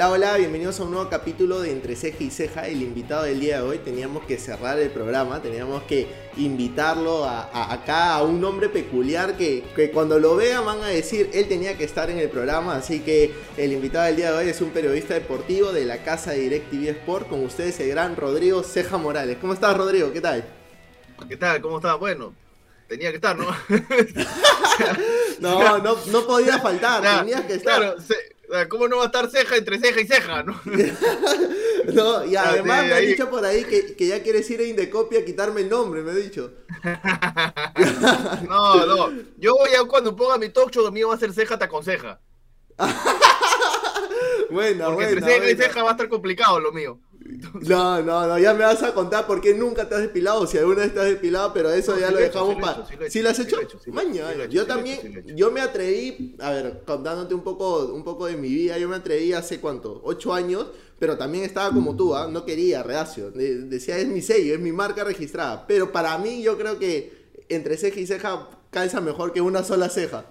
Hola, 0.00 0.12
hola, 0.12 0.36
bienvenidos 0.38 0.80
a 0.80 0.84
un 0.84 0.92
nuevo 0.92 1.10
capítulo 1.10 1.60
de 1.60 1.72
Entre 1.72 1.94
Ceja 1.94 2.24
y 2.24 2.30
Ceja. 2.30 2.66
El 2.66 2.80
invitado 2.80 3.24
del 3.24 3.38
día 3.38 3.56
de 3.56 3.68
hoy 3.68 3.76
teníamos 3.80 4.24
que 4.24 4.38
cerrar 4.38 4.78
el 4.78 4.88
programa, 4.88 5.42
teníamos 5.42 5.82
que 5.82 6.06
invitarlo 6.38 7.26
a, 7.26 7.70
acá 7.70 8.14
a 8.14 8.22
un 8.22 8.42
hombre 8.42 8.70
peculiar 8.70 9.36
que, 9.36 9.62
que, 9.76 9.90
cuando 9.90 10.18
lo 10.18 10.36
vean 10.36 10.64
van 10.64 10.82
a 10.82 10.86
decir 10.86 11.28
él 11.34 11.48
tenía 11.48 11.76
que 11.76 11.84
estar 11.84 12.08
en 12.08 12.18
el 12.18 12.30
programa. 12.30 12.76
Así 12.76 13.00
que 13.00 13.30
el 13.58 13.74
invitado 13.74 14.06
del 14.06 14.16
día 14.16 14.32
de 14.32 14.38
hoy 14.38 14.48
es 14.48 14.62
un 14.62 14.70
periodista 14.70 15.12
deportivo 15.12 15.70
de 15.70 15.84
la 15.84 16.02
casa 16.02 16.30
de 16.30 16.38
DirecTV 16.38 16.88
Sport. 17.00 17.28
Con 17.28 17.44
ustedes 17.44 17.78
el 17.80 17.90
gran 17.90 18.16
Rodrigo 18.16 18.62
Ceja 18.62 18.96
Morales. 18.96 19.36
¿Cómo 19.38 19.52
estás, 19.52 19.76
Rodrigo? 19.76 20.10
¿Qué 20.14 20.22
tal? 20.22 20.42
¿Qué 21.28 21.36
tal? 21.36 21.60
¿Cómo 21.60 21.76
estás? 21.76 21.98
Bueno, 21.98 22.32
tenía 22.88 23.10
que 23.10 23.16
estar, 23.16 23.36
¿no? 23.36 23.44
no, 25.40 25.76
no, 25.76 25.96
no 26.06 26.26
podía 26.26 26.58
faltar, 26.58 27.02
tenías 27.18 27.42
que 27.42 27.52
estar. 27.52 27.80
Claro, 27.80 27.96
¿Cómo 28.68 28.88
no 28.88 28.96
va 28.98 29.04
a 29.04 29.06
estar 29.06 29.30
ceja 29.30 29.56
entre 29.56 29.78
ceja 29.78 30.00
y 30.00 30.06
ceja, 30.06 30.42
no? 30.42 30.60
no, 31.92 32.24
y 32.24 32.34
además 32.36 32.84
me 32.84 32.92
ha 32.92 32.98
dicho 32.98 33.30
por 33.30 33.44
ahí 33.44 33.64
que, 33.64 33.94
que, 33.94 34.08
ya 34.08 34.22
quieres 34.22 34.50
ir 34.50 34.60
a 34.60 34.64
Indecopia 34.64 35.20
a 35.20 35.24
quitarme 35.24 35.60
el 35.60 35.68
nombre, 35.68 36.02
me 36.02 36.10
ha 36.10 36.14
dicho. 36.14 36.52
no, 38.48 38.86
no. 38.86 39.12
Yo 39.38 39.54
ya 39.70 39.84
cuando 39.84 40.16
ponga 40.16 40.38
mi 40.38 40.48
talk 40.48 40.70
show 40.70 40.90
mío 40.90 41.08
va 41.08 41.14
a 41.14 41.18
ser 41.18 41.32
ceja 41.32 41.58
te 41.58 41.64
aconseja. 41.64 42.20
bueno, 44.50 44.94
Porque 44.94 45.10
entre 45.10 45.32
ceja 45.32 45.50
y 45.50 45.56
ceja 45.56 45.82
va 45.82 45.90
a 45.90 45.92
estar 45.92 46.08
complicado 46.08 46.58
lo 46.58 46.72
mío. 46.72 46.98
No, 47.60 48.02
no, 48.02 48.26
no, 48.26 48.38
ya 48.38 48.54
me 48.54 48.64
vas 48.64 48.82
a 48.82 48.92
contar 48.94 49.26
por 49.26 49.40
qué 49.40 49.54
nunca 49.54 49.88
te 49.88 49.94
has 49.94 50.00
depilado, 50.02 50.46
si 50.46 50.58
alguna 50.58 50.80
vez 50.80 50.94
te 50.94 51.00
has 51.00 51.06
depilado, 51.06 51.52
pero 51.52 51.70
eso 51.70 51.98
ya 51.98 52.10
lo 52.10 52.18
dejamos 52.18 52.56
para... 52.60 52.86
¿Sí, 53.08 53.22
lo 53.22 53.30
has 53.30 53.38
hecho? 53.38 53.56
Mañana. 53.86 54.46
yo 54.46 54.66
también, 54.66 55.24
yo 55.36 55.50
me 55.50 55.60
atreví, 55.60 56.36
a 56.40 56.50
ver, 56.50 56.82
contándote 56.86 57.34
un 57.34 57.42
poco, 57.42 57.86
un 57.86 58.04
poco 58.04 58.26
de 58.26 58.36
mi 58.36 58.48
vida, 58.48 58.78
yo 58.78 58.88
me 58.88 58.96
atreví 58.96 59.32
hace 59.32 59.60
cuánto, 59.60 60.00
ocho 60.04 60.32
años, 60.32 60.66
pero 60.98 61.16
también 61.16 61.44
estaba 61.44 61.72
como 61.72 61.96
tú, 61.96 62.14
¿ah? 62.14 62.28
no 62.30 62.44
quería, 62.44 62.82
reacio, 62.82 63.30
decía 63.30 63.98
es 63.98 64.06
mi 64.06 64.22
sello, 64.22 64.54
es 64.54 64.60
mi 64.60 64.72
marca 64.72 65.04
registrada, 65.04 65.66
pero 65.66 65.92
para 65.92 66.16
mí 66.18 66.42
yo 66.42 66.58
creo 66.58 66.78
que 66.78 67.20
entre 67.48 67.76
ceja 67.76 68.00
y 68.00 68.06
ceja 68.06 68.48
calza 68.70 69.00
mejor 69.00 69.32
que 69.32 69.40
una 69.40 69.64
sola 69.64 69.88
ceja. 69.88 70.26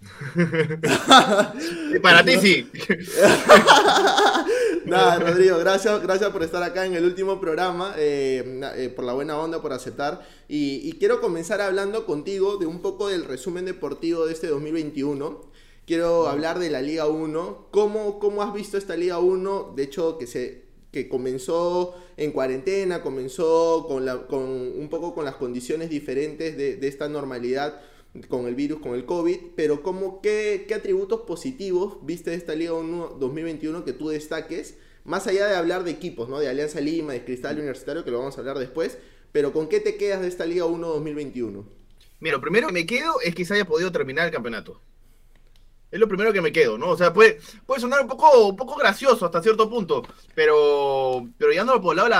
para 2.02 2.24
ti 2.24 2.36
sí. 2.40 2.70
Nada, 4.86 5.18
Rodrigo, 5.18 5.58
gracias, 5.58 6.00
gracias 6.02 6.30
por 6.30 6.42
estar 6.42 6.62
acá 6.62 6.86
en 6.86 6.94
el 6.94 7.04
último 7.04 7.40
programa, 7.40 7.94
eh, 7.98 8.60
eh, 8.76 8.88
por 8.88 9.04
la 9.04 9.12
buena 9.12 9.38
onda, 9.38 9.60
por 9.60 9.72
aceptar. 9.72 10.26
Y, 10.48 10.92
quiero 10.94 11.20
comenzar 11.20 11.60
hablando 11.60 12.06
contigo 12.06 12.56
de 12.56 12.66
un 12.66 12.80
poco 12.80 13.08
del 13.08 13.24
resumen 13.24 13.64
deportivo 13.64 14.26
de 14.26 14.32
este 14.32 14.46
2021. 14.46 15.42
Quiero 15.86 16.28
hablar 16.28 16.58
de 16.58 16.70
la 16.70 16.80
Liga 16.80 17.06
1. 17.06 17.68
¿Cómo, 17.70 18.18
cómo 18.18 18.42
has 18.42 18.54
visto 18.54 18.78
esta 18.78 18.96
Liga 18.96 19.18
1? 19.18 19.74
De 19.76 19.82
hecho, 19.82 20.16
que 20.16 20.26
se 20.26 20.68
que 20.90 21.06
comenzó 21.06 21.94
en 22.16 22.32
cuarentena, 22.32 23.02
comenzó 23.02 23.84
con, 23.86 24.06
la, 24.06 24.26
con 24.26 24.40
un 24.40 24.88
poco 24.88 25.14
con 25.14 25.26
las 25.26 25.34
condiciones 25.34 25.90
diferentes 25.90 26.56
de, 26.56 26.76
de 26.76 26.88
esta 26.88 27.10
normalidad 27.10 27.78
con 28.28 28.46
el 28.46 28.54
virus, 28.54 28.80
con 28.80 28.94
el 28.94 29.04
COVID, 29.04 29.38
pero 29.56 29.82
¿cómo, 29.82 30.20
qué, 30.20 30.64
qué 30.66 30.74
atributos 30.74 31.22
positivos 31.22 31.98
viste 32.02 32.30
de 32.30 32.36
esta 32.36 32.54
Liga 32.54 32.72
1 32.72 33.16
2021 33.18 33.84
que 33.84 33.92
tú 33.92 34.08
destaques? 34.08 34.78
Más 35.04 35.26
allá 35.26 35.46
de 35.46 35.56
hablar 35.56 35.84
de 35.84 35.90
equipos, 35.90 36.28
¿no? 36.28 36.38
De 36.38 36.48
Alianza 36.48 36.80
Lima, 36.80 37.12
de 37.12 37.24
Cristal 37.24 37.56
Universitario, 37.56 38.04
que 38.04 38.10
lo 38.10 38.18
vamos 38.18 38.36
a 38.36 38.40
hablar 38.40 38.58
después, 38.58 38.98
pero 39.32 39.52
¿con 39.52 39.68
qué 39.68 39.80
te 39.80 39.96
quedas 39.96 40.20
de 40.20 40.28
esta 40.28 40.46
Liga 40.46 40.64
1 40.64 40.86
2021? 40.86 41.64
Mira, 42.20 42.36
lo 42.36 42.40
primero 42.40 42.66
que 42.66 42.72
me 42.72 42.86
quedo 42.86 43.20
es 43.22 43.34
que 43.34 43.44
se 43.44 43.54
haya 43.54 43.64
podido 43.64 43.92
terminar 43.92 44.26
el 44.26 44.32
campeonato. 44.32 44.80
Es 45.90 45.98
lo 45.98 46.08
primero 46.08 46.32
que 46.32 46.42
me 46.42 46.52
quedo, 46.52 46.76
¿no? 46.76 46.90
O 46.90 46.96
sea, 46.96 47.14
puede, 47.14 47.40
puede 47.64 47.80
sonar 47.80 48.02
un 48.02 48.08
poco, 48.08 48.48
un 48.48 48.56
poco 48.56 48.76
gracioso 48.76 49.24
hasta 49.24 49.42
cierto 49.42 49.70
punto, 49.70 50.02
pero, 50.34 51.26
pero 51.38 51.52
ya 51.52 51.64
no 51.64 51.80
por 51.80 51.92
el 51.92 51.96
lado 51.96 52.08
de 52.08 52.14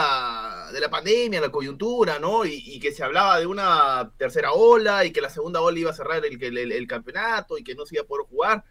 la, 0.68 0.72
de 0.72 0.80
la 0.80 0.90
pandemia, 0.90 1.40
la 1.40 1.50
coyuntura, 1.50 2.18
¿no? 2.18 2.44
Y, 2.44 2.78
que 2.80 2.92
se 2.92 3.02
hablaba 3.02 3.38
de 3.38 3.46
una 3.46 4.12
tercera 4.16 4.52
ola 4.52 5.04
y 5.04 5.12
que 5.12 5.20
la 5.20 5.30
segunda 5.30 5.60
ola 5.60 5.78
iba 5.78 5.90
a 5.90 5.94
cerrar 5.94 6.24
el, 6.24 6.42
el, 6.42 6.72
el, 6.72 6.86
campeonato 6.86 7.58
y 7.58 7.64
que 7.64 7.74
no 7.74 7.86
se 7.86 7.96
iba 7.96 8.04
a 8.04 8.06
poder 8.06 8.26
jugar. 8.26 8.64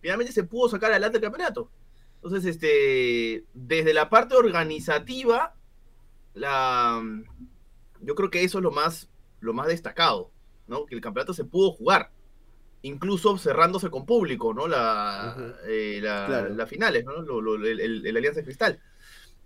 Finalmente 0.00 0.32
se 0.32 0.44
pudo 0.44 0.68
sacar 0.68 0.90
adelante 0.90 1.18
el 1.18 1.22
campeonato. 1.22 1.70
Entonces, 2.16 2.44
este, 2.46 3.44
desde 3.54 3.94
la 3.94 4.08
parte 4.08 4.34
organizativa, 4.34 5.54
la, 6.34 7.02
yo 8.00 8.14
creo 8.14 8.30
que 8.30 8.44
eso 8.44 8.58
es 8.58 8.64
lo 8.64 8.70
más, 8.70 9.08
lo 9.40 9.52
más 9.52 9.68
destacado, 9.68 10.30
¿no? 10.66 10.86
Que 10.86 10.94
el 10.94 11.00
campeonato 11.00 11.34
se 11.34 11.44
pudo 11.44 11.72
jugar 11.72 12.10
incluso 12.84 13.38
cerrándose 13.38 13.88
con 13.88 14.04
público, 14.04 14.52
¿no? 14.52 14.68
La, 14.68 15.54
eh, 15.66 16.00
las 16.02 16.68
finales, 16.68 17.04
¿no? 17.04 17.14
el, 17.64 18.16
Alianza 18.16 18.42
Cristal. 18.42 18.78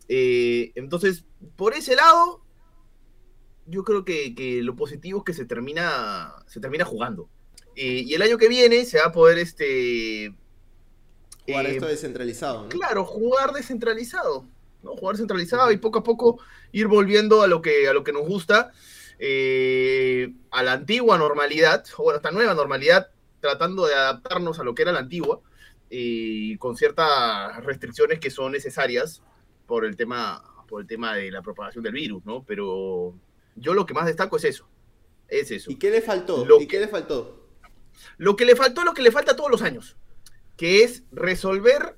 Eh, 0.08 0.72
entonces, 0.74 1.24
por 1.56 1.74
ese 1.74 1.94
lado, 1.94 2.42
yo 3.66 3.84
creo 3.84 4.04
que, 4.04 4.60
lo 4.62 4.74
positivo 4.74 5.18
es 5.18 5.24
que 5.24 5.34
se 5.34 5.44
termina, 5.44 6.34
se 6.46 6.60
termina 6.60 6.84
jugando. 6.84 7.28
Eh, 7.76 8.02
y 8.06 8.14
el 8.14 8.22
año 8.22 8.38
que 8.38 8.48
viene 8.48 8.84
se 8.84 8.98
va 8.98 9.06
a 9.06 9.12
poder 9.12 9.38
este. 9.38 10.34
Jugar 11.46 11.66
esto 11.66 11.86
descentralizado, 11.86 12.62
¿no? 12.64 12.68
Claro, 12.68 13.04
jugar 13.04 13.52
descentralizado. 13.52 14.46
¿no? 14.82 14.96
Jugar 14.96 15.16
centralizado 15.16 15.70
y 15.72 15.76
poco 15.76 16.00
a 16.00 16.02
poco 16.02 16.40
ir 16.72 16.88
volviendo 16.88 17.42
a 17.42 17.46
lo 17.46 17.62
que, 17.62 17.88
a 17.88 17.92
lo 17.92 18.04
que 18.04 18.12
nos 18.12 18.26
gusta. 18.26 18.72
a 19.20 20.62
la 20.62 20.72
antigua 20.72 21.18
normalidad, 21.18 21.84
o 21.96 22.04
bueno, 22.04 22.16
esta 22.16 22.30
nueva 22.30 22.54
normalidad, 22.54 23.10
tratando 23.40 23.86
de 23.86 23.94
adaptarnos 23.94 24.58
a 24.58 24.64
lo 24.64 24.74
que 24.74 24.82
era 24.82 24.92
la 24.92 25.00
antigua 25.00 25.40
y 25.90 26.56
con 26.58 26.76
ciertas 26.76 27.64
restricciones 27.64 28.18
que 28.20 28.30
son 28.30 28.52
necesarias 28.52 29.22
por 29.68 29.84
el 29.84 29.94
tema, 29.94 30.42
por 30.66 30.80
el 30.80 30.88
tema 30.88 31.14
de 31.14 31.30
la 31.30 31.42
propagación 31.42 31.84
del 31.84 31.92
virus, 31.92 32.24
¿no? 32.24 32.42
Pero 32.44 33.14
yo 33.54 33.74
lo 33.74 33.86
que 33.86 33.94
más 33.94 34.06
destaco 34.06 34.36
es 34.38 34.44
eso. 34.44 34.66
Es 35.28 35.52
eso. 35.52 35.70
¿Y 35.70 35.76
qué 35.76 35.90
le 35.90 36.02
faltó? 36.02 36.44
Lo, 36.44 36.60
¿Y 36.60 36.66
qué 36.66 36.80
le 36.80 36.88
faltó? 36.88 37.46
Lo 38.16 38.34
que 38.34 38.46
le 38.46 38.56
faltó 38.56 38.80
es 38.80 38.86
lo 38.86 38.94
que 38.94 39.02
le 39.02 39.12
falta 39.12 39.36
todos 39.36 39.50
los 39.50 39.62
años, 39.62 39.96
que 40.56 40.82
es 40.82 41.04
resolver 41.12 41.96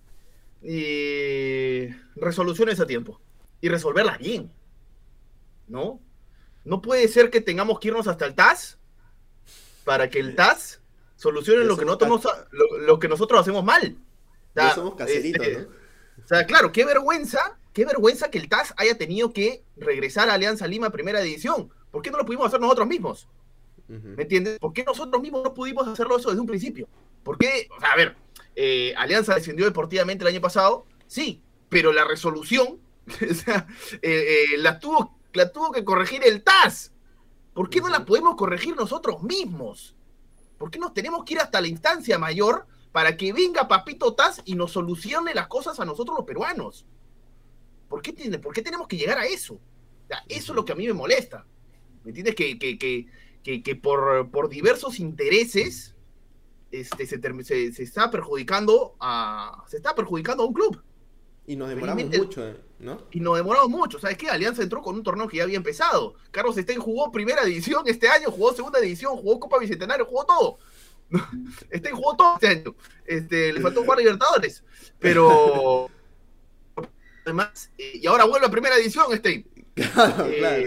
eh, 0.62 1.96
resoluciones 2.16 2.80
a 2.80 2.86
tiempo 2.86 3.20
y 3.60 3.68
resolverlas 3.68 4.18
bien. 4.18 4.52
¿No? 5.68 6.00
No 6.64 6.82
puede 6.82 7.06
ser 7.06 7.30
que 7.30 7.40
tengamos 7.40 7.78
que 7.78 7.88
irnos 7.88 8.08
hasta 8.08 8.26
el 8.26 8.34
TAS 8.34 8.78
para 9.84 10.10
que 10.10 10.18
el 10.18 10.34
TAS 10.34 10.80
lo 11.24 11.76
que, 11.76 11.84
nosotros, 11.84 12.46
lo, 12.50 12.98
que 12.98 13.08
nosotros 13.08 13.40
hacemos 13.40 13.62
mal. 13.62 13.96
O 14.56 14.74
somos 14.74 14.94
caseritos, 14.96 15.46
este, 15.46 15.62
¿no? 15.62 15.68
O 16.24 16.26
sea, 16.26 16.46
claro, 16.46 16.72
qué 16.72 16.84
vergüenza, 16.84 17.58
qué 17.72 17.84
vergüenza 17.84 18.30
que 18.30 18.38
el 18.38 18.48
TAS 18.48 18.74
haya 18.76 18.96
tenido 18.96 19.32
que 19.32 19.64
regresar 19.76 20.28
a 20.28 20.34
Alianza 20.34 20.66
Lima 20.66 20.90
Primera 20.90 21.20
División. 21.20 21.70
¿Por 21.90 22.02
qué 22.02 22.10
no 22.10 22.18
lo 22.18 22.26
pudimos 22.26 22.46
hacer 22.46 22.60
nosotros 22.60 22.86
mismos? 22.86 23.28
¿Me 23.88 24.22
entiendes? 24.22 24.58
¿Por 24.60 24.72
qué 24.72 24.84
nosotros 24.84 25.20
mismos 25.20 25.42
no 25.42 25.52
pudimos 25.52 25.88
hacerlo 25.88 26.16
eso 26.16 26.28
desde 26.28 26.40
un 26.40 26.46
principio? 26.46 26.88
¿Por 27.24 27.36
qué? 27.38 27.68
O 27.76 27.80
sea, 27.80 27.90
a 27.92 27.96
ver, 27.96 28.16
eh, 28.54 28.94
Alianza 28.96 29.34
descendió 29.34 29.64
deportivamente 29.64 30.22
el 30.22 30.28
año 30.28 30.40
pasado, 30.40 30.86
sí, 31.08 31.42
pero 31.68 31.92
la 31.92 32.04
resolución, 32.04 32.78
o 33.30 33.34
sea, 33.34 33.66
eh, 34.00 34.44
eh, 34.52 34.58
la, 34.58 34.78
tuvo, 34.78 35.18
la 35.32 35.50
tuvo 35.50 35.72
que 35.72 35.84
corregir 35.84 36.22
el 36.24 36.44
TAS. 36.44 36.92
¿Por 37.52 37.68
qué 37.68 37.80
no 37.80 37.88
la 37.88 38.04
podemos 38.04 38.36
corregir 38.36 38.76
nosotros 38.76 39.24
mismos? 39.24 39.96
¿Por 40.56 40.70
qué 40.70 40.78
nos 40.78 40.94
tenemos 40.94 41.24
que 41.24 41.34
ir 41.34 41.40
hasta 41.40 41.60
la 41.60 41.66
instancia 41.66 42.18
mayor 42.18 42.66
para 42.92 43.16
que 43.16 43.32
venga 43.32 43.66
Papito 43.66 44.14
Taz 44.14 44.40
y 44.44 44.54
nos 44.54 44.72
solucione 44.72 45.34
las 45.34 45.48
cosas 45.48 45.80
a 45.80 45.84
nosotros 45.84 46.16
los 46.16 46.26
peruanos? 46.26 46.86
¿Por 47.90 48.00
qué, 48.02 48.12
tiene, 48.12 48.38
¿por 48.38 48.54
qué 48.54 48.62
tenemos 48.62 48.86
que 48.86 48.96
llegar 48.96 49.18
a 49.18 49.26
eso? 49.26 49.60
eso 50.28 50.52
es 50.52 50.56
lo 50.56 50.64
que 50.64 50.72
a 50.72 50.76
mí 50.76 50.86
me 50.86 50.92
molesta. 50.92 51.44
¿Me 52.04 52.10
entiendes? 52.10 52.36
Que, 52.36 52.56
que, 52.56 52.78
que, 52.78 53.62
que 53.62 53.76
por, 53.76 54.30
por, 54.30 54.48
diversos 54.48 55.00
intereses 55.00 55.96
este, 56.70 57.04
se, 57.06 57.72
se, 57.72 57.82
está 57.82 58.10
perjudicando 58.10 58.94
a, 59.00 59.64
se 59.68 59.78
está 59.78 59.94
perjudicando 59.96 60.44
a 60.44 60.46
un 60.46 60.54
club. 60.54 60.80
Y 61.46 61.56
nos 61.56 61.68
demoramos 61.68 62.16
mucho, 62.16 62.54
¿no? 62.78 63.08
Y 63.10 63.18
nos 63.18 63.36
demoramos 63.36 63.68
mucho. 63.68 63.98
¿Sabes 63.98 64.16
qué? 64.16 64.28
Alianza 64.28 64.62
entró 64.62 64.82
con 64.82 64.94
un 64.94 65.02
torneo 65.02 65.26
que 65.26 65.38
ya 65.38 65.42
había 65.42 65.56
empezado. 65.56 66.14
Carlos 66.30 66.54
Stein 66.54 66.78
jugó 66.78 67.10
primera 67.10 67.44
división 67.44 67.82
este 67.86 68.08
año, 68.08 68.30
jugó 68.30 68.54
segunda 68.54 68.78
división, 68.78 69.16
jugó 69.16 69.40
Copa 69.40 69.58
Bicentenario, 69.58 70.06
jugó 70.06 70.24
todo. 70.24 70.58
Stein 71.74 71.96
jugó 71.96 72.14
todo 72.14 72.34
este 72.34 72.46
año. 72.46 72.76
Este, 73.04 73.52
le 73.52 73.60
faltó 73.60 73.82
jugar 73.82 73.98
Libertadores. 73.98 74.62
Pero. 75.00 75.90
Además, 77.24 77.70
eh, 77.78 78.00
y 78.02 78.06
ahora 78.06 78.24
vuelve 78.24 78.46
a 78.46 78.50
primera 78.50 78.76
división, 78.76 79.06
Stein. 79.16 79.46
Claro, 79.74 80.26
eh, 80.26 80.36
claro. 80.38 80.66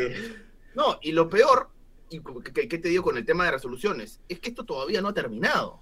No, 0.75 0.99
y 1.01 1.11
lo 1.11 1.29
peor, 1.29 1.69
y 2.09 2.19
¿qué 2.51 2.77
te 2.77 2.89
digo 2.89 3.03
con 3.03 3.17
el 3.17 3.25
tema 3.25 3.45
de 3.45 3.51
resoluciones? 3.51 4.21
Es 4.27 4.39
que 4.39 4.49
esto 4.49 4.63
todavía 4.63 5.01
no 5.01 5.09
ha 5.09 5.13
terminado. 5.13 5.81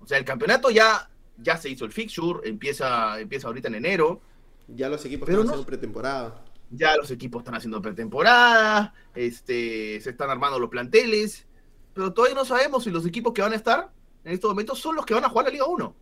O 0.00 0.06
sea, 0.06 0.18
el 0.18 0.24
campeonato 0.24 0.70
ya 0.70 1.08
ya 1.38 1.56
se 1.56 1.68
hizo 1.68 1.84
el 1.84 1.92
fixture, 1.92 2.48
empieza, 2.48 3.20
empieza 3.20 3.48
ahorita 3.48 3.68
en 3.68 3.76
enero. 3.76 4.20
Ya 4.68 4.88
los 4.88 5.04
equipos 5.04 5.28
están 5.28 5.44
haciendo 5.44 5.66
pretemporada. 5.66 6.44
Ya 6.70 6.96
los 6.96 7.10
equipos 7.10 7.40
están 7.40 7.54
haciendo 7.54 7.82
pretemporada, 7.82 8.94
este, 9.14 10.00
se 10.00 10.10
están 10.10 10.30
armando 10.30 10.58
los 10.58 10.70
planteles, 10.70 11.46
pero 11.92 12.12
todavía 12.12 12.34
no 12.34 12.44
sabemos 12.44 12.84
si 12.84 12.90
los 12.90 13.06
equipos 13.06 13.32
que 13.32 13.42
van 13.42 13.52
a 13.52 13.56
estar 13.56 13.92
en 14.24 14.32
estos 14.32 14.50
momentos 14.50 14.78
son 14.78 14.96
los 14.96 15.04
que 15.04 15.14
van 15.14 15.24
a 15.24 15.28
jugar 15.28 15.46
la 15.46 15.52
Liga 15.52 15.66
1. 15.66 15.94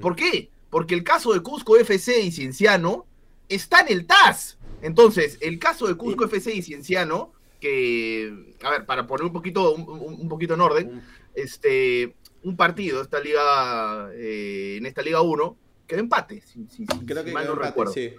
¿Por 0.00 0.16
qué? 0.16 0.50
Porque 0.76 0.94
el 0.94 1.04
caso 1.04 1.32
de 1.32 1.40
Cusco 1.40 1.78
FC 1.78 2.20
y 2.20 2.30
Cienciano 2.30 3.06
está 3.48 3.80
en 3.80 3.88
el 3.88 4.06
TAS. 4.06 4.58
Entonces, 4.82 5.38
el 5.40 5.58
caso 5.58 5.86
de 5.86 5.94
Cusco 5.94 6.26
FC 6.26 6.54
y 6.54 6.60
Cienciano, 6.60 7.32
que, 7.62 8.54
a 8.62 8.68
ver, 8.72 8.84
para 8.84 9.06
poner 9.06 9.24
un 9.24 9.32
poquito, 9.32 9.72
un, 9.72 10.28
poquito 10.28 10.52
en 10.52 10.60
orden, 10.60 11.02
este, 11.34 12.14
un 12.42 12.58
partido 12.58 13.00
esta 13.00 13.20
liga, 13.20 14.10
eh, 14.16 14.74
en 14.76 14.84
esta 14.84 15.00
Liga 15.00 15.22
1, 15.22 15.56
quedó 15.86 16.00
empate, 16.00 16.42
si, 16.42 16.66
Creo 17.06 17.24
que 17.24 17.32
mal 17.32 17.46
no 17.46 17.54
recuerdo. 17.54 17.94
Sí. 17.94 18.12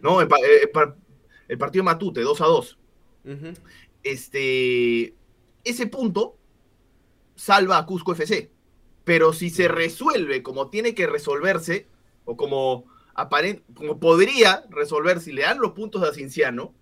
No, 0.00 0.20
el, 0.20 0.28
eh, 0.28 0.70
el, 1.48 1.58
partido 1.58 1.82
Matute, 1.82 2.20
2 2.20 2.40
a 2.40 2.44
2. 2.46 2.78
Este, 4.04 5.12
ese 5.64 5.86
punto 5.88 6.36
salva 7.34 7.78
a 7.78 7.84
Cusco 7.84 8.12
FC. 8.12 8.52
Pero 9.02 9.32
si 9.32 9.50
se 9.50 9.66
resuelve 9.66 10.44
como 10.44 10.70
tiene 10.70 10.94
que 10.94 11.08
resolverse, 11.08 11.88
o 12.26 12.36
como, 12.36 12.84
como 13.74 13.98
podría 13.98 14.64
resolver 14.68 15.20
si 15.20 15.32
le 15.32 15.42
dan 15.42 15.58
los 15.58 15.72
puntos 15.72 16.02
a 16.02 16.12
Cinciano, 16.12 16.74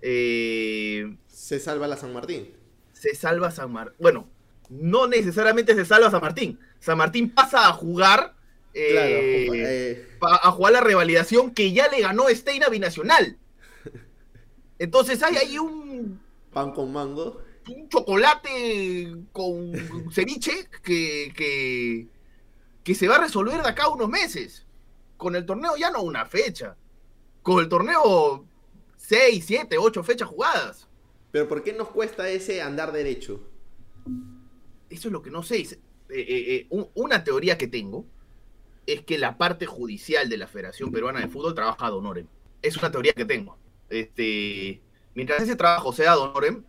eh, 0.00 1.16
se 1.26 1.58
salva 1.58 1.88
la 1.88 1.96
San 1.96 2.12
Martín. 2.12 2.48
Se 2.92 3.16
salva 3.16 3.50
San 3.50 3.72
Martín. 3.72 3.96
Bueno, 3.98 4.28
no 4.68 5.08
necesariamente 5.08 5.74
se 5.74 5.84
salva 5.84 6.10
San 6.12 6.20
Martín. 6.20 6.60
San 6.78 6.96
Martín 6.96 7.30
pasa 7.30 7.68
a 7.68 7.72
jugar. 7.72 8.36
Eh, 8.72 9.50
eh. 9.52 10.08
a 10.20 10.52
jugar 10.52 10.74
la 10.74 10.80
revalidación 10.80 11.52
que 11.52 11.72
ya 11.72 11.88
le 11.88 12.02
ganó 12.02 12.28
Steina 12.28 12.68
Binacional. 12.68 13.36
Entonces 14.78 15.20
hay 15.24 15.36
ahí 15.36 15.58
un. 15.58 16.20
Pan 16.52 16.72
con 16.72 16.92
mango 16.92 17.42
un 17.68 17.88
chocolate 17.88 19.16
con 19.32 19.72
ceviche 20.12 20.68
que, 20.82 21.32
que, 21.36 22.06
se 22.84 23.08
va 23.08 23.16
a 23.16 23.20
resolver 23.20 23.62
de 23.62 23.68
acá 23.68 23.84
a 23.84 23.88
unos 23.88 24.08
meses. 24.08 24.66
Con 25.16 25.36
el 25.36 25.46
torneo 25.46 25.76
ya 25.76 25.90
no 25.90 26.02
una 26.02 26.26
fecha. 26.26 26.76
Con 27.42 27.60
el 27.60 27.68
torneo 27.68 28.46
seis, 28.96 29.44
siete, 29.46 29.78
ocho 29.78 30.02
fechas 30.02 30.28
jugadas. 30.28 30.88
Pero 31.30 31.48
¿por 31.48 31.62
qué 31.62 31.72
nos 31.72 31.88
cuesta 31.88 32.28
ese 32.28 32.60
andar 32.60 32.92
derecho? 32.92 33.40
Eso 34.88 35.08
es 35.08 35.12
lo 35.12 35.22
que 35.22 35.30
no 35.30 35.42
sé. 35.42 35.60
Eh, 35.60 35.78
eh, 36.08 36.66
eh, 36.70 36.88
una 36.94 37.22
teoría 37.22 37.56
que 37.56 37.68
tengo 37.68 38.04
es 38.86 39.02
que 39.02 39.18
la 39.18 39.38
parte 39.38 39.66
judicial 39.66 40.28
de 40.28 40.38
la 40.38 40.48
Federación 40.48 40.90
Peruana 40.90 41.20
de 41.20 41.28
Fútbol 41.28 41.54
trabaja 41.54 41.86
a 41.86 41.90
Donorem. 41.90 42.26
Es 42.62 42.76
una 42.76 42.90
teoría 42.90 43.12
que 43.12 43.24
tengo. 43.24 43.56
Este, 43.88 44.82
mientras 45.14 45.42
ese 45.42 45.56
trabajo 45.56 45.92
sea 45.92 46.14
Donorem, 46.14 46.64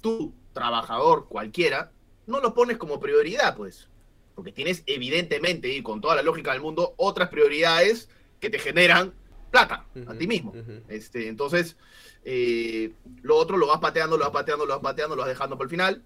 tú, 0.00 0.34
trabajador 0.52 1.28
cualquiera, 1.28 1.92
no 2.26 2.40
lo 2.40 2.54
pones 2.54 2.76
como 2.76 3.00
prioridad, 3.00 3.56
pues. 3.56 3.88
Porque 4.36 4.52
tienes 4.52 4.84
evidentemente, 4.86 5.68
y 5.74 5.82
con 5.82 6.00
toda 6.00 6.14
la 6.14 6.22
lógica 6.22 6.52
del 6.52 6.60
mundo, 6.60 6.94
otras 6.96 7.28
prioridades 7.30 8.08
que 8.38 8.50
te 8.50 8.60
generan 8.60 9.12
plata 9.50 9.86
a 10.06 10.14
ti 10.14 10.26
mismo. 10.26 10.52
este, 10.88 11.28
entonces, 11.28 11.76
eh, 12.24 12.92
lo 13.22 13.36
otro 13.36 13.56
lo 13.56 13.66
vas 13.68 13.78
pateando, 13.78 14.16
lo 14.16 14.24
vas 14.24 14.32
pateando, 14.32 14.66
lo 14.66 14.74
vas 14.74 14.82
pateando, 14.82 15.16
lo 15.16 15.22
vas 15.22 15.28
dejando 15.28 15.56
por 15.56 15.66
el 15.66 15.70
final. 15.70 16.02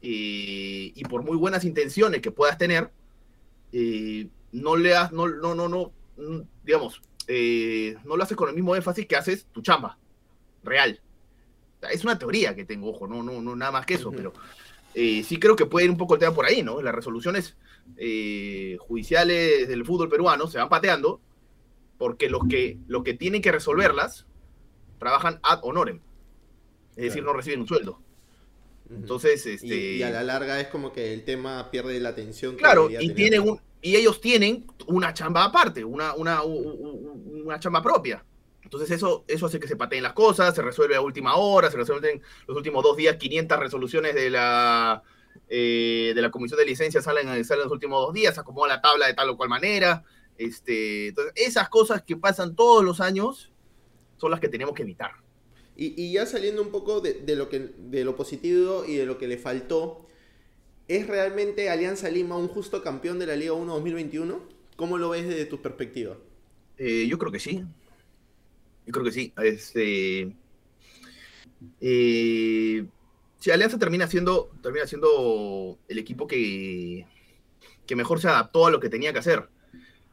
y 0.00 1.02
por 1.04 1.22
muy 1.22 1.36
buenas 1.36 1.64
intenciones 1.64 2.20
que 2.22 2.30
puedas 2.30 2.56
tener, 2.58 2.90
eh, 3.72 4.28
no 4.52 4.76
le 4.76 4.94
has, 4.94 5.12
no, 5.12 5.28
no, 5.28 5.54
no, 5.54 5.68
no, 5.68 5.92
digamos, 6.64 7.02
eh, 7.26 7.96
no 8.04 8.16
lo 8.16 8.22
haces 8.22 8.36
con 8.36 8.48
el 8.48 8.54
mismo 8.54 8.76
énfasis 8.76 9.06
que 9.06 9.16
haces 9.16 9.46
tu 9.52 9.62
chamba 9.62 9.98
real. 10.62 11.00
Es 11.90 12.04
una 12.04 12.18
teoría 12.18 12.54
que 12.54 12.64
tengo, 12.64 12.90
ojo, 12.90 13.06
no, 13.06 13.22
no, 13.22 13.42
no 13.42 13.56
nada 13.56 13.72
más 13.72 13.86
que 13.86 13.94
eso, 13.94 14.10
pero 14.12 14.32
sí 14.94 15.38
creo 15.40 15.56
que 15.56 15.66
puede 15.66 15.86
ir 15.86 15.90
un 15.90 15.98
poco 15.98 16.14
el 16.14 16.20
tema 16.20 16.34
por 16.34 16.46
ahí, 16.46 16.62
¿no? 16.62 16.80
Las 16.80 16.94
resoluciones 16.94 17.56
eh, 17.96 18.76
judiciales 18.80 19.68
del 19.68 19.84
fútbol 19.84 20.08
peruano 20.08 20.46
se 20.46 20.58
van 20.58 20.68
pateando 20.68 21.20
porque 21.98 22.28
los 22.28 22.42
que, 22.48 22.78
los 22.86 23.02
que 23.02 23.14
tienen 23.14 23.42
que 23.42 23.52
resolverlas 23.52 24.26
trabajan 24.98 25.40
ad 25.42 25.60
honorem, 25.62 26.00
es 26.90 27.04
decir, 27.04 27.22
no 27.22 27.32
reciben 27.32 27.60
un 27.60 27.68
sueldo. 27.68 28.02
Entonces, 28.90 29.44
este... 29.46 29.66
Y, 29.66 30.02
a 30.02 30.10
la 30.10 30.22
larga 30.22 30.60
es 30.60 30.68
como 30.68 30.92
que 30.92 31.12
el 31.12 31.24
tema 31.24 31.70
pierde 31.70 31.98
la 32.00 32.10
atención. 32.10 32.56
claro, 32.56 32.88
y, 32.90 33.10
tienen 33.14 33.42
un, 33.42 33.60
y 33.80 33.96
ellos 33.96 34.20
tienen 34.20 34.66
una 34.86 35.12
chamba 35.12 35.44
aparte, 35.44 35.84
una, 35.84 36.14
una, 36.14 36.42
una 36.42 37.58
chamba 37.58 37.82
propia. 37.82 38.24
Entonces 38.62 38.90
eso, 38.90 39.24
eso 39.28 39.46
hace 39.46 39.60
que 39.60 39.68
se 39.68 39.76
pateen 39.76 40.02
las 40.02 40.12
cosas, 40.12 40.54
se 40.54 40.62
resuelve 40.62 40.96
a 40.96 41.00
última 41.00 41.36
hora, 41.36 41.70
se 41.70 41.76
resuelven 41.76 42.20
los 42.48 42.56
últimos 42.56 42.82
dos 42.82 42.96
días 42.96 43.16
500 43.16 43.58
resoluciones 43.60 44.14
de 44.14 44.28
la, 44.28 45.02
eh, 45.48 46.12
de 46.14 46.22
la 46.22 46.30
comisión 46.30 46.58
de 46.58 46.66
licencia 46.66 47.02
salen, 47.02 47.44
salen 47.44 47.64
los 47.64 47.72
últimos 47.72 48.00
dos 48.04 48.14
días, 48.14 48.38
acomoda 48.38 48.68
la 48.68 48.80
tabla 48.80 49.06
de 49.06 49.14
tal 49.14 49.30
o 49.30 49.36
cual 49.36 49.48
manera. 49.48 50.04
Este, 50.38 51.08
entonces, 51.08 51.32
esas 51.36 51.68
cosas 51.68 52.02
que 52.02 52.16
pasan 52.16 52.54
todos 52.54 52.84
los 52.84 53.00
años 53.00 53.52
son 54.16 54.30
las 54.30 54.40
que 54.40 54.48
tenemos 54.48 54.74
que 54.74 54.82
evitar. 54.82 55.12
Y, 55.78 56.10
ya 56.12 56.24
saliendo 56.24 56.62
un 56.62 56.70
poco 56.70 57.02
de, 57.02 57.36
lo 57.36 57.50
que, 57.50 57.58
de 57.78 58.02
lo 58.04 58.16
positivo 58.16 58.86
y 58.86 58.94
de 58.94 59.04
lo 59.04 59.18
que 59.18 59.28
le 59.28 59.36
faltó, 59.36 60.06
¿es 60.88 61.06
realmente 61.06 61.68
Alianza 61.68 62.08
Lima 62.08 62.36
un 62.38 62.48
justo 62.48 62.82
campeón 62.82 63.18
de 63.18 63.26
la 63.26 63.36
Liga 63.36 63.52
1 63.52 63.74
2021? 63.74 64.40
¿Cómo 64.76 64.96
lo 64.96 65.10
ves 65.10 65.28
desde 65.28 65.44
tu 65.44 65.60
perspectiva? 65.60 66.16
Eh, 66.78 67.06
yo 67.06 67.18
creo 67.18 67.30
que 67.30 67.40
sí. 67.40 67.62
Yo 68.86 68.92
creo 68.92 69.04
que 69.04 69.12
sí. 69.12 69.34
Este, 69.42 70.34
eh, 71.80 72.86
si 73.38 73.50
Alianza 73.50 73.78
termina 73.78 74.06
siendo, 74.06 74.50
termina 74.62 74.86
siendo 74.86 75.78
el 75.88 75.98
equipo 75.98 76.26
que, 76.26 77.06
que 77.86 77.96
mejor 77.96 78.20
se 78.20 78.28
adaptó 78.28 78.66
a 78.66 78.70
lo 78.70 78.80
que 78.80 78.88
tenía 78.88 79.12
que 79.12 79.18
hacer. 79.18 79.48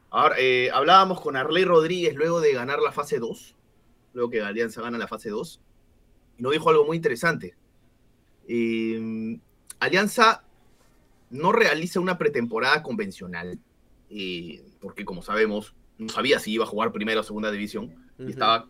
Ahora, 0.09 0.35
eh, 0.37 0.69
hablábamos 0.71 1.19
con 1.21 1.35
Arley 1.35 1.65
Rodríguez 1.65 2.15
luego 2.15 2.39
de 2.39 2.53
ganar 2.53 2.79
la 2.79 2.91
fase 2.91 3.19
2, 3.19 3.55
luego 4.13 4.29
que 4.29 4.41
Alianza 4.41 4.81
gana 4.81 4.97
la 4.97 5.07
fase 5.07 5.29
2, 5.29 5.59
y 6.37 6.43
nos 6.43 6.51
dijo 6.51 6.69
algo 6.69 6.85
muy 6.85 6.97
interesante. 6.97 7.55
Eh, 8.47 9.39
Alianza 9.79 10.43
no 11.29 11.51
realiza 11.51 11.99
una 11.99 12.17
pretemporada 12.17 12.83
convencional, 12.83 13.59
porque 14.79 15.03
como 15.03 15.23
sabemos, 15.23 15.73
no 15.97 16.09
sabía 16.09 16.39
si 16.39 16.51
iba 16.51 16.65
a 16.65 16.67
jugar 16.67 16.91
primera 16.91 17.21
o 17.21 17.23
segunda 17.23 17.49
división 17.49 17.95
y 18.19 18.29
estaba, 18.29 18.67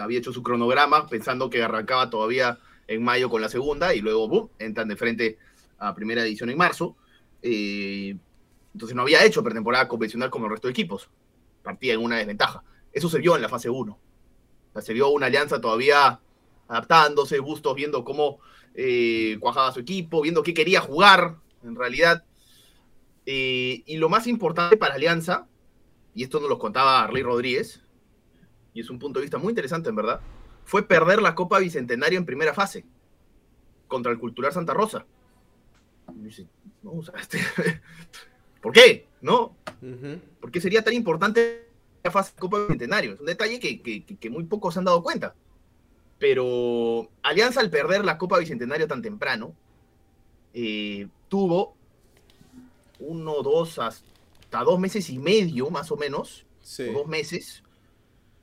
había 0.00 0.18
hecho 0.18 0.32
su 0.32 0.42
cronograma 0.42 1.06
pensando 1.06 1.48
que 1.48 1.62
arrancaba 1.62 2.10
todavía 2.10 2.58
en 2.90 3.04
mayo 3.04 3.30
con 3.30 3.40
la 3.40 3.48
segunda 3.48 3.94
y 3.94 4.00
luego 4.00 4.26
boom, 4.26 4.50
entran 4.58 4.88
de 4.88 4.96
frente 4.96 5.38
a 5.78 5.94
primera 5.94 6.22
edición 6.22 6.50
en 6.50 6.58
marzo. 6.58 6.96
Eh, 7.40 8.16
entonces 8.74 8.96
no 8.96 9.02
había 9.02 9.24
hecho 9.24 9.44
pretemporada 9.44 9.86
convencional 9.86 10.28
como 10.28 10.46
el 10.46 10.50
resto 10.50 10.66
de 10.66 10.72
equipos. 10.72 11.08
Partía 11.62 11.94
en 11.94 12.00
una 12.00 12.16
desventaja. 12.16 12.64
Eso 12.92 13.08
se 13.08 13.18
vio 13.18 13.36
en 13.36 13.42
la 13.42 13.48
fase 13.48 13.70
1. 13.70 13.96
se 14.80 14.92
vio 14.92 15.08
una 15.10 15.26
alianza 15.26 15.60
todavía 15.60 16.20
adaptándose, 16.66 17.38
Bustos 17.38 17.76
viendo 17.76 18.04
cómo 18.04 18.40
eh, 18.74 19.36
cuajaba 19.38 19.72
su 19.72 19.80
equipo, 19.80 20.20
viendo 20.22 20.42
qué 20.42 20.52
quería 20.52 20.80
jugar 20.80 21.36
en 21.62 21.76
realidad. 21.76 22.24
Eh, 23.24 23.84
y 23.86 23.98
lo 23.98 24.08
más 24.08 24.26
importante 24.26 24.76
para 24.76 24.94
Alianza, 24.94 25.46
y 26.12 26.24
esto 26.24 26.40
nos 26.40 26.48
lo 26.48 26.58
contaba 26.58 27.04
Arley 27.04 27.22
Rodríguez, 27.22 27.82
y 28.74 28.80
es 28.80 28.90
un 28.90 28.98
punto 28.98 29.20
de 29.20 29.24
vista 29.24 29.38
muy 29.38 29.50
interesante, 29.50 29.90
en 29.90 29.96
verdad, 29.96 30.20
fue 30.64 30.86
perder 30.86 31.22
la 31.22 31.34
Copa 31.34 31.58
Bicentenario 31.58 32.18
en 32.18 32.26
primera 32.26 32.54
fase 32.54 32.84
contra 33.88 34.12
el 34.12 34.18
Cultural 34.18 34.52
Santa 34.52 34.74
Rosa. 34.74 35.04
Este, 37.18 37.38
¿Por 38.60 38.72
qué? 38.72 39.06
¿No? 39.20 39.56
¿Por 40.40 40.50
qué 40.50 40.60
sería 40.60 40.82
tan 40.82 40.94
importante 40.94 41.66
la 42.02 42.10
fase 42.10 42.32
de 42.34 42.40
Copa 42.40 42.58
Bicentenario? 42.60 43.14
Es 43.14 43.20
un 43.20 43.26
detalle 43.26 43.58
que, 43.58 44.30
muy 44.30 44.44
pocos 44.44 44.74
se 44.74 44.80
han 44.80 44.84
dado 44.84 45.02
cuenta. 45.02 45.34
Pero 46.18 47.08
Alianza 47.22 47.60
al 47.60 47.70
perder 47.70 48.04
la 48.04 48.18
Copa 48.18 48.38
Bicentenario 48.38 48.86
tan 48.86 49.02
temprano, 49.02 49.54
eh, 50.52 51.08
tuvo 51.28 51.74
uno, 52.98 53.42
dos, 53.42 53.78
hasta 53.78 54.62
dos 54.64 54.78
meses 54.78 55.08
y 55.10 55.18
medio, 55.18 55.70
más 55.70 55.90
o 55.90 55.96
menos, 55.96 56.44
dos 56.92 57.06
meses, 57.06 57.62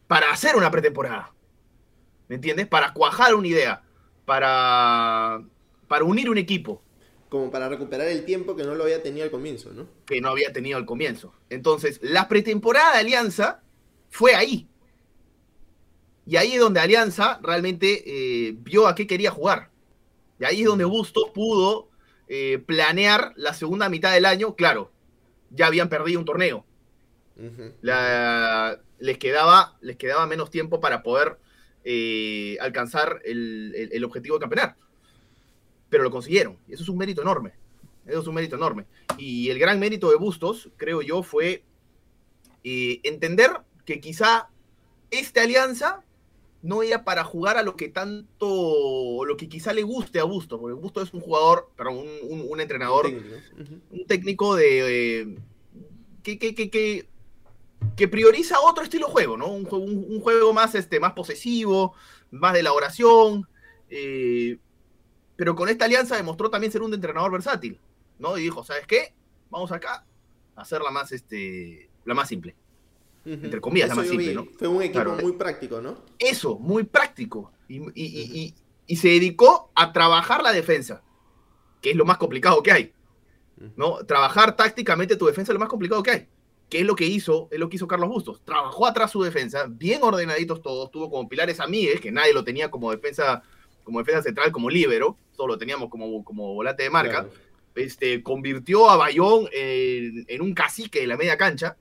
para 0.08 0.32
hacer 0.32 0.56
una 0.56 0.72
pretemporada. 0.72 1.34
¿Me 2.28 2.36
entiendes? 2.36 2.68
Para 2.68 2.94
cuajar 2.94 3.36
una 3.36 3.48
idea, 3.48 3.84
para, 4.26 5.44
para 5.88 6.04
unir 6.04 6.30
un 6.30 6.38
equipo. 6.38 6.82
Como 7.30 7.52
para 7.52 7.68
recuperar 7.70 8.08
el 8.08 8.26
tiempo 8.26 8.56
que 8.56 8.64
no 8.64 8.76
lo 8.76 8.84
había 8.84 9.04
tenido 9.04 9.26
al 9.26 9.32
comienzo, 9.32 9.72
¿no? 9.74 9.88
Que 10.06 10.22
no 10.22 10.30
había 10.30 10.54
tenido 10.54 10.78
al 10.78 10.86
comienzo. 10.86 11.34
Entonces, 11.50 12.00
la 12.02 12.28
pretemporada 12.28 12.94
de 12.94 13.00
Alianza 13.00 13.62
fue 14.10 14.36
ahí. 14.36 14.68
Y 16.26 16.36
ahí 16.36 16.54
es 16.54 16.60
donde 16.60 16.80
Alianza 16.80 17.40
realmente 17.42 18.04
eh, 18.06 18.56
vio 18.60 18.88
a 18.88 18.96
qué 18.96 19.08
quería 19.08 19.32
jugar. 19.32 19.70
Y 20.40 20.46
ahí 20.46 20.62
es 20.62 20.68
donde 20.68 20.86
Bustos 20.86 21.32
pudo 21.34 21.90
eh, 22.28 22.60
planear 22.66 23.34
la 23.36 23.54
segunda 23.54 23.90
mitad 23.90 24.14
del 24.14 24.26
año. 24.26 24.56
Claro, 24.56 24.92
ya 25.50 25.68
habían 25.68 25.90
perdido 25.90 26.20
un 26.20 26.26
torneo. 26.26 26.66
la, 27.82 28.80
les 29.00 29.18
quedaba, 29.18 29.78
les 29.82 29.96
quedaba 29.96 30.28
menos 30.28 30.50
tiempo 30.50 30.80
para 30.80 31.04
poder 31.04 31.38
eh, 31.90 32.58
alcanzar 32.60 33.22
el, 33.24 34.04
objetivo 34.04 34.36
de 34.36 34.42
campeonato. 34.42 34.78
Pero 35.90 36.04
lo 36.04 36.12
consiguieron, 36.12 36.58
y 36.68 36.74
eso 36.74 36.84
es 36.84 36.90
un 36.90 36.98
mérito 36.98 37.22
enorme. 37.22 37.54
Eso 38.06 38.20
es 38.20 38.28
un 38.28 38.36
mérito 38.36 38.58
enorme. 38.58 38.86
Y 39.18 39.50
el 39.50 39.58
gran 39.58 39.80
mérito 39.80 40.10
de 40.10 40.18
Bustos, 40.18 40.70
creo 40.76 41.02
yo, 41.02 41.24
fue 41.24 41.64
eh, 42.66 43.00
entender 43.04 43.52
que 43.86 44.02
quizá 44.02 44.50
esta 45.12 45.44
alianza 45.44 46.04
no 46.62 46.84
era 46.84 47.06
para 47.06 47.24
jugar 47.24 47.56
a 47.56 47.64
lo 47.64 47.78
que 47.78 47.88
tanto, 47.88 49.24
lo 49.24 49.38
que 49.38 49.48
quizá 49.48 49.72
le 49.72 49.84
guste 49.84 50.20
a 50.20 50.26
Bustos, 50.26 50.60
porque 50.60 50.74
Bustos 50.74 51.08
es 51.08 51.14
un 51.14 51.22
jugador, 51.22 51.70
pero 51.78 51.94
un, 51.94 52.10
un, 52.50 52.60
entrenador, 52.60 53.06
un 53.06 53.14
técnico, 53.14 53.78
un 53.92 54.06
técnico 54.08 54.56
de... 54.58 55.22
Eh, 55.22 55.38
que, 56.22 56.38
que, 56.38 56.54
que, 56.54 56.70
que, 56.70 57.08
prioriza 58.08 58.60
otro 58.60 58.84
estilo 58.84 59.08
de 59.08 59.14
juego, 59.14 59.38
¿no? 59.38 59.48
Un, 59.48 59.68
un, 59.72 60.22
juego 60.22 60.54
más, 60.54 60.76
este, 60.76 61.00
más 61.00 61.14
posesivo, 61.14 61.94
más 62.32 62.54
de 62.54 62.60
elaboración, 62.60 63.48
eh, 63.90 64.58
pero 65.36 65.56
con 65.56 65.70
esta 65.70 65.86
alianza 65.86 66.16
demostró 66.16 66.50
también 66.50 66.72
ser 66.72 66.82
un 66.82 66.94
entrenador 66.94 67.32
versátil, 67.32 67.80
¿no? 68.20 68.38
Y 68.38 68.44
dijo, 68.44 68.64
¿sabes 68.64 68.86
qué? 68.88 69.14
Vamos 69.50 69.72
acá 69.72 70.06
a 70.56 70.62
hacer 70.62 70.82
la 70.82 70.92
más, 70.92 71.12
este, 71.12 71.90
la 72.06 72.14
más 72.14 72.28
simple. 72.28 72.56
Entre 73.26 73.60
comillas, 73.60 73.90
la 73.90 73.96
más 73.96 74.08
simple, 74.08 74.34
¿no? 74.34 74.48
Fue 74.58 74.70
un 74.70 74.82
equipo 74.82 75.12
muy 75.22 75.34
práctico, 75.34 75.82
¿no? 75.82 75.98
Eso, 76.18 76.58
muy 76.60 76.84
práctico. 76.84 77.52
Y, 77.68 78.54
se 78.96 79.10
dedicó 79.10 79.70
a 79.76 79.92
trabajar 79.92 80.42
la 80.42 80.54
defensa, 80.54 81.04
que 81.82 81.92
es 81.92 81.96
lo 81.98 82.06
más 82.06 82.18
complicado 82.18 82.64
que 82.64 82.72
hay. 82.72 82.94
¿no? 83.76 84.06
Trabajar 84.06 84.56
tácticamente 84.56 85.18
tu 85.18 85.26
defensa 85.26 85.52
es 85.52 85.54
lo 85.54 85.60
más 85.60 85.68
complicado 85.68 86.02
que 86.04 86.12
hay. 86.12 86.28
¿Qué 86.70 86.80
es 86.80 86.86
lo 86.86 86.96
que 86.96 87.06
hizo? 87.06 87.48
Es 87.52 87.60
lo 87.60 87.70
que 87.70 87.78
hizo 87.78 87.88
Carlos 87.88 88.10
Bustos. 88.10 88.42
Trabajó 88.44 88.86
atrás 88.86 89.12
su 89.12 89.24
defensa, 89.24 89.68
bien 89.70 90.04
ordenaditos 90.04 90.62
todos, 90.62 90.92
tuvo 90.92 91.10
como 91.10 91.30
pilares 91.30 91.60
a 91.60 91.68
Miguel, 91.68 92.02
que 92.02 92.12
nadie 92.12 92.34
lo 92.34 92.44
tenía 92.44 92.70
como 92.70 92.92
defensa, 92.92 93.42
como 93.84 94.00
defensa 94.00 94.24
central, 94.24 94.52
como 94.52 94.70
líbero, 94.70 95.18
solo 95.32 95.54
lo 95.54 95.58
teníamos 95.58 95.90
como, 95.90 96.24
como 96.26 96.54
volante 96.54 96.84
de 96.84 96.90
marca. 96.90 97.28
Este, 97.76 98.24
convirtió 98.24 98.90
a 98.90 98.98
Bayón 98.98 99.48
en, 99.54 100.42
un 100.42 100.54
cacique 100.54 101.02
de 101.02 101.08
la 101.08 101.16
media 101.16 101.38
cancha. 101.38 101.78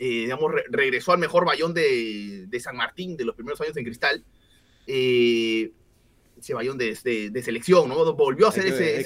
Eh, 0.00 0.22
digamos, 0.22 0.52
regresó 0.70 1.12
al 1.12 1.18
mejor 1.18 1.44
Bayón 1.44 1.74
de, 1.74 2.48
San 2.60 2.76
Martín 2.76 3.16
de 3.16 3.24
los 3.24 3.34
primeros 3.34 3.60
años 3.60 3.76
en 3.76 3.84
Cristal. 3.84 4.24
Eh, 4.86 5.70
ese 6.38 6.54
Bayón 6.54 6.78
de, 6.78 6.96
selección, 6.96 7.88
¿no? 7.88 8.14
Volvió 8.14 8.48
a 8.48 8.52
ser 8.52 8.66
ese, 8.66 9.00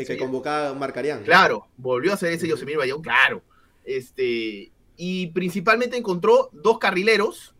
el 0.00 0.06
que, 0.06 0.16
convocaba 0.16 0.74
Marcarían. 0.74 1.22
Claro, 1.22 1.68
volvió 1.76 2.12
a 2.12 2.16
ser 2.16 2.32
ese 2.32 2.48
Yosemir 2.48 2.78
Bayón, 2.78 3.02
claro. 3.02 3.42
Este, 3.86 4.72
y 4.96 5.28
principalmente 5.28 5.96
encontró 5.96 6.50
dos 6.52 6.78
carrileros 6.78 7.54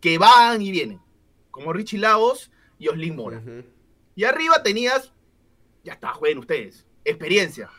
que 0.00 0.18
van 0.18 0.60
y 0.60 0.70
vienen, 0.70 1.00
como 1.50 1.72
Richie 1.72 1.98
Lagos 1.98 2.50
y 2.78 2.88
Oslin 2.88 3.16
Mora. 3.16 3.42
Y 4.14 4.24
arriba 4.24 4.62
tenías, 4.62 5.12
ya 5.82 5.94
está, 5.94 6.12
jueguen 6.12 6.38
ustedes, 6.38 6.86
experiencia. 7.04 7.70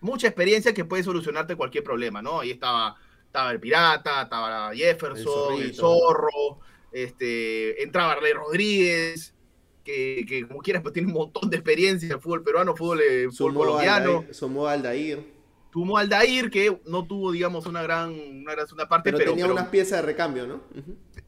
Mucha 0.00 0.26
experiencia 0.26 0.74
que 0.74 0.84
puede 0.84 1.02
solucionarte 1.02 1.56
cualquier 1.56 1.82
problema, 1.82 2.20
¿no? 2.20 2.40
Ahí 2.40 2.50
estaba, 2.50 2.96
estaba 3.24 3.50
el 3.50 3.58
Pirata, 3.58 4.22
estaba 4.22 4.74
Jefferson, 4.74 5.60
el, 5.60 5.74
Zorro, 5.74 6.60
este, 6.92 7.82
entraba 7.82 8.12
Arley 8.12 8.34
Rodríguez, 8.34 9.34
que, 9.82 10.44
como 10.46 10.60
quieras, 10.60 10.82
pues 10.82 10.92
tiene 10.92 11.08
un 11.08 11.14
montón 11.14 11.48
de 11.48 11.56
experiencia 11.56 12.06
en 12.06 12.12
el 12.12 12.20
fútbol 12.20 12.42
peruano, 12.42 12.76
fútbol, 12.76 13.00
eh, 13.00 13.28
fútbol 13.30 13.54
colombiano. 13.54 14.24
sumó 14.32 14.66
Aldair. 14.66 15.35
Sumó 15.76 15.98
Aldair, 15.98 16.50
que 16.50 16.80
no 16.86 17.06
tuvo, 17.06 17.32
digamos, 17.32 17.66
una 17.66 17.82
gran, 17.82 18.08
una 18.08 18.54
gran 18.54 18.66
parte, 18.88 19.12
pero, 19.12 19.18
tenía 19.18 19.46
unas 19.46 19.68
piezas 19.68 20.00
de 20.00 20.06
recambio, 20.06 20.46
¿no? 20.46 20.62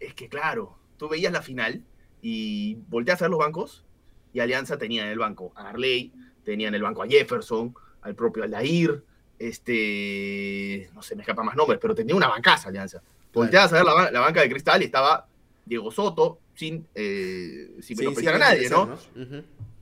Es 0.00 0.14
que 0.14 0.30
claro, 0.30 0.78
tú 0.96 1.06
veías 1.06 1.30
la 1.30 1.42
final 1.42 1.84
y 2.22 2.76
volteas 2.88 3.20
a 3.20 3.26
ver 3.26 3.30
los 3.32 3.40
bancos 3.40 3.84
y 4.32 4.40
Alianza 4.40 4.78
tenía 4.78 5.04
en 5.04 5.10
el 5.10 5.18
banco 5.18 5.52
a 5.54 5.68
Arley, 5.68 6.14
tenía 6.46 6.68
en 6.68 6.74
el 6.74 6.82
banco 6.82 7.02
a 7.02 7.06
Jefferson, 7.06 7.74
al 8.00 8.14
propio 8.14 8.42
Aldair, 8.42 9.04
este, 9.38 10.88
no 10.94 11.02
sé, 11.02 11.14
me 11.14 11.24
escapa 11.24 11.42
más 11.42 11.54
nombres, 11.54 11.78
pero 11.78 11.94
tenía 11.94 12.16
una 12.16 12.28
bancaza 12.28 12.70
Alianza. 12.70 13.02
Volteabas 13.34 13.70
a 13.74 13.76
ver 13.76 13.84
la, 13.84 14.20
banca 14.20 14.40
de 14.40 14.48
cristal 14.48 14.80
y 14.80 14.86
estaba 14.86 15.28
Diego 15.66 15.90
Soto, 15.90 16.38
sin, 16.54 16.86
eh, 16.94 17.76
sin 17.82 18.26
a 18.26 18.38
nadie, 18.38 18.70
¿no? 18.70 18.96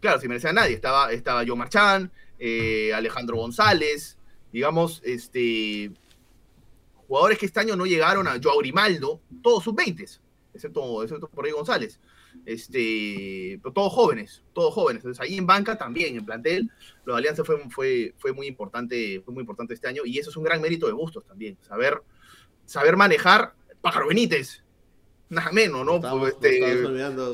Claro, 0.01 0.19
sin 0.19 0.29
merecer 0.29 0.51
a 0.51 0.55
nadie. 0.55 0.75
Estaba, 0.75 1.13
estaba 1.13 1.45
Joe 1.47 1.55
Marchán, 1.55 2.11
eh, 2.41 2.93
Alejandro 2.93 3.37
González, 3.37 4.16
digamos, 4.53 5.01
este, 5.05 5.93
jugadores 7.07 7.39
que 7.39 7.47
este 7.47 7.61
año 7.61 7.77
no 7.77 7.87
llegaron 7.87 8.27
a 8.29 8.39
Joao 8.43 8.59
Grimaldo, 8.59 9.21
todos 9.43 9.65
sub-20, 9.65 10.21
excepto, 10.55 11.03
excepto 11.03 11.29
por 11.29 11.45
ahí 11.45 11.53
González 11.53 12.01
este, 12.45 13.61
todos 13.75 13.93
jóvenes, 13.93 14.43
todos 14.53 14.75
jóvenes. 14.75 15.03
Entonces 15.03 15.21
ahí 15.21 15.39
en 15.39 15.47
banca 15.47 15.79
también, 15.79 16.17
en 16.17 16.25
plantel, 16.25 16.71
lo 17.05 17.15
de 17.15 17.19
Alianza 17.19 17.45
fue, 17.45 17.59
fue, 17.71 18.15
fue, 18.19 18.33
muy 18.33 18.47
importante, 18.47 19.23
fue 19.25 19.33
muy 19.33 19.41
importante 19.43 19.75
este 19.75 19.89
año 19.89 20.03
y 20.05 20.19
eso 20.19 20.31
es 20.31 20.37
un 20.37 20.45
gran 20.45 20.61
mérito 20.61 20.87
de 20.87 20.93
Bustos 20.93 21.25
también, 21.25 21.57
saber, 21.63 22.03
saber 22.65 22.97
manejar 22.97 23.55
Pájaro 23.81 24.09
Benítez, 24.09 24.63
nada 25.29 25.51
menos, 25.53 25.85
¿no? 25.85 26.01
Pues, 26.01 26.35
este, 26.35 26.83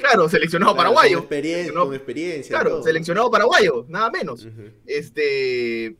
claro, 0.00 0.28
seleccionado 0.28 0.76
paraguayo. 0.76 1.18
Con 1.18 1.24
experiencia, 1.24 1.72
con 1.72 1.94
experiencia 1.94 2.58
claro, 2.60 2.82
seleccionado 2.82 3.30
paraguayo, 3.30 3.86
nada 3.88 4.10
menos. 4.10 4.46
Este, 4.86 5.96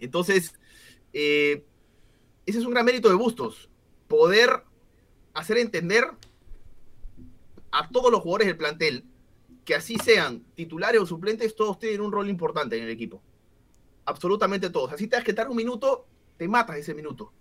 entonces, 0.00 0.54
eh, 1.12 1.64
ese 2.46 2.58
es 2.58 2.64
un 2.64 2.72
gran 2.72 2.84
mérito 2.84 3.08
de 3.08 3.14
Bustos, 3.14 3.68
poder 4.08 4.64
hacer 5.34 5.58
entender 5.58 6.04
a 7.70 7.88
todos 7.88 8.10
los 8.10 8.20
jugadores 8.20 8.48
del 8.48 8.56
plantel, 8.56 9.04
que 9.64 9.74
así 9.74 9.96
sean 10.02 10.44
titulares 10.54 11.00
o 11.00 11.06
suplentes, 11.06 11.54
todos 11.54 11.78
tienen 11.78 12.00
un 12.00 12.12
rol 12.12 12.28
importante 12.28 12.76
en 12.76 12.84
el 12.84 12.90
equipo. 12.90 13.22
Absolutamente 14.04 14.70
todos. 14.70 14.92
Así 14.92 15.06
te 15.06 15.16
das 15.16 15.24
que 15.24 15.32
dar 15.32 15.48
un 15.48 15.56
minuto, 15.56 16.06
te 16.36 16.48
matas 16.48 16.78
ese 16.78 16.94
minuto. 16.94 17.32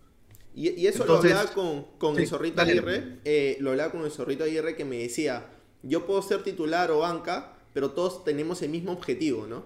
Y, 0.53 0.85
eso 0.87 1.05
lo 1.05 1.17
hablaba 1.17 1.51
con, 1.53 2.19
el 2.19 2.27
Zorrito 2.27 2.61
Aguirre, 2.61 3.19
eh, 3.23 3.57
lo 3.59 3.71
hablaba 3.71 3.91
con 3.91 4.03
el 4.03 4.11
Zorrito 4.11 4.43
Aguirre 4.43 4.75
que 4.75 4.83
me 4.83 4.97
decía, 4.97 5.49
yo 5.83 6.05
puedo 6.05 6.21
ser 6.21 6.43
titular 6.43 6.91
o 6.91 6.99
banca, 6.99 7.57
pero 7.73 7.91
todos 7.91 8.23
tenemos 8.23 8.61
el 8.61 8.69
mismo 8.69 8.91
objetivo, 8.91 9.47
¿no? 9.47 9.63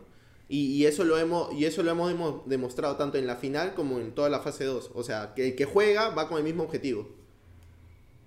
Y, 0.55 0.85
eso 0.85 1.03
lo 1.03 1.17
hemos, 1.17 1.51
y 1.53 1.65
eso 1.65 1.81
lo 1.81 1.89
hemos 1.89 2.47
demostrado 2.47 2.95
tanto 2.95 3.17
en 3.17 3.25
la 3.25 3.37
final 3.37 3.73
como 3.73 3.99
en 3.99 4.13
toda 4.13 4.29
la 4.29 4.39
fase 4.39 4.65
2. 4.65 4.91
O 4.93 5.01
sea, 5.01 5.33
que 5.33 5.47
el 5.47 5.55
que 5.55 5.65
juega 5.65 6.09
va 6.09 6.27
con 6.27 6.37
el 6.37 6.43
mismo 6.43 6.61
objetivo. 6.61 7.09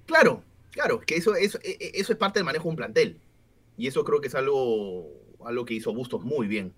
Claro, 0.06 0.42
Claro, 0.76 1.00
que 1.00 1.16
eso, 1.16 1.34
eso, 1.34 1.58
e, 1.64 1.70
e, 1.80 1.92
eso 1.94 2.12
es 2.12 2.18
parte 2.18 2.38
del 2.38 2.44
manejo 2.44 2.64
de 2.64 2.68
un 2.68 2.76
plantel. 2.76 3.18
Y 3.78 3.86
eso 3.86 4.04
creo 4.04 4.20
que 4.20 4.28
es 4.28 4.34
algo, 4.34 5.10
algo 5.42 5.64
que 5.64 5.72
hizo 5.72 5.94
Bustos 5.94 6.22
muy 6.22 6.46
bien, 6.48 6.74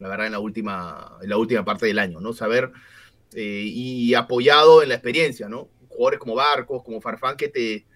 la 0.00 0.08
verdad, 0.08 0.26
en 0.26 0.32
la 0.32 0.38
última, 0.38 1.16
en 1.22 1.30
la 1.30 1.38
última 1.38 1.64
parte 1.64 1.86
del 1.86 1.98
año, 1.98 2.20
¿no? 2.20 2.34
Saber 2.34 2.70
eh, 3.34 3.64
y 3.64 4.12
apoyado 4.12 4.82
en 4.82 4.90
la 4.90 4.96
experiencia, 4.96 5.48
¿no? 5.48 5.70
Jugadores 5.88 6.20
como 6.20 6.34
Barcos, 6.34 6.82
como 6.82 7.00
Farfán, 7.00 7.38
que 7.38 7.48
te, 7.48 7.86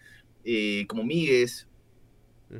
eh, 0.44 0.86
como 0.86 1.04
Míguez, 1.04 1.68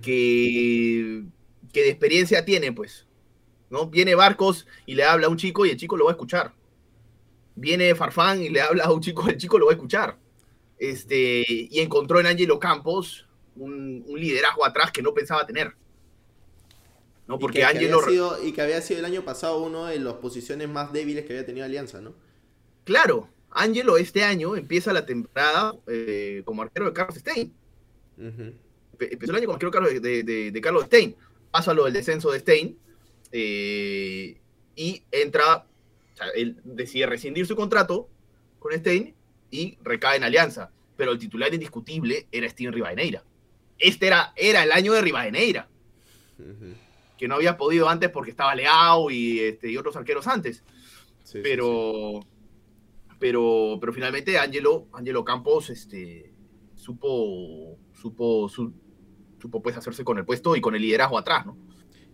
que, 0.03 1.25
que 1.73 1.83
de 1.83 1.89
experiencia 1.89 2.45
tiene, 2.45 2.73
pues, 2.73 3.06
¿no? 3.71 3.87
Viene 3.87 4.15
Barcos 4.15 4.67
y 4.87 4.95
le 4.95 5.05
habla 5.05 5.27
a 5.27 5.31
un 5.31 5.37
chico 5.37 5.67
y 5.67 5.71
el 5.71 5.77
chico 5.77 5.97
lo 5.97 6.05
va 6.05 6.13
a 6.13 6.15
escuchar. 6.15 6.53
Viene 7.55 7.95
Farfán 7.95 8.43
y 8.43 8.49
le 8.49 8.61
habla 8.61 8.85
a 8.85 8.93
un 8.93 9.01
chico, 9.01 9.29
el 9.29 9.37
chico 9.37 9.59
lo 9.59 9.67
va 9.67 9.73
a 9.73 9.75
escuchar. 9.75 10.19
Este, 10.79 11.45
y 11.49 11.81
encontró 11.81 12.21
en 12.21 12.27
Angelo 12.27 12.59
Campos 12.59 13.27
un, 13.57 14.05
liderazgo 14.15 14.65
atrás 14.65 14.93
que 14.93 15.03
no 15.03 15.15
pensaba 15.15 15.47
tener. 15.47 15.75
¿no? 17.27 17.39
Porque 17.39 17.59
y 17.59 17.61
que, 17.63 17.67
Angelo... 17.67 18.03
sido, 18.03 18.45
y 18.45 18.53
que 18.53 18.63
había 18.63 18.81
sido 18.83 19.01
el 19.01 19.07
año 19.07 19.23
pasado 19.23 19.63
uno 19.63 19.87
de 19.87 19.99
las 19.99 20.15
posiciones 20.15 20.69
más 20.69 20.93
débiles 20.93 21.25
que 21.25 21.33
había 21.33 21.47
tenido 21.47 21.65
Alianza, 21.65 22.01
¿no? 22.01 22.15
Claro, 22.85 23.29
Angelo 23.51 23.97
este 23.97 24.23
año 24.23 24.55
empieza 24.55 24.93
la 24.93 25.07
temporada 25.07 25.75
eh, 25.89 26.43
como 26.45 26.63
arquero 26.63 26.87
de 26.87 26.93
Carlos 26.93 27.17
Stein. 27.17 27.53
Empezó 28.17 29.33
el 29.33 29.37
año 29.39 29.47
como 29.47 29.55
arquero 29.55 30.01
de, 30.01 30.61
Carlos 30.63 30.85
Stein. 30.85 31.17
Pasa 31.51 31.75
lo 31.75 31.85
del 31.85 31.95
descenso 31.95 32.31
de 32.31 32.39
Stein 32.39 32.79
eh, 33.39 34.41
y 34.75 35.03
entra, 35.13 35.67
o 36.15 36.17
sea, 36.17 36.29
él 36.35 36.57
decide 36.65 37.05
rescindir 37.05 37.47
su 37.47 37.55
contrato 37.55 38.09
con 38.59 38.73
Stein 38.73 39.15
y 39.51 39.77
recae 39.83 40.17
en 40.17 40.25
Alianza. 40.25 40.71
Pero 40.97 41.13
el 41.13 41.19
titular 41.19 41.53
indiscutible 41.53 42.27
era 42.33 42.49
Steven 42.49 42.73
Rivadeneira. 42.73 43.25
Este 43.79 44.07
era, 44.07 44.33
era 44.37 44.65
el 44.65 44.73
año 44.73 44.95
de 44.95 45.03
Rivadeneira. 45.03 45.69
Que 47.19 47.29
no 47.29 47.35
había 47.35 47.59
podido 47.59 47.91
antes 47.91 48.09
porque 48.09 48.31
estaba 48.31 48.55
Leao 48.55 49.11
y, 49.11 49.41
este, 49.41 49.71
y 49.71 49.77
otros 49.77 49.97
arqueros 49.97 50.27
antes. 50.27 50.65
pero, 51.43 52.21
pero, 53.19 53.77
pero 53.79 53.93
finalmente 53.93 54.39
Angelo, 54.39 54.89
Angelo 54.95 55.27
Campos 55.27 55.69
este, 55.69 56.33
supo, 56.75 57.79
supo, 57.93 58.49
supo 58.49 59.63
pues 59.63 59.77
hacerse 59.77 60.05
con 60.05 60.17
el 60.17 60.25
puesto 60.25 60.57
y 60.57 60.63
con 60.63 60.75
el 60.75 60.81
liderazgo 60.81 61.19
atrás, 61.19 61.45
¿no? 61.45 61.66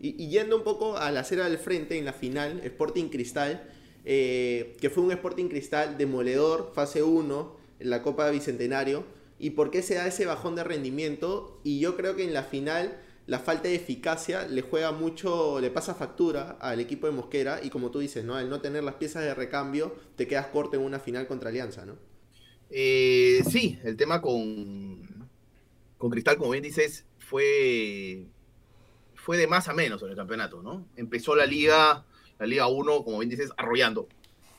Y, 0.02 0.28
yendo 0.28 0.56
un 0.56 0.64
poco 0.64 0.98
a 0.98 1.12
la 1.12 1.20
acera 1.20 1.48
del 1.48 1.58
frente 1.58 1.96
en 1.96 2.04
la 2.04 2.12
final, 2.12 2.60
Sporting 2.64 3.08
Cristal, 3.08 3.62
eh, 4.04 4.76
que 4.80 4.90
fue 4.90 5.04
un 5.04 5.12
Sporting 5.12 5.48
Cristal 5.48 5.96
demoledor, 5.96 6.72
fase 6.74 7.04
1, 7.04 7.56
en 7.78 7.88
la 7.88 8.02
Copa 8.02 8.28
Bicentenario, 8.28 9.04
y 9.38 9.50
por 9.50 9.70
qué 9.70 9.80
se 9.80 9.94
da 9.94 10.08
ese 10.08 10.26
bajón 10.26 10.56
de 10.56 10.64
rendimiento, 10.64 11.60
y 11.62 11.78
yo 11.78 11.96
creo 11.96 12.16
que 12.16 12.24
en 12.24 12.34
la 12.34 12.42
final 12.42 13.00
la 13.26 13.38
falta 13.38 13.68
de 13.68 13.76
eficacia 13.76 14.48
le 14.48 14.62
juega 14.62 14.90
mucho, 14.90 15.60
le 15.60 15.70
pasa 15.70 15.94
factura 15.94 16.58
al 16.60 16.80
equipo 16.80 17.06
de 17.06 17.12
Mosquera 17.12 17.60
y 17.62 17.70
como 17.70 17.92
tú 17.92 18.00
dices, 18.00 18.24
¿no? 18.24 18.38
El 18.38 18.50
no 18.50 18.60
tener 18.60 18.82
las 18.82 18.96
piezas 18.96 19.22
de 19.22 19.34
recambio, 19.34 19.94
te 20.16 20.26
quedas 20.26 20.48
corto 20.48 20.76
en 20.76 20.82
una 20.82 20.98
final 20.98 21.28
contra 21.28 21.50
Alianza, 21.50 21.86
¿no? 21.86 21.96
Eh, 22.70 23.42
sí, 23.48 23.78
el 23.84 23.96
tema 23.96 24.20
con, 24.20 25.28
con 25.96 26.10
Cristal, 26.10 26.36
como 26.36 26.50
bien 26.50 26.64
dices, 26.64 27.04
fue, 27.18 28.26
fue 29.22 29.38
de 29.38 29.46
más 29.46 29.68
a 29.68 29.72
menos 29.72 30.02
en 30.02 30.10
el 30.10 30.16
campeonato, 30.16 30.62
¿no? 30.62 30.84
Empezó 30.96 31.36
la 31.36 31.46
liga, 31.46 32.04
la 32.40 32.46
Liga 32.46 32.66
1, 32.66 33.04
como 33.04 33.20
bien 33.20 33.30
dices, 33.30 33.52
arrollando, 33.56 34.08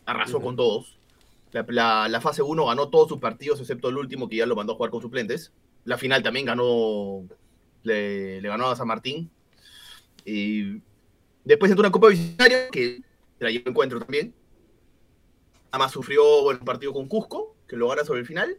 arrasó 0.05 0.39
con 0.39 0.55
todos. 0.55 0.97
La, 1.51 2.19
fase 2.21 2.41
1 2.41 2.65
ganó 2.65 2.87
todos 2.87 3.09
sus 3.09 3.19
partidos, 3.19 3.59
excepto 3.59 3.89
el 3.89 3.97
último 3.97 4.29
que 4.29 4.37
ya 4.37 4.45
lo 4.45 4.55
mandó 4.55 4.73
a 4.73 4.75
jugar 4.77 4.89
con 4.89 5.01
suplentes. 5.01 5.51
La 5.83 5.97
final 5.97 6.23
también 6.23 6.45
ganó, 6.45 7.27
le, 7.83 8.39
ganó 8.39 8.67
a 8.69 8.75
San 8.77 8.87
Martín. 8.87 9.29
Y 10.23 10.81
después 11.43 11.69
entró 11.69 11.81
una 11.81 11.91
Copa 11.91 12.07
Visionaria, 12.07 12.69
que 12.69 13.01
la 13.39 13.51
llevó 13.51 13.69
encuentro 13.69 13.99
también. 13.99 14.33
Además 15.71 15.91
sufrió 15.91 16.51
el 16.51 16.59
partido 16.59 16.93
con 16.93 17.09
Cusco, 17.09 17.57
que 17.67 17.75
lo 17.75 17.89
gana 17.89 18.05
sobre 18.05 18.21
el 18.21 18.25
final. 18.25 18.57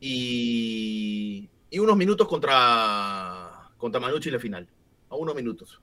y, 0.00 1.48
y, 1.70 1.78
unos 1.78 1.96
minutos 1.96 2.28
contra, 2.28 3.70
contra 3.78 4.00
Manucci 4.02 4.28
en 4.28 4.34
la 4.34 4.38
final. 4.38 4.68
A 5.12 5.16
unos 5.16 5.34
minutos. 5.34 5.80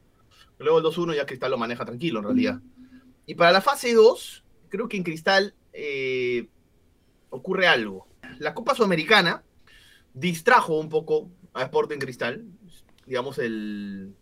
Luego 0.57 0.79
el 0.79 0.83
2-1 0.83 1.15
ya 1.15 1.25
Cristal 1.25 1.51
lo 1.51 1.57
maneja 1.57 1.85
tranquilo 1.85 2.19
en 2.19 2.25
realidad. 2.25 2.59
Y 3.27 3.35
para 3.35 3.51
la 3.51 3.61
fase 3.61 3.93
2, 3.93 4.43
creo 4.69 4.89
que 4.89 4.97
en 4.97 5.03
Cristal 5.03 5.53
eh, 5.71 6.49
ocurre 7.29 7.67
algo. 7.67 8.07
La 8.39 8.55
Copa 8.55 8.73
Sudamericana 8.73 9.43
distrajo 10.15 10.79
un 10.79 10.89
poco 10.89 11.29
a 11.53 11.61
Sporting 11.63 11.99
Cristal. 11.99 12.43
Digamos, 13.05 13.37
el, 13.37 14.15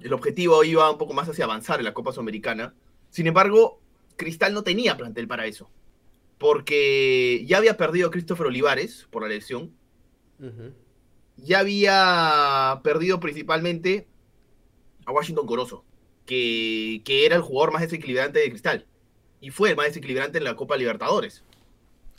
el 0.00 0.12
objetivo 0.12 0.62
iba 0.62 0.88
un 0.88 0.98
poco 0.98 1.14
más 1.14 1.28
hacia 1.28 1.46
avanzar 1.46 1.80
en 1.80 1.84
la 1.84 1.94
Copa 1.94 2.12
Sudamericana. 2.12 2.74
Sin 3.10 3.26
embargo, 3.26 3.80
Cristal 4.14 4.54
no 4.54 4.62
tenía 4.62 4.96
plantel 4.96 5.26
para 5.26 5.46
eso. 5.46 5.68
Porque 6.38 7.44
ya 7.46 7.58
había 7.58 7.76
perdido 7.76 8.06
a 8.06 8.10
Christopher 8.12 8.46
Olivares 8.46 9.08
por 9.10 9.22
la 9.22 9.28
lesión. 9.28 9.74
Ya 11.36 11.58
había 11.58 12.80
perdido 12.82 13.18
principalmente 13.20 14.08
a 15.06 15.12
Washington 15.12 15.46
Corozo, 15.46 15.84
que, 16.26 17.02
que 17.04 17.26
era 17.26 17.36
el 17.36 17.42
jugador 17.42 17.72
más 17.72 17.82
desequilibrante 17.82 18.38
de 18.38 18.50
Cristal 18.50 18.86
y 19.42 19.50
fue 19.50 19.70
el 19.70 19.76
más 19.76 19.86
desequilibrante 19.86 20.38
en 20.38 20.44
la 20.44 20.54
Copa 20.54 20.76
Libertadores. 20.76 21.42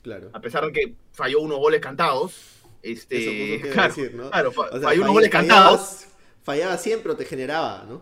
Claro. 0.02 0.30
A 0.34 0.42
pesar 0.42 0.66
de 0.66 0.74
que 0.74 0.96
falló 1.14 1.40
unos 1.40 1.58
goles 1.58 1.80
cantados. 1.80 2.60
Este, 2.82 3.62
claro, 3.72 3.94
claro 4.30 4.52
falló 4.52 5.02
unos 5.02 5.14
goles 5.14 5.30
cantados. 5.30 6.08
Fallaba 6.44 6.78
siempre 6.78 7.14
o 7.14 7.16
te 7.16 7.24
generaba, 7.24 7.86
¿no? 7.88 8.02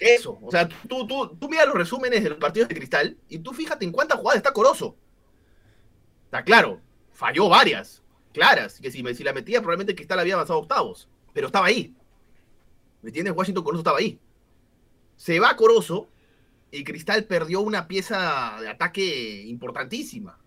Eso, 0.00 0.38
o 0.42 0.50
sea, 0.50 0.68
tú, 0.68 1.06
tú, 1.06 1.36
tú 1.40 1.48
mira 1.48 1.64
los 1.64 1.74
resúmenes 1.74 2.22
de 2.22 2.30
los 2.30 2.38
partidos 2.38 2.68
de 2.68 2.74
Cristal 2.74 3.16
y 3.28 3.38
tú 3.38 3.52
fíjate 3.52 3.84
en 3.84 3.92
cuántas 3.92 4.18
jugadas 4.18 4.38
está 4.38 4.52
Corozo. 4.52 4.96
Está 6.24 6.42
claro, 6.42 6.80
falló 7.12 7.48
varias, 7.48 8.02
claras, 8.32 8.80
que 8.80 8.90
si, 8.90 9.02
si 9.14 9.24
la 9.24 9.32
metía 9.32 9.60
probablemente 9.60 9.94
Cristal 9.94 10.18
había 10.18 10.34
avanzado 10.34 10.60
octavos, 10.60 11.08
pero 11.32 11.46
estaba 11.46 11.66
ahí. 11.66 11.94
¿Me 13.02 13.10
entiendes? 13.10 13.34
Washington 13.36 13.64
Corozo 13.64 13.80
estaba 13.80 13.98
ahí. 13.98 14.18
Se 15.16 15.40
va 15.40 15.56
Corozo 15.56 16.08
y 16.70 16.84
Cristal 16.84 17.24
perdió 17.24 17.60
una 17.60 17.88
pieza 17.88 18.58
de 18.60 18.68
ataque 18.68 19.42
importantísima. 19.46 20.38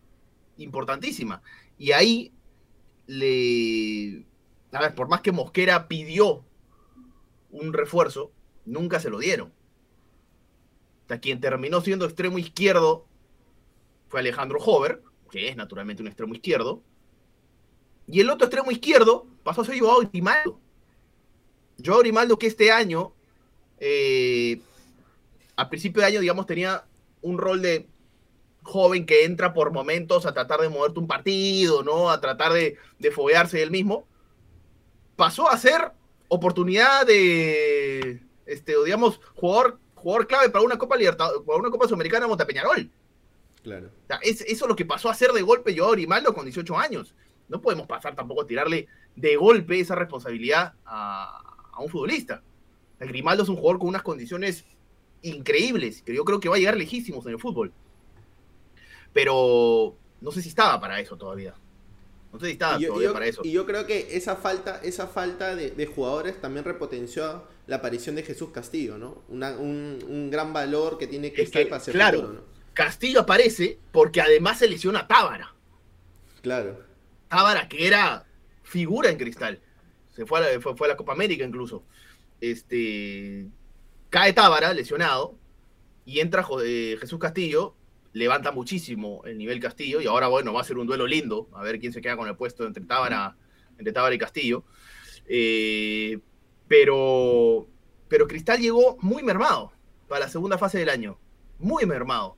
Importantísima. 0.57 1.41
Y 1.77 1.91
ahí 1.91 2.31
le. 3.07 4.25
A 4.71 4.81
ver, 4.81 4.95
por 4.95 5.09
más 5.09 5.21
que 5.21 5.31
Mosquera 5.31 5.87
pidió 5.87 6.45
un 7.49 7.73
refuerzo, 7.73 8.31
nunca 8.65 8.99
se 8.99 9.09
lo 9.09 9.19
dieron. 9.19 9.51
Sea, 11.07 11.19
quien 11.19 11.41
terminó 11.41 11.81
siendo 11.81 12.05
extremo 12.05 12.37
izquierdo 12.37 13.05
fue 14.07 14.21
Alejandro 14.21 14.59
Hover, 14.59 15.03
que 15.29 15.49
es 15.49 15.57
naturalmente 15.57 16.01
un 16.01 16.07
extremo 16.07 16.33
izquierdo. 16.33 16.81
Y 18.07 18.19
el 18.19 18.29
otro 18.29 18.47
extremo 18.47 18.71
izquierdo 18.71 19.27
pasó 19.43 19.61
a 19.61 19.65
ser 19.65 19.79
Joao 19.79 20.01
Grimaldo. 20.09 20.59
Joao 21.83 21.99
Grimaldo 21.99 22.37
que 22.37 22.47
este 22.47 22.71
año 22.71 23.13
eh, 23.83 24.61
a 25.55 25.67
principio 25.69 26.01
de 26.01 26.07
año, 26.07 26.19
digamos, 26.19 26.45
tenía 26.45 26.85
un 27.21 27.37
rol 27.37 27.61
de 27.61 27.87
joven 28.61 29.07
que 29.07 29.25
entra 29.25 29.53
por 29.53 29.71
momentos 29.71 30.27
a 30.27 30.33
tratar 30.33 30.61
de 30.61 30.69
moverte 30.69 30.99
un 30.99 31.07
partido, 31.07 31.83
¿no? 31.83 32.09
A 32.09 32.21
tratar 32.21 32.53
de, 32.53 32.77
de 32.99 33.11
foguearse 33.11 33.61
él 33.61 33.71
mismo. 33.71 34.07
Pasó 35.15 35.49
a 35.49 35.57
ser 35.57 35.91
oportunidad 36.27 37.07
de, 37.07 38.21
este, 38.45 38.75
digamos, 38.85 39.19
jugador, 39.35 39.79
jugador 39.95 40.27
clave 40.27 40.49
para 40.49 40.63
una 40.63 40.77
Copa 40.77 40.95
Libertadores, 40.95 41.41
para 41.45 41.59
una 41.59 41.71
Copa 41.71 41.85
Sudamericana 41.87 42.27
Montepeñarol. 42.27 42.89
Claro. 43.63 43.91
es, 44.21 44.41
eso 44.41 44.65
es 44.65 44.69
lo 44.69 44.75
que 44.75 44.85
pasó 44.85 45.09
a 45.09 45.11
hacer 45.11 45.31
de 45.31 45.41
golpe 45.41 45.73
yo 45.73 45.87
a 45.87 45.91
Grimaldo 45.91 46.33
con 46.33 46.45
18 46.45 46.77
años. 46.77 47.15
No 47.49 47.61
podemos 47.61 47.87
pasar 47.87 48.15
tampoco 48.15 48.41
a 48.43 48.47
tirarle 48.47 48.87
de 49.15 49.35
golpe 49.35 49.79
esa 49.79 49.95
responsabilidad 49.95 50.73
a, 50.85 51.50
a 51.81 51.85
un 51.85 51.91
futbolista. 51.91 52.41
El 52.99 53.09
Grimaldo 53.09 53.43
es 53.43 53.49
un 53.49 53.55
jugador 53.55 53.79
con 53.79 53.89
unas 53.89 54.03
condiciones 54.03 54.65
increíbles, 55.21 56.01
que 56.01 56.15
yo 56.15 56.23
creo 56.23 56.39
que 56.39 56.49
va 56.49 56.55
a 56.55 56.59
llegar 56.59 56.77
lejísimos 56.77 57.25
en 57.25 57.33
el 57.33 57.39
fútbol. 57.39 57.73
Pero 59.13 59.95
no 60.21 60.31
sé 60.31 60.41
si 60.41 60.49
estaba 60.49 60.79
para 60.79 60.99
eso 60.99 61.17
todavía. 61.17 61.53
No 62.31 62.39
sé 62.39 62.45
si 62.45 62.51
estaba 62.53 62.79
todavía 62.79 63.11
para 63.11 63.25
eso. 63.25 63.41
Y 63.43 63.51
yo 63.51 63.65
creo 63.65 63.85
que 63.85 64.15
esa 64.15 64.37
falta, 64.37 64.79
esa 64.83 65.07
falta 65.07 65.55
de, 65.55 65.85
jugadores 65.85 66.39
también 66.39 66.63
repotenció 66.63 67.43
la 67.67 67.77
aparición 67.77 68.15
de 68.15 68.23
Jesús 68.23 68.49
Castillo, 68.53 68.97
¿no? 68.97 69.23
un, 69.29 70.29
gran 70.31 70.53
valor 70.53 70.97
que 70.97 71.07
tiene 71.07 71.33
que 71.33 71.41
estar 71.41 71.67
para 71.67 71.81
ser 71.81 71.93
claro, 71.93 72.45
Castillo 72.73 73.21
aparece 73.21 73.79
porque 73.91 74.21
además 74.21 74.59
se 74.59 74.67
lesiona 74.67 74.99
a 74.99 75.07
Tábara. 75.07 75.53
Claro. 76.41 76.79
Tábara, 77.27 77.67
que 77.67 77.85
era 77.85 78.25
figura 78.63 79.09
en 79.09 79.17
cristal. 79.17 79.59
Se 80.11 80.25
fue 80.25 80.39
a 80.39 80.41
la, 80.41 80.61
fue 80.61 80.87
la 80.87 80.97
Copa 80.97 81.13
América 81.13 81.43
incluso. 81.43 81.83
Este, 82.39 83.47
Cae 84.09 84.33
Tábara, 84.33 84.73
lesionado, 84.73 85.35
y 86.05 86.19
entra 86.19 86.45
eh, 86.63 86.97
Jesús 86.99 87.19
Castillo, 87.19 87.75
levanta 88.13 88.51
muchísimo 88.51 89.21
el 89.25 89.37
nivel 89.37 89.59
Castillo, 89.59 90.01
y 90.01 90.07
ahora, 90.07 90.27
bueno, 90.27 90.53
va 90.53 90.61
a 90.61 90.65
ser 90.65 90.77
un 90.77 90.87
duelo 90.87 91.07
lindo, 91.07 91.47
a 91.53 91.63
ver 91.63 91.79
quién 91.79 91.93
se 91.93 92.01
queda 92.01 92.17
con 92.17 92.27
el 92.27 92.35
puesto 92.35 92.65
entre 92.65 92.83
Tábara, 92.83 93.37
entre 93.77 93.93
Tábara 93.93 94.13
y 94.13 94.17
Castillo. 94.17 94.63
Eh, 95.27 96.19
pero, 96.67 97.67
pero 98.07 98.27
Cristal 98.27 98.59
llegó 98.59 98.97
muy 99.01 99.23
mermado 99.23 99.71
para 100.07 100.25
la 100.25 100.29
segunda 100.29 100.57
fase 100.57 100.79
del 100.79 100.89
año, 100.89 101.17
muy 101.57 101.85
mermado. 101.85 102.35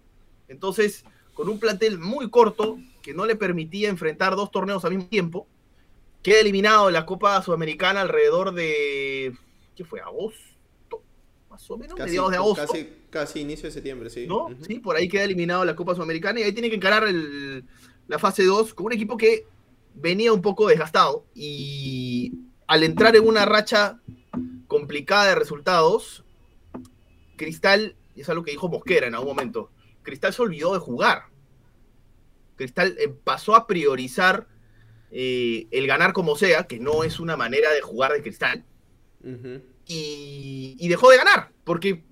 Entonces, 0.47 1.05
con 1.33 1.49
un 1.49 1.59
plantel 1.59 1.97
muy 1.97 2.29
corto, 2.29 2.77
que 3.01 3.13
no 3.13 3.25
le 3.25 3.35
permitía 3.35 3.89
enfrentar 3.89 4.35
dos 4.35 4.51
torneos 4.51 4.85
al 4.85 4.91
mismo 4.91 5.09
tiempo, 5.09 5.47
queda 6.23 6.39
eliminado 6.39 6.87
en 6.87 6.93
la 6.93 7.05
Copa 7.05 7.41
Sudamericana 7.43 8.01
alrededor 8.01 8.53
de, 8.53 9.35
¿qué 9.75 9.83
fue? 9.83 9.99
¿Agosto? 10.01 10.53
más 11.53 11.69
o 11.69 11.77
menos, 11.77 11.99
mediados 11.99 12.31
de 12.31 12.37
agosto. 12.37 12.73
Casi, 13.11 13.41
inicio 13.41 13.67
de 13.67 13.73
septiembre, 13.73 14.09
sí. 14.09 14.25
¿No? 14.25 14.49
Sí, 14.65 14.79
por 14.79 14.95
ahí 14.95 15.07
queda 15.07 15.23
eliminado 15.23 15.63
la 15.63 15.75
Copa 15.75 15.93
Sudamericana 15.93 16.39
y 16.39 16.43
ahí 16.43 16.51
tiene 16.51 16.69
que 16.69 16.77
encarar 16.77 17.03
la 18.07 18.17
fase 18.17 18.43
2 18.43 18.73
con 18.73 18.87
un 18.87 18.93
equipo 18.93 19.17
que 19.17 19.45
venía 19.93 20.33
un 20.33 20.41
poco 20.41 20.67
desgastado 20.67 21.25
y 21.35 22.33
al 22.65 22.83
entrar 22.83 23.15
en 23.15 23.27
una 23.27 23.45
racha 23.45 23.99
complicada 24.67 25.27
de 25.27 25.35
resultados, 25.35 26.23
Cristal, 27.35 27.95
y 28.15 28.21
es 28.21 28.29
algo 28.29 28.43
que 28.43 28.49
dijo 28.49 28.67
Mosquera 28.67 29.05
en 29.05 29.13
algún 29.13 29.29
momento, 29.29 29.69
Cristal 30.01 30.33
se 30.33 30.41
olvidó 30.41 30.73
de 30.73 30.79
jugar. 30.79 31.25
Cristal 32.55 32.95
eh, 32.97 33.09
pasó 33.09 33.55
a 33.55 33.67
priorizar 33.67 34.47
eh, 35.15 35.67
el 35.69 35.85
ganar 35.85 36.11
como 36.11 36.35
sea, 36.35 36.63
que 36.63 36.79
no 36.79 37.03
es 37.03 37.19
una 37.19 37.37
manera 37.37 37.71
de 37.71 37.81
jugar 37.81 38.13
de 38.13 38.23
Cristal 38.23 38.65
y, 39.85 40.87
dejó 40.87 41.11
de 41.11 41.17
ganar, 41.17 41.51
porque 41.63 42.03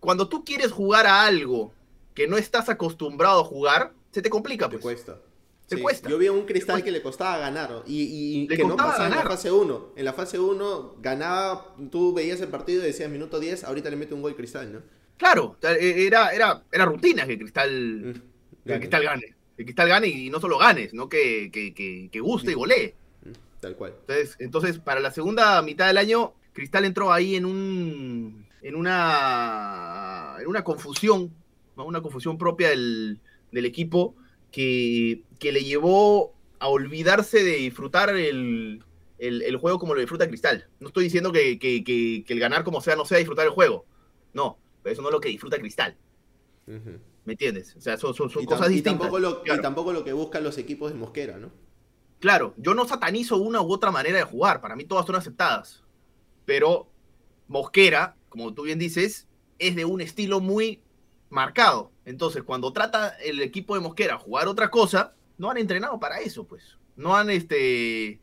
cuando 0.00 0.28
tú 0.28 0.44
quieres 0.44 0.70
jugar 0.70 1.06
a 1.06 1.24
algo 1.24 1.72
que 2.14 2.28
no 2.28 2.36
estás 2.36 2.68
acostumbrado 2.68 3.40
a 3.40 3.44
jugar, 3.44 3.94
se 4.10 4.20
te 4.20 4.28
complica. 4.28 4.68
Pues. 4.68 4.80
Te 4.80 4.82
cuesta. 4.82 5.18
Te 5.66 5.80
cuesta. 5.80 6.10
Yo 6.10 6.18
vi 6.18 6.28
un 6.28 6.44
cristal 6.44 6.82
que 6.82 6.90
le 6.90 7.00
costaba 7.00 7.38
ganar 7.38 7.84
y, 7.86 8.46
que 8.48 8.64
no 8.64 8.76
pasaba 8.76 9.06
en 9.06 9.14
la 9.14 9.22
fase 9.22 9.50
1. 9.50 9.92
En 9.96 10.04
la 10.04 10.12
fase 10.12 10.38
1 10.38 10.96
ganaba, 11.00 11.74
tú 11.90 12.12
veías 12.12 12.40
el 12.42 12.48
partido 12.48 12.82
y 12.82 12.86
decías 12.86 13.08
minuto 13.08 13.40
10, 13.40 13.64
ahorita 13.64 13.88
le 13.88 13.96
mete 13.96 14.12
un 14.12 14.20
gol 14.20 14.36
cristal, 14.36 14.72
¿no? 14.72 14.82
Claro, 15.16 15.56
e, 15.62 16.06
era, 16.06 16.30
era, 16.30 16.64
era 16.70 16.84
rutina 16.84 17.26
que 17.26 17.38
cristal, 17.38 17.70
mm, 17.72 18.68
que 18.68 18.78
cristal 18.78 19.04
gane. 19.04 19.39
Que 19.60 19.66
cristal 19.66 19.90
gane 19.90 20.06
y 20.06 20.30
no 20.30 20.40
solo 20.40 20.56
ganes, 20.56 20.94
no 20.94 21.06
que, 21.06 21.50
que, 21.52 22.20
guste 22.20 22.52
y 22.52 22.54
golee. 22.54 22.94
Mm, 23.22 23.60
tal 23.60 23.76
cual. 23.76 23.92
Entonces, 24.00 24.36
entonces, 24.38 24.78
para 24.78 25.00
la 25.00 25.10
segunda 25.10 25.60
mitad 25.60 25.86
del 25.86 25.98
año, 25.98 26.32
Cristal 26.54 26.86
entró 26.86 27.12
ahí 27.12 27.36
en 27.36 27.44
un 27.44 28.46
en 28.62 28.74
una 28.74 30.36
en 30.40 30.46
una 30.46 30.64
confusión, 30.64 31.30
una 31.76 32.00
confusión 32.00 32.38
propia 32.38 32.70
del, 32.70 33.20
equipo 33.52 34.14
que, 34.50 35.24
le 35.38 35.62
llevó 35.62 36.32
a 36.58 36.68
olvidarse 36.68 37.44
de 37.44 37.56
disfrutar 37.56 38.16
el, 38.16 38.82
el, 39.18 39.56
juego 39.58 39.78
como 39.78 39.92
lo 39.92 40.00
disfruta 40.00 40.26
Cristal. 40.26 40.68
No 40.80 40.88
estoy 40.88 41.04
diciendo 41.04 41.32
que, 41.32 42.24
el 42.26 42.40
ganar 42.40 42.64
como 42.64 42.80
sea 42.80 42.96
no 42.96 43.04
sea 43.04 43.18
disfrutar 43.18 43.44
el 43.44 43.52
juego. 43.52 43.84
No, 44.32 44.56
pero 44.82 44.94
eso 44.94 45.02
no 45.02 45.08
es 45.08 45.12
lo 45.12 45.20
que 45.20 45.28
disfruta 45.28 45.58
Cristal. 45.58 45.98
¿Me 47.24 47.34
entiendes? 47.34 47.76
O 47.76 47.80
sea, 47.80 47.96
son, 47.96 48.12
cosas 48.12 48.68
distintas. 48.68 48.70
Y 48.70 48.82
tampoco, 48.82 49.18
lo, 49.18 49.42
y 49.44 49.60
tampoco 49.60 49.92
lo 49.92 50.04
que 50.04 50.12
buscan 50.12 50.42
los 50.42 50.58
equipos 50.58 50.90
de 50.90 50.98
Mosquera, 50.98 51.38
¿no? 51.38 51.50
Claro, 52.18 52.54
yo 52.56 52.74
no 52.74 52.86
satanizo 52.86 53.36
una 53.38 53.60
u 53.60 53.72
otra 53.72 53.90
manera 53.90 54.18
de 54.18 54.24
jugar. 54.24 54.60
Para 54.60 54.76
mí 54.76 54.84
todas 54.84 55.06
son 55.06 55.16
aceptadas. 55.16 55.82
Pero 56.44 56.88
Mosquera, 57.48 58.16
como 58.28 58.52
tú 58.54 58.62
bien 58.62 58.78
dices, 58.78 59.26
es 59.58 59.76
de 59.76 59.84
un 59.84 60.00
estilo 60.00 60.40
muy 60.40 60.82
marcado. 61.28 61.92
Entonces, 62.04 62.42
cuando 62.42 62.72
trata 62.72 63.10
el 63.22 63.40
equipo 63.40 63.74
de 63.74 63.80
Mosquera 63.80 64.18
jugar 64.18 64.48
otra 64.48 64.70
cosa, 64.70 65.14
no 65.38 65.50
han 65.50 65.58
entrenado 65.58 65.98
para 65.98 66.18
eso, 66.18 66.46
pues. 66.46 66.78
No 66.96 67.16
han 67.16 67.30
este 67.30 68.20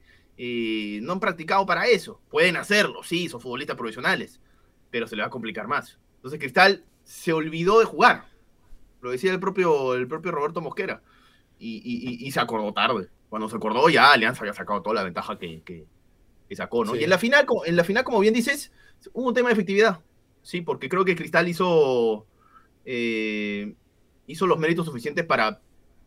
no 1.02 1.14
han 1.14 1.20
practicado 1.20 1.66
para 1.66 1.88
eso. 1.88 2.22
Pueden 2.30 2.58
hacerlo, 2.58 3.04
sí, 3.04 3.28
son 3.28 3.42
futbolistas 3.42 3.76
profesionales, 3.76 4.40
pero 4.92 5.08
se 5.08 5.16
les 5.16 5.24
va 5.24 5.28
a 5.28 5.32
complicar 5.32 5.68
más. 5.68 5.98
Entonces 6.18 6.40
Cristal 6.40 6.84
se 7.04 7.34
olvidó 7.34 7.80
de 7.80 7.86
jugar. 7.86 8.26
Lo 9.08 9.12
decía 9.12 9.32
el 9.32 9.40
propio, 9.40 9.96
el 9.96 10.08
propio 10.08 10.32
Roberto 10.32 10.62
Mosquera. 10.62 11.02
Y, 11.60 12.30
se 12.32 12.40
acordó 12.40 12.74
tarde. 12.74 13.10
Cuando 13.30 13.50
se 13.50 13.56
acordó 13.56 13.90
ya 13.90 14.12
Alianza 14.12 14.42
había 14.42 14.54
sacado 14.54 14.82
toda 14.82 14.96
la 14.96 15.04
ventaja 15.04 15.40
que, 15.40 15.86
sacó, 16.52 16.86
¿no? 16.86 16.96
Y 16.96 17.04
en 17.04 17.10
la, 17.10 17.18
final, 17.18 17.46
en 17.66 17.76
la 17.76 17.84
final, 17.84 18.04
como 18.04 18.20
bien 18.20 18.34
dices, 18.34 18.72
hubo 19.14 19.30
un 19.30 19.34
tema 19.34 19.50
de 19.50 19.54
efectividad. 19.54 20.02
Sí, 20.44 20.62
porque 20.62 20.88
creo 20.88 21.04
que 21.04 21.16
Cristal 21.16 21.48
hizo, 21.48 22.26
eh, 22.86 23.74
hizo 24.28 24.48
los 24.48 24.60
méritos 24.60 24.86
suficientes 24.86 25.26
para 25.26 25.60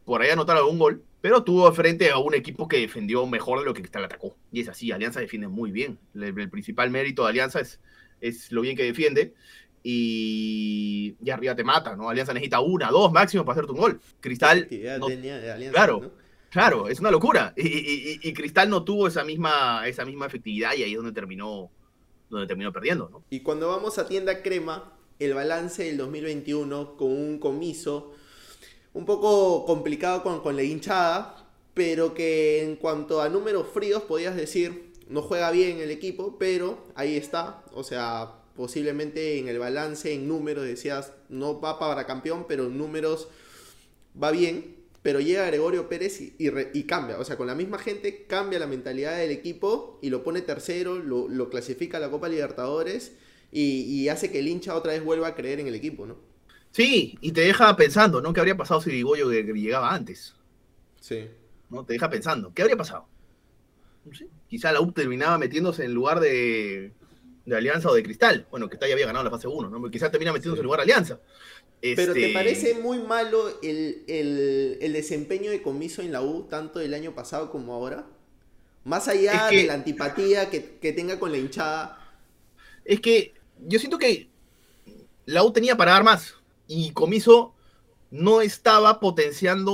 por 0.04 0.22
ahí 0.22 0.30
anotar 0.30 0.56
algún 0.56 0.78
gol 0.78 1.02
pero 1.20 1.44
tuvo 1.44 1.70
frente 1.72 2.10
a 2.10 2.18
un 2.18 2.34
equipo 2.34 2.66
que 2.66 2.78
defendió 2.78 3.26
mejor 3.26 3.58
de 3.58 3.66
lo 3.66 3.74
que 3.74 3.82
Cristal 3.82 4.04
atacó. 4.04 4.36
Y 4.50 4.60
es 4.60 4.68
así, 4.68 4.90
Alianza 4.90 5.20
defiende 5.20 5.48
muy 5.48 5.70
bien. 5.70 5.98
El, 6.14 6.50
principal 6.50 6.90
mérito 6.90 7.24
de 7.24 7.28
Alianza 7.28 7.60
es, 7.60 7.80
es, 8.20 8.50
lo 8.52 8.62
bien 8.62 8.76
que 8.76 8.84
defiende. 8.84 9.34
Y, 9.82 11.16
y, 11.22 11.30
arriba 11.30 11.54
te 11.54 11.64
mata, 11.64 11.96
¿no? 11.96 12.10
Alianza 12.10 12.34
necesita 12.34 12.60
una, 12.60 12.90
dos 12.90 13.10
máximo 13.12 13.44
para 13.44 13.54
hacerte 13.54 13.72
un 13.72 13.78
gol. 13.78 14.00
Cristal. 14.20 14.68
claro, 15.72 16.12
claro, 16.50 16.88
es 16.88 17.00
una 17.00 17.10
locura. 17.10 17.54
Y, 17.56 18.32
Cristal 18.34 18.68
no 18.68 18.84
tuvo 18.84 19.08
esa 19.08 19.24
misma, 19.24 19.86
esa 19.86 20.04
misma 20.04 20.26
efectividad 20.26 20.74
y 20.74 20.82
ahí 20.82 20.92
es 20.92 20.96
donde 20.96 21.12
terminó, 21.12 21.70
donde 22.28 22.46
terminó 22.46 22.72
perdiendo, 22.72 23.08
¿no? 23.08 23.24
Y 23.30 23.40
cuando 23.40 23.68
vamos 23.68 23.98
a 23.98 24.06
tienda 24.06 24.42
crema, 24.42 24.92
el 25.18 25.34
balance 25.34 25.84
del 25.84 25.96
2021 25.96 26.96
con 26.96 27.12
un 27.12 27.38
comiso 27.38 28.14
un 28.92 29.04
poco 29.04 29.64
complicado 29.66 30.22
con, 30.22 30.56
la 30.56 30.62
hinchada, 30.62 31.46
pero 31.74 32.14
que 32.14 32.64
en 32.64 32.76
cuanto 32.76 33.20
a 33.20 33.28
números 33.28 33.68
fríos 33.72 34.02
podías 34.02 34.34
decir, 34.34 34.92
no 35.08 35.22
juega 35.22 35.50
bien 35.50 35.78
el 35.78 35.90
equipo, 35.90 36.36
pero 36.38 36.86
ahí 36.94 37.16
está, 37.16 37.62
o 37.72 37.84
sea, 37.84 38.39
posiblemente 38.60 39.38
en 39.38 39.48
el 39.48 39.58
balance, 39.58 40.12
en 40.12 40.28
números, 40.28 40.66
decías, 40.66 41.14
no 41.30 41.62
va 41.62 41.78
para 41.78 42.04
campeón, 42.04 42.44
pero 42.46 42.66
en 42.66 42.76
números 42.76 43.28
va 44.22 44.30
bien, 44.32 44.76
pero 45.00 45.18
llega 45.18 45.46
Gregorio 45.46 45.88
Pérez 45.88 46.20
y, 46.20 46.82
cambia, 46.82 47.18
o 47.18 47.24
sea, 47.24 47.38
con 47.38 47.46
la 47.46 47.54
misma 47.54 47.78
gente 47.78 48.26
cambia 48.26 48.58
la 48.58 48.66
mentalidad 48.66 49.16
del 49.16 49.30
equipo 49.30 49.98
y 50.02 50.10
lo 50.10 50.22
pone 50.22 50.42
tercero, 50.42 50.98
lo, 50.98 51.48
clasifica 51.48 51.96
a 51.96 52.00
la 52.00 52.10
Copa 52.10 52.28
Libertadores 52.28 53.16
y, 53.50 53.80
y 53.80 54.10
hace 54.10 54.30
que 54.30 54.40
el 54.40 54.48
hincha 54.48 54.76
otra 54.76 54.92
vez 54.92 55.02
vuelva 55.02 55.28
a 55.28 55.34
creer 55.34 55.60
en 55.60 55.66
el 55.66 55.74
equipo, 55.74 56.04
¿no? 56.04 56.18
Sí, 56.70 57.16
y 57.22 57.32
te 57.32 57.40
deja 57.40 57.74
pensando, 57.76 58.20
¿no? 58.20 58.34
¿Qué 58.34 58.40
habría 58.40 58.58
pasado 58.58 58.82
si 58.82 58.90
Digoyo 58.90 59.30
llegaba 59.30 59.94
antes? 59.94 60.34
Sí. 61.00 61.30
¿No? 61.70 61.82
Te 61.86 61.94
deja 61.94 62.10
pensando, 62.10 62.52
¿qué 62.52 62.60
habría 62.60 62.76
pasado? 62.76 63.08
No 64.04 64.14
sé. 64.14 64.28
Quizá 64.48 64.70
la 64.70 64.82
U 64.82 64.92
terminaba 64.92 65.38
metiéndose 65.38 65.86
en 65.86 65.94
lugar 65.94 66.20
de, 66.20 66.92
de 67.50 67.58
Alianza 67.58 67.90
o 67.90 67.94
de 67.94 68.02
Cristal. 68.02 68.46
Bueno, 68.50 68.68
Cristal 68.68 68.88
ya 68.88 68.94
había 68.94 69.06
ganado 69.06 69.24
la 69.24 69.30
fase 69.30 69.48
1, 69.48 69.68
¿no? 69.68 69.90
Quizá 69.90 70.10
termina 70.10 70.32
metiéndose 70.32 70.60
en 70.60 70.64
lugar 70.64 70.80
de 70.80 70.84
Alianza. 70.84 71.20
Pero 71.80 72.12
¿te 72.12 72.26
este 72.26 72.34
parece 72.34 72.74
muy 72.74 72.98
malo 72.98 73.58
el, 73.62 74.92
desempeño 74.92 75.50
de 75.50 75.62
Comiso 75.62 76.02
en 76.02 76.12
la 76.12 76.22
U, 76.22 76.46
tanto 76.48 76.78
del 76.78 76.94
año 76.94 77.14
pasado 77.14 77.50
como 77.50 77.74
ahora? 77.74 78.06
Más 78.84 79.08
allá 79.08 79.48
de 79.50 79.64
la 79.64 79.74
antipatía 79.74 80.50
que, 80.50 80.78
que 80.80 80.92
tenga 80.92 81.18
con 81.18 81.32
la 81.32 81.38
hinchada. 81.38 81.98
Es 82.84 83.00
que 83.00 83.34
yo 83.66 83.78
siento 83.78 83.98
que 83.98 84.28
la 85.26 85.44
U 85.44 85.52
tenía 85.52 85.76
para 85.76 85.92
dar 85.92 86.04
más 86.04 86.34
y 86.66 86.92
Comiso 86.92 87.54
no 88.10 88.40
estaba 88.40 89.00
potenciando 89.00 89.72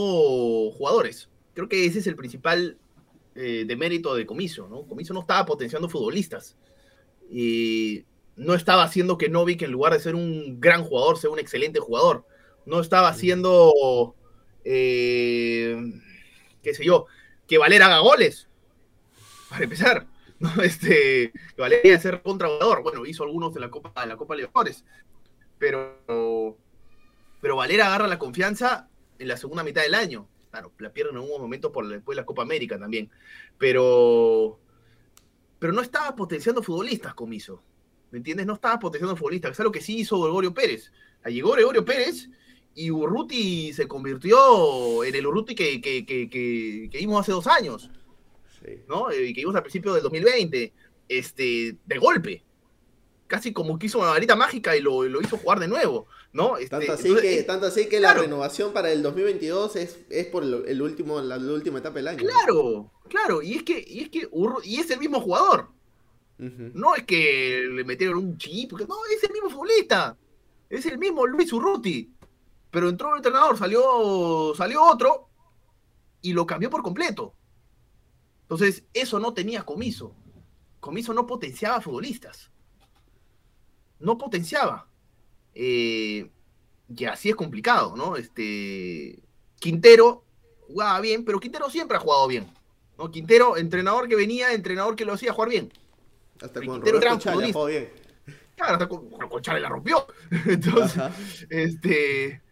jugadores. 0.77 1.29
Creo 1.55 1.69
que 1.69 1.87
ese 1.87 2.01
es 2.01 2.07
el 2.07 2.17
principal 2.17 2.79
eh, 3.35 3.65
demérito 3.67 4.15
de 4.15 4.25
Comiso, 4.25 4.67
¿no? 4.69 4.83
Comiso 4.83 5.13
no 5.13 5.21
estaba 5.21 5.45
potenciando 5.45 5.89
futbolistas. 5.89 6.57
Y 7.31 8.05
no 8.37 8.55
estaba 8.55 8.85
haciendo 8.85 9.19
que 9.19 9.29
Novik, 9.29 9.63
en 9.63 9.73
lugar 9.73 9.93
de 9.93 10.01
ser 10.01 10.15
un 10.15 10.61
gran 10.61 10.85
jugador, 10.85 11.19
sea 11.19 11.31
un 11.31 11.39
excelente 11.39 11.81
jugador. 11.81 12.25
No 12.65 12.81
estaba 12.81 13.09
haciendo, 13.09 14.15
eh, 14.65 15.77
qué 16.63 16.75
sé 16.75 16.85
yo, 16.85 17.07
que 17.47 17.59
Valera 17.59 17.87
haga 17.87 17.99
goles. 17.99 18.49
Para 19.49 19.65
empezar, 19.65 20.07
¿no? 20.39 20.63
Este, 20.63 21.33
que 21.33 21.61
Valera 21.63 21.99
ser 22.01 22.23
contrajugador. 22.23 22.83
Bueno, 22.83 23.07
hizo 23.07 23.25
algunos 23.25 23.55
de 23.55 23.61
la 23.61 23.71
Copa, 23.71 24.01
de 24.01 24.09
la 24.09 24.17
Copa 24.17 24.35
Libertadores. 24.35 24.85
Pero 25.59 26.59
pero 27.41 27.57
Valera 27.57 27.87
agarra 27.87 28.09
la 28.09 28.19
confianza 28.19 28.89
en 29.19 29.29
la 29.29 29.37
segunda 29.37 29.63
mitad 29.63 29.83
del 29.83 29.95
año. 29.95 30.29
Claro, 30.51 30.73
la 30.79 30.91
pierde 30.93 31.11
en 31.11 31.17
algún 31.19 31.41
momento 31.41 31.71
por 31.71 31.87
después 31.87 32.17
de 32.17 32.23
la 32.23 32.27
Copa 32.27 32.43
América 32.43 32.79
también. 32.79 33.11
Pero, 33.59 34.59
pero 35.59 35.73
no 35.73 35.83
estaba 35.83 36.15
potenciando 36.15 36.63
futbolistas, 36.63 37.15
Comiso. 37.15 37.63
¿Me 38.11 38.19
entiendes? 38.19 38.47
No 38.47 38.55
estaba 38.55 38.79
potenciando 38.79 39.17
futbolistas. 39.17 39.53
Es 39.53 39.61
algo 39.61 39.73
que 39.73 39.81
sí 39.81 39.99
hizo 39.99 40.21
Gregorio 40.21 40.55
Pérez. 40.55 40.93
Llegó 41.25 41.53
Gregorio 41.53 41.85
Pérez 41.85 42.29
y 42.75 42.91
Urruti 42.91 43.73
se 43.73 43.89
convirtió 43.89 45.03
en 45.03 45.15
el 45.15 45.27
Urruti 45.27 45.55
que, 45.55 45.81
que, 45.81 46.91
vimos 46.93 47.21
hace 47.21 47.33
dos 47.33 47.47
años. 47.47 47.91
¿no? 48.89 49.13
Y 49.13 49.33
que 49.33 49.41
vimos 49.41 49.57
al 49.57 49.63
principio 49.63 49.95
del 49.95 50.03
2020. 50.03 50.73
Este, 51.09 51.77
de 51.85 51.99
golpe 51.99 52.47
casi 53.27 53.53
como 53.53 53.79
que 53.79 53.87
hizo 53.87 53.99
una 53.99 54.11
varita 54.11 54.37
mágica 54.37 54.77
y 54.77 54.81
lo, 54.81 55.05
hizo 55.21 55.37
jugar 55.39 55.61
de 55.61 55.69
nuevo, 55.69 56.07
¿no? 56.37 56.57
Este, 56.57 56.71
tanto, 56.71 56.93
así 56.93 57.15
que, 57.17 57.43
tanto 57.43 57.67
así 57.67 57.89
que 57.89 57.99
la 57.99 58.15
renovación 58.15 58.73
para 58.73 58.93
el 58.93 59.03
2022 59.03 59.77
es, 59.77 59.99
es 60.11 60.27
por 60.27 60.45
el, 60.45 60.83
último, 60.83 61.21
la, 61.21 61.37
última 61.37 61.79
etapa 61.79 61.97
del 61.97 62.09
año. 62.09 62.19
Claro, 62.19 62.93
claro, 63.09 63.43
y 63.43 63.55
es 63.57 63.63
que, 63.63 63.85
y 63.87 64.01
es 64.01 64.11
que 64.11 64.29
y 64.65 64.77
es 64.79 64.91
el 64.91 65.01
mismo 65.01 65.21
jugador. 65.21 65.71
No 66.39 66.95
es 66.95 67.05
que 67.05 67.67
le 67.73 67.83
metieron 67.85 68.19
un 68.19 68.37
chip, 68.37 68.73
no, 68.73 68.97
es 69.11 69.25
el 69.25 69.33
mismo 69.33 69.49
futbolista. 69.49 70.19
Es 70.69 70.85
el 70.85 70.99
mismo 70.99 71.27
Luis 71.27 71.51
Urruti. 71.51 72.13
Pero 72.71 72.91
entró 72.91 73.09
un 73.09 73.17
entrenador, 73.17 73.57
salió, 73.57 74.53
salió 74.55 74.83
otro 74.83 75.31
y 76.21 76.35
lo 76.35 76.45
cambió 76.45 76.69
por 76.69 76.83
completo. 76.83 77.33
Entonces, 78.43 78.85
eso 78.93 79.19
no 79.19 79.33
tenía 79.33 79.63
comiso. 79.63 80.15
Comiso 80.81 81.15
no 81.15 81.27
potenciaba 81.27 81.81
futbolistas 81.81 82.51
no 83.99 84.19
potenciaba. 84.19 84.89
Eh, 85.59 86.29
y 86.95 87.05
así 87.07 87.31
es 87.31 87.35
complicado, 87.35 87.97
¿no? 87.97 88.17
Este, 88.17 89.19
Quintero 89.59 90.23
jugaba 90.67 91.01
bien, 91.01 91.25
pero 91.25 91.41
Quintero 91.41 91.71
siempre 91.71 91.97
ha 91.97 92.01
jugado 92.01 92.29
bien. 92.29 92.47
¿no? 92.99 93.11
Quintero, 93.11 93.57
entrenador 93.57 94.07
que 94.07 94.17
venía, 94.17 94.53
entrenador 94.53 94.97
que 94.97 95.07
lo 95.07 95.15
hacía 95.15 95.33
jugar 95.33 95.49
bien. 95.49 95.73
Hasta 96.41 96.61
con 96.61 96.83
Quintero 96.83 97.01
bien. 97.67 97.91
Claro, 98.55 98.73
hasta 98.75 98.89
con, 98.89 99.09
con 99.09 99.43
Chale 99.43 99.61
la 99.61 99.69
rompió. 99.71 100.07
Entonces, 100.47 101.47
este, 101.49 102.43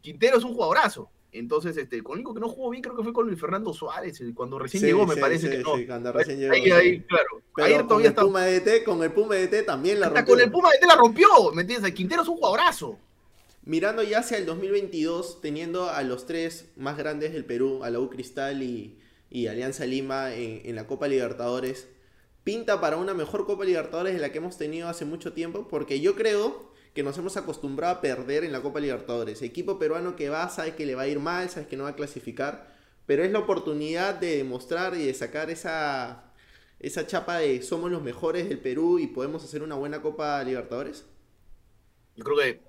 Quintero 0.00 0.38
es 0.38 0.44
un 0.44 0.54
jugadorazo. 0.54 1.10
Entonces, 1.30 1.76
este, 1.76 2.02
con 2.02 2.14
el 2.14 2.18
único 2.18 2.34
que 2.34 2.40
no 2.40 2.48
jugó 2.48 2.70
bien 2.70 2.82
creo 2.82 2.96
que 2.96 3.02
fue 3.02 3.12
con 3.12 3.26
Luis 3.26 3.38
Fernando 3.38 3.74
Suárez, 3.74 4.22
cuando 4.34 4.58
recién 4.58 4.82
llegó, 4.82 5.06
me 5.06 5.16
parece 5.16 5.50
que 5.50 5.58
no. 5.58 5.76
Sí, 5.76 5.86
cuando 5.86 6.10
recién 6.12 6.38
llegó. 6.38 6.54
Ahí, 6.54 7.00
claro. 7.02 7.42
Pero 7.54 7.86
con 7.86 8.04
el 8.04 8.14
Puma 8.14 8.44
de 8.44 8.60
T, 8.60 8.84
con 8.84 9.02
el 9.02 9.12
Puma 9.12 9.34
de 9.34 9.48
T 9.48 9.62
también 9.62 10.00
la 10.00 10.08
rompió. 10.08 10.26
con 10.26 10.40
el 10.40 10.50
Puma 10.50 10.70
de 10.70 10.78
T 10.78 10.86
la 10.86 10.96
rompió, 10.96 11.28
¿me 11.54 11.62
entiendes? 11.62 11.92
Quintero 11.92 12.22
es 12.22 12.28
un 12.28 12.36
jugadorazo. 12.36 12.98
Mirando 13.64 14.02
ya 14.02 14.20
hacia 14.20 14.38
el 14.38 14.46
2022, 14.46 15.42
teniendo 15.42 15.90
a 15.90 16.02
los 16.02 16.24
tres 16.24 16.70
más 16.76 16.96
grandes 16.96 17.34
del 17.34 17.44
Perú, 17.44 17.84
a 17.84 17.90
la 17.90 18.00
U 18.00 18.08
Cristal 18.08 18.62
y, 18.62 18.98
y 19.28 19.48
Alianza 19.48 19.84
Lima 19.84 20.34
en, 20.34 20.62
en 20.64 20.74
la 20.76 20.86
Copa 20.86 21.08
Libertadores, 21.08 21.88
pinta 22.42 22.80
para 22.80 22.96
una 22.96 23.12
mejor 23.12 23.44
Copa 23.44 23.66
Libertadores 23.66 24.14
de 24.14 24.20
la 24.20 24.32
que 24.32 24.38
hemos 24.38 24.56
tenido 24.56 24.88
hace 24.88 25.04
mucho 25.04 25.34
tiempo, 25.34 25.68
porque 25.68 26.00
yo 26.00 26.14
creo 26.14 26.72
que 26.98 27.04
nos 27.04 27.16
hemos 27.16 27.36
acostumbrado 27.36 27.94
a 27.94 28.00
perder 28.00 28.42
en 28.42 28.50
la 28.50 28.60
Copa 28.60 28.80
Libertadores. 28.80 29.40
Equipo 29.42 29.78
peruano 29.78 30.16
que 30.16 30.30
va, 30.30 30.48
sabe 30.48 30.74
que 30.74 30.84
le 30.84 30.96
va 30.96 31.02
a 31.02 31.06
ir 31.06 31.20
mal, 31.20 31.48
sabe 31.48 31.68
que 31.68 31.76
no 31.76 31.84
va 31.84 31.90
a 31.90 31.94
clasificar, 31.94 32.74
pero 33.06 33.22
es 33.22 33.30
la 33.30 33.38
oportunidad 33.38 34.16
de 34.16 34.38
demostrar 34.38 34.96
y 34.96 35.06
de 35.06 35.14
sacar 35.14 35.48
esa, 35.48 36.32
esa 36.80 37.06
chapa 37.06 37.38
de 37.38 37.62
somos 37.62 37.92
los 37.92 38.02
mejores 38.02 38.48
del 38.48 38.58
Perú 38.58 38.98
y 38.98 39.06
podemos 39.06 39.44
hacer 39.44 39.62
una 39.62 39.76
buena 39.76 40.02
Copa 40.02 40.42
Libertadores. 40.42 41.06
Yo 42.16 42.24
creo 42.24 42.36
que, 42.36 42.60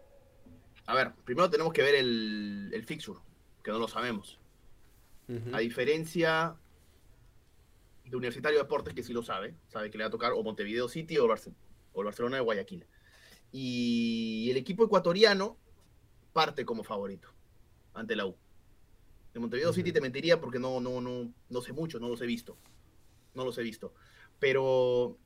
a 0.86 0.94
ver, 0.94 1.12
primero 1.26 1.50
tenemos 1.50 1.74
que 1.74 1.82
ver 1.82 1.96
el, 1.96 2.70
el 2.72 2.84
fixture, 2.84 3.18
que 3.64 3.72
no 3.72 3.80
lo 3.80 3.88
sabemos. 3.88 4.38
A 5.54 5.58
diferencia 5.58 6.54
de 8.06 8.16
Universitario 8.16 8.60
de 8.60 8.64
Deportes, 8.64 8.94
que 8.94 9.02
sí 9.02 9.12
lo 9.12 9.24
sabe, 9.24 9.56
sabe 9.70 9.90
que 9.90 9.98
le 9.98 10.04
va 10.04 10.10
a 10.10 10.12
tocar 10.12 10.34
o 10.34 10.44
Montevideo 10.44 10.88
City 10.88 11.18
o, 11.18 11.28
Barce- 11.28 11.52
o 11.94 12.02
el 12.02 12.06
Barcelona 12.06 12.38
de 12.38 12.44
Guayaquil. 12.44 12.86
Y 13.52 14.50
el 14.52 14.58
equipo 14.58 14.84
ecuatoriano 14.86 15.58
parte 16.34 16.66
como 16.66 16.84
favorito 16.84 17.30
ante 17.94 18.16
la 18.16 18.26
U. 18.26 18.36
De 19.34 19.40
Montevideo 19.40 19.74
City 19.74 19.90
Ujú. 19.90 19.96
te 19.96 20.02
mentiría 20.02 20.40
porque 20.40 20.60
no, 20.60 20.80
no, 20.80 21.02
no, 21.02 21.32
no 21.50 21.62
sé 21.62 21.74
mucho, 21.74 22.00
no 22.00 22.10
los 22.10 22.22
he 22.22 22.26
visto. 22.26 22.58
No 23.34 23.46
los 23.46 23.58
he 23.58 23.64
visto. 23.64 23.94
Pero, 24.40 25.18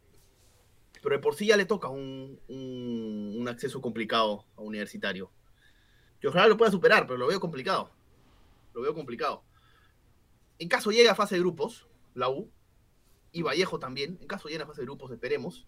pero 1.02 1.16
de 1.16 1.22
por 1.22 1.36
sí 1.36 1.48
ya 1.48 1.58
le 1.58 1.66
toca 1.66 1.90
un, 1.90 2.40
un, 2.48 3.36
un 3.40 3.48
acceso 3.48 3.82
complicado 3.82 4.46
a 4.56 4.62
Universitario. 4.62 5.32
Que 6.20 6.28
ojalá 6.28 6.48
lo 6.48 6.58
pueda 6.58 6.72
superar, 6.72 7.06
pero 7.06 7.18
lo 7.18 7.28
veo 7.28 7.40
complicado. 7.40 7.92
Lo 8.74 8.82
veo 8.82 8.94
complicado. 8.94 9.44
En 10.60 10.70
caso 10.70 10.92
llegue 10.92 11.10
a 11.10 11.16
fase 11.16 11.36
de 11.36 11.42
grupos, 11.42 11.88
la 12.14 12.30
U, 12.30 12.50
y 13.32 13.42
Vallejo 13.42 13.80
también, 13.80 14.18
en 14.22 14.28
caso 14.28 14.48
llegue 14.48 14.64
a 14.64 14.68
fase 14.68 14.82
de 14.82 14.86
grupos, 14.86 15.12
esperemos. 15.12 15.68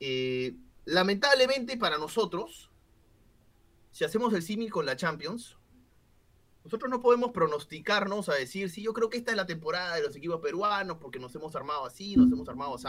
eh, 0.00 0.56
lamentablemente 0.84 1.76
para 1.76 1.98
nosotros, 1.98 2.70
si 3.90 4.04
hacemos 4.04 4.32
el 4.34 4.42
símil 4.42 4.70
con 4.70 4.86
la 4.86 4.96
Champions, 4.96 5.56
nosotros 6.64 6.90
no 6.90 7.00
podemos 7.00 7.32
pronosticarnos 7.32 8.28
a 8.28 8.34
decir, 8.34 8.70
sí, 8.70 8.82
yo 8.82 8.92
creo 8.92 9.08
que 9.08 9.18
esta 9.18 9.30
es 9.30 9.36
la 9.36 9.46
temporada 9.46 9.94
de 9.94 10.02
los 10.02 10.14
equipos 10.14 10.40
peruanos 10.40 10.98
porque 11.00 11.18
nos 11.18 11.34
hemos 11.34 11.56
armado 11.56 11.86
así, 11.86 12.16
nos 12.16 12.30
hemos 12.30 12.48
armado 12.48 12.74
así. 12.74 12.88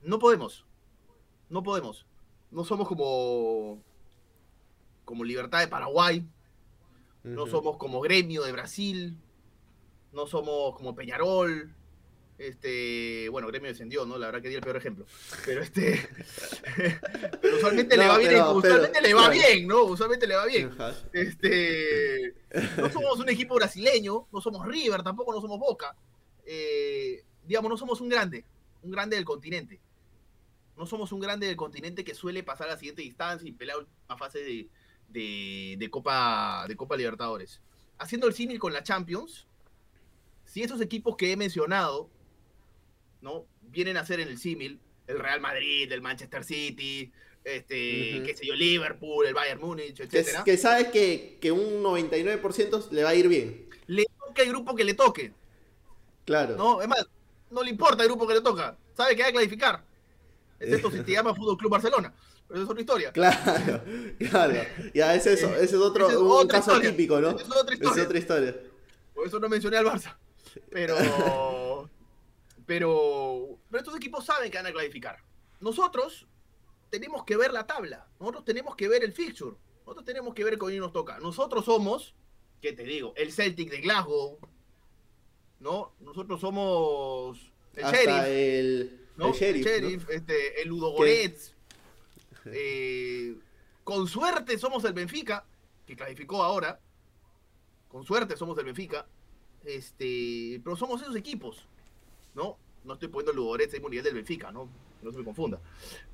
No 0.00 0.18
podemos. 0.18 0.64
No 1.50 1.62
podemos. 1.62 2.06
No 2.50 2.64
somos 2.64 2.88
como 2.88 3.82
como 5.04 5.24
Libertad 5.24 5.60
de 5.60 5.68
Paraguay, 5.68 6.26
no 7.22 7.46
somos 7.46 7.76
como 7.76 8.00
Gremio 8.00 8.42
de 8.42 8.52
Brasil, 8.52 9.18
no 10.12 10.26
somos 10.26 10.74
como 10.76 10.94
Peñarol, 10.94 11.74
este, 12.38 13.28
bueno, 13.30 13.46
Gremio 13.48 13.68
descendió, 13.70 14.04
¿no? 14.06 14.18
La 14.18 14.26
verdad 14.26 14.42
que 14.42 14.48
di 14.48 14.56
el 14.56 14.60
peor 14.60 14.76
ejemplo. 14.76 15.06
Pero 15.44 15.62
este 15.62 16.08
pero 17.40 17.56
usualmente 17.56 17.96
le 17.96 18.06
va 18.08 18.18
bien, 18.18 18.30
pero- 18.32 18.52
usualmente 18.56 18.90
pero- 18.92 19.06
le 19.06 19.14
va 19.14 19.30
claro. 19.30 19.34
bien, 19.48 19.68
¿no? 19.68 19.82
Usualmente 19.84 20.26
le 20.26 20.34
va 20.36 20.46
bien. 20.46 20.70
Este, 21.12 22.34
no 22.76 22.90
somos 22.90 23.18
un 23.20 23.28
equipo 23.28 23.54
brasileño, 23.54 24.26
no 24.32 24.40
somos 24.40 24.66
River, 24.66 25.02
tampoco 25.02 25.32
no 25.32 25.40
somos 25.40 25.58
Boca. 25.58 25.96
Eh, 26.46 27.24
digamos, 27.46 27.70
no 27.70 27.76
somos 27.76 28.00
un 28.00 28.08
grande, 28.08 28.44
un 28.82 28.90
grande 28.90 29.16
del 29.16 29.24
continente. 29.24 29.80
No 30.76 30.86
somos 30.86 31.12
un 31.12 31.20
grande 31.20 31.46
del 31.46 31.56
continente 31.56 32.02
que 32.04 32.14
suele 32.14 32.42
pasar 32.42 32.66
a 32.66 32.72
la 32.72 32.76
siguiente 32.76 33.02
distancia 33.02 33.48
y 33.48 33.52
pelear 33.52 33.86
a 34.08 34.16
fase 34.16 34.40
de, 34.40 34.68
de, 35.08 35.76
de 35.78 35.90
Copa, 35.90 36.64
de 36.66 36.74
Copa 36.74 36.96
Libertadores. 36.96 37.60
Haciendo 37.96 38.26
el 38.26 38.34
símil 38.34 38.58
con 38.58 38.72
la 38.72 38.82
Champions, 38.82 39.46
si 40.44 40.62
esos 40.64 40.80
equipos 40.80 41.16
que 41.16 41.30
he 41.30 41.36
mencionado 41.36 42.10
¿no? 43.24 43.46
vienen 43.62 43.96
a 43.96 44.04
ser 44.06 44.20
en 44.20 44.28
el 44.28 44.38
símil, 44.38 44.78
el 45.08 45.18
Real 45.18 45.40
Madrid, 45.40 45.90
el 45.90 46.00
Manchester 46.00 46.44
City, 46.44 47.10
este, 47.42 48.22
qué 48.24 48.34
sé 48.36 48.46
yo, 48.46 48.54
Liverpool, 48.54 49.26
el 49.26 49.34
Bayern 49.34 49.60
Múnich, 49.60 49.96
Que, 49.96 50.04
etcétera. 50.04 50.44
que 50.44 50.56
sabes 50.56 50.88
que, 50.88 51.38
que 51.40 51.50
un 51.50 51.82
99% 51.82 52.90
le 52.90 53.02
va 53.02 53.10
a 53.10 53.14
ir 53.14 53.26
bien. 53.28 53.68
le 53.88 54.04
toque 54.18 54.42
el 54.42 54.48
grupo 54.50 54.74
que 54.76 54.84
le 54.84 54.94
toque. 54.94 55.32
Claro. 56.24 56.56
No, 56.56 56.80
es 56.80 56.88
más, 56.88 57.06
no 57.50 57.62
le 57.62 57.70
importa 57.70 58.02
el 58.04 58.08
grupo 58.08 58.26
que 58.26 58.34
le 58.34 58.40
toca. 58.40 58.76
Sabe 58.96 59.16
que 59.16 59.22
va 59.22 59.28
a 59.28 59.32
clasificar. 59.32 59.84
Excepto 60.60 60.90
si 60.90 61.00
te 61.02 61.12
llama 61.16 61.34
Fútbol 61.34 61.56
Club 61.58 61.72
Barcelona. 61.72 62.14
Pero 62.46 62.60
eso 62.60 62.64
es 62.64 62.70
otra 62.70 62.80
historia. 62.80 63.12
Claro, 63.12 63.82
claro. 64.30 64.54
Ya, 64.94 65.14
es 65.14 65.26
eso. 65.26 65.48
Ese 65.56 65.64
es 65.64 65.74
otro 65.74 66.08
es 66.10 66.16
un 66.16 66.46
caso 66.46 66.70
historia. 66.72 66.90
típico, 66.90 67.20
¿no? 67.20 67.30
Es 67.30 67.50
otra 67.50 67.74
Es 67.74 67.98
otra 67.98 68.18
historia. 68.18 68.56
Por 69.14 69.26
eso 69.26 69.40
no 69.40 69.48
mencioné 69.48 69.78
al 69.78 69.86
Barça. 69.86 70.14
Pero. 70.70 70.96
Pero. 72.66 73.58
Pero 73.70 73.80
estos 73.80 73.96
equipos 73.96 74.24
saben 74.24 74.50
que 74.50 74.58
van 74.58 74.66
a 74.66 74.72
clasificar. 74.72 75.18
Nosotros 75.60 76.26
tenemos 76.90 77.24
que 77.24 77.36
ver 77.36 77.52
la 77.52 77.66
tabla. 77.66 78.06
Nosotros 78.20 78.44
tenemos 78.44 78.76
que 78.76 78.88
ver 78.88 79.04
el 79.04 79.12
fixture. 79.12 79.56
Nosotros 79.86 80.04
tenemos 80.04 80.34
que 80.34 80.44
ver 80.44 80.58
con 80.58 80.70
quién 80.70 80.80
nos 80.80 80.92
toca. 80.92 81.18
Nosotros 81.18 81.64
somos, 81.64 82.14
¿qué 82.60 82.72
te 82.72 82.84
digo? 82.84 83.12
El 83.16 83.32
Celtic 83.32 83.70
de 83.70 83.80
Glasgow. 83.80 84.38
¿No? 85.60 85.94
Nosotros 86.00 86.40
somos 86.40 87.52
el 87.74 87.84
Hasta 87.84 87.98
Sheriff. 87.98 88.24
el, 88.26 89.00
¿no? 89.16 89.26
el 89.28 89.32
sheriff. 89.32 90.08
¿no? 90.08 90.14
este, 90.14 90.62
el 90.62 90.68
Ludogorets. 90.68 91.52
Eh, 92.46 93.38
con 93.84 94.06
suerte 94.06 94.58
somos 94.58 94.84
el 94.84 94.92
Benfica, 94.92 95.46
que 95.86 95.96
clasificó 95.96 96.42
ahora. 96.42 96.78
Con 97.88 98.04
suerte 98.04 98.36
somos 98.36 98.58
el 98.58 98.66
Benfica. 98.66 99.06
Este, 99.64 100.60
pero 100.62 100.76
somos 100.76 101.00
esos 101.00 101.16
equipos, 101.16 101.66
¿no? 102.34 102.58
No 102.84 102.94
estoy 102.94 103.08
poniendo 103.08 103.32
el 103.32 103.36
Ludogorets 103.36 103.74
en 103.74 103.84
el 103.84 103.90
nivel 103.90 104.04
del 104.04 104.14
Benfica, 104.14 104.52
¿no? 104.52 104.68
No 105.02 105.10
se 105.10 105.18
me 105.18 105.24
confunda. 105.24 105.60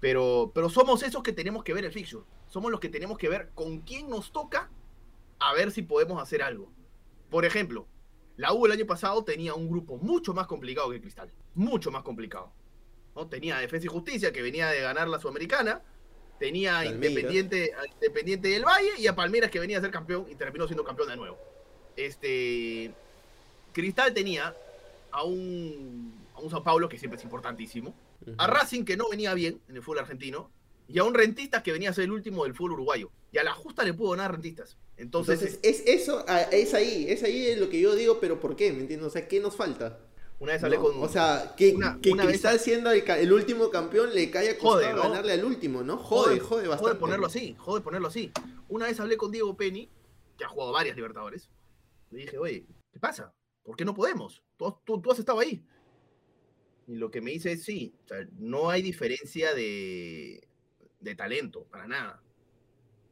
Pero, 0.00 0.50
pero 0.54 0.68
somos 0.68 1.02
esos 1.02 1.22
que 1.22 1.32
tenemos 1.32 1.64
que 1.64 1.72
ver 1.72 1.84
el 1.84 1.92
fixture. 1.92 2.24
Somos 2.48 2.70
los 2.70 2.80
que 2.80 2.88
tenemos 2.88 3.18
que 3.18 3.28
ver 3.28 3.50
con 3.54 3.80
quién 3.80 4.08
nos 4.08 4.32
toca 4.32 4.70
a 5.38 5.54
ver 5.54 5.70
si 5.70 5.82
podemos 5.82 6.20
hacer 6.20 6.42
algo. 6.42 6.70
Por 7.30 7.44
ejemplo, 7.44 7.86
la 8.36 8.52
U 8.52 8.66
el 8.66 8.72
año 8.72 8.86
pasado 8.86 9.22
tenía 9.24 9.54
un 9.54 9.68
grupo 9.68 9.96
mucho 9.96 10.34
más 10.34 10.46
complicado 10.46 10.90
que 10.90 11.00
Cristal. 11.00 11.30
Mucho 11.54 11.90
más 11.90 12.02
complicado. 12.02 12.52
¿no? 13.14 13.26
Tenía 13.28 13.58
Defensa 13.58 13.86
y 13.86 13.88
Justicia, 13.88 14.32
que 14.32 14.42
venía 14.42 14.68
de 14.68 14.80
ganar 14.80 15.08
la 15.08 15.20
Sudamericana. 15.20 15.82
Tenía 16.38 16.74
Palmeiras. 16.74 17.10
Independiente, 17.10 17.72
Independiente 17.94 18.48
del 18.48 18.64
Valle 18.64 18.92
y 18.98 19.06
a 19.06 19.14
Palmeiras, 19.14 19.50
que 19.50 19.60
venía 19.60 19.78
a 19.78 19.80
ser 19.80 19.90
campeón 19.90 20.26
y 20.30 20.34
terminó 20.34 20.66
siendo 20.66 20.84
campeón 20.84 21.08
de 21.10 21.16
nuevo. 21.16 21.38
Este. 21.96 22.92
Cristal 23.72 24.14
tenía 24.14 24.56
a 25.12 25.24
un, 25.24 26.14
a 26.34 26.40
un 26.40 26.50
Sao 26.50 26.62
Paulo, 26.62 26.88
que 26.88 26.98
siempre 26.98 27.18
es 27.18 27.24
importantísimo. 27.24 27.94
A. 28.38 28.46
Racing, 28.46 28.84
que 28.84 28.96
no 28.96 29.08
venía 29.08 29.34
bien 29.34 29.60
en 29.68 29.76
el 29.76 29.82
fútbol 29.82 30.00
argentino. 30.00 30.50
Y 30.88 30.98
a 30.98 31.04
un 31.04 31.14
Rentistas, 31.14 31.62
que 31.62 31.72
venía 31.72 31.90
a 31.90 31.92
ser 31.92 32.04
el 32.04 32.12
último 32.12 32.44
del 32.44 32.54
fútbol 32.54 32.72
uruguayo. 32.72 33.10
Y 33.32 33.38
a 33.38 33.44
la 33.44 33.52
justa 33.54 33.84
le 33.84 33.94
pudo 33.94 34.10
ganar 34.10 34.26
a 34.26 34.32
Rentistas. 34.32 34.76
Entonces, 34.96 35.40
Entonces, 35.40 35.60
es 35.62 35.82
eso, 35.86 36.24
ah, 36.26 36.42
es 36.42 36.74
ahí, 36.74 37.06
es 37.08 37.22
ahí 37.22 37.54
lo 37.56 37.68
que 37.70 37.80
yo 37.80 37.94
digo, 37.94 38.18
pero 38.20 38.40
¿por 38.40 38.56
qué? 38.56 38.72
¿Me 38.72 38.80
entiendes? 38.80 39.06
O 39.08 39.10
sea, 39.10 39.26
¿qué 39.28 39.40
nos 39.40 39.56
falta? 39.56 40.00
una 40.40 40.52
vez 40.52 40.64
hablé 40.64 40.76
¿No? 40.76 40.82
con. 40.82 41.02
O 41.02 41.08
sea, 41.08 41.54
que, 41.56 41.72
una- 41.74 42.00
que 42.00 42.10
una 42.12 42.24
vez- 42.24 42.32
Cristal 42.32 42.58
siendo 42.58 42.90
el, 42.90 43.32
último 43.32 43.70
campeón 43.70 44.14
le 44.14 44.30
caiga 44.30 44.54
Jode, 44.58 44.86
costado 44.86 44.96
¿no? 44.96 45.10
ganarle 45.10 45.32
al 45.34 45.44
último, 45.44 45.82
¿no? 45.82 45.98
Jode, 45.98 46.40
jode 46.40 46.66
bastante. 46.66 46.88
Jode 46.92 46.98
ponerlo 47.00 47.26
así, 47.26 47.54
jode 47.58 47.82
ponerlo 47.82 48.08
así. 48.08 48.32
Una 48.68 48.86
vez 48.86 48.98
hablé 49.00 49.16
con 49.18 49.30
Diego 49.30 49.54
Penny, 49.54 49.88
que 50.38 50.44
ha 50.44 50.48
jugado 50.48 50.72
varias 50.72 50.96
Libertadores. 50.96 51.50
Le 52.10 52.20
dije, 52.20 52.38
oye, 52.38 52.64
¿qué 52.92 52.98
pasa? 52.98 53.32
¿Por 53.64 53.76
qué 53.76 53.84
no 53.84 53.94
podemos? 53.94 54.42
Tú, 54.56 54.76
tú- 54.84 55.00
tú 55.00 55.10
has 55.12 55.18
estado 55.18 55.38
ahí. 55.40 55.62
Y 56.86 56.96
lo 56.96 57.10
que 57.10 57.20
me 57.20 57.30
dice 57.30 57.52
es, 57.52 57.62
sí, 57.64 57.94
o 58.04 58.08
sea, 58.08 58.26
no 58.38 58.70
hay 58.70 58.82
diferencia 58.82 59.54
de, 59.54 60.46
de 61.00 61.14
talento, 61.14 61.64
para 61.64 61.86
nada. 61.86 62.22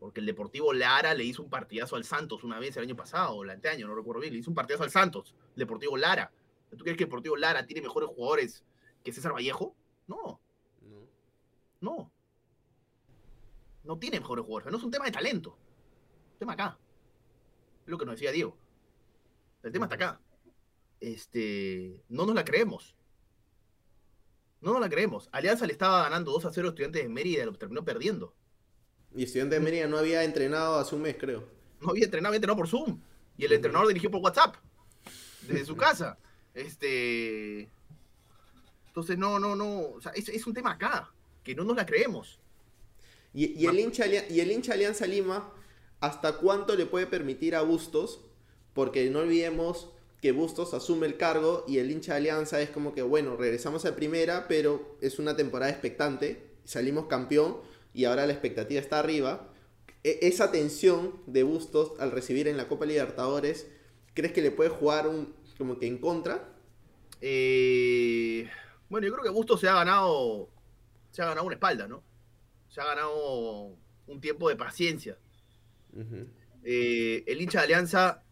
Porque 0.01 0.21
el 0.21 0.27
Deportivo 0.27 0.73
Lara 0.73 1.15
le 1.15 1.25
hizo 1.25 1.43
un 1.43 1.51
partidazo 1.51 1.97
al 1.97 2.05
Santos 2.05 2.45
una 2.45 2.59
vez 2.59 2.77
el 2.77 2.85
año 2.85 2.97
pasado, 2.97 3.35
o 3.37 3.45
el 3.45 3.51
anteaño, 3.51 3.87
no 3.87 3.95
recuerdo 3.95 4.21
bien. 4.21 4.33
Le 4.33 4.41
hizo 4.41 4.51
un 4.51 4.55
partidazo 4.55 4.85
al 4.85 4.91
Santos, 4.91 5.35
el 5.55 5.61
Deportivo 5.61 5.97
Lara. 5.97 6.33
¿Tú 6.71 6.79
crees 6.79 6.97
que 6.97 7.05
el 7.05 7.09
Deportivo 7.09 7.37
Lara 7.37 7.67
tiene 7.67 7.83
mejores 7.83 8.09
jugadores 8.09 8.65
que 9.05 9.13
César 9.13 9.33
Vallejo? 9.33 9.75
No, 10.07 10.41
No. 10.83 11.09
no. 11.81 12.13
No 13.85 13.99
tiene 13.99 14.21
mejores 14.21 14.45
jugadores. 14.45 14.71
No 14.73 14.79
es 14.79 14.85
un 14.85 14.91
tema 14.91 15.05
de 15.07 15.13
talento. 15.13 15.57
Un 16.33 16.39
tema 16.39 16.53
acá. 16.55 16.79
Es 17.85 17.89
lo 17.91 17.97
que 17.99 18.05
nos 18.05 18.15
decía 18.17 18.33
Diego. 18.33 18.57
El 19.63 19.73
tema 19.73 19.87
está 19.87 19.95
acá. 19.97 20.21
Este, 21.01 22.03
no 22.09 22.27
nos 22.27 22.35
la 22.35 22.45
creemos. 22.45 22.95
No 24.61 24.73
nos 24.73 24.81
la 24.81 24.89
creemos. 24.89 25.29
Alianza 25.33 25.67
le 25.67 25.73
estaba 25.73 26.03
ganando 26.03 26.33
2 26.33 26.45
a 26.47 26.53
0 26.53 26.69
a 26.69 26.71
Estudiantes 26.71 27.03
de 27.03 27.09
Mérida 27.09 27.43
y 27.43 27.47
lo 27.47 27.55
terminó 27.55 27.85
perdiendo. 27.85 28.35
Y 29.15 29.23
Estudiante 29.25 29.55
de 29.55 29.61
Mérida 29.61 29.87
no 29.87 29.99
había 29.99 30.25
entrenado 30.25 30.79
hace 30.79 30.95
un 30.97 31.03
mes, 31.03 31.17
creo. 31.19 31.45
No 31.81 31.91
había 31.91 32.05
entrenado, 32.05 32.29
había 32.31 32.37
entrenado 32.39 32.57
por 32.59 32.69
Zoom. 32.69 33.01
Y 33.37 33.45
el 33.45 33.51
Ujú. 33.53 33.57
entrenador 33.57 33.89
dirigió 33.89 34.11
por 34.11 34.21
WhatsApp. 34.21 34.57
Desde 35.47 35.65
su 35.65 35.77
casa. 35.77 36.19
Este. 36.55 37.69
Entonces, 38.89 39.17
no, 39.17 39.39
no, 39.39 39.55
no. 39.55 39.81
O 39.91 40.01
sea, 40.01 40.11
es, 40.13 40.29
es 40.29 40.45
un 40.45 40.55
tema 40.55 40.73
acá. 40.73 41.09
Que 41.45 41.55
no 41.55 41.63
nos 41.63 41.77
la 41.77 41.87
creemos. 41.87 42.41
Y, 43.33 43.47
y 43.53 43.67
el 43.67 43.79
hincha, 43.79 44.07
y 44.07 44.41
el 44.41 44.51
hincha 44.51 44.73
Alianza 44.73 45.07
Lima, 45.07 45.53
¿hasta 46.01 46.39
cuánto 46.39 46.75
le 46.75 46.87
puede 46.87 47.07
permitir 47.07 47.55
a 47.55 47.63
Bustos? 47.63 48.23
Porque 48.75 49.09
no 49.09 49.21
olvidemos 49.21 49.93
que 50.21 50.33
Bustos 50.33 50.75
asume 50.75 51.07
el 51.07 51.17
cargo 51.17 51.65
y 51.69 51.79
el 51.79 51.91
hincha 51.91 52.13
de 52.13 52.19
Alianza 52.19 52.61
es 52.61 52.71
como 52.71 52.93
que, 52.93 53.03
bueno, 53.03 53.37
regresamos 53.37 53.85
a 53.85 53.95
primera, 53.95 54.49
pero 54.49 54.97
es 55.01 55.19
una 55.19 55.37
temporada 55.37 55.71
expectante, 55.71 56.43
salimos 56.65 57.07
campeón 57.07 57.59
y 57.95 58.05
ahora 58.05 58.27
la 58.27 58.33
expectativa 58.33 58.81
está 58.81 58.99
arriba. 58.99 59.53
E- 60.05 60.19
esa 60.23 60.51
tensión 60.51 61.21
de 61.27 61.43
Bustos 61.45 61.93
al 62.01 62.11
recibir 62.11 62.49
en 62.49 62.57
la 62.57 62.69
Copa 62.69 62.85
Libertadores, 62.87 63.69
¿crees 64.15 64.33
que 64.33 64.43
le 64.43 64.51
puede 64.51 64.71
jugar 64.71 65.07
un, 65.07 65.35
como 65.57 65.79
que 65.79 65.87
en 65.87 65.99
contra? 65.99 66.53
Eh, 67.21 68.49
bueno, 68.89 69.07
yo 69.07 69.13
creo 69.13 69.25
que 69.25 69.31
Bustos 69.31 69.61
se 69.61 69.69
ha 69.69 69.75
ganado. 69.75 70.49
Se 71.11 71.23
ha 71.23 71.27
ganado 71.27 71.47
una 71.47 71.55
espalda, 71.55 71.89
¿no? 71.89 72.03
Se 72.69 72.81
ha 72.81 72.85
ganado 72.85 73.77
un 74.07 74.21
tiempo 74.21 74.49
de 74.49 74.57
paciencia. 74.57 75.17
Eh, 76.63 77.25
el 77.27 77.41
hincha 77.41 77.61
de 77.61 77.65
Alianza 77.65 78.23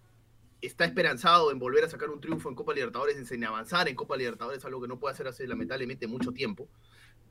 está 0.60 0.84
esperanzado 0.84 1.50
en 1.50 1.58
volver 1.58 1.84
a 1.84 1.88
sacar 1.88 2.10
un 2.10 2.20
triunfo 2.20 2.48
en 2.48 2.54
Copa 2.54 2.74
Libertadores, 2.74 3.30
en 3.30 3.44
avanzar 3.44 3.88
en 3.88 3.94
Copa 3.94 4.16
Libertadores, 4.16 4.64
algo 4.64 4.80
que 4.80 4.88
no 4.88 4.98
puede 4.98 5.14
hacer 5.14 5.28
hace 5.28 5.46
lamentablemente 5.46 6.06
mucho 6.06 6.32
tiempo. 6.32 6.68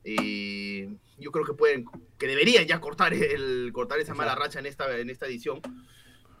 Eh, 0.04 0.96
yo 1.18 1.32
creo 1.32 1.44
que 1.44 1.54
pueden, 1.54 1.84
que 2.18 2.28
deberían 2.28 2.66
ya 2.66 2.80
cortar, 2.80 3.12
el, 3.12 3.70
cortar 3.72 3.98
esa 3.98 4.14
mala 4.14 4.34
racha 4.36 4.60
en 4.60 4.66
esta, 4.66 4.96
en 4.98 5.10
esta 5.10 5.26
edición. 5.26 5.60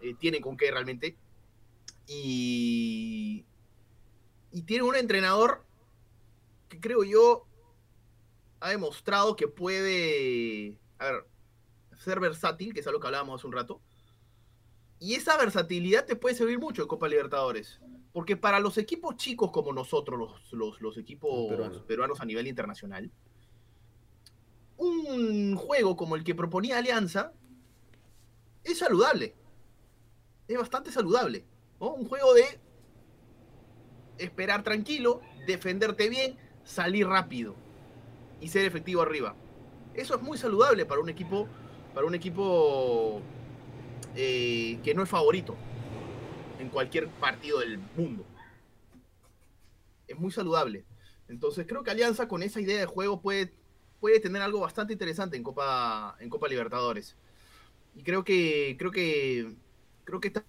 Eh, 0.00 0.14
tienen 0.14 0.40
con 0.40 0.56
qué 0.56 0.70
realmente. 0.70 1.16
Y, 2.06 3.44
y 4.52 4.62
tiene 4.62 4.84
un 4.84 4.94
entrenador 4.94 5.64
que 6.68 6.78
creo 6.78 7.02
yo 7.02 7.46
ha 8.60 8.70
demostrado 8.70 9.36
que 9.36 9.48
puede 9.48 10.78
ser 11.98 12.20
versátil, 12.20 12.72
que 12.72 12.80
es 12.80 12.86
algo 12.86 13.00
que 13.00 13.06
hablábamos 13.08 13.40
hace 13.40 13.46
un 13.46 13.52
rato. 13.52 13.80
Y 14.98 15.14
esa 15.14 15.36
versatilidad 15.36 16.06
te 16.06 16.16
puede 16.16 16.34
servir 16.34 16.58
mucho 16.58 16.82
en 16.82 16.88
Copa 16.88 17.08
Libertadores. 17.08 17.80
Porque 18.12 18.36
para 18.36 18.60
los 18.60 18.78
equipos 18.78 19.16
chicos 19.16 19.50
como 19.50 19.72
nosotros, 19.72 20.18
los, 20.52 20.80
los, 20.80 20.96
equipos 20.96 21.54
peruanos. 21.86 22.20
a 22.20 22.24
nivel 22.24 22.46
internacional, 22.46 23.10
un 24.78 25.54
juego 25.56 25.96
como 25.96 26.16
el 26.16 26.24
que 26.24 26.34
proponía 26.34 26.78
Alianza 26.78 27.32
es 28.64 28.78
saludable. 28.78 29.34
Es 30.48 30.58
bastante 30.58 30.90
saludable. 30.90 31.44
Un 31.78 32.08
juego 32.08 32.32
de 32.32 32.44
esperar 34.18 34.62
tranquilo, 34.62 35.20
defenderte 35.46 36.08
bien, 36.08 36.38
salir 36.64 37.06
rápido 37.06 37.54
y 38.40 38.48
ser 38.48 38.64
efectivo 38.64 39.02
arriba. 39.02 39.34
Eso 39.94 40.14
es 40.14 40.22
muy 40.22 40.38
saludable 40.38 40.86
para 40.86 41.00
un 41.00 41.08
equipo, 41.08 41.48
para 41.94 42.06
un 42.06 42.14
equipo 42.14 43.20
eh, 44.16 44.78
que 44.82 44.94
no 44.94 45.02
es 45.02 45.08
favorito 45.08 45.54
en 46.58 46.70
cualquier 46.70 47.08
partido 47.08 47.60
del 47.60 47.78
mundo. 47.96 48.24
Es 50.08 50.18
muy 50.18 50.30
saludable. 50.30 50.84
Entonces 51.28 51.66
creo 51.66 51.82
que 51.82 51.90
Alianza 51.90 52.26
con 52.26 52.42
esa 52.42 52.60
idea 52.60 52.78
de 52.78 52.86
juego 52.86 53.20
puede, 53.20 53.52
puede 54.00 54.20
tener 54.20 54.40
algo 54.40 54.60
bastante 54.60 54.94
interesante 54.94 55.36
en 55.36 55.42
Copa, 55.42 56.16
en 56.20 56.30
Copa 56.30 56.48
Libertadores. 56.48 57.16
Y 57.94 58.02
creo 58.02 58.24
que, 58.24 58.76
creo 58.78 58.90
que, 58.90 59.54
creo 60.04 60.20
que 60.20 60.28
esta 60.28 60.44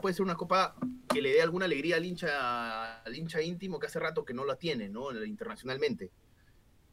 puede 0.00 0.14
ser 0.14 0.24
una 0.24 0.36
copa 0.36 0.74
que 1.12 1.20
le 1.20 1.32
dé 1.32 1.42
alguna 1.42 1.66
alegría 1.66 1.96
al 1.96 2.04
hincha, 2.04 3.02
hincha 3.12 3.42
íntimo 3.42 3.78
que 3.78 3.86
hace 3.86 4.00
rato 4.00 4.24
que 4.24 4.34
no 4.34 4.44
la 4.44 4.56
tiene, 4.56 4.88
¿no? 4.88 5.12
Internacionalmente. 5.24 6.10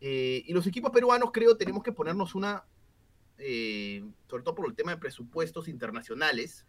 Eh, 0.01 0.43
y 0.45 0.53
los 0.53 0.67
equipos 0.67 0.91
peruanos, 0.91 1.31
creo, 1.31 1.57
tenemos 1.57 1.83
que 1.83 1.91
ponernos 1.91 2.35
una, 2.35 2.65
eh, 3.39 4.03
sobre 4.29 4.43
todo 4.43 4.55
por 4.55 4.67
el 4.67 4.75
tema 4.75 4.91
de 4.91 4.97
presupuestos 4.97 5.67
internacionales, 5.67 6.65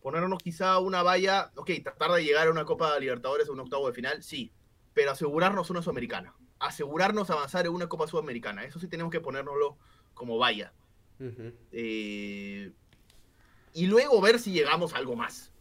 ponernos 0.00 0.42
quizá 0.42 0.78
una 0.78 1.02
valla, 1.02 1.52
ok, 1.56 1.70
tratar 1.82 2.12
de 2.12 2.24
llegar 2.24 2.48
a 2.48 2.50
una 2.50 2.64
Copa 2.64 2.94
de 2.94 3.00
Libertadores 3.00 3.48
o 3.48 3.52
un 3.52 3.60
octavo 3.60 3.86
de 3.86 3.92
final, 3.92 4.22
sí, 4.22 4.50
pero 4.94 5.10
asegurarnos 5.12 5.70
una 5.70 5.82
sudamericana, 5.82 6.34
asegurarnos 6.58 7.30
avanzar 7.30 7.66
en 7.66 7.72
una 7.72 7.88
Copa 7.88 8.06
Sudamericana, 8.06 8.64
eso 8.64 8.78
sí 8.78 8.88
tenemos 8.88 9.12
que 9.12 9.20
ponérnoslo 9.20 9.76
como 10.14 10.38
valla. 10.38 10.72
Eh, 11.72 12.72
y 13.74 13.86
luego 13.86 14.20
ver 14.20 14.38
si 14.38 14.52
llegamos 14.52 14.94
a 14.94 14.98
algo 14.98 15.16
más. 15.16 15.52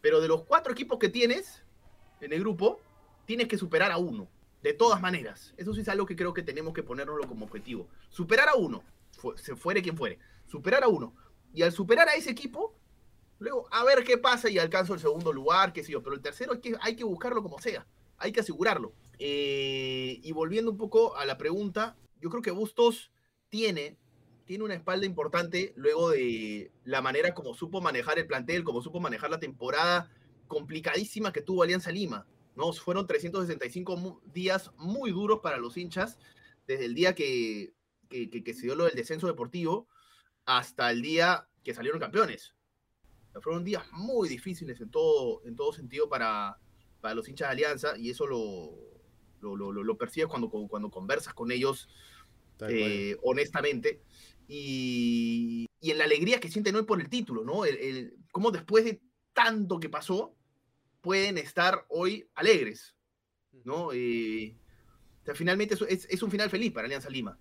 Pero 0.00 0.20
de 0.20 0.28
los 0.28 0.42
cuatro 0.42 0.72
equipos 0.72 0.98
que 0.98 1.08
tienes 1.08 1.64
en 2.20 2.32
el 2.32 2.40
grupo, 2.40 2.80
tienes 3.24 3.48
que 3.48 3.56
superar 3.56 3.92
a 3.92 3.98
uno. 3.98 4.28
De 4.62 4.72
todas 4.72 5.00
maneras. 5.00 5.54
Eso 5.56 5.74
sí 5.74 5.80
es 5.80 5.88
algo 5.88 6.06
que 6.06 6.16
creo 6.16 6.32
que 6.32 6.42
tenemos 6.42 6.72
que 6.72 6.82
ponernoslo 6.82 7.26
como 7.26 7.46
objetivo. 7.46 7.88
Superar 8.08 8.48
a 8.48 8.54
uno. 8.54 8.84
se 9.36 9.56
fuere 9.56 9.82
quien 9.82 9.96
fuere. 9.96 10.18
Superar 10.46 10.84
a 10.84 10.88
uno. 10.88 11.14
Y 11.52 11.62
al 11.62 11.72
superar 11.72 12.08
a 12.08 12.14
ese 12.14 12.30
equipo, 12.30 12.74
luego 13.38 13.66
a 13.70 13.84
ver 13.84 14.04
qué 14.04 14.18
pasa 14.18 14.48
y 14.48 14.58
alcanzo 14.58 14.94
el 14.94 15.00
segundo 15.00 15.32
lugar, 15.32 15.72
qué 15.72 15.82
sé 15.82 15.92
yo. 15.92 16.02
Pero 16.02 16.14
el 16.14 16.22
tercero 16.22 16.52
hay 16.52 16.60
que, 16.60 16.76
hay 16.80 16.96
que 16.96 17.04
buscarlo 17.04 17.42
como 17.42 17.58
sea. 17.58 17.86
Hay 18.18 18.32
que 18.32 18.40
asegurarlo. 18.40 18.94
Eh, 19.18 20.20
y 20.22 20.32
volviendo 20.32 20.70
un 20.70 20.76
poco 20.76 21.16
a 21.16 21.24
la 21.26 21.38
pregunta, 21.38 21.96
yo 22.20 22.30
creo 22.30 22.42
que 22.42 22.52
Bustos 22.52 23.12
tiene, 23.48 23.98
tiene 24.44 24.64
una 24.64 24.74
espalda 24.74 25.06
importante 25.06 25.72
luego 25.76 26.10
de 26.10 26.70
la 26.84 27.02
manera 27.02 27.34
como 27.34 27.54
supo 27.54 27.80
manejar 27.80 28.18
el 28.18 28.26
plantel, 28.26 28.64
como 28.64 28.80
supo 28.80 29.00
manejar 29.00 29.30
la 29.30 29.40
temporada 29.40 30.10
complicadísima 30.46 31.32
que 31.32 31.42
tuvo 31.42 31.62
Alianza 31.62 31.90
Lima. 31.90 32.26
¿No? 32.54 32.72
Fueron 32.72 33.06
365 33.06 34.22
días 34.32 34.70
muy 34.76 35.10
duros 35.10 35.40
para 35.42 35.58
los 35.58 35.76
hinchas, 35.76 36.18
desde 36.66 36.84
el 36.86 36.94
día 36.94 37.14
que, 37.14 37.74
que, 38.08 38.54
se 38.54 38.62
dio 38.62 38.74
lo 38.74 38.84
del 38.84 38.94
descenso 38.94 39.26
deportivo 39.26 39.88
hasta 40.44 40.90
el 40.90 41.02
día 41.02 41.48
que 41.64 41.74
salieron 41.74 42.00
campeones. 42.00 42.54
fueron 43.40 43.64
días 43.64 43.84
muy 43.92 44.28
difíciles 44.28 44.80
en 44.80 44.90
todo, 44.90 45.42
en 45.46 45.56
todo 45.56 45.72
sentido 45.72 46.08
para, 46.08 46.58
para 47.00 47.14
los 47.14 47.28
hinchas 47.28 47.48
de 47.48 47.52
Alianza 47.52 47.96
y 47.96 48.10
eso 48.10 48.26
lo, 48.26 48.92
lo, 49.40 49.72
lo, 49.72 49.98
percibes 49.98 50.28
cuando, 50.28 50.50
cuando 50.50 50.90
conversas 50.90 51.34
con 51.34 51.50
ellos 51.50 51.88
eh, 52.68 53.16
honestamente. 53.22 54.02
Y, 54.48 55.66
y, 55.80 55.90
en 55.90 55.98
la 55.98 56.04
alegría 56.04 56.40
que 56.40 56.50
sienten 56.50 56.76
hoy 56.76 56.82
por 56.82 57.00
el 57.00 57.08
título, 57.08 57.44
¿no? 57.44 57.64
El, 57.64 57.76
el, 57.78 58.16
cómo 58.30 58.50
después 58.50 58.84
de 58.84 59.00
tanto 59.32 59.80
que 59.80 59.88
pasó, 59.88 60.34
pueden 61.02 61.36
estar 61.36 61.84
hoy 61.88 62.30
alegres, 62.34 62.94
¿no? 63.64 63.92
Eh, 63.92 64.56
finalmente 65.34 65.74
es, 65.74 66.06
es, 66.08 66.22
un 66.22 66.30
final 66.30 66.48
feliz 66.48 66.72
para 66.72 66.86
Alianza 66.86 67.10
Lima. 67.10 67.38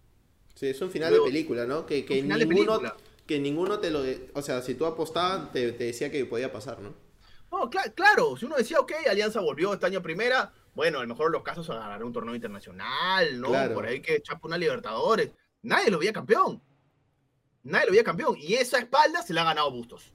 Sí, 0.56 0.68
es 0.68 0.82
un 0.82 0.92
final 0.92 1.14
de 1.14 1.22
película, 1.22 1.66
¿no? 1.66 1.86
Que, 1.86 2.04
que 2.04 2.22
ninguno, 2.22 2.82
que 3.26 3.40
ninguno 3.40 3.80
te 3.80 3.90
lo... 3.90 4.04
o 4.34 4.42
sea, 4.42 4.62
si 4.62 4.76
tú 4.76 4.86
apostabas, 4.86 5.52
te, 5.54 5.72
decía 5.72 6.12
que 6.12 6.26
podía 6.26 6.52
pasar, 6.52 6.80
¿no? 6.80 6.94
No, 7.52 7.70
claro, 7.70 8.36
si 8.38 8.46
uno 8.46 8.56
decía, 8.56 8.80
ok, 8.80 8.94
Alianza 9.10 9.42
volvió 9.42 9.74
este 9.74 9.86
año 9.86 10.02
primera, 10.02 10.54
bueno, 10.74 11.00
a 11.00 11.02
lo 11.02 11.08
mejor 11.08 11.32
los 11.32 11.44
casos 11.44 11.70
agarrar 11.70 12.04
un 12.04 12.14
torneo 12.14 12.34
internacional, 12.34 13.40
¿no? 13.40 13.50
Por 13.74 13.86
ahí 13.86 14.02
que 14.02 14.22
chapa 14.22 14.48
una 14.48 14.58
Libertadores. 14.58 15.32
Nadie 15.62 15.92
lo 15.92 16.00
veía 16.00 16.14
campeón. 16.14 16.62
Nadie 17.64 17.86
lo 17.88 17.92
veía 17.92 18.04
campeón. 18.04 18.36
Y 18.38 18.54
esa 18.54 18.80
espalda 18.80 19.22
se 19.22 19.34
la 19.34 19.42
ha 19.42 19.46
ganado 19.46 19.70
Bustos. 19.70 20.14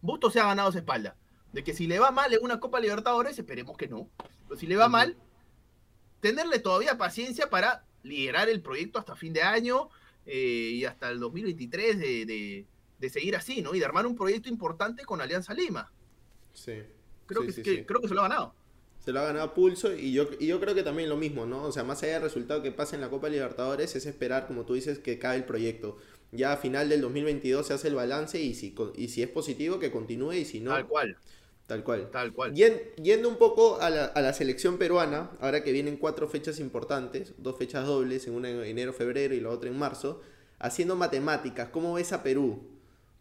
Bustos 0.00 0.32
se 0.32 0.40
ha 0.40 0.46
ganado 0.46 0.70
esa 0.70 0.78
espalda. 0.78 1.16
De 1.52 1.64
que 1.64 1.74
si 1.74 1.86
le 1.86 1.98
va 1.98 2.10
mal 2.10 2.32
en 2.32 2.42
una 2.42 2.60
Copa 2.60 2.80
Libertadores, 2.80 3.38
esperemos 3.38 3.76
que 3.76 3.88
no. 3.88 4.08
Pero 4.48 4.58
si 4.58 4.66
le 4.66 4.76
va 4.76 4.88
mal, 4.88 5.16
tenerle 6.20 6.58
todavía 6.58 6.96
paciencia 6.96 7.50
para 7.50 7.84
liderar 8.02 8.48
el 8.48 8.60
proyecto 8.60 8.98
hasta 8.98 9.16
fin 9.16 9.32
de 9.32 9.42
año 9.42 9.88
eh, 10.26 10.70
y 10.74 10.84
hasta 10.84 11.10
el 11.10 11.18
2023 11.18 11.98
de, 11.98 12.66
seguir 13.10 13.36
así, 13.36 13.62
¿no? 13.62 13.74
Y 13.74 13.78
de 13.78 13.84
armar 13.84 14.06
un 14.06 14.16
proyecto 14.16 14.48
importante 14.48 15.04
con 15.04 15.20
Alianza 15.20 15.54
Lima. 15.54 15.90
Sí. 16.52 16.82
Creo, 17.26 17.42
que, 17.42 17.86
creo 17.86 18.00
que 18.00 18.08
se 18.08 18.14
lo 18.14 18.20
ha 18.20 18.28
ganado. 18.28 18.54
Se 19.04 19.12
lo 19.12 19.20
ha 19.20 19.24
ganado 19.24 19.54
pulso 19.54 19.94
y 19.94 20.12
yo, 20.12 20.28
y 20.38 20.46
yo 20.46 20.60
creo 20.60 20.74
que 20.74 20.82
también 20.82 21.08
lo 21.08 21.16
mismo, 21.16 21.46
¿no? 21.46 21.64
O 21.64 21.72
sea, 21.72 21.84
más 21.84 22.02
allá 22.02 22.14
del 22.14 22.22
resultado 22.22 22.62
que 22.62 22.70
pase 22.70 22.96
en 22.96 23.00
la 23.00 23.08
Copa 23.08 23.28
Libertadores, 23.28 23.96
es 23.96 24.04
esperar, 24.04 24.46
como 24.46 24.66
tú 24.66 24.74
dices, 24.74 24.98
que 24.98 25.18
cae 25.18 25.38
el 25.38 25.44
proyecto. 25.44 25.96
Ya 26.32 26.52
a 26.52 26.56
final 26.58 26.88
del 26.88 27.00
2022 27.00 27.66
se 27.66 27.72
hace 27.72 27.88
el 27.88 27.94
balance 27.94 28.40
y 28.40 28.54
si, 28.54 28.74
y 28.94 29.08
si 29.08 29.22
es 29.22 29.28
positivo, 29.28 29.78
que 29.78 29.90
continúe 29.90 30.34
y 30.34 30.44
si 30.44 30.60
no... 30.60 30.72
Tal 30.72 30.86
cual 30.86 31.16
Tal 31.70 31.84
cual. 31.84 32.10
Tal 32.10 32.32
cual. 32.32 32.52
Yendo 32.52 33.28
un 33.28 33.36
poco 33.36 33.80
a 33.80 33.90
la, 33.90 34.32
selección 34.32 34.76
peruana, 34.76 35.30
ahora 35.40 35.62
que 35.62 35.70
vienen 35.70 35.98
cuatro 35.98 36.28
fechas 36.28 36.58
importantes, 36.58 37.32
dos 37.38 37.56
fechas 37.58 37.86
dobles, 37.86 38.26
en 38.26 38.34
una 38.34 38.50
en 38.50 38.60
enero, 38.64 38.92
febrero 38.92 39.36
y 39.36 39.40
la 39.40 39.50
otra 39.50 39.70
en 39.70 39.78
marzo, 39.78 40.20
haciendo 40.58 40.96
matemáticas, 40.96 41.68
¿cómo 41.68 41.94
ves 41.94 42.12
a 42.12 42.24
Perú? 42.24 42.68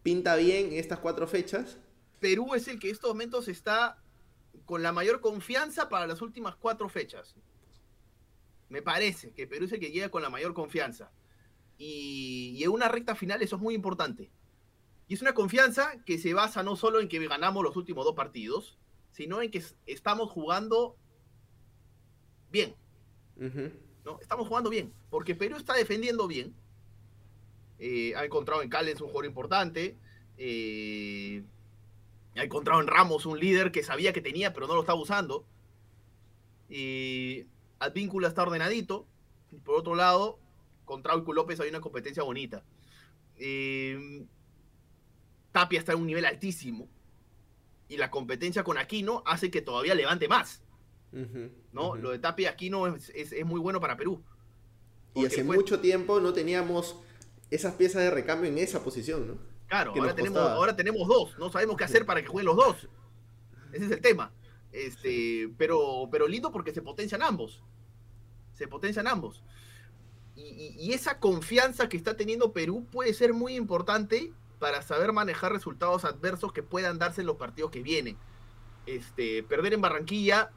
¿Pinta 0.02 0.36
bien 0.36 0.74
estas 0.74 0.98
cuatro 0.98 1.28
fechas? 1.28 1.78
Perú 2.20 2.56
es 2.56 2.68
el 2.68 2.80
que 2.80 2.88
en 2.88 2.96
estos 2.96 3.12
momentos 3.12 3.48
está 3.48 4.02
con 4.66 4.82
la 4.82 4.94
mayor 4.94 5.22
confianza 5.22 5.88
para 5.88 6.08
las 6.08 6.24
últimas 6.24 6.56
cuatro 6.56 6.90
fechas. 6.90 7.36
Me 8.68 8.82
parece 8.82 9.30
que 9.32 9.46
Perú 9.46 9.66
es 9.66 9.74
el 9.74 9.80
que 9.80 9.92
llega 9.92 10.10
con 10.10 10.24
la 10.24 10.32
mayor 10.32 10.56
confianza. 10.56 11.12
Y, 11.78 12.56
y 12.58 12.64
en 12.64 12.72
una 12.72 12.88
recta 12.88 13.14
final 13.14 13.44
eso 13.44 13.58
es 13.58 13.62
muy 13.62 13.76
importante. 13.76 14.32
Y 15.10 15.16
es 15.16 15.24
una 15.24 15.34
confianza 15.34 15.96
que 16.06 16.20
se 16.20 16.36
basa 16.36 16.62
no 16.62 16.76
solo 16.76 17.00
en 17.00 17.10
que 17.10 17.28
ganamos 17.28 17.64
los 17.64 17.76
últimos 17.76 18.06
dos 18.06 18.14
partidos, 18.14 18.78
sino 19.12 19.42
en 19.42 19.50
que 19.50 19.64
estamos 19.88 20.30
jugando 20.30 20.96
bien. 22.52 22.76
¿no? 24.06 24.20
Estamos 24.22 24.48
jugando 24.48 24.70
bien, 24.70 24.94
porque 25.10 25.34
Perú 25.34 25.58
está 25.58 25.74
defendiendo 25.74 26.28
bien. 26.28 26.54
Eh, 27.80 28.14
ha 28.16 28.24
encontrado 28.24 28.62
en 28.62 28.70
Callens 28.70 29.02
un 29.02 29.08
jugador 29.08 29.26
importante. 29.26 29.98
Eh, 30.38 31.44
ha 32.36 32.44
encontrado 32.44 32.80
en 32.80 32.86
Ramos 32.86 33.26
un 33.26 33.40
líder 33.40 33.72
que 33.72 33.82
sabía 33.82 34.14
que 34.14 34.22
tenía, 34.22 34.54
pero 34.54 34.68
no 34.68 34.76
lo 34.76 34.82
estaba 34.82 35.02
usando. 35.02 35.44
Y 36.70 37.48
Advíncula 37.80 38.28
está 38.28 38.44
ordenadito. 38.44 39.08
Y 39.52 39.58
por 39.58 39.74
otro 39.74 39.96
lado, 39.96 40.38
con 40.86 41.02
Trauco 41.02 41.34
López 41.34 41.60
hay 41.62 41.70
una 41.70 41.82
competencia 41.82 42.22
bonita. 42.22 42.64
Eh, 43.38 44.28
Tapia 45.52 45.80
está 45.80 45.94
en 45.94 46.00
un 46.00 46.08
nivel 46.08 46.26
altísimo 46.26 46.88
y 47.88 47.98
la 47.98 48.12
competencia 48.12 48.64
con 48.64 48.78
Aquino 48.78 49.24
hace 49.26 49.50
que 49.50 49.62
todavía 49.62 49.96
levante 49.96 50.28
más. 50.28 50.62
¿no? 51.72 51.96
Lo 51.96 52.12
de 52.12 52.20
Tapia 52.20 52.44
y 52.44 52.54
Aquino 52.54 52.88
es, 52.88 53.10
es, 53.10 53.46
muy 53.46 53.60
bueno 53.60 53.80
para 53.80 53.98
Perú. 53.98 54.24
Y 55.16 55.26
hace 55.26 55.44
mucho 55.44 55.80
tiempo 55.80 56.20
no 56.20 56.34
teníamos 56.34 56.96
esas 57.50 57.74
piezas 57.74 58.04
de 58.04 58.12
recambio 58.12 58.50
en 58.50 58.60
esa 58.60 58.84
posición, 58.84 59.28
¿no? 59.28 59.38
Claro, 59.68 59.94
ahora 59.96 60.16
tenemos, 60.16 60.40
ahora 60.40 60.76
tenemos 60.76 61.08
dos, 61.08 61.38
no 61.38 61.52
sabemos 61.52 61.78
qué 61.78 61.84
hacer 61.84 62.06
para 62.06 62.22
que 62.22 62.28
jueguen 62.28 62.48
los 62.48 62.56
dos. 62.56 62.88
Ese 63.72 63.86
es 63.86 63.92
el 63.92 64.02
tema. 64.02 64.32
Este, 64.72 65.52
pero, 65.58 66.08
pero 66.12 66.28
lindo 66.28 66.52
porque 66.52 66.74
se 66.74 66.82
potencian 66.82 67.22
ambos. 67.22 67.64
Se 68.54 68.68
potencian 68.68 69.08
ambos. 69.08 69.44
Y, 70.36 70.94
esa 70.94 71.20
confianza 71.20 71.90
que 71.90 71.98
está 71.98 72.16
teniendo 72.16 72.54
Perú 72.54 72.88
puede 72.92 73.14
ser 73.14 73.34
muy 73.34 73.56
importante 73.56 74.32
para 74.60 74.82
saber 74.82 75.14
manejar 75.14 75.52
resultados 75.52 76.06
adversos 76.06 76.54
que 76.54 76.64
puedan 76.64 77.00
darse 77.00 77.22
en 77.22 77.28
los 77.28 77.38
partidos 77.38 77.72
que 77.72 77.82
vienen. 77.82 78.18
Este, 78.86 79.44
perder 79.44 79.74
en 79.74 79.82
Barranquilla 79.82 80.52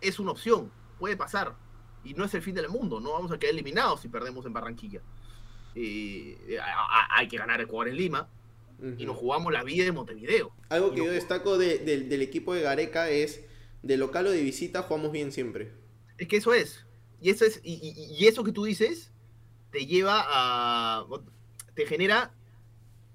es 0.00 0.18
una 0.18 0.32
opción, 0.32 0.70
puede 0.98 1.16
pasar. 1.16 1.56
Y 2.04 2.14
no 2.14 2.24
es 2.24 2.34
el 2.34 2.42
fin 2.42 2.54
del 2.54 2.68
mundo, 2.68 3.00
no 3.00 3.12
vamos 3.12 3.32
a 3.32 3.38
quedar 3.38 3.52
eliminados 3.52 4.00
si 4.00 4.08
perdemos 4.08 4.46
en 4.46 4.52
Barranquilla. 4.52 5.02
Eh, 5.74 6.58
hay 7.10 7.28
que 7.28 7.36
ganar 7.36 7.60
el 7.60 7.66
jugar 7.66 7.88
en 7.88 7.96
Lima, 7.96 8.28
y 8.96 9.06
nos 9.06 9.16
jugamos 9.16 9.52
la 9.52 9.64
vida 9.64 9.86
en 9.86 9.94
Montevideo. 9.94 10.52
Algo 10.68 10.92
que 10.92 11.04
yo 11.04 11.10
destaco 11.10 11.58
del 11.58 12.22
equipo 12.22 12.54
de 12.54 12.62
Gareca 12.62 13.10
es 13.10 13.44
de 13.82 13.96
local 13.96 14.26
o 14.26 14.30
de 14.30 14.42
visita 14.42 14.82
jugamos 14.82 15.12
bien 15.12 15.32
siempre. 15.32 15.72
Es 16.16 16.28
que 16.28 16.36
eso 16.36 16.54
es. 16.54 16.86
Y 17.20 17.30
eso 17.30 17.44
es 17.44 17.60
y, 17.64 18.26
eso 18.26 18.44
que 18.44 18.52
tú 18.52 18.64
dices 18.64 19.12
te 19.72 19.86
lleva 19.86 20.24
a 20.26 21.06
te 21.74 21.86
genera 21.86 22.32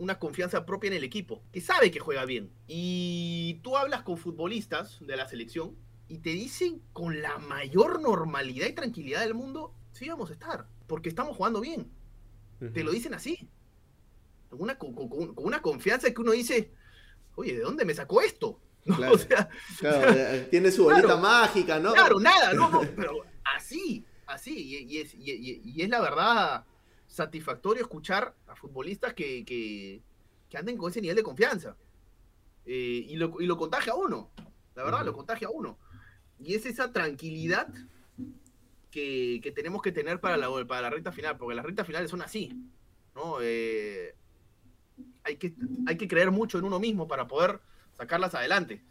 una 0.04 0.20
confianza 0.20 0.66
propia 0.66 0.90
en 0.90 0.94
el 0.94 1.04
equipo, 1.04 1.42
que 1.52 1.62
sabe 1.62 1.92
que 1.92 2.00
juega 2.00 2.26
bien. 2.26 2.52
Y 2.68 3.60
tú 3.64 3.78
hablas 3.78 4.04
con 4.04 4.18
futbolistas 4.18 4.98
de 5.02 5.16
la 5.16 5.28
selección 5.28 5.76
y 6.08 6.20
te 6.20 6.32
dicen 6.32 6.82
con 6.94 7.22
la 7.22 7.38
mayor 7.40 8.02
normalidad 8.02 8.68
y 8.68 8.74
tranquilidad 8.74 9.22
del 9.22 9.34
mundo, 9.34 9.74
sí 9.92 10.08
vamos 10.10 10.30
a 10.30 10.34
estar, 10.34 10.68
porque 10.88 11.10
estamos 11.10 11.36
jugando 11.36 11.62
bien. 11.62 11.90
Te 12.74 12.84
lo 12.84 12.92
dicen 12.92 13.14
así 13.14 13.50
una, 14.58 14.78
con, 14.78 14.94
una 15.38 15.62
confianza 15.62 16.12
que 16.12 16.22
uno 16.22 16.32
dice, 16.32 16.72
oye, 17.36 17.54
¿de 17.54 17.62
dónde 17.62 17.86
me 17.86 17.94
sacó 17.94 18.22
esto? 18.22 18.60
o 18.86 19.18
sea, 19.18 19.50
eh, 19.82 20.48
tiene 20.52 20.72
su 20.72 20.84
bolita 20.84 21.18
mágica, 21.18 21.80
¿no? 21.80 21.94
Claro, 21.94 22.20
nada, 22.20 22.54
no, 22.54 22.82
pero 22.96 23.26
así, 23.56 24.06
así, 24.28 24.86
y, 24.90 24.98
es, 25.00 25.14
y, 25.16 25.82
es, 25.82 25.90
la 25.90 26.02
verdad 26.02 26.66
satisfactorio 27.14 27.84
escuchar 27.84 28.36
a 28.48 28.56
futbolistas 28.56 29.14
que, 29.14 29.46
que, 29.46 30.02
anden 30.58 30.78
con 30.78 30.90
ese 30.92 31.02
nivel 31.02 31.16
de 31.16 31.24
confianza. 31.24 31.76
Eh, 32.66 33.06
y, 33.08 33.16
lo, 33.16 33.40
y, 33.40 33.46
lo, 33.46 33.58
contagia 33.58 33.94
a 33.94 33.96
uno, 33.96 34.32
la 34.76 34.84
verdad, 34.84 35.06
lo 35.06 35.14
contagia 35.14 35.48
a 35.48 35.52
uno. 35.52 35.78
Y 36.40 36.56
es 36.56 36.66
esa 36.66 36.92
tranquilidad 36.92 37.68
que, 38.90 39.40
que, 39.44 39.52
tenemos 39.52 39.82
que 39.82 39.92
tener 39.92 40.20
para 40.20 40.38
la, 40.38 40.48
para 40.66 40.82
la 40.82 40.90
recta 40.90 41.12
final, 41.12 41.38
porque 41.38 41.56
las 41.56 41.66
rectas 41.66 41.86
finales 41.86 42.10
son 42.10 42.22
así, 42.22 42.52
¿no? 43.16 43.38
Eh, 43.42 44.16
hay 45.24 45.38
que, 45.38 45.54
hay 45.88 45.98
que 45.98 46.08
creer 46.08 46.32
mucho 46.32 46.58
en 46.58 46.66
uno 46.66 46.80
mismo 46.80 47.08
para 47.08 47.28
poder 47.28 47.60
sacarlas 47.94 48.36
adelante. 48.36 48.84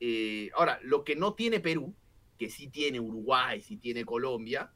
Eh, 0.00 0.50
ahora, 0.54 0.80
lo 0.82 1.04
que 1.04 1.16
no 1.16 1.34
tiene 1.34 1.60
Perú, 1.60 1.94
que 2.38 2.50
sí 2.50 2.68
tiene 2.68 3.00
Uruguay, 3.00 3.60
sí 3.62 3.76
tiene 3.76 4.04
Colombia, 4.04 4.70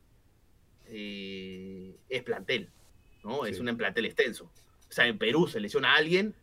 eh, 0.86 1.96
es 2.08 2.22
plantel, 2.22 2.70
¿no? 3.24 3.46
Es 3.46 3.58
un 3.58 3.76
plantel 3.76 4.06
extenso. 4.06 4.44
O 4.44 4.92
sea, 4.92 5.06
en 5.06 5.18
Perú 5.18 5.48
se 5.48 5.58
lesiona 5.58 5.94
a 5.94 5.96
alguien, 5.96 6.34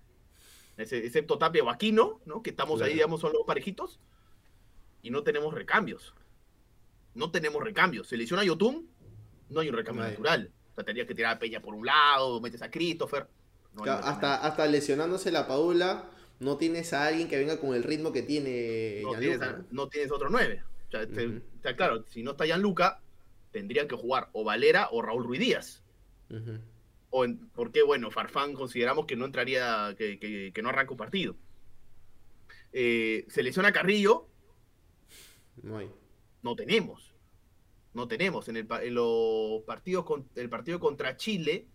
excepto 0.77 1.37
Tapia 1.37 1.63
o 1.63 1.69
Aquino, 1.69 2.19
¿no? 2.25 2.41
Que 2.41 2.49
estamos 2.49 2.81
ahí, 2.81 2.93
digamos, 2.93 3.21
son 3.21 3.33
los 3.33 3.43
parejitos, 3.45 3.99
y 5.01 5.09
no 5.09 5.23
tenemos 5.23 5.53
recambios. 5.53 6.13
No 7.13 7.31
tenemos 7.31 7.63
recambios. 7.63 8.07
Se 8.07 8.17
lesiona 8.17 8.41
a 8.41 8.45
Yotun, 8.45 8.87
no 9.49 9.59
hay 9.59 9.69
un 9.69 9.75
recambio 9.75 10.03
natural. 10.03 10.51
O 10.71 10.75
sea, 10.75 10.83
tendrías 10.83 11.07
que 11.07 11.15
tirar 11.15 11.35
a 11.35 11.39
Peña 11.39 11.61
por 11.61 11.73
un 11.73 11.85
lado, 11.85 12.41
metes 12.41 12.61
a 12.61 12.71
Christopher 12.71 13.27
hasta, 13.79 14.35
hasta 14.35 14.67
lesionándose 14.67 15.31
la 15.31 15.47
Paula, 15.47 16.09
no 16.39 16.57
tienes 16.57 16.93
a 16.93 17.07
alguien 17.07 17.27
que 17.27 17.37
venga 17.37 17.59
con 17.59 17.75
el 17.75 17.83
ritmo 17.83 18.11
que 18.11 18.23
tiene 18.23 19.01
no, 19.71 19.87
tienes, 19.87 20.11
otro 20.11 20.29
9. 20.29 20.63
O 20.93 21.75
claro, 21.75 22.03
si 22.09 22.23
no 22.23 22.31
está 22.31 22.45
Gianluca, 22.45 22.99
tendrían 23.51 23.87
que 23.87 23.95
jugar 23.95 24.29
o 24.33 24.43
Valera 24.43 24.89
o 24.91 25.01
Raúl 25.01 25.23
Ruiz 25.23 25.39
Díaz. 25.39 25.83
O 27.11 27.25
porque, 27.53 27.83
bueno, 27.83 28.09
Farfán 28.09 28.53
consideramos 28.53 29.05
que 29.05 29.17
no 29.17 29.25
entraría, 29.25 29.93
que, 29.97 30.53
no 30.63 30.69
arranca 30.69 30.91
un 30.91 30.97
partido. 30.97 31.35
Eh, 32.71 33.25
se 33.27 33.43
lesiona 33.43 33.73
Carrillo. 33.73 34.27
No 35.61 35.77
hay. 35.77 35.91
No 36.41 36.55
tenemos. 36.55 37.13
No 37.93 38.07
tenemos. 38.07 38.47
En, 38.47 38.55
el, 38.55 38.67
en 38.81 38.95
los 38.95 39.61
partidos 39.63 40.05
con, 40.05 40.29
el 40.35 40.49
partido 40.49 40.79
contra 40.79 41.17
Chile 41.17 41.67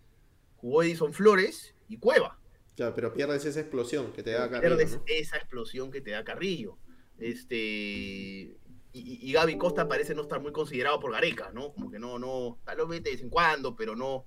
jugó 0.55 0.81
Edison 0.81 1.13
Flores 1.13 1.75
y 1.87 1.97
Cueva. 1.97 2.39
Claro, 2.75 2.95
pero 2.95 3.13
pierdes 3.13 3.45
esa 3.45 3.59
explosión 3.59 4.11
que 4.13 4.23
te 4.23 4.31
da 4.31 4.49
Carrillo. 4.49 4.75
Pierdes 4.75 4.99
esa 5.05 5.37
explosión 5.37 5.91
que 5.91 6.01
te 6.01 6.11
da 6.11 6.23
Carrillo. 6.23 6.79
Este. 7.19 8.57
Y, 8.93 9.29
y, 9.29 9.31
Gaby 9.33 9.59
Costa 9.59 9.87
parece 9.87 10.15
no 10.15 10.23
estar 10.23 10.41
muy 10.41 10.51
considerado 10.51 10.99
por 10.99 11.11
Gareca, 11.11 11.51
¿no? 11.53 11.71
Como 11.73 11.91
que 11.91 11.99
no, 11.99 12.17
no, 12.17 12.57
tal 12.65 12.87
vez 12.87 13.03
de 13.03 13.11
vez 13.11 13.21
en 13.21 13.29
cuando, 13.29 13.75
pero 13.75 13.95
no, 13.95 14.25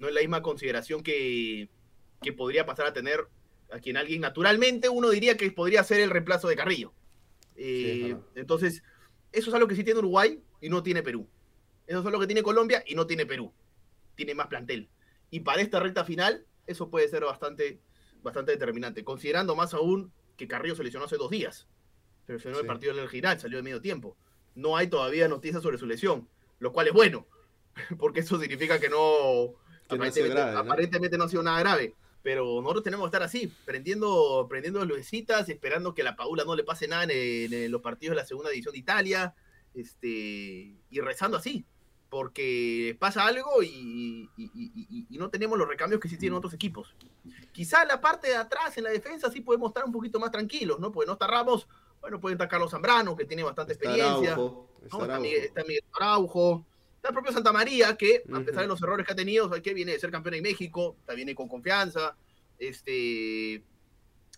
no 0.00 0.08
es 0.08 0.14
la 0.14 0.20
misma 0.20 0.42
consideración 0.42 1.02
que, 1.02 1.68
que 2.20 2.32
podría 2.32 2.66
pasar 2.66 2.86
a 2.86 2.92
tener 2.92 3.28
a 3.70 3.78
quien 3.78 3.96
alguien 3.96 4.20
naturalmente 4.20 4.88
uno 4.88 5.10
diría 5.10 5.36
que 5.36 5.48
podría 5.52 5.84
ser 5.84 6.00
el 6.00 6.10
reemplazo 6.10 6.48
de 6.48 6.56
Carrillo. 6.56 6.92
Eh, 7.54 8.16
entonces, 8.34 8.82
eso 9.30 9.50
es 9.50 9.54
algo 9.54 9.68
que 9.68 9.76
sí 9.76 9.84
tiene 9.84 10.00
Uruguay 10.00 10.42
y 10.60 10.68
no 10.68 10.82
tiene 10.82 11.02
Perú. 11.02 11.28
Eso 11.86 12.00
es 12.00 12.06
algo 12.06 12.18
que 12.18 12.26
tiene 12.26 12.42
Colombia 12.42 12.82
y 12.86 12.94
no 12.94 13.06
tiene 13.06 13.26
Perú. 13.26 13.52
Tiene 14.16 14.34
más 14.34 14.48
plantel. 14.48 14.88
Y 15.30 15.40
para 15.40 15.60
esta 15.60 15.78
recta 15.78 16.04
final, 16.04 16.46
eso 16.66 16.90
puede 16.90 17.08
ser 17.08 17.24
bastante, 17.24 17.80
bastante 18.22 18.52
determinante, 18.52 19.04
considerando 19.04 19.54
más 19.54 19.74
aún 19.74 20.12
que 20.36 20.48
Carrillo 20.48 20.74
se 20.74 20.84
lesionó 20.84 21.04
hace 21.04 21.16
dos 21.16 21.30
días. 21.30 21.68
Se 22.26 22.32
lesionó 22.32 22.58
el 22.58 22.66
partido 22.66 22.94
del 22.94 23.08
final, 23.08 23.38
salió 23.38 23.58
de 23.58 23.62
medio 23.62 23.80
tiempo. 23.80 24.16
No 24.54 24.76
hay 24.76 24.88
todavía 24.88 25.28
noticias 25.28 25.62
sobre 25.62 25.78
su 25.78 25.86
lesión, 25.86 26.28
lo 26.58 26.72
cual 26.72 26.88
es 26.88 26.92
bueno, 26.94 27.26
porque 27.98 28.20
eso 28.20 28.40
significa 28.40 28.80
que 28.80 28.88
no, 28.88 29.54
aparentemente, 29.92 31.18
no, 31.18 31.24
ha 31.24 31.28
sido 31.28 31.42
nada 31.42 31.60
grave. 31.60 31.94
Pero 32.22 32.60
nosotros 32.60 32.84
tenemos 32.84 33.04
que 33.04 33.08
estar 33.08 33.22
así, 33.22 33.50
prendiendo, 33.64 34.46
prendiendo 34.48 34.84
lucecitas, 34.84 35.48
esperando 35.48 35.94
que 35.94 36.02
a 36.02 36.04
la 36.04 36.16
Paula 36.16 36.44
no 36.44 36.54
le 36.54 36.64
pase 36.64 36.86
nada 36.86 37.04
en, 37.08 37.70
los 37.70 37.80
partidos 37.80 38.14
de 38.14 38.22
la 38.22 38.26
segunda 38.26 38.50
división 38.50 38.72
de 38.72 38.78
Italia, 38.78 39.34
este, 39.74 40.76
y 40.90 41.00
rezando 41.00 41.38
así, 41.38 41.64
porque 42.10 42.94
pasa 42.98 43.24
algo 43.26 43.62
y, 43.62 44.28
no 45.10 45.30
tenemos 45.30 45.58
los 45.58 45.68
recambios 45.68 46.00
que 46.00 46.08
sí 46.08 46.18
tienen 46.18 46.36
otros 46.36 46.52
equipos. 46.52 46.94
Quizá 47.52 47.82
en 47.82 47.88
la 47.88 48.00
parte 48.00 48.28
de 48.28 48.36
atrás, 48.36 48.76
en 48.76 48.84
la 48.84 48.90
defensa, 48.90 49.30
sí 49.30 49.40
podemos 49.40 49.70
estar 49.70 49.84
un 49.84 49.92
poquito 49.92 50.20
más 50.20 50.30
tranquilos, 50.30 50.78
¿no? 50.78 50.92
Porque 50.92 51.06
no 51.06 51.14
está 51.14 51.26
Ramos, 51.26 51.68
bueno, 52.00 52.20
puede 52.20 52.34
estar 52.34 52.48
Carlos 52.48 52.70
Zambrano, 52.70 53.16
que 53.16 53.24
tiene 53.24 53.42
bastante 53.42 53.74
experiencia. 53.74 54.36
está, 54.84 55.18
Miguel, 55.18 55.84
Araujo. 55.92 56.64
Está 56.64 56.69
el 57.08 57.14
propio 57.14 57.32
Santa 57.32 57.52
María, 57.52 57.96
que 57.96 58.22
a 58.32 58.40
pesar 58.40 58.62
de 58.62 58.68
los 58.68 58.82
errores 58.82 59.06
que 59.06 59.12
ha 59.12 59.16
tenido, 59.16 59.50
que 59.62 59.74
viene 59.74 59.92
de 59.92 59.98
ser 59.98 60.10
campeón 60.10 60.34
en 60.34 60.42
México, 60.42 60.96
está 61.00 61.14
viene 61.14 61.34
con 61.34 61.48
confianza. 61.48 62.14
Este, 62.58 63.62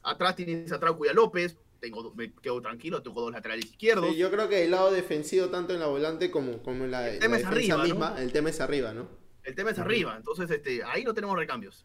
atrás 0.03 0.37
tienes 0.37 0.71
a 0.73 0.79
Trauco 0.79 1.05
y 1.05 1.09
a 1.09 1.13
López, 1.13 1.57
tengo, 1.81 2.15
me 2.15 2.33
quedo 2.33 2.63
tranquilo, 2.63 3.03
tengo 3.03 3.21
dos 3.21 3.33
laterales 3.33 3.65
izquierdos. 3.65 4.15
yo 4.17 4.31
creo 4.31 4.49
que 4.49 4.65
el 4.65 4.71
lado 4.71 4.93
defensivo, 4.93 5.49
tanto 5.49 5.75
en 5.75 5.81
la 5.81 5.87
volante 5.87 6.31
como, 6.31 6.63
como 6.63 6.85
en 6.85 6.93
la, 6.93 7.09
el 7.09 7.19
tema 7.19 7.37
es 7.37 7.45
arriba, 7.45 7.83
misma, 7.83 8.15
el 8.19 8.33
tema 8.33 8.51
es 8.51 8.61
arriba, 8.61 8.95
¿no? 8.95 9.09
El 9.43 9.57
tema 9.57 9.73
es 9.73 9.79
arriba, 9.81 10.17
entonces 10.17 10.49
este, 10.49 10.85
ahí 10.85 11.03
no 11.03 11.13
tenemos 11.13 11.37
recambios. 11.37 11.85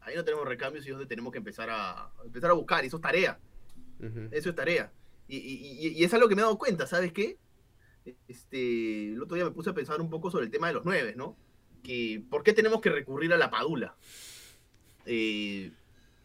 Ahí 0.00 0.14
no 0.14 0.24
tenemos 0.24 0.46
recambios 0.46 0.84
y 0.84 0.90
es 0.90 0.94
donde 0.94 1.08
tenemos 1.08 1.32
que 1.32 1.38
empezar 1.38 1.70
a, 1.70 2.12
empezar 2.22 2.50
a 2.50 2.52
buscar, 2.52 2.84
y 2.84 2.88
eso 2.88 2.96
es 2.96 3.02
tarea. 3.02 3.38
Eso 4.30 4.50
es 4.50 4.54
tarea. 4.54 4.92
Y, 5.26 5.38
y, 5.38 5.98
y, 5.98 6.04
es 6.04 6.12
algo 6.12 6.28
que 6.28 6.34
me 6.34 6.42
he 6.42 6.44
dado 6.44 6.58
cuenta, 6.58 6.86
¿sabes 6.86 7.10
qué? 7.10 7.38
Este, 8.28 9.12
el 9.12 9.22
otro 9.22 9.36
día 9.36 9.44
me 9.44 9.50
puse 9.50 9.70
a 9.70 9.74
pensar 9.74 10.00
un 10.00 10.10
poco 10.10 10.30
sobre 10.30 10.44
el 10.44 10.50
tema 10.50 10.68
de 10.68 10.74
los 10.74 10.84
nueve, 10.84 11.14
¿no? 11.16 11.36
Que, 11.82 12.22
¿Por 12.30 12.42
qué 12.42 12.52
tenemos 12.52 12.80
que 12.80 12.90
recurrir 12.90 13.32
a 13.32 13.38
la 13.38 13.50
padula? 13.50 13.94
Eh, 15.06 15.70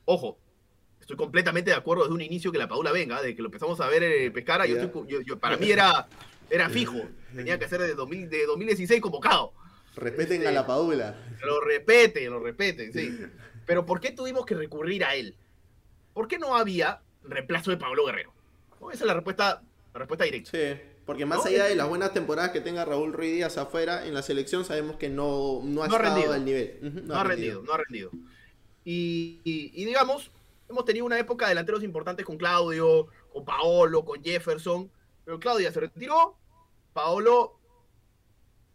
ojo, 0.05 0.37
estoy 0.99 1.17
completamente 1.17 1.71
de 1.71 1.77
acuerdo 1.77 2.03
desde 2.03 2.13
un 2.13 2.21
inicio 2.21 2.51
que 2.51 2.57
la 2.57 2.67
Paula 2.67 2.91
venga, 2.91 3.21
de 3.21 3.35
que 3.35 3.41
lo 3.41 3.47
empezamos 3.47 3.79
a 3.81 3.87
ver 3.87 4.03
en 4.03 4.31
Pescara, 4.31 4.65
yo, 4.67 5.39
para 5.39 5.57
mí 5.57 5.71
era, 5.71 6.07
era 6.49 6.69
fijo, 6.69 7.01
tenía 7.35 7.57
que 7.57 7.67
ser 7.67 7.81
de, 7.81 7.95
2016 7.95 9.01
convocado. 9.01 9.53
Respeten 9.95 10.45
a 10.45 10.51
la 10.51 10.59
este, 10.61 10.67
Paula. 10.67 11.15
Lo 11.43 11.61
respeten, 11.61 12.31
lo 12.31 12.39
respeten, 12.39 12.93
sí. 12.93 13.19
Pero 13.65 13.85
¿por 13.85 13.99
qué 13.99 14.11
tuvimos 14.11 14.45
que 14.45 14.55
recurrir 14.55 15.03
a 15.03 15.15
él? 15.15 15.35
¿Por 16.13 16.27
qué 16.27 16.37
no 16.37 16.55
había 16.55 17.01
reemplazo 17.23 17.71
de 17.71 17.77
Pablo 17.77 18.05
Guerrero? 18.05 18.33
Esa 18.91 19.03
es 19.03 19.07
la 19.07 19.13
respuesta, 19.13 19.61
la 19.93 19.99
respuesta 19.99 20.25
directa. 20.25 20.51
Sí, 20.51 20.81
porque 21.09 21.25
más 21.25 21.43
allá 21.43 21.65
de 21.65 21.75
las 21.75 21.89
buenas 21.89 22.13
temporadas 22.13 22.51
que 22.51 22.61
tenga 22.61 22.85
Raúl 22.85 23.13
Ruiz 23.13 23.33
Díaz 23.33 23.57
afuera, 23.57 24.05
en 24.05 24.13
la 24.13 24.21
selección 24.21 24.63
sabemos 24.63 24.97
que 24.97 25.09
no, 25.09 25.59
no 25.63 25.81
ha 25.81 25.87
estado 25.87 26.33
al 26.33 26.45
nivel. 26.45 26.77
no, 27.07 27.15
ha 27.15 27.23
rendido, 27.23 27.63
no 27.63 27.73
ha 27.73 27.77
rendido. 27.77 28.11
y 28.83 29.39
digamos, 29.73 30.29
hemos 30.69 30.85
tenido 30.85 31.07
una 31.07 31.17
época 31.17 31.45
de 31.45 31.49
delanteros 31.49 31.81
importantes 31.81 32.23
con 32.23 32.37
Claudio, 32.37 33.07
con 33.33 33.43
Paolo, 33.43 34.05
con 34.05 34.23
Jefferson, 34.23 34.91
pero 35.25 35.39
Claudio 35.39 35.67
ya 35.67 35.73
se 35.73 35.79
retiró, 35.79 36.37
Paolo 36.93 37.59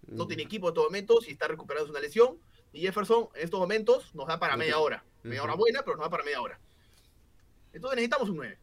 no 0.08 0.26
tiene 0.26 0.42
equipo 0.42 0.66
en 0.66 0.72
estos 0.72 0.84
momentos 0.86 1.28
y 1.28 1.30
está 1.30 1.46
recuperando 1.46 1.88
una 1.88 2.00
lesión, 2.00 2.40
y 2.72 2.80
Jefferson 2.80 3.28
en 3.36 3.44
estos 3.44 3.60
momentos 3.60 4.12
nos 4.12 4.26
da 4.26 4.40
para 4.40 4.56
media 4.56 4.80
hora. 4.80 5.04
Media 5.22 5.44
hora 5.44 5.54
buena, 5.54 5.82
pero 5.84 5.98
nos 5.98 6.06
da 6.06 6.10
para 6.10 6.24
media 6.24 6.42
hora. 6.42 6.58
Entonces 7.72 7.94
necesitamos 7.94 8.28
un 8.28 8.36
9. 8.38 8.58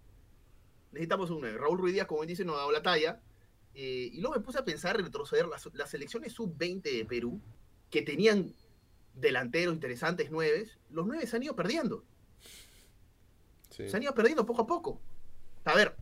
Necesitamos 0.91 1.29
un 1.29 1.39
9. 1.39 1.57
Raúl 1.57 1.77
Ruiz 1.77 1.93
Díaz, 1.93 2.07
como 2.07 2.25
dice, 2.25 2.43
nos 2.43 2.55
ha 2.55 2.59
dado 2.59 2.71
la 2.73 2.83
talla. 2.83 3.21
Eh, 3.73 4.09
y 4.13 4.19
luego 4.19 4.35
me 4.35 4.41
puse 4.41 4.59
a 4.59 4.65
pensar 4.65 4.97
en 4.97 5.05
retroceder 5.05 5.47
las, 5.47 5.67
las 5.73 5.89
selecciones 5.89 6.33
sub-20 6.33 6.81
de 6.81 7.05
Perú, 7.05 7.41
que 7.89 8.01
tenían 8.01 8.53
delanteros 9.13 9.73
interesantes, 9.73 10.29
9, 10.31 10.69
los 10.89 11.05
9 11.05 11.27
se 11.27 11.35
han 11.35 11.43
ido 11.43 11.55
perdiendo. 11.55 12.03
Sí. 13.69 13.89
Se 13.89 13.95
han 13.95 14.03
ido 14.03 14.13
perdiendo 14.13 14.45
poco 14.45 14.63
a 14.63 14.67
poco. 14.67 15.01
A 15.63 15.75
ver, 15.75 15.95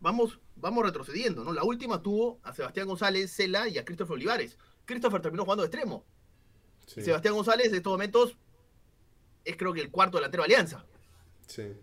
vamos, 0.00 0.38
vamos 0.56 0.84
retrocediendo, 0.84 1.44
¿no? 1.44 1.52
La 1.52 1.64
última 1.64 2.02
tuvo 2.02 2.40
a 2.42 2.52
Sebastián 2.52 2.86
González, 2.86 3.30
Cela 3.30 3.68
y 3.68 3.78
a 3.78 3.84
Christopher 3.84 4.14
Olivares. 4.14 4.58
Christopher 4.84 5.20
terminó 5.20 5.44
jugando 5.44 5.62
de 5.62 5.68
extremo. 5.68 6.04
Sí. 6.86 7.02
Sebastián 7.02 7.34
González 7.34 7.68
en 7.68 7.76
estos 7.76 7.92
momentos 7.92 8.36
es 9.44 9.56
creo 9.56 9.72
que 9.72 9.80
el 9.80 9.90
cuarto 9.90 10.18
delantero 10.18 10.42
de 10.42 10.46
Alianza. 10.46 10.84
Sí. 11.46 11.74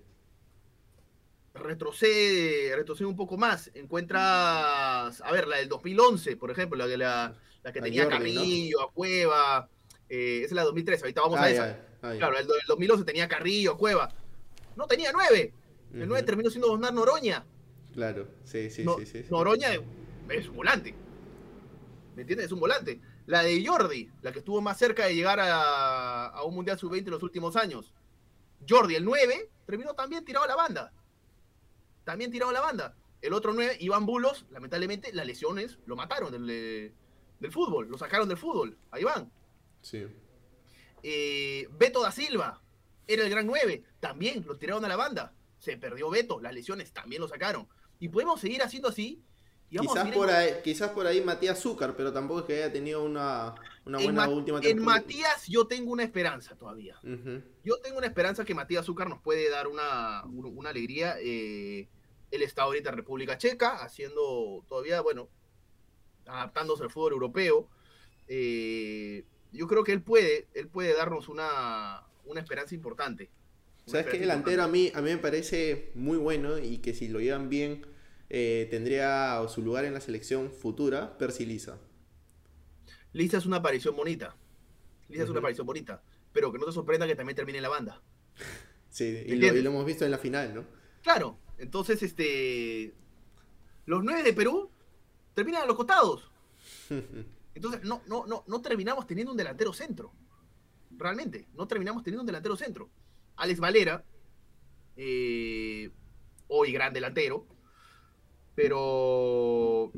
Retrocede, 1.55 2.75
retrocede 2.75 3.07
un 3.07 3.15
poco 3.15 3.37
más. 3.37 3.71
Encuentras, 3.73 5.21
a 5.21 5.31
ver, 5.31 5.47
la 5.47 5.57
del 5.57 5.69
2011, 5.69 6.37
por 6.37 6.51
ejemplo, 6.51 6.77
la, 6.77 6.87
que- 6.87 6.97
la, 6.97 7.35
la 7.63 7.71
que 7.71 7.81
tenía 7.81 8.03
Jordi, 8.03 8.17
¿no? 8.17 8.23
Carrillo, 8.41 8.81
a 8.81 8.91
Cueva. 8.91 9.69
eh, 10.09 10.37
esa 10.39 10.45
es 10.47 10.51
la 10.51 10.61
del 10.61 10.67
2013, 10.67 11.03
ahorita 11.03 11.21
vamos 11.21 11.39
a 11.39 11.49
esa. 11.49 11.63
ay, 11.65 11.75
ay. 12.11 12.17
Claro, 12.19 12.37
el, 12.37 12.43
el 12.45 12.67
2011 12.67 13.05
tenía 13.05 13.27
Carrillo, 13.27 13.71
a 13.73 13.77
Cueva. 13.77 14.13
No 14.75 14.85
tenía 14.87 15.11
nueve. 15.13 15.53
El 15.93 15.99
Ujú. 16.01 16.09
9 16.09 16.23
terminó 16.25 16.49
siendo 16.49 16.71
Osnar 16.71 16.93
Noroña. 16.93 17.45
Claro, 17.93 18.27
sí, 18.43 18.69
sí, 18.69 18.83
No- 18.83 18.97
sí, 18.97 19.05
sí, 19.05 19.23
sí. 19.23 19.27
Noroña 19.31 19.69
es 20.29 20.47
un 20.49 20.55
volante. 20.57 20.93
¿Me 22.15 22.21
entiendes? 22.21 22.47
Es 22.47 22.51
un 22.51 22.59
volante. 22.59 22.99
La 23.27 23.41
de 23.43 23.65
Jordi, 23.65 24.09
la 24.21 24.31
que 24.31 24.39
estuvo 24.39 24.61
más 24.61 24.77
cerca 24.77 25.05
de 25.05 25.15
llegar 25.15 25.39
a, 25.39 26.27
a 26.27 26.43
un 26.43 26.53
Mundial 26.53 26.77
Sub-20 26.77 27.05
en 27.05 27.11
los 27.11 27.23
últimos 27.23 27.55
años. 27.55 27.93
Jordi, 28.67 28.95
el 28.95 29.05
9, 29.05 29.49
terminó 29.65 29.93
también 29.93 30.23
tirado 30.25 30.45
a 30.45 30.47
la 30.49 30.55
banda. 30.55 30.91
También 32.05 32.31
tirado 32.31 32.51
a 32.51 32.53
la 32.53 32.61
banda. 32.61 32.95
El 33.21 33.33
otro 33.33 33.53
9, 33.53 33.77
Iván 33.81 34.05
Bulos, 34.05 34.45
lamentablemente, 34.51 35.11
las 35.11 35.25
lesiones 35.25 35.79
lo 35.85 35.95
mataron 35.97 36.31
del, 36.31 36.93
del 37.39 37.51
fútbol. 37.51 37.89
Lo 37.89 37.97
sacaron 37.97 38.29
del 38.29 38.37
fútbol. 38.37 38.77
Ahí 38.91 39.03
van. 39.03 39.31
Sí. 39.81 40.05
Eh, 41.03 41.67
Beto 41.77 42.01
da 42.01 42.11
Silva 42.11 42.61
era 43.07 43.23
el 43.23 43.29
gran 43.29 43.45
9, 43.45 43.83
también 43.99 44.43
lo 44.47 44.57
tiraron 44.57 44.83
a 44.85 44.87
la 44.87 44.95
banda. 44.95 45.33
Se 45.59 45.77
perdió 45.77 46.09
Beto, 46.09 46.39
las 46.39 46.53
lesiones 46.53 46.91
también 46.93 47.21
lo 47.21 47.27
sacaron. 47.27 47.67
Y 47.99 48.09
podemos 48.09 48.41
seguir 48.41 48.63
haciendo 48.63 48.89
así. 48.89 49.23
y 49.69 49.77
vamos 49.77 49.97
a 49.97 50.03
Quizás 50.03 50.15
por, 50.15 50.29
ahí, 50.29 50.53
quizás 50.63 50.89
por 50.91 51.07
ahí 51.07 51.21
Matías 51.21 51.59
Zúcar, 51.59 51.95
pero 51.95 52.11
tampoco 52.11 52.41
es 52.41 52.45
que 52.45 52.55
haya 52.55 52.73
tenido 52.73 53.03
una, 53.03 53.55
una 53.85 53.99
en, 53.99 54.03
buena 54.05 54.25
Ma- 54.27 54.29
última 54.33 54.57
en 54.59 54.63
temporada. 54.63 55.01
Matías 55.01 55.47
yo 55.47 55.67
tengo 55.67 55.91
una 55.91 56.03
esperanza 56.03 56.55
todavía. 56.55 56.97
Yo 57.63 57.77
tengo 57.81 57.97
una 57.97 58.07
esperanza 58.07 58.43
que 58.45 58.55
Matías 58.55 58.81
Azúcar 58.81 59.07
nos 59.09 59.21
puede 59.21 59.49
dar 59.49 59.67
una, 59.67 60.23
un- 60.25 60.57
una 60.57 60.69
alegría. 60.71 61.15
Eh, 61.21 61.87
él 62.31 62.41
está 62.41 62.63
ahorita 62.63 62.89
en 62.89 62.95
República 62.97 63.37
Checa, 63.37 63.83
haciendo 63.83 64.65
todavía, 64.67 65.01
bueno, 65.01 65.29
adaptándose 66.25 66.83
al 66.83 66.89
fútbol 66.89 67.13
europeo. 67.13 67.69
Eh, 68.27 69.23
yo 69.51 69.67
creo 69.67 69.83
que 69.83 69.91
él 69.93 70.01
puede, 70.01 70.47
él 70.53 70.67
puede 70.67 70.93
darnos 70.95 71.29
una, 71.29 72.03
una 72.25 72.39
esperanza 72.41 72.75
importante. 72.75 73.29
Una 73.87 73.91
¿Sabes 73.91 74.07
qué? 74.07 74.19
Delantero 74.19 74.63
a 74.63 74.67
mí, 74.67 74.91
a 74.95 75.01
mí 75.01 75.11
me 75.11 75.17
parece 75.17 75.91
muy 75.93 76.17
bueno 76.17 76.57
y 76.57 76.79
que 76.79 76.93
si 76.93 77.07
lo 77.07 77.19
llevan 77.19 77.49
bien 77.49 77.85
eh, 78.29 78.67
tendría 78.71 79.39
su 79.47 79.61
lugar 79.61 79.85
en 79.85 79.93
la 79.93 80.01
selección 80.01 80.51
futura, 80.51 81.17
Percy 81.19 81.45
Lisa. 83.15 83.37
Es 83.37 83.45
una 83.45 83.57
aparición 83.57 83.95
bonita. 83.95 84.35
Lisa 85.09 85.23
es 85.23 85.29
una 85.29 85.39
aparición 85.39 85.65
bonita. 85.65 86.03
Pero 86.33 86.51
que 86.51 86.59
no 86.59 86.65
te 86.65 86.71
sorprenda 86.71 87.07
que 87.07 87.15
también 87.15 87.35
termine 87.35 87.61
la 87.61 87.69
banda. 87.69 88.01
Sí, 88.89 89.05
y 89.05 89.13
lo, 89.13 89.33
¿Entiendes? 89.33 89.61
y 89.61 89.63
lo 89.63 89.69
hemos 89.71 89.85
visto 89.85 90.05
en 90.05 90.11
la 90.11 90.17
final, 90.17 90.53
¿no? 90.53 90.65
Claro. 91.01 91.39
Entonces, 91.57 92.03
este. 92.03 92.93
Los 93.85 94.03
nueve 94.03 94.23
de 94.23 94.33
Perú 94.33 94.69
terminan 95.33 95.63
a 95.63 95.65
los 95.65 95.75
costados. 95.75 96.29
Entonces, 97.55 97.83
no, 97.83 98.01
no, 98.07 98.25
no, 98.25 98.43
no 98.47 98.61
terminamos 98.61 99.07
teniendo 99.07 99.31
un 99.31 99.37
delantero 99.37 99.71
centro. 99.71 100.11
Realmente, 100.97 101.47
no 101.53 101.67
terminamos 101.67 102.03
teniendo 102.03 102.21
un 102.21 102.27
delantero 102.27 102.57
centro. 102.57 102.89
Alex 103.37 103.59
Valera, 103.59 104.03
eh, 104.97 105.89
hoy 106.47 106.71
gran 106.71 106.93
delantero, 106.93 107.45
pero 108.55 109.91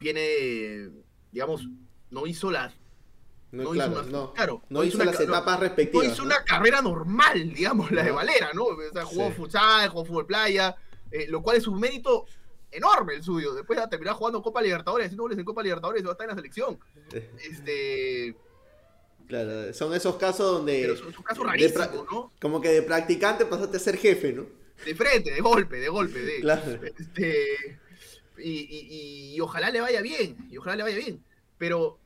viene, 0.00 0.90
digamos, 1.34 1.68
no 2.10 2.26
hizo 2.26 2.50
las 2.50 2.72
No, 3.52 3.62
No 3.64 3.74
hizo 3.76 3.86
una- 3.86 4.02
no, 4.10 4.32
claro, 4.32 4.62
no 4.68 4.80
no 4.80 4.84
hizo, 4.84 4.96
hizo 4.96 5.02
una 5.02 5.12
las 5.12 5.20
etapas 5.20 5.54
no 5.56 5.60
respectivas. 5.60 6.06
hizo 6.08 6.22
¿no? 6.22 6.26
una 6.26 6.42
carrera 6.44 6.82
normal, 6.82 7.52
digamos, 7.52 7.90
la 7.92 8.02
de. 8.02 8.10
Valera, 8.10 8.50
¿no? 8.52 8.64
O 8.64 8.76
sea, 8.92 9.04
jugó 9.04 9.28
Sí. 9.28 9.34
futsal, 9.36 9.88
jugó 9.90 10.04
fútbol 10.04 10.26
playa, 10.26 10.74
eh, 11.12 11.26
lo 11.28 11.40
cual 11.40 11.58
es 11.58 11.66
un 11.68 11.78
mérito 11.78 12.24
enorme 12.72 13.14
el 13.14 13.22
suyo. 13.22 13.54
Después 13.54 13.78
de 13.78 13.86
terminar 13.86 14.14
jugando 14.16 14.42
Copa 14.42 14.60
Libertadores, 14.60 15.06
haciendo 15.06 15.22
goles 15.22 15.38
en 15.38 15.44
Copa 15.44 15.62
Libertadores, 15.62 16.02
y 16.02 16.04
va 16.04 16.10
a 16.10 16.14
estar 16.14 16.24
en 16.24 16.30
la 16.30 16.34
selección. 16.36 16.78
Este, 17.48 18.34
Claro, 19.28 19.72
son 19.72 19.94
esos 19.94 20.16
casos 20.16 20.50
donde 20.52 20.80
pero 20.82 20.94
es 20.94 21.00
un, 21.02 21.08
es 21.10 21.18
un 21.18 21.24
caso 21.24 21.42
de 21.42 21.46
rarísimo, 21.48 21.84
pra- 21.84 22.06
¿no? 22.12 22.32
como 22.40 22.60
que 22.60 22.68
de 22.70 22.82
practicante 22.82 23.46
pasaste 23.46 23.76
a 23.76 23.80
ser 23.80 23.96
jefe, 23.96 24.32
¿no? 24.32 24.44
De 24.84 24.94
frente, 24.96 25.30
de 25.30 25.40
golpe, 25.40 25.76
de 25.76 25.88
golpe, 25.88 26.18
de. 26.18 26.40
Claro. 26.40 26.72
Este, 26.98 27.78
y, 28.38 29.34
y- 29.34 29.40
ojalá 29.40 29.70
le 29.70 29.80
vaya 29.80 30.00
bien, 30.02 30.36
y 30.50 30.56
ojalá 30.56 30.76
le 30.76 30.82
vaya 30.84 30.96
bien. 30.96 31.24
Pero, 31.58 31.98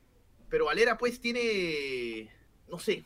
pero 0.49 0.67
Valera, 0.67 0.99
pues, 0.99 1.21
tiene. 1.21 2.31
No 2.69 2.79
sé. 2.79 3.05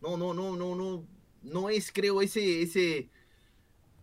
No, 0.00 0.16
no, 0.16 0.32
no, 0.34 0.56
no, 0.56 0.74
no. 0.74 1.06
No 1.42 1.70
es, 1.70 1.92
creo, 1.92 2.20
ese, 2.20 2.62
ese, 2.62 3.08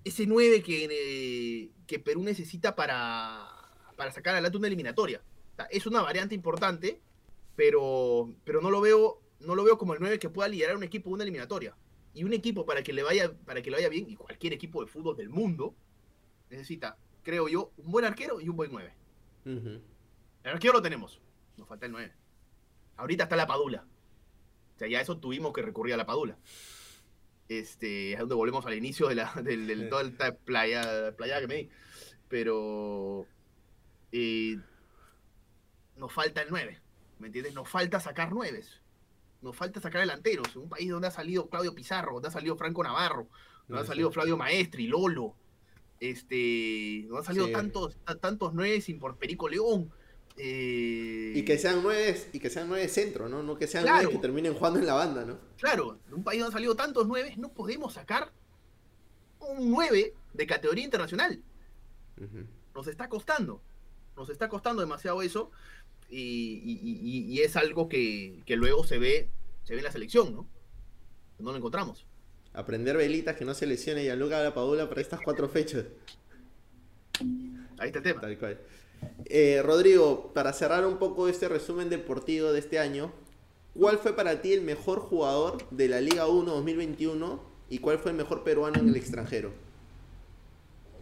ese 0.03 0.25
9 0.25 0.63
que, 0.63 0.87
eh, 0.89 1.69
que 1.85 1.99
Perú 1.99 2.23
necesita 2.23 2.75
para, 2.75 3.47
para 3.95 4.11
sacar 4.11 4.33
adelante 4.33 4.57
una 4.57 4.67
eliminatoria. 4.67 5.21
Es 5.69 5.85
una 5.85 6.01
variante 6.01 6.33
importante, 6.35 7.01
pero, 7.55 8.33
pero 8.43 8.61
no 8.61 8.71
lo 8.71 8.81
veo, 8.81 9.21
no 9.39 9.53
lo 9.55 9.63
veo 9.63 9.77
como 9.77 9.93
el 9.93 9.99
9 9.99 10.17
que 10.19 10.29
pueda 10.29 10.47
liderar 10.49 10.75
un 10.77 10.83
equipo 10.83 11.09
de 11.09 11.15
una 11.15 11.23
eliminatoria. 11.23 11.75
Y 12.13 12.23
un 12.23 12.33
equipo 12.33 12.65
para 12.65 12.81
que 12.83 12.93
le 12.93 13.03
vaya, 13.03 13.33
para 13.45 13.61
que 13.61 13.69
le 13.69 13.77
vaya 13.77 13.89
bien, 13.89 14.09
y 14.09 14.15
cualquier 14.15 14.53
equipo 14.53 14.81
de 14.81 14.87
fútbol 14.87 15.17
del 15.17 15.29
mundo, 15.29 15.75
necesita, 16.49 16.97
creo 17.25 17.49
yo, 17.49 17.71
un 17.77 17.91
buen 17.91 18.05
arquero 18.05 18.39
y 18.39 18.47
un 18.47 18.55
buen 18.55 18.71
9. 18.71 18.93
Ujú. 19.45 19.81
El 20.43 20.51
arquero 20.51 20.73
lo 20.75 20.81
tenemos. 20.81 21.19
Nos 21.57 21.67
falta 21.67 21.85
el 21.87 21.91
9. 21.91 22.13
Ahorita 22.95 23.23
está 23.23 23.35
la 23.35 23.47
Padula. 23.47 23.83
O 24.75 24.77
sea, 24.79 24.87
ya 24.87 25.01
eso 25.01 25.17
tuvimos 25.17 25.51
que 25.51 25.61
recurrir 25.61 25.93
a 25.93 25.97
la 25.97 26.05
Padula. 26.05 26.37
Este, 27.47 28.13
es 28.13 28.19
donde 28.19 28.35
volvemos 28.35 28.65
al 28.65 28.73
inicio 28.75 29.07
de 29.07 29.15
la, 29.15 29.33
del, 29.43 29.67
del- 29.67 29.89
toda 29.89 30.03
esta 30.03 30.35
playa, 30.35 31.13
playa 31.17 31.39
que 31.41 31.47
me 31.47 31.55
di. 31.55 31.69
Pero 32.29 33.25
eh, 34.11 34.57
nos 35.97 36.11
falta 36.13 36.41
el 36.41 36.49
9. 36.49 36.79
¿Me 37.19 37.27
entiendes? 37.27 37.53
Nos 37.53 37.69
falta 37.69 37.99
sacar 37.99 38.31
9. 38.31 38.63
Nos 39.41 39.55
falta 39.55 39.79
sacar 39.79 40.01
delanteros. 40.01 40.55
En 40.55 40.63
un 40.63 40.69
país 40.69 40.89
donde 40.89 41.07
ha 41.07 41.11
salido 41.11 41.49
Claudio 41.49 41.73
Pizarro, 41.75 42.13
donde 42.13 42.27
ha 42.29 42.31
salido 42.31 42.55
Franco 42.55 42.83
Navarro, 42.83 43.27
donde 43.67 43.81
ha 43.81 43.85
Sí. 43.85 43.89
salido 43.89 44.11
Flavio 44.11 44.37
Maestri, 44.37 44.87
Lolo. 44.87 45.35
Este, 45.99 47.03
donde 47.07 47.17
han 47.19 47.23
salido 47.25 47.47
Sí. 47.47 47.53
tantos, 47.53 47.97
ta- 48.05 48.15
tantos 48.19 48.53
9 48.53 48.81
sin 48.81 48.99
por 48.99 49.17
Perico 49.17 49.47
León. 49.49 49.91
Eh, 50.37 51.31
Y 51.35 51.45
que 51.45 51.57
sean 51.57 51.79
nueve, 51.81 52.21
y 52.33 52.39
que 52.39 52.49
sean 52.49 52.67
nueve 52.67 52.89
centro, 52.89 53.29
¿no? 53.29 53.41
No 53.41 53.57
que 53.57 53.67
sean 53.67 53.83
Claro. 53.85 54.03
nueve 54.03 54.15
que 54.17 54.21
terminen 54.21 54.53
jugando 54.53 54.79
en 54.79 54.85
la 54.85 54.93
banda, 54.93 55.23
¿no? 55.23 55.37
Claro, 55.57 55.97
en 56.07 56.13
un 56.13 56.23
país 56.25 56.39
donde 56.41 56.49
han 56.49 56.53
salido 56.59 56.75
tantos 56.75 57.07
9, 57.07 57.35
no 57.37 57.53
podemos 57.53 57.93
sacar 57.93 58.33
un 59.39 59.71
9 59.71 60.13
de 60.33 60.45
categoría 60.47 60.83
internacional. 60.83 61.41
Nos 62.73 62.87
está 62.87 63.07
costando. 63.07 63.61
Nos 64.17 64.29
está 64.29 64.49
costando 64.49 64.81
demasiado 64.81 65.21
eso. 65.21 65.51
Y, 66.09 66.17
y- 66.19 66.79
y- 66.83 67.33
y 67.33 67.39
es 67.41 67.55
algo 67.55 67.87
que, 67.87 68.41
que 68.45 68.57
luego 68.57 68.83
se 68.85 68.97
ve, 68.99 69.29
se 69.63 69.73
ve 69.73 69.79
en 69.79 69.85
la 69.85 69.91
selección, 69.91 70.33
¿no? 70.35 70.49
No 71.39 71.51
lo 71.51 71.57
encontramos. 71.57 72.05
Aprender 72.55 72.95
velitas 72.95 73.35
que 73.35 73.43
no 73.43 73.53
se 73.53 73.67
lesione 73.67 74.03
y 74.03 74.09
a 74.09 74.15
Luca 74.15 74.41
la 74.41 74.53
Padula 74.53 74.87
para 74.87 75.01
estas 75.01 75.19
cuatro 75.21 75.49
fechas. 75.49 75.85
Ahí 77.77 77.87
está 77.87 77.99
el 77.99 78.03
tema. 78.03 78.21
Tal 78.21 78.37
cual. 78.37 78.59
Eh, 79.25 79.61
Rodrigo, 79.63 80.31
para 80.33 80.53
cerrar 80.53 80.85
un 80.85 80.97
poco 80.97 81.27
este 81.27 81.49
resumen 81.49 81.89
deportivo 81.89 82.53
de 82.53 82.59
este 82.59 82.79
año, 82.79 83.11
¿cuál 83.77 83.97
fue 83.97 84.15
para 84.15 84.41
ti 84.41 84.53
el 84.53 84.61
mejor 84.61 84.99
jugador 84.99 85.69
de 85.69 85.89
la 85.89 85.99
Liga 85.99 86.27
1 86.27 86.49
2021 86.49 87.43
y 87.69 87.79
cuál 87.79 87.99
fue 87.99 88.11
el 88.11 88.17
mejor 88.17 88.43
peruano 88.43 88.79
en 88.79 88.87
el 88.87 88.95
extranjero? 88.95 89.51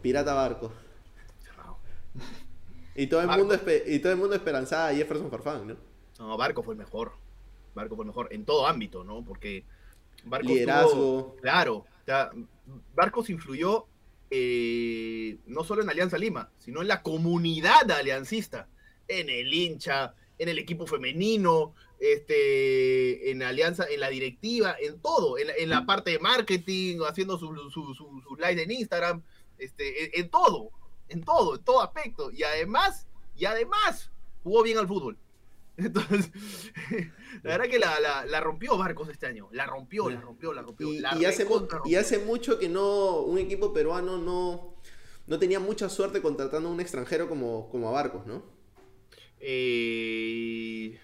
Pirata 0.02 0.34
Barco. 0.34 0.74
Cerrado. 1.44 1.78
Y 2.96 3.08
todo 3.08 3.22
el 3.22 3.28
Barco. 3.28 3.46
mundo 3.46 3.60
y 3.86 4.00
todo 4.00 4.12
el 4.12 4.18
mundo 4.18 4.36
esperanzaba 4.36 4.88
a 4.88 4.94
Jefferson 4.94 5.30
Farfán, 5.30 5.68
¿no? 5.68 5.76
No, 6.20 6.38
Barco 6.38 6.64
fue 6.64 6.74
el 6.74 6.80
mejor. 6.80 7.12
Barco 7.76 7.96
fue 7.96 8.04
el 8.04 8.08
mejor 8.08 8.28
en 8.32 8.44
todo 8.44 8.66
ámbito, 8.68 9.04
¿no? 9.04 9.24
Porque 9.24 9.66
Barcos 10.24 10.52
Liderazgo. 10.52 10.92
tuvo- 10.92 11.36
claro, 11.42 11.76
o 11.78 12.06
sea, 12.06 12.32
Barcos 12.96 13.30
influyó 13.30 13.86
eh, 14.30 15.38
no 15.46 15.64
solo 15.64 15.84
en 15.84 15.90
Alianza 15.90 16.18
Lima, 16.18 16.50
sino 16.58 16.82
en 16.82 16.88
la 16.88 17.04
comunidad 17.04 17.90
aliancista, 17.92 18.68
en 19.08 19.30
el 19.30 19.54
hincha, 19.54 20.16
en 20.40 20.50
el 20.50 20.58
equipo 20.58 20.88
femenino, 20.88 21.76
este, 22.00 23.32
en 23.32 23.44
alianza, 23.44 23.86
en 23.90 24.00
la 24.00 24.10
directiva, 24.10 24.76
en 24.80 25.00
todo, 25.00 25.38
en, 25.38 25.70
la 25.70 25.86
parte 25.86 26.12
de 26.12 26.20
marketing, 26.20 27.00
haciendo 27.08 27.38
sus 27.38 27.72
su, 27.72 27.94
su, 27.94 28.38
en 28.42 28.72
Instagram, 28.72 29.22
este, 29.58 30.20
en, 30.20 30.30
todo, 30.30 30.72
en 31.10 31.24
todo, 31.24 31.56
en 31.56 31.64
todo 31.64 31.82
aspecto. 31.82 32.32
Y 32.32 32.44
además, 32.44 33.08
y 33.38 33.46
además, 33.46 34.12
jugó 34.44 34.64
bien 34.64 34.80
al 34.80 34.88
fútbol. 34.88 35.18
Entonces, 35.78 36.30
la 37.44 37.58
verdad 37.58 37.66
que 37.70 37.80
la, 37.80 38.42
rompió 38.42 38.78
Barcos 38.78 39.10
este 39.10 39.26
año. 39.26 39.50
La 39.52 39.66
rompió, 39.66 40.10
la 40.10 40.22
rompió, 40.22 40.54
la 40.54 40.62
rompió. 40.62 40.94
Y, 40.94 41.26
hace, 41.26 41.48
y 41.86 41.96
hace 41.96 42.20
mucho 42.20 42.60
que 42.60 42.70
no, 42.70 43.22
un 43.22 43.40
equipo 43.40 43.74
peruano 43.74 44.18
no, 44.18 44.76
no 45.26 45.40
tenía 45.40 45.60
mucha 45.60 45.90
suerte 45.90 46.22
contratando 46.22 46.70
a 46.70 46.72
un 46.72 46.80
extranjero 46.80 47.28
como, 47.28 47.70
como 47.70 47.90
a 47.90 47.92
Barcos, 47.92 48.26
¿no? 48.28 48.44
Eh... 49.40 51.00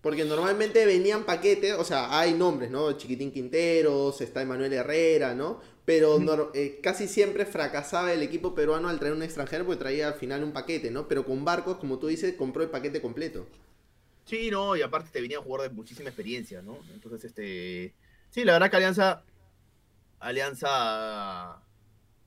Porque 0.00 0.24
normalmente 0.24 0.86
venían 0.86 1.24
paquetes, 1.24 1.74
o 1.74 1.84
sea, 1.84 2.18
hay 2.18 2.32
nombres, 2.32 2.70
¿no? 2.70 2.92
Chiquitín 2.92 3.32
Quinteros, 3.32 4.20
está 4.20 4.42
Emanuel 4.42 4.72
Herrera, 4.72 5.34
¿no? 5.34 5.60
Pero 5.84 6.52
eh, 6.54 6.80
casi 6.82 7.08
siempre 7.08 7.46
fracasaba 7.46 8.12
el 8.12 8.22
equipo 8.22 8.54
peruano 8.54 8.88
al 8.88 8.98
traer 8.98 9.14
un 9.14 9.22
extranjero 9.22 9.64
porque 9.64 9.80
traía 9.80 10.08
al 10.08 10.14
final 10.14 10.44
un 10.44 10.52
paquete, 10.52 10.90
¿no? 10.90 11.08
Pero 11.08 11.24
con 11.24 11.44
Barcos, 11.44 11.78
como 11.78 11.98
tú 11.98 12.06
dices, 12.06 12.34
compró 12.36 12.62
el 12.62 12.70
paquete 12.70 13.00
completo. 13.00 13.46
Sí, 14.24 14.50
no, 14.50 14.76
y 14.76 14.82
aparte 14.82 15.08
te 15.10 15.22
venía 15.22 15.38
a 15.38 15.42
jugar 15.42 15.62
de 15.62 15.74
muchísima 15.74 16.10
experiencia, 16.10 16.60
¿no? 16.60 16.78
Entonces, 16.92 17.24
este. 17.24 17.94
Sí, 18.30 18.44
la 18.44 18.52
verdad 18.52 18.70
que 18.70 18.76
Alianza. 18.76 19.24
Alianza. 20.20 21.62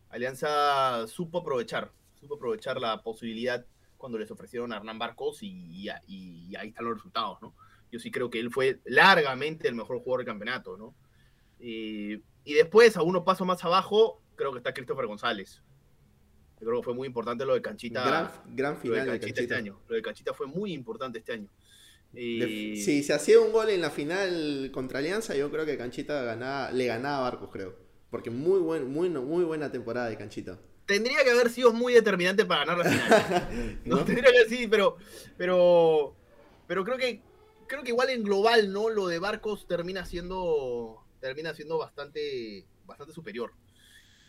Alianza 0.09 1.07
supo 1.07 1.37
aprovechar. 1.37 1.91
Supo 2.19 2.35
aprovechar 2.35 2.81
la 2.81 3.03
posibilidad 3.03 3.63
cuando 4.01 4.17
les 4.17 4.31
ofrecieron 4.31 4.73
a 4.73 4.77
Hernán 4.77 4.97
Barcos 4.97 5.43
y, 5.43 5.87
ahí 5.87 6.69
están 6.69 6.85
los 6.85 6.95
resultados, 6.95 7.39
¿no? 7.41 7.53
Yo 7.91 7.99
sí 7.99 8.11
creo 8.11 8.29
que 8.29 8.39
él 8.39 8.51
fue 8.51 8.79
largamente 8.85 9.67
el 9.67 9.75
mejor 9.75 9.99
jugador 9.99 10.19
del 10.19 10.27
campeonato, 10.27 10.77
¿no? 10.77 10.95
y 11.63 12.53
después, 12.55 12.97
a 12.97 13.03
uno 13.03 13.23
paso 13.23 13.45
más 13.45 13.63
abajo, 13.63 14.19
creo 14.35 14.51
que 14.51 14.57
está 14.57 14.73
Christopher 14.73 15.05
González. 15.05 15.61
Yo 16.59 16.67
creo 16.67 16.79
que 16.79 16.85
fue 16.85 16.95
muy 16.95 17.07
importante 17.07 17.45
lo 17.45 17.53
de 17.53 17.61
Canchita. 17.61 18.03
Gran, 18.03 18.31
gran 18.55 18.77
final 18.77 19.05
de 19.05 19.19
Canchita, 19.19 19.41
este 19.41 19.55
año. 19.55 19.79
Lo 19.87 19.95
de 19.95 20.01
Canchita 20.01 20.33
fue 20.33 20.47
muy 20.47 20.73
importante 20.73 21.19
este 21.19 21.33
año. 21.33 21.49
Si 22.13 23.03
se 23.03 23.13
hacía 23.13 23.39
un 23.39 23.51
gol 23.51 23.69
en 23.69 23.81
la 23.81 23.91
final 23.91 24.71
contra 24.73 24.99
Alianza, 24.99 25.35
yo 25.35 25.51
creo 25.51 25.67
que 25.67 25.77
Canchita 25.77 26.23
ganaba, 26.23 26.71
le 26.71 26.87
ganaba 26.87 27.19
a 27.19 27.21
Barcos, 27.29 27.49
creo. 27.51 27.75
Porque 28.09 28.31
muy, 28.31 28.59
buen, 28.59 28.91
muy, 28.91 29.09
muy 29.09 29.43
buena 29.43 29.71
temporada 29.71 30.09
de 30.09 30.17
Canchita 30.17 30.59
tendría 30.91 31.23
que 31.23 31.31
haber 31.31 31.49
sido 31.49 31.71
muy 31.71 31.93
determinante 31.93 32.43
para 32.43 32.65
ganar 32.65 32.85
la 32.85 32.91
final. 32.91 33.79
¿no? 33.85 34.03
Tendría 34.03 34.31
que 34.31 34.49
sí, 34.49 34.67
pero, 34.67 34.97
pero, 35.37 36.15
pero 36.67 36.83
creo 36.83 36.97
que, 36.97 37.21
creo 37.71 37.83
que 37.83 37.91
igual 37.91 38.09
en 38.09 38.23
global, 38.23 38.73
¿no? 38.73 38.89
Lo 38.89 39.07
de 39.07 39.17
Barcos 39.17 39.65
termina 39.65 40.05
siendo, 40.05 41.05
termina 41.21 41.53
siendo 41.53 41.77
bastante, 41.77 42.65
bastante 42.85 43.13
superior. 43.13 43.53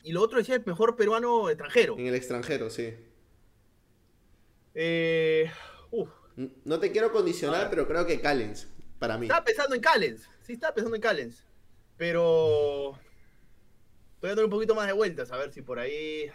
Y 0.05 0.13
lo 0.13 0.23
otro 0.23 0.39
decía 0.39 0.55
el 0.55 0.65
mejor 0.65 0.95
peruano 0.95 1.51
extranjero. 1.51 1.99
En 1.99 2.07
el 2.07 2.15
extranjero, 2.15 2.71
sí. 2.71 2.95
Eh, 4.75 5.51
no 6.65 6.79
te 6.79 6.93
quiero 6.93 7.11
condicionar, 7.11 7.69
pero 7.69 7.89
creo 7.89 8.07
que 8.07 8.21
Callens, 8.21 8.69
para 9.01 9.19
mí. 9.19 9.27
Estaba 9.27 9.45
pensando 9.45 9.75
en 9.75 9.81
Callens, 9.81 10.31
sí, 10.43 10.53
estaba 10.53 10.73
pensando 10.73 10.95
en 10.95 11.03
Callens. 11.03 11.45
Pero 11.97 12.97
estoy 14.15 14.29
dando 14.31 14.45
un 14.45 14.51
poquito 14.51 14.77
más 14.77 14.87
de 14.87 14.93
vueltas, 14.93 15.33
a 15.33 15.37
ver 15.37 15.53
si 15.53 15.63
por 15.63 15.81
ahí 15.81 16.31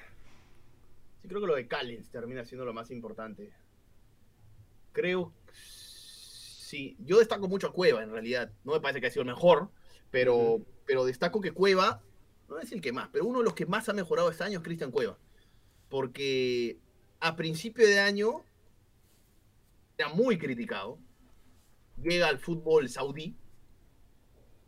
Sí, 1.21 1.29
creo 1.29 1.39
que 1.39 1.47
lo 1.47 1.55
de 1.55 1.67
Callens 1.67 2.09
termina 2.09 2.43
siendo 2.43 2.65
lo 2.65 2.73
más 2.73 2.91
importante. 2.91 3.53
Creo. 4.91 5.33
Sí, 6.67 6.97
yo 6.99 7.19
destaco 7.19 7.47
mucho 7.47 7.67
a 7.67 7.71
Cueva 7.71 8.03
en 8.03 8.11
realidad. 8.11 8.51
No 8.65 8.73
me 8.73 8.81
parece 8.81 8.99
que 8.99 9.07
ha 9.07 9.11
sido 9.11 9.21
el 9.21 9.29
mejor, 9.29 9.71
pero, 10.11 10.61
pero 10.85 11.05
destaco 11.05 11.39
que 11.39 11.53
Cueva, 11.53 12.03
no 12.49 12.59
es 12.59 12.73
el 12.73 12.81
que 12.81 12.91
más, 12.91 13.07
pero 13.13 13.25
uno 13.25 13.39
de 13.39 13.45
los 13.45 13.53
que 13.53 13.65
más 13.65 13.87
ha 13.87 13.93
mejorado 13.93 14.29
este 14.29 14.43
año 14.43 14.57
es 14.59 14.65
Cristian 14.65 14.91
Cueva. 14.91 15.17
Porque 15.87 16.77
a 17.21 17.37
principio 17.37 17.87
de 17.87 18.01
año 18.01 18.43
era 19.97 20.09
muy 20.09 20.37
criticado. 20.37 20.99
Llega 22.01 22.27
al 22.27 22.37
fútbol 22.37 22.89
saudí 22.89 23.33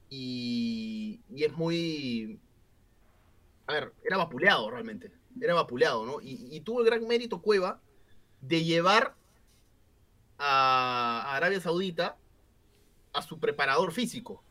y, 0.09 1.19
y 1.29 1.43
es 1.43 1.51
muy. 1.51 2.39
A 3.67 3.73
ver, 3.73 3.93
era 4.05 4.15
vapuleado 4.15 4.71
realmente 4.71 5.11
era 5.41 5.53
vapuleado, 5.53 6.05
¿no? 6.05 6.19
Y, 6.21 6.59
tuvo 6.61 6.81
el 6.81 6.85
gran 6.85 7.07
mérito 7.07 7.41
Cueva 7.41 7.81
de 8.41 8.63
llevar 8.63 9.15
a 10.39 11.35
Arabia 11.35 11.59
Saudita 11.59 12.17
a 13.13 13.21
su 13.21 13.39
preparador 13.39 13.91
físico, 13.91 14.43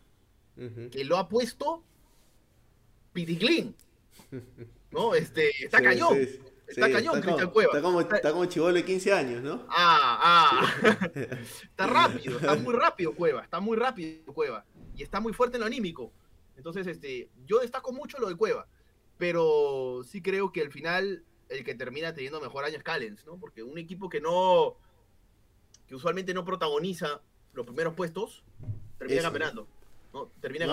que 0.90 1.04
lo 1.04 1.16
ha 1.16 1.28
puesto 1.28 1.84
Piticlin, 3.12 3.74
¿no? 4.90 5.14
Este, 5.14 5.50
está 5.64 5.80
cañón. 5.80 6.16
está 6.66 6.90
cañón, 6.90 7.20
Cristian 7.20 7.50
Cueva. 7.50 7.72
Está 7.72 7.82
como, 7.82 8.00
está 8.00 8.32
como 8.32 8.44
chivolo 8.46 8.74
de 8.74 8.84
15 8.84 9.12
años, 9.12 9.42
¿no? 9.42 9.66
Ah, 9.68 10.66
ah. 10.74 10.98
está 11.62 11.86
rápido, 11.86 12.38
está 12.38 12.54
muy 12.56 12.74
rápido 12.74 13.14
Cueva, 13.14 13.42
está 13.42 13.60
muy 13.60 13.76
rápido 13.76 14.32
Cueva. 14.32 14.64
Y 14.94 15.02
está 15.02 15.20
muy 15.20 15.32
fuerte 15.32 15.56
en 15.56 15.60
lo 15.60 15.66
anímico. 15.66 16.12
Entonces, 16.56 16.86
este, 16.86 17.28
yo 17.46 17.60
destaco 17.60 17.92
mucho 17.92 18.18
lo 18.18 18.28
de 18.28 18.36
Cueva 18.36 18.66
pero 19.18 20.02
sí 20.04 20.22
creo 20.22 20.52
que 20.52 20.62
al 20.62 20.70
final 20.70 21.24
el 21.48 21.64
que 21.64 21.74
termina 21.74 22.14
teniendo 22.14 22.40
mejor 22.40 22.64
año 22.64 22.76
es 22.76 22.82
Callens, 22.82 23.26
¿no? 23.26 23.36
Porque 23.38 23.62
un 23.62 23.76
equipo 23.76 24.08
que 24.08 24.20
no, 24.20 24.76
que 25.88 25.94
usualmente 25.94 26.34
no 26.34 26.44
protagoniza 26.44 27.20
los 27.54 27.66
primeros 27.66 27.94
puestos, 27.94 28.44
termina 28.98 29.22
campeonando. 29.22 29.66
¿no? 30.12 30.30
Termina 30.40 30.66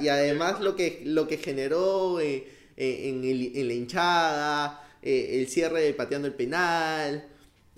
y, 0.00 0.08
además 0.08 0.60
lo 0.60 0.76
que, 0.76 1.02
lo 1.04 1.28
que 1.28 1.38
generó 1.38 2.20
eh, 2.20 2.48
eh, 2.76 3.52
en, 3.54 3.68
la 3.68 3.74
hinchada, 3.74 4.98
eh, 5.02 5.40
el 5.40 5.48
cierre 5.48 5.92
pateando 5.94 6.28
el 6.28 6.34
penal, 6.34 7.28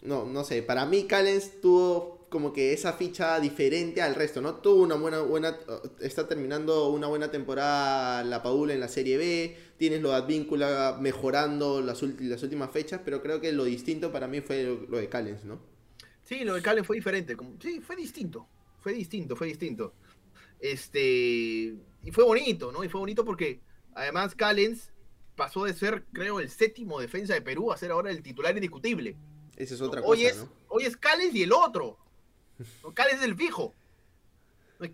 no, 0.02 0.26
no 0.26 0.44
sé, 0.44 0.62
para 0.62 0.86
mí 0.86 1.04
Callens 1.04 1.60
tuvo 1.60 2.18
como 2.28 2.52
que 2.52 2.72
esa 2.72 2.92
ficha 2.92 3.40
diferente 3.40 4.02
al 4.02 4.14
resto, 4.14 4.40
¿no? 4.40 4.56
Tuvo 4.56 4.82
una 4.82 4.96
buena, 4.96 5.20
buena, 5.20 5.56
está 6.00 6.28
terminando 6.28 6.90
una 6.90 7.06
buena 7.06 7.30
temporada 7.30 8.22
la 8.22 8.42
Paula 8.42 8.74
en 8.74 8.80
la 8.80 8.88
Serie 8.88 9.16
B, 9.16 9.56
tienes 9.78 10.02
lo 10.02 10.10
de 10.10 10.16
Advíncula 10.16 10.98
mejorando 11.00 11.80
las, 11.80 12.02
las 12.02 12.42
últimas 12.42 12.70
fechas, 12.70 13.00
pero 13.04 13.22
creo 13.22 13.40
que 13.40 13.52
lo 13.52 13.64
distinto 13.64 14.12
para 14.12 14.28
mí 14.28 14.40
fue 14.40 14.64
lo, 14.88 14.98
de 14.98 15.08
Callens, 15.08 15.44
¿no? 15.44 15.58
Sí, 16.28 16.44
lo 16.44 16.52
de 16.56 16.60
Callens 16.60 16.86
fue 16.86 16.96
diferente, 16.96 17.34
sí, 17.58 17.80
fue 17.80 17.96
distinto, 17.96 18.46
fue 18.82 18.92
distinto, 18.92 19.34
fue 19.34 19.46
distinto. 19.46 19.94
Este, 20.60 21.00
y 21.00 22.10
fue 22.12 22.22
bonito, 22.22 22.70
¿no? 22.70 22.84
Y 22.84 22.90
fue 22.90 23.00
bonito 23.00 23.24
porque 23.24 23.62
además 23.94 24.34
Callens 24.34 24.92
pasó 25.36 25.64
de 25.64 25.72
ser, 25.72 26.04
creo, 26.12 26.38
el 26.38 26.50
séptimo 26.50 27.00
defensa 27.00 27.32
de 27.32 27.40
Perú 27.40 27.72
a 27.72 27.78
ser 27.78 27.92
ahora 27.92 28.10
el 28.10 28.22
titular 28.22 28.54
indiscutible. 28.54 29.16
Esa 29.56 29.74
es 29.74 29.80
otra 29.80 30.02
hoy 30.02 30.24
cosa, 30.24 30.28
es, 30.28 30.36
¿no? 30.36 30.52
Hoy 30.68 30.84
es 30.84 30.98
Callens 30.98 31.34
y 31.34 31.44
el 31.44 31.52
otro. 31.52 31.96
Callens 32.92 33.20
es 33.20 33.24
el 33.24 33.34
fijo. 33.34 33.74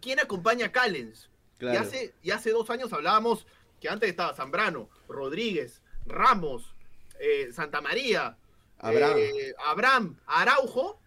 ¿Quién 0.01 0.20
acompaña 0.20 0.66
a 0.66 0.72
Callens? 0.72 1.30
Y, 1.59 1.66
hace, 1.66 2.14
y 2.22 2.30
hace 2.30 2.51
dos 2.51 2.70
años 2.70 2.93
hablábamos 2.93 3.45
que 3.80 3.89
antes 3.89 4.09
estaba 4.09 4.35
Zambrano, 4.35 4.89
Rodríguez, 5.09 5.82
Ramos, 6.07 6.76
eh, 7.18 7.49
Santa 7.53 7.80
María, 7.80 8.39
Abraham, 8.78 9.16
eh, 9.18 9.55
Abraham 9.66 10.20
Araujo, 10.26 11.01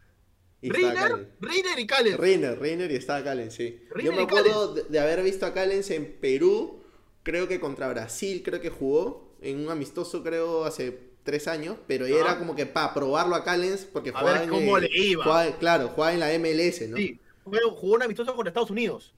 Reiner, 0.61 1.29
Reiner, 1.39 1.79
y 1.79 1.87
Callens. 1.87 2.17
Reiner, 2.17 2.59
Reiner 2.59 2.91
y 2.91 2.95
estaba 2.95 3.23
Callens, 3.23 3.53
sí. 3.53 3.79
Yo 4.03 4.11
me 4.11 4.23
acuerdo 4.23 4.73
de, 4.73 4.99
haber 4.99 5.23
visto 5.23 5.45
a 5.45 5.53
Callens 5.53 5.91
en 5.91 6.17
Perú, 6.19 6.83
creo 7.23 7.47
que 7.47 7.59
contra 7.59 7.87
Brasil, 7.89 8.41
creo 8.43 8.59
que 8.59 8.69
jugó, 8.69 9.35
en 9.41 9.59
un 9.59 9.69
amistoso, 9.69 10.23
creo, 10.23 10.65
hace 10.65 11.07
tres 11.23 11.47
años, 11.47 11.77
pero 11.87 12.05
era 12.05 12.39
como 12.39 12.55
que 12.55 12.65
para 12.65 12.93
probarlo 12.93 13.35
a 13.35 13.43
Callens, 13.43 13.85
porque 13.85 14.11
jugaba, 14.11 14.43
en, 14.43 14.49
cómo 14.49 14.79
le 14.79 14.89
iba. 14.93 15.57
claro, 15.59 15.89
jugaba 15.89 16.13
en 16.13 16.19
la 16.21 16.39
MLS, 16.39 16.87
¿no? 16.89 16.97
Sí, 16.97 17.19
jugó 17.43 17.95
un 17.95 18.03
amistoso 18.03 18.33
contra 18.33 18.49
Estados 18.49 18.71
Unidos. 18.71 19.13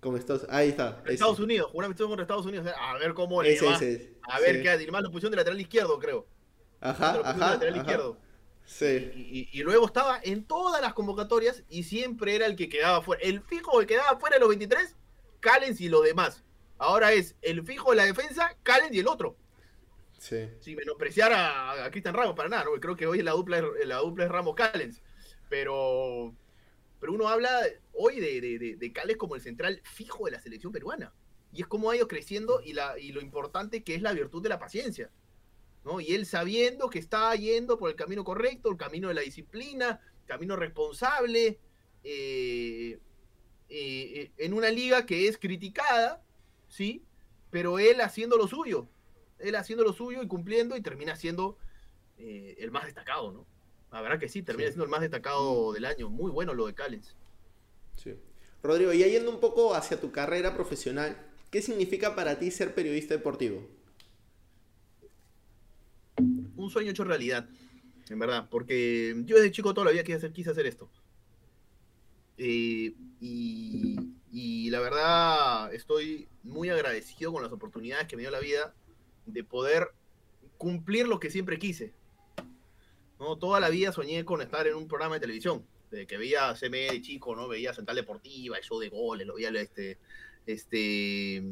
Con 0.00 0.16
Estados, 0.16 0.44
ahí 0.50 0.70
está. 0.70 1.02
Estados 1.06 1.38
Unidos, 1.38 1.68
jugó 1.68 1.78
un 1.78 1.84
amistoso 1.84 2.08
contra 2.08 2.24
Estados 2.24 2.44
Unidos, 2.44 2.66
a 2.76 2.98
ver 2.98 3.14
cómo 3.14 3.42
le 3.42 3.58
va. 3.60 3.76
a 4.28 4.40
ver 4.40 4.60
qué, 4.60 4.68
además 4.68 5.04
lo 5.04 5.10
pusieron 5.10 5.30
de 5.30 5.36
lateral 5.36 5.60
izquierdo, 5.60 5.98
creo. 5.98 6.26
Ajá, 6.80 7.20
ajá. 7.24 7.50
lateral 7.52 7.76
izquierdo. 7.76 8.18
Sí. 8.64 9.48
Y, 9.52 9.62
luego 9.62 9.86
estaba 9.86 10.20
en 10.22 10.44
todas 10.44 10.80
las 10.80 10.94
convocatorias 10.94 11.62
y 11.68 11.82
siempre 11.82 12.34
era 12.34 12.46
el 12.46 12.56
que 12.56 12.68
quedaba 12.68 13.02
fuera. 13.02 13.22
El 13.22 13.42
fijo 13.42 13.78
que 13.80 13.86
quedaba 13.86 14.18
fuera 14.18 14.36
de 14.36 14.40
los 14.40 14.48
23, 14.48 14.96
Callens 15.40 15.80
y 15.80 15.88
los 15.88 16.04
demás. 16.04 16.42
Ahora 16.78 17.12
es 17.12 17.36
el 17.42 17.64
fijo 17.64 17.90
de 17.90 17.96
la 17.96 18.04
defensa, 18.04 18.56
Callens 18.62 18.94
y 18.94 19.00
el 19.00 19.08
otro. 19.08 19.36
Sí. 20.18 20.48
Sin 20.60 20.76
menospreciar 20.76 21.32
a, 21.32 21.84
a 21.84 21.90
Cristian 21.90 22.14
Ramos 22.14 22.34
para 22.34 22.48
nada, 22.48 22.64
¿no? 22.64 22.80
creo 22.80 22.96
que 22.96 23.06
hoy 23.06 23.22
la 23.22 23.32
dupla, 23.32 23.62
la 23.84 23.98
dupla 23.98 24.24
es 24.24 24.30
Ramos 24.30 24.54
Callens. 24.54 25.02
Pero, 25.48 26.34
pero 27.00 27.12
uno 27.12 27.28
habla 27.28 27.50
hoy 27.92 28.20
de, 28.20 28.40
de, 28.40 28.76
de, 28.76 28.92
Callens 28.92 29.18
como 29.18 29.34
el 29.34 29.42
central 29.42 29.82
fijo 29.84 30.24
de 30.24 30.30
la 30.30 30.40
selección 30.40 30.72
peruana. 30.72 31.12
Y 31.52 31.60
es 31.60 31.66
como 31.66 31.90
ha 31.90 31.96
ido 31.96 32.08
creciendo 32.08 32.62
y, 32.64 32.72
la, 32.72 32.98
y 32.98 33.12
lo 33.12 33.20
importante 33.20 33.84
que 33.84 33.94
es 33.94 34.02
la 34.02 34.12
virtud 34.12 34.42
de 34.42 34.48
la 34.48 34.58
paciencia. 34.58 35.10
¿No? 35.84 36.00
Y 36.00 36.14
él 36.14 36.26
sabiendo 36.26 36.88
que 36.90 36.98
está 36.98 37.34
yendo 37.34 37.78
por 37.78 37.90
el 37.90 37.96
camino 37.96 38.24
correcto, 38.24 38.70
el 38.70 38.76
camino 38.76 39.08
de 39.08 39.14
la 39.14 39.22
disciplina, 39.22 40.00
camino 40.26 40.56
responsable, 40.56 41.58
eh, 42.04 42.98
eh, 43.68 44.30
en 44.36 44.52
una 44.52 44.70
liga 44.70 45.06
que 45.06 45.28
es 45.28 45.38
criticada, 45.38 46.22
¿sí? 46.68 47.04
Pero 47.50 47.78
él 47.78 48.00
haciendo 48.00 48.36
lo 48.36 48.48
suyo, 48.48 48.88
él 49.38 49.56
haciendo 49.56 49.84
lo 49.84 49.92
suyo 49.92 50.22
y 50.22 50.28
cumpliendo 50.28 50.76
y 50.76 50.82
termina 50.82 51.16
siendo 51.16 51.58
el 52.18 52.70
más 52.70 52.84
destacado, 52.84 53.32
¿no? 53.32 53.46
La 53.92 54.00
verdad 54.00 54.18
que 54.18 54.28
sí, 54.28 54.42
termina 54.42 54.68
siendo 54.68 54.84
el 54.84 54.90
más 54.90 55.02
destacado 55.02 55.72
del 55.72 55.84
año. 55.84 56.08
Muy 56.08 56.30
bueno 56.30 56.54
lo 56.54 56.66
de 56.66 56.74
Callens. 56.74 57.14
Sí. 57.96 58.14
Rodrigo, 58.62 58.92
y 58.92 58.98
yendo 58.98 59.30
un 59.30 59.38
poco 59.38 59.74
hacia 59.74 60.00
tu 60.00 60.10
carrera 60.10 60.54
profesional, 60.54 61.16
¿qué 61.50 61.60
significa 61.60 62.14
para 62.14 62.38
ti 62.38 62.50
ser 62.50 62.74
periodista 62.74 63.14
deportivo? 63.14 63.68
Un 66.56 66.70
sueño 66.70 66.90
hecho 66.90 67.04
realidad, 67.04 67.48
en 68.08 68.18
verdad, 68.18 68.48
porque 68.50 69.14
yo 69.24 69.36
desde 69.36 69.50
chico 69.50 69.74
toda 69.74 69.86
la 69.86 69.92
vida 69.92 70.04
quise 70.04 70.18
hacer, 70.18 70.32
quise 70.32 70.50
hacer 70.50 70.66
esto. 70.66 70.90
Eh, 72.38 72.94
y, 73.20 74.70
la 74.70 74.80
verdad 74.80 75.74
estoy 75.74 76.28
muy 76.42 76.70
agradecido 76.70 77.30
con 77.30 77.42
las 77.42 77.52
oportunidades 77.52 78.08
que 78.08 78.16
me 78.16 78.22
dio 78.22 78.30
la 78.30 78.40
vida 78.40 78.74
de 79.26 79.44
poder 79.44 79.88
cumplir 80.56 81.06
lo 81.06 81.20
que 81.20 81.30
siempre 81.30 81.58
quise. 81.58 81.92
¿no? 83.20 83.36
Toda 83.36 83.60
la 83.60 83.68
vida 83.68 83.92
soñé 83.92 84.24
con 84.24 84.40
estar 84.40 84.66
en 84.66 84.74
un 84.74 84.88
programa 84.88 85.16
de 85.16 85.20
televisión 85.20 85.66
que 86.08 86.16
veía 86.16 86.54
CME 86.54 86.90
de 86.90 87.02
chico, 87.02 87.36
¿no? 87.36 87.48
Veía 87.48 87.74
Central 87.74 87.96
Deportiva, 87.96 88.56
el 88.56 88.64
show 88.64 88.80
de 88.80 88.88
goles, 88.88 89.26
lo 89.26 89.34
veía 89.34 89.50
este, 89.50 89.98
este, 90.46 91.42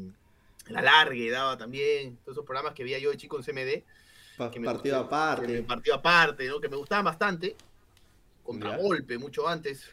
la 0.67 0.81
largue 0.81 1.29
daba 1.29 1.57
también, 1.57 2.17
todos 2.17 2.37
esos 2.37 2.45
programas 2.45 2.73
que 2.73 2.83
veía 2.83 2.99
yo 2.99 3.11
de 3.11 3.17
chico 3.17 3.37
en 3.37 3.43
CMD. 3.43 3.83
Partido 4.37 4.97
aparte. 4.97 5.63
partido 5.63 5.95
aparte, 5.95 6.47
¿no? 6.47 6.59
Que 6.59 6.69
me 6.69 6.75
gustaban 6.75 7.05
bastante. 7.05 7.55
Contragolpe, 8.43 9.17
mucho 9.17 9.47
antes. 9.47 9.89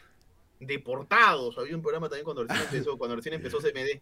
Deportados, 0.59 1.57
había 1.57 1.75
un 1.75 1.81
programa 1.81 2.09
también 2.09 2.25
cuando 2.25 2.43
recién 2.43 2.63
empezó, 2.63 2.97
cuando 2.97 3.15
recién 3.15 3.35
empezó 3.35 3.57
CMD. 3.61 4.01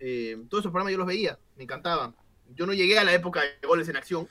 Eh, 0.00 0.36
todos 0.48 0.62
esos 0.62 0.72
programas 0.72 0.92
yo 0.92 0.98
los 0.98 1.06
veía, 1.06 1.38
me 1.56 1.62
encantaban. 1.62 2.14
Yo 2.54 2.66
no 2.66 2.74
llegué 2.74 2.98
a 2.98 3.04
la 3.04 3.14
época 3.14 3.40
de 3.40 3.66
goles 3.66 3.88
en 3.88 3.96
acción. 3.96 4.28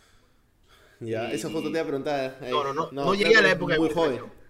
Ya, 0.99 1.31
esa 1.31 1.49
foto 1.49 1.63
te 1.63 1.69
iba 1.69 1.81
a 1.81 1.85
preguntar. 1.85 2.37
no, 2.41 2.63
no, 2.63 2.73
no, 2.73 2.91
no, 2.91 3.15
llegué 3.15 3.35
a 3.35 3.41
la 3.41 3.51
época 3.51 3.73
de 3.73 3.79
goles 3.79 3.97
en 3.97 4.09
acción 4.09 4.43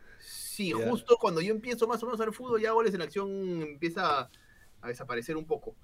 Sí, 0.54 0.72
justo 0.72 1.18
cuando 1.18 1.42
yo 1.42 1.52
empiezo 1.52 1.88
más 1.88 2.04
o 2.04 2.06
menos 2.06 2.22
a 2.22 2.26
ver 2.26 2.34
fútbol, 2.34 2.62
ya 2.62 2.72
goles 2.74 2.94
en 2.94 3.02
acción 3.02 3.62
empieza 3.64 4.30
a 4.82 4.88
desaparecer 4.88 5.36
un 5.36 5.46
poco. 5.46 5.76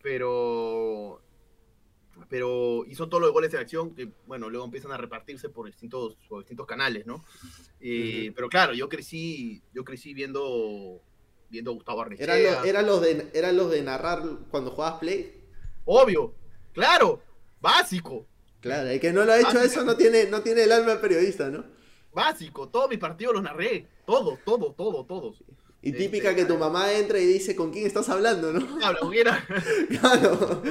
Pero 0.00 1.20
pero 2.28 2.84
hizo 2.86 3.08
todos 3.08 3.22
los 3.22 3.32
goles 3.32 3.52
en 3.54 3.60
acción 3.60 3.94
que, 3.94 4.10
bueno, 4.26 4.50
luego 4.50 4.64
empiezan 4.64 4.92
a 4.92 4.96
repartirse 4.96 5.48
por 5.48 5.66
distintos, 5.66 6.16
distintos 6.38 6.66
canales, 6.66 7.06
¿no? 7.06 7.24
Eh, 7.80 8.32
pero 8.34 8.48
claro, 8.48 8.74
yo 8.74 8.88
crecí, 8.88 9.62
yo 9.72 9.84
crecí 9.84 10.14
viendo, 10.14 11.00
viendo 11.50 11.70
a 11.70 11.74
Gustavo 11.74 12.02
Arrechea. 12.02 12.62
¿Eran 12.64 12.86
los, 12.86 13.00
de, 13.00 13.30
¿Eran 13.34 13.56
los 13.56 13.70
de 13.70 13.82
narrar 13.82 14.22
cuando 14.50 14.70
jugabas 14.70 15.00
Play? 15.00 15.42
Obvio, 15.84 16.34
claro, 16.72 17.22
básico. 17.60 18.26
Claro, 18.60 18.88
el 18.88 19.00
que 19.00 19.12
no 19.12 19.24
lo 19.24 19.32
ha 19.32 19.40
hecho 19.40 19.60
eso 19.60 19.84
no 19.84 19.96
tiene, 19.96 20.26
no 20.26 20.42
tiene 20.42 20.62
el 20.62 20.72
alma 20.72 21.00
periodista, 21.00 21.50
¿no? 21.50 21.64
Básico, 22.14 22.68
todos 22.68 22.88
mis 22.88 22.98
partidos 22.98 23.34
los 23.34 23.42
narré. 23.42 23.88
Todo, 24.06 24.38
todo, 24.44 24.72
todo, 24.72 25.04
todos. 25.04 25.42
Y 25.80 25.92
típica 25.92 26.30
este, 26.30 26.42
que 26.42 26.48
tu 26.48 26.56
mamá 26.56 26.92
entra 26.92 27.18
y 27.18 27.26
dice 27.26 27.56
con 27.56 27.72
quién 27.72 27.86
estás 27.86 28.08
hablando, 28.08 28.52
¿no? 28.52 28.78
Habla. 28.86 29.00
Claro. 30.00 30.62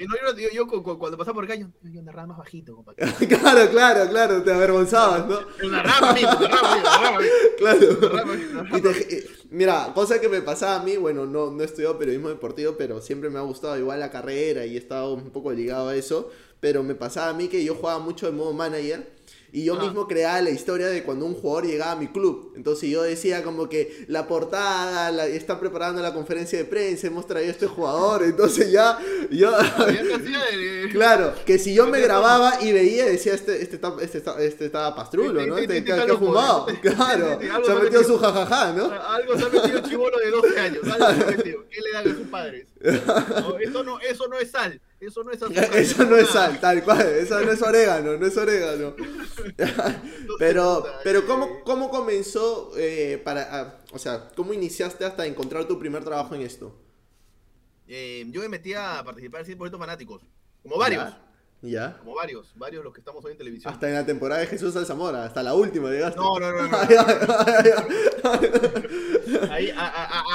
Y 0.00 0.06
no, 0.06 0.14
yo, 0.36 0.48
yo, 0.52 0.66
cuando 0.66 1.18
pasaba 1.18 1.34
por 1.34 1.44
acá, 1.44 1.56
yo, 1.56 1.66
yo 1.82 2.02
narraba 2.02 2.28
más 2.28 2.38
bajito, 2.38 2.76
compadre. 2.76 3.04
claro, 3.28 3.70
claro, 3.70 4.08
claro, 4.08 4.42
te 4.42 4.52
avergonzabas, 4.52 5.26
¿no? 5.26 5.68
Narraba 5.68 6.12
mismo, 6.12 6.30
narraba 6.32 6.80
narraba 6.80 7.18
Claro. 7.58 8.92
mira, 9.50 9.92
cosa 9.94 10.20
que 10.20 10.28
me 10.28 10.40
pasaba 10.40 10.76
a 10.76 10.84
mí, 10.84 10.96
bueno, 10.96 11.26
no, 11.26 11.50
no 11.50 11.62
he 11.62 11.66
estudiado 11.66 11.98
periodismo 11.98 12.28
deportivo, 12.28 12.76
pero 12.78 13.00
siempre 13.00 13.28
me 13.28 13.38
ha 13.38 13.42
gustado 13.42 13.76
igual 13.76 13.98
la 13.98 14.10
carrera 14.10 14.66
y 14.66 14.76
he 14.76 14.78
estado 14.78 15.14
un 15.14 15.30
poco 15.30 15.52
ligado 15.52 15.88
a 15.88 15.96
eso. 15.96 16.30
Pero 16.60 16.82
me 16.82 16.94
pasaba 16.94 17.30
a 17.30 17.34
mí 17.34 17.48
que 17.48 17.64
yo 17.64 17.74
jugaba 17.74 18.00
mucho 18.00 18.26
de 18.26 18.32
modo 18.32 18.52
manager 18.52 19.17
y 19.50 19.64
yo 19.64 19.76
mismo 19.76 20.06
creaba 20.06 20.42
la 20.42 20.50
historia 20.50 20.88
de 20.88 21.02
cuando 21.02 21.24
un 21.24 21.34
jugador 21.34 21.66
llegaba 21.66 21.92
a 21.92 21.96
mi 21.96 22.08
club. 22.08 22.52
Entonces 22.54 22.90
yo 22.90 23.02
decía 23.02 23.42
como 23.42 23.68
que 23.68 24.04
la 24.08 24.28
portada, 24.28 25.10
la, 25.10 25.26
está 25.26 25.58
preparando 25.58 26.02
la 26.02 26.12
conferencia 26.12 26.58
de 26.58 26.64
prensa, 26.66 27.06
hemos 27.06 27.26
traído 27.26 27.48
a 27.48 27.52
este 27.52 27.66
jugador. 27.66 28.24
Entonces 28.24 28.70
ya, 28.70 28.98
yo... 29.30 29.50
claro, 30.92 31.34
que 31.46 31.58
si 31.58 31.74
yo 31.74 31.86
me 31.86 32.00
grababa 32.00 32.62
y 32.62 32.72
veía, 32.72 33.06
decía, 33.06 33.34
este, 33.34 33.62
este, 33.62 33.80
este, 34.02 34.22
este 34.46 34.66
estaba 34.66 34.94
pastrulo, 34.94 35.46
¿no? 35.46 35.56
Este, 35.56 35.84
que, 35.84 35.92
ha 35.92 36.06
fumado. 36.16 36.66
Claro, 36.82 37.38
se 37.64 37.72
ha 37.72 37.74
metido 37.74 38.04
su 38.04 38.18
jajaja, 38.18 38.72
¿no? 38.72 38.90
Algo 38.90 39.36
se 39.36 39.44
ha 39.44 39.48
metido 39.48 39.80
chivolo 39.80 40.18
de 40.18 40.30
12 40.30 40.60
años. 40.60 40.82
Algo 40.84 41.06
se 41.06 41.22
ha 41.22 41.36
metido. 41.36 41.64
¿Qué 41.70 41.80
le 41.80 41.92
dan 41.92 42.10
a 42.10 42.14
sus 42.14 42.28
padres? 42.28 42.66
eso, 42.80 43.84
no, 43.84 43.98
eso 44.00 44.28
no 44.28 44.38
es 44.38 44.50
sal. 44.50 44.80
Eso 45.00 45.22
no 45.22 45.30
es 45.30 45.42
azúcar. 45.42 45.70
Eso 45.74 46.04
no 46.04 46.16
es 46.16 46.28
sal, 46.28 46.60
tal 46.60 46.82
cual. 46.82 47.06
Eso 47.06 47.40
no 47.40 47.52
es 47.52 47.62
orégano, 47.62 48.16
no 48.16 48.26
es 48.26 48.36
orégano. 48.36 48.94
pero, 50.38 50.84
pero 51.04 51.26
¿cómo, 51.26 51.62
cómo 51.62 51.90
comenzó 51.90 52.72
eh, 52.76 53.20
para, 53.24 53.60
ah, 53.60 53.78
o 53.92 53.98
sea, 53.98 54.28
cómo 54.34 54.52
iniciaste 54.52 55.04
hasta 55.04 55.26
encontrar 55.26 55.66
tu 55.66 55.78
primer 55.78 56.04
trabajo 56.04 56.34
en 56.34 56.42
esto? 56.42 56.74
Eh, 57.86 58.26
yo 58.28 58.40
me 58.40 58.48
metí 58.48 58.74
a 58.74 59.02
participar 59.04 59.48
en 59.48 59.58
100% 59.58 59.78
fanáticos, 59.78 60.22
como 60.62 60.76
varios. 60.76 61.04
¿Ya? 61.04 61.27
Como 61.60 62.14
varios, 62.14 62.52
varios 62.56 62.84
los 62.84 62.92
que 62.92 63.00
estamos 63.00 63.24
hoy 63.24 63.32
en 63.32 63.38
televisión. 63.38 63.72
Hasta 63.72 63.88
en 63.88 63.94
la 63.94 64.06
temporada 64.06 64.40
de 64.40 64.46
Jesús 64.46 64.76
Alzamora, 64.76 65.24
hasta 65.24 65.42
la 65.42 65.54
última 65.54 65.90
llegaste. 65.90 66.20
No, 66.20 66.38
no, 66.38 66.52
no. 66.52 66.68
no. 66.68 66.78
ahí, 69.50 69.72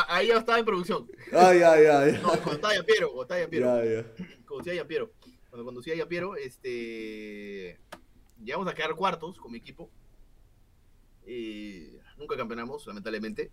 ahí 0.10 0.28
ya 0.28 0.38
estaba 0.38 0.60
en 0.60 0.66
producción. 0.66 1.10
Ay, 1.32 1.62
ay, 1.62 1.86
ay. 1.86 2.20
No, 2.22 2.30
cuando 2.30 2.52
estaba 2.54 2.76
ya 2.76 2.84
Piero, 2.84 3.08
cuando 3.08 3.22
estaba 3.24 3.40
ya 3.40 3.48
Piero. 3.48 3.84
Ya, 3.84 3.86
ya 3.86 4.06
conducía 4.46 4.82
a 4.82 4.86
Piero. 4.86 5.12
Cuando 5.50 5.66
conducía 5.66 6.04
a 6.04 6.08
Piero, 6.08 6.36
este, 6.36 7.80
llegamos 8.44 8.68
a 8.68 8.74
quedar 8.74 8.94
cuartos 8.96 9.40
con 9.40 9.52
mi 9.52 9.60
equipo. 9.60 9.90
nunca 12.18 12.36
campeonamos, 12.36 12.86
lamentablemente. 12.86 13.52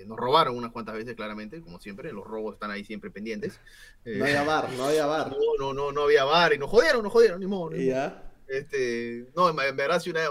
Este, 0.00 0.08
nos 0.08 0.18
robaron 0.18 0.56
unas 0.56 0.72
cuantas 0.72 0.94
veces, 0.94 1.14
claramente, 1.14 1.60
como 1.60 1.78
siempre. 1.78 2.12
Los 2.12 2.24
robos 2.24 2.54
están 2.54 2.70
ahí 2.70 2.84
siempre 2.84 3.10
pendientes. 3.10 3.60
No 4.04 4.24
había 4.24 4.42
bar, 4.42 4.70
no 4.72 4.84
había 4.84 5.06
bar. 5.06 5.30
No, 5.30 5.36
no, 5.58 5.74
no, 5.74 5.92
no 5.92 6.02
había 6.02 6.24
bar. 6.24 6.54
Y 6.54 6.58
nos 6.58 6.70
jodieron, 6.70 7.02
nos 7.02 7.12
jodieron, 7.12 7.40
ni 7.40 7.46
modo. 7.46 7.76
ya? 7.76 8.24
Este, 8.48 9.26
no, 9.36 9.48
en 9.48 9.76
verdad, 9.76 10.00
sí, 10.00 10.10
una, 10.10 10.30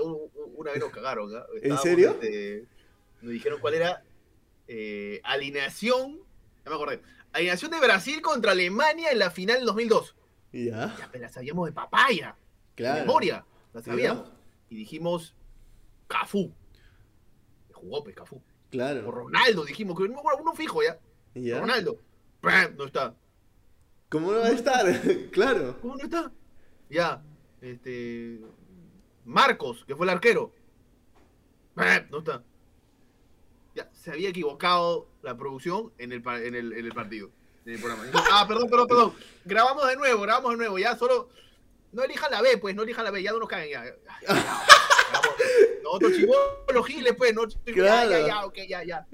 una 0.56 0.72
vez 0.72 0.80
nos 0.80 0.92
cagaron. 0.92 1.32
¿En 1.62 1.78
serio? 1.78 2.18
Este, 2.22 2.66
nos 3.22 3.32
dijeron 3.32 3.60
cuál 3.60 3.76
era 3.76 4.04
eh, 4.68 5.22
alineación. 5.24 6.20
Ya 6.66 6.70
me 6.70 6.76
acordé 6.76 7.02
alineación 7.32 7.72
de 7.72 7.80
Brasil 7.80 8.22
contra 8.22 8.54
Alemania 8.54 9.12
en 9.12 9.20
la 9.20 9.30
final 9.30 9.58
del 9.58 9.66
2002. 9.68 10.16
Ya. 10.52 10.96
Ya, 10.98 11.10
la 11.14 11.30
sabíamos 11.30 11.68
de 11.68 11.74
papaya. 11.74 12.36
Claro. 12.76 12.96
De 12.96 13.02
memoria. 13.02 13.46
La 13.72 13.82
sabíamos. 13.82 14.32
Y 14.70 14.76
dijimos, 14.76 15.36
Cafú. 16.08 16.52
Jugó, 17.72 18.04
pues, 18.04 18.16
Cafú. 18.16 18.42
Claro. 18.70 19.08
O 19.08 19.12
Ronaldo, 19.12 19.66
dijimos, 19.66 19.98
que 19.98 20.04
uno, 20.04 20.22
uno 20.40 20.54
fijo 20.54 20.82
ya. 20.84 21.00
ya. 21.34 21.60
Ronaldo. 21.60 22.00
No 22.78 22.86
está. 22.86 23.16
¿Cómo 24.10 24.32
no 24.32 24.40
va 24.40 24.48
a 24.48 24.52
estar? 24.52 24.86
claro. 25.32 25.78
¿Cómo 25.82 25.96
no 25.96 26.04
está? 26.04 26.32
Ya. 26.90 27.22
Este. 27.62 28.40
Marcos, 29.26 29.84
que 29.86 29.96
fue 29.96 30.06
el 30.06 30.12
arquero. 30.12 30.54
No 32.10 32.20
está 32.20 32.44
se 33.94 34.12
había 34.12 34.30
equivocado 34.30 35.08
la 35.22 35.36
producción 35.38 35.92
en 35.98 36.12
el, 36.12 36.24
en 36.26 36.56
el, 36.56 36.74
en 36.74 36.86
el 36.86 36.94
partido. 36.94 37.30
En 37.66 37.74
el 37.74 37.80
programa. 37.80 38.04
Ah, 38.32 38.46
perdón, 38.48 38.70
perdón, 38.70 38.88
perdón. 38.88 39.14
Grabamos 39.46 39.88
de 39.88 39.96
nuevo, 39.96 40.22
grabamos 40.22 40.52
de 40.52 40.58
nuevo. 40.58 40.80
Ya 40.80 40.96
solo. 40.96 41.30
No 41.92 42.04
elijan 42.04 42.32
la 42.32 42.42
B, 42.42 42.58
pues, 42.58 42.76
no 42.76 42.84
elijan 42.84 43.04
la 43.04 43.12
B, 43.12 43.24
ya 43.24 43.32
no 43.32 43.40
nos 43.40 43.50
caen 43.50 43.72
ya. 43.72 43.84
Nosotros 45.98 46.12
los 46.74 46.88
giles, 46.88 47.16
pues, 47.18 47.34
no. 47.34 47.44
Claro. 47.66 48.10
Ya, 48.12 48.20
ya, 48.20 48.28
ya, 48.28 48.46
ok, 48.46 48.56
ya, 48.68 48.84
ya. 48.84 49.08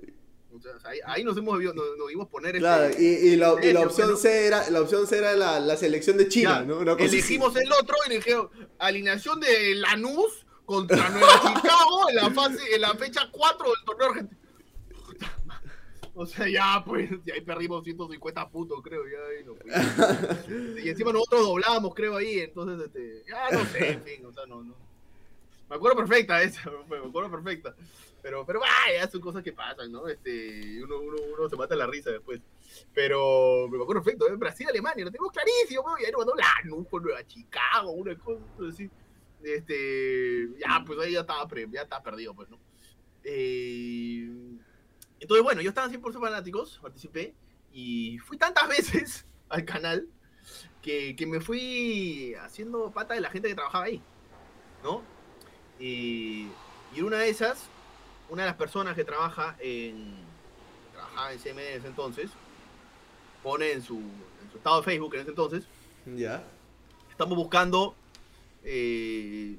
ahí, 0.83 0.99
ahí, 1.05 1.23
nos 1.23 1.37
hemos 1.37 1.61
nos, 1.61 1.75
nos 1.75 2.07
vimos 2.07 2.27
poner 2.27 2.57
claro, 2.57 2.85
este, 2.85 3.01
y, 3.01 3.33
y, 3.33 3.35
la, 3.35 3.55
y, 3.61 3.73
la, 3.73 3.81
opción 3.81 4.17
C 4.17 4.47
era 4.47 4.69
la 4.69 4.81
opción 4.81 5.07
C 5.07 5.17
era 5.17 5.35
la, 5.35 5.59
la 5.59 5.77
selección 5.77 6.17
de 6.17 6.27
China, 6.27 6.63
¿no? 6.63 6.79
Una 6.79 6.93
elegimos 6.93 7.55
el 7.55 7.71
otro 7.71 7.95
y 8.07 8.15
dijeron 8.15 8.49
alineación 8.79 9.39
de 9.39 9.75
Lanús 9.75 10.45
contra 10.65 11.09
Nueva 11.09 11.41
Chicago 11.41 12.09
en 12.09 12.15
la 12.15 12.31
fase 12.31 12.59
en 12.73 12.81
la 12.81 12.95
fecha 12.95 13.29
4 13.31 13.65
del 13.65 13.85
torneo 13.85 14.07
argentino. 14.09 14.45
O 16.17 16.25
sea, 16.25 16.47
ya 16.47 16.81
pues, 16.85 17.09
y 17.25 17.31
ahí 17.31 17.41
perdimos 17.41 17.83
150 17.83 18.49
puntos, 18.49 18.79
creo, 18.81 19.03
ya 19.05 19.19
Y 20.81 20.89
encima 20.89 21.11
nosotros 21.11 21.41
doblábamos, 21.41 21.93
creo, 21.93 22.15
ahí, 22.15 22.39
entonces, 22.39 22.87
este, 22.87 23.23
ya 23.29 23.51
no 23.51 23.65
sé, 23.65 23.91
en 23.91 24.01
fin, 24.01 24.25
o 24.25 24.31
sea, 24.31 24.45
no, 24.45 24.63
no. 24.63 24.75
Me 25.69 25.75
acuerdo 25.75 25.97
perfecta 25.97 26.41
esa, 26.43 26.69
me 26.89 26.97
acuerdo 26.97 27.31
perfecta. 27.31 27.75
Pero, 28.21 28.45
pero 28.45 28.59
vaya, 28.59 29.09
son 29.09 29.21
cosas 29.21 29.43
que 29.43 29.53
pasan, 29.53 29.91
¿no? 29.91 30.07
Este, 30.07 30.83
uno, 30.83 30.99
uno, 30.99 31.17
uno 31.37 31.49
se 31.49 31.55
mata 31.55 31.75
la 31.75 31.85
risa 31.85 32.11
después. 32.11 32.41
Pero, 32.93 33.67
me 33.69 33.81
acuerdo 33.81 34.01
perfecto, 34.01 34.27
¿eh? 34.27 34.35
Brasil, 34.35 34.67
Alemania, 34.67 35.05
lo 35.05 35.11
tenemos 35.11 35.31
clarísimo, 35.31 35.95
y 35.99 36.05
ahí 36.05 36.11
nos 36.11 36.25
mandó 36.25 36.33
la 36.35 36.85
con 36.89 37.03
Nueva 37.03 37.25
Chicago, 37.25 37.91
una 37.91 38.17
cosa 38.17 38.41
así. 38.67 38.89
Este, 39.43 40.49
ya, 40.57 40.83
pues 40.85 40.99
ahí 40.99 41.13
ya 41.13 41.19
estaba, 41.19 41.47
ya 41.71 41.81
estaba 41.83 42.03
perdido, 42.03 42.33
pues, 42.33 42.49
¿no? 42.49 42.59
Eh, 43.23 44.27
entonces, 45.19 45.43
bueno, 45.43 45.61
yo 45.61 45.69
estaba 45.69 45.89
100% 45.89 46.19
fanáticos, 46.19 46.79
participé, 46.81 47.35
y 47.71 48.17
fui 48.19 48.37
tantas 48.37 48.67
veces 48.69 49.25
al 49.49 49.65
canal 49.65 50.07
que, 50.81 51.15
que 51.15 51.25
me 51.25 51.39
fui 51.39 52.33
haciendo 52.41 52.91
pata 52.91 53.13
de 53.13 53.21
la 53.21 53.29
gente 53.29 53.49
que 53.49 53.55
trabajaba 53.55 53.85
ahí, 53.85 54.01
¿no? 54.83 55.14
Y, 55.79 56.47
y 56.93 57.01
una 57.01 57.17
de 57.17 57.29
esas, 57.29 57.63
una 58.29 58.43
de 58.43 58.49
las 58.49 58.57
personas 58.57 58.95
que 58.95 59.03
trabaja 59.03 59.55
en, 59.59 60.15
trabajaba 60.93 61.33
en 61.33 61.39
CMD 61.39 61.59
en 61.59 61.77
ese 61.79 61.87
entonces, 61.87 62.29
pone 63.43 63.71
en 63.71 63.81
su, 63.83 63.97
en 63.97 64.51
su 64.51 64.57
estado 64.57 64.77
de 64.77 64.83
Facebook 64.83 65.13
en 65.15 65.21
ese 65.21 65.29
entonces, 65.29 65.63
Ya. 66.15 66.43
estamos 67.11 67.35
buscando 67.37 67.95
eh, 68.63 69.57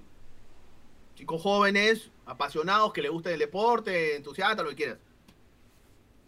chicos 1.14 1.41
jóvenes, 1.43 2.11
apasionados, 2.27 2.93
que 2.93 3.03
les 3.03 3.11
guste 3.11 3.33
el 3.33 3.39
deporte, 3.39 4.17
entusiastas, 4.17 4.64
lo 4.64 4.71
que 4.71 4.77
quieras. 4.77 4.99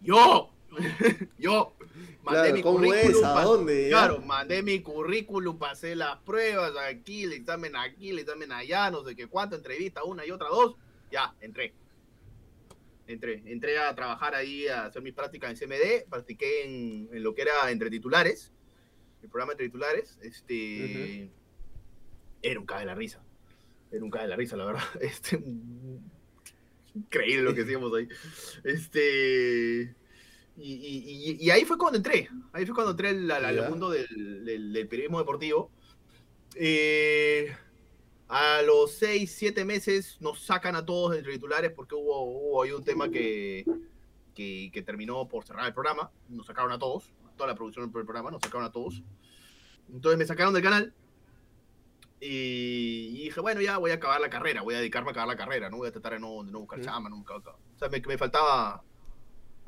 Yo, 0.01 0.49
yo, 1.37 1.73
mandé 2.23 2.39
Claro, 2.41 2.53
mi 2.55 2.61
¿cómo 2.61 2.77
currículum. 2.77 3.09
es? 3.09 3.23
¿A 3.23 3.43
dónde? 3.43 3.83
Ya. 3.83 3.89
Claro, 3.89 4.21
mandé 4.21 4.63
mi 4.63 4.81
currículum, 4.81 5.57
pasé 5.57 5.95
las 5.95 6.17
pruebas 6.19 6.73
aquí, 6.77 7.23
el 7.23 7.33
examen 7.33 7.75
aquí, 7.75 8.09
el 8.09 8.19
examen 8.19 8.51
allá, 8.51 8.89
no 8.91 9.03
sé 9.03 9.15
qué 9.15 9.27
cuánto, 9.27 9.55
entrevista, 9.55 10.03
una 10.03 10.25
y 10.25 10.31
otra, 10.31 10.47
dos. 10.49 10.75
Ya, 11.11 11.33
entré. 11.41 11.73
Entré, 13.07 13.41
entré 13.45 13.79
a 13.79 13.95
trabajar 13.95 14.35
ahí, 14.35 14.67
a 14.67 14.85
hacer 14.85 15.01
mis 15.01 15.15
prácticas 15.15 15.49
en 15.49 15.57
CMD, 15.67 16.07
practiqué 16.09 16.65
en, 16.65 17.09
en 17.11 17.23
lo 17.23 17.33
que 17.33 17.41
era 17.41 17.71
entre 17.71 17.89
titulares, 17.89 18.51
el 19.23 19.29
programa 19.29 19.53
entre 19.53 19.65
titulares, 19.65 20.19
este, 20.21 21.31
era 22.43 22.59
un 22.59 22.67
cae 22.67 22.81
de 22.81 22.85
la 22.85 22.93
risa, 22.93 23.19
era 23.91 24.03
un 24.03 24.11
cae 24.11 24.21
de 24.21 24.27
la 24.27 24.35
risa, 24.35 24.55
la 24.57 24.65
verdad, 24.65 24.83
este, 25.01 25.41
increíble 26.93 27.41
lo 27.43 27.55
que 27.55 27.63
hacíamos 27.63 27.91
ahí, 27.95 28.07
este, 28.63 29.95
y, 30.61 30.73
y- 30.73 31.37
y- 31.45 31.49
ahí 31.51 31.63
fue 31.65 31.77
cuando 31.77 31.97
entré, 31.97 32.29
ahí 32.53 32.65
fue 32.65 32.75
cuando 32.75 32.91
entré 32.91 33.09
al, 33.09 33.29
al- 33.31 33.45
al 33.45 33.69
mundo 33.69 33.89
del, 33.89 34.43
del- 34.45 34.73
del 34.73 34.87
periodismo 34.87 35.19
deportivo, 35.19 35.71
Eh, 36.55 37.55
a 38.27 38.61
los 38.63 38.91
6, 38.93 39.31
7 39.35 39.65
meses 39.65 40.17
nos 40.19 40.41
sacan 40.43 40.75
a 40.75 40.85
todos 40.85 41.15
entre 41.15 41.33
titulares 41.33 41.71
porque 41.71 41.95
hubo, 41.95 42.21
hubo 42.23 42.63
ahí 42.63 42.71
un 42.71 42.83
tema 42.83 43.09
que, 43.09 43.65
que, 44.35 44.69
que 44.73 44.81
terminó 44.81 45.27
por 45.27 45.43
cerrar 45.45 45.65
el 45.67 45.73
programa. 45.73 46.11
Nos 46.27 46.45
sacaron 46.47 46.71
a 46.71 46.77
todos, 46.79 47.11
toda 47.37 47.47
la 47.47 47.55
producción 47.55 47.85
del 47.91 48.03
programa, 48.05 48.29
nos 48.31 48.41
sacaron 48.41 48.65
a 48.65 48.71
todos. 48.71 49.01
Entonces 49.91 50.17
me 50.17 50.25
sacaron 50.25 50.53
del 50.53 50.61
canal 50.63 50.93
y, 52.19 53.11
y 53.15 53.23
dije, 53.25 53.39
bueno, 53.39 53.61
ya 53.61 53.77
voy 53.77 53.91
a 53.91 53.95
acabar 53.95 54.19
la 54.19 54.29
carrera, 54.29 54.61
voy 54.61 54.75
a 54.75 54.79
dedicarme 54.79 55.09
a 55.09 55.11
acabar 55.11 55.27
la 55.29 55.37
carrera, 55.37 55.69
no 55.69 55.77
voy 55.77 55.87
a 55.87 55.91
tratar 55.91 56.13
de 56.13 56.19
no, 56.19 56.43
de 56.43 56.51
no 56.51 56.59
buscar 56.59 56.79
no 56.79 57.15
buscar... 57.17 57.37
O 57.37 57.79
sea, 57.79 57.89
me, 57.89 58.01
me 58.01 58.17
faltaba 58.17 58.83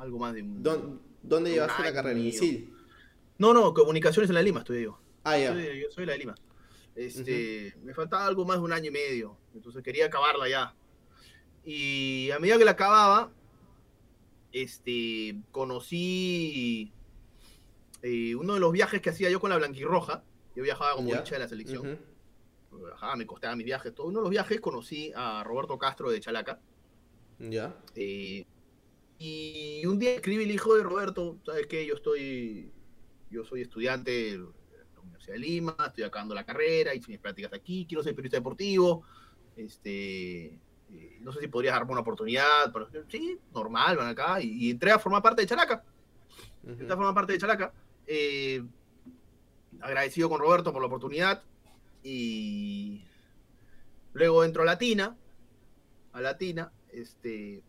algo 0.01 0.19
más 0.19 0.33
de... 0.33 0.41
un- 0.43 0.63
¿Dó- 0.63 0.99
¿Dónde 1.23 1.51
Un 1.51 1.53
llevaste 1.55 1.83
la 1.83 1.93
carrera? 1.93 2.19
¿En 2.19 2.25
Isil? 2.25 2.73
No, 3.37 3.53
no, 3.53 3.73
comunicaciones 3.73 4.29
en 4.29 4.35
la 4.35 4.41
Lima 4.41 4.59
estudié 4.59 4.83
yo. 4.83 4.99
Ah, 5.23 5.37
ya. 5.37 5.53
Yo 5.53 5.89
soy 5.91 6.05
de 6.05 6.11
la 6.11 6.17
Lima. 6.17 6.35
Este, 6.95 7.73
Me 7.83 7.93
faltaba 7.93 8.25
algo 8.25 8.45
más 8.45 8.57
de 8.57 8.63
un 8.63 8.73
año 8.73 8.87
y 8.89 8.91
medio. 8.91 9.37
Entonces 9.53 9.83
quería 9.83 10.07
acabarla 10.07 10.49
ya. 10.49 10.75
Y 11.63 12.29
a 12.31 12.39
medida 12.39 12.57
que 12.57 12.65
la 12.65 12.71
acababa, 12.71 13.31
este, 14.51 15.35
conocí 15.51 16.91
eh, 18.01 18.35
uno 18.35 18.55
de 18.55 18.59
los 18.59 18.71
viajes 18.71 19.01
que 19.01 19.09
hacía 19.11 19.29
yo 19.29 19.39
con 19.39 19.49
la 19.51 19.57
Blanquirroja. 19.57 20.23
Yo 20.55 20.63
viajaba 20.63 20.95
como 20.95 21.09
hincha 21.09 21.35
de 21.35 21.39
la 21.39 21.47
selección. 21.47 21.99
Viajaba, 22.71 23.15
me 23.15 23.25
costeaba 23.25 23.55
mis 23.55 23.65
viajes. 23.65 23.93
Todo 23.93 24.07
uno 24.07 24.19
de 24.19 24.23
los 24.23 24.31
viajes 24.31 24.59
conocí 24.59 25.11
a 25.15 25.43
Roberto 25.43 25.77
Castro 25.77 26.09
de 26.09 26.19
Chalaca. 26.19 26.59
Ya. 27.39 27.75
Eh, 27.95 28.45
y 29.23 29.85
un 29.85 29.99
día 29.99 30.15
escribí 30.15 30.43
el 30.43 30.49
hijo 30.49 30.73
de 30.73 30.81
Roberto, 30.81 31.37
¿sabes 31.45 31.67
qué? 31.67 31.85
Yo 31.85 31.93
estoy, 31.93 32.71
yo 33.29 33.45
soy 33.45 33.61
estudiante 33.61 34.09
de 34.09 34.37
la 34.39 34.99
Universidad 34.99 35.33
de 35.33 35.39
Lima, 35.39 35.75
estoy 35.85 36.05
acabando 36.05 36.33
la 36.33 36.43
carrera, 36.43 36.95
hice 36.95 37.11
mis 37.11 37.19
prácticas 37.19 37.53
aquí, 37.53 37.85
quiero 37.87 38.01
ser 38.01 38.15
periodista 38.15 38.37
deportivo, 38.37 39.03
este, 39.55 40.45
eh, 40.89 41.17
no 41.19 41.31
sé 41.31 41.39
si 41.39 41.47
podrías 41.49 41.75
darme 41.75 41.91
una 41.91 42.01
oportunidad, 42.01 42.73
pero 42.73 42.89
sí, 43.09 43.37
normal, 43.53 43.95
van 43.95 44.07
acá, 44.07 44.41
y, 44.41 44.65
y 44.65 44.71
entré 44.71 44.89
a 44.89 44.97
formar 44.97 45.21
parte 45.21 45.43
de 45.43 45.47
Chalaca, 45.47 45.85
Ujú. 46.63 46.71
entré 46.71 46.91
a 46.91 46.95
formar 46.95 47.13
parte 47.13 47.33
de 47.33 47.37
Chalaca, 47.37 47.73
eh, 48.07 48.63
agradecido 49.81 50.29
con 50.29 50.39
Roberto 50.39 50.73
por 50.73 50.81
la 50.81 50.87
oportunidad, 50.87 51.43
y 52.01 53.03
luego 54.13 54.43
entro 54.43 54.63
a 54.63 54.65
Latina, 54.65 55.15
a 56.11 56.21
Latina, 56.21 56.71
este, 56.91 57.61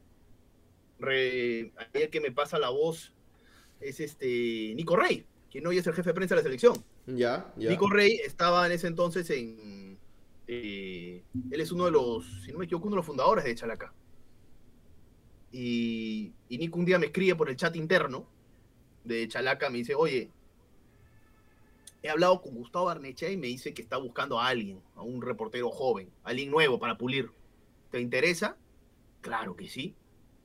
re, 1.03 1.73
el 1.93 2.11
que 2.11 2.21
me 2.21 2.33
pasa 2.33 2.59
la 2.59 2.71
voz 2.71 3.13
es 3.81 4.01
este 4.01 4.73
Nico 4.75 4.97
Rey, 4.97 5.27
quien 5.51 5.67
hoy 5.67 5.79
es 5.79 5.87
el 5.87 5.95
jefe 5.95 6.11
de 6.11 6.15
prensa 6.15 6.35
de 6.35 6.41
la 6.41 6.45
selección. 6.45 6.85
Ya, 7.07 7.53
ya. 7.57 7.71
Nico 7.71 7.91
Rey 7.91 8.21
estaba 8.25 8.65
en 8.67 8.73
ese 8.73 8.87
entonces 8.87 9.29
en. 9.31 9.99
eh, 10.47 11.23
él 11.51 11.61
es 11.61 11.73
uno 11.73 11.85
de 11.87 11.91
los, 11.91 12.25
si 12.45 12.53
no 12.53 12.59
me 12.59 12.65
equivoco, 12.65 12.87
uno 12.87 12.95
de 12.95 12.99
los 12.99 13.07
fundadores 13.07 13.45
de 13.45 13.55
Chalaca. 13.55 13.93
Y, 15.51 16.33
y 16.49 16.59
Nico 16.59 16.79
un 16.79 16.85
día 16.85 16.99
me 16.99 17.07
escribe 17.07 17.35
por 17.37 17.51
el 17.51 17.57
chat 17.57 17.77
interno 17.77 18.27
de 19.05 19.29
Chalaca, 19.29 19.69
me 19.69 19.79
dice, 19.79 19.95
oye, 19.95 20.31
he 22.03 22.09
hablado 22.09 22.41
con 22.41 22.55
Gustavo 22.55 22.87
Barnechea 22.87 23.31
y 23.31 23.37
me 23.37 23.47
dice 23.49 23.75
que 23.75 23.83
está 23.83 23.97
buscando 23.97 24.41
a 24.41 24.49
alguien, 24.49 24.81
a 24.97 25.03
un 25.03 25.21
reportero 25.23 25.71
joven, 25.71 26.11
a 26.25 26.31
alguien 26.31 26.51
nuevo 26.51 26.79
para 26.79 26.97
pulir. 26.97 27.31
¿Te 27.91 28.01
interesa? 28.01 28.57
Claro 29.21 29.55
que 29.55 29.69
sí. 29.69 29.95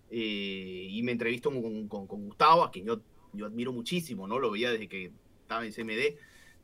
Eh, 0.10 0.88
y 0.90 1.04
me 1.04 1.12
entrevisto 1.12 1.50
con, 1.52 1.88
con- 1.88 2.08
con 2.08 2.26
Gustavo, 2.26 2.64
a 2.64 2.72
quien 2.72 2.86
yo, 2.86 3.02
yo 3.34 3.46
admiro 3.46 3.74
muchísimo, 3.74 4.28
¿no? 4.28 4.40
Lo 4.40 4.52
veía 4.52 4.72
desde 4.72 4.88
que 4.88 5.12
estaba 5.42 5.66
en 5.66 5.74
CMD. 5.74 6.16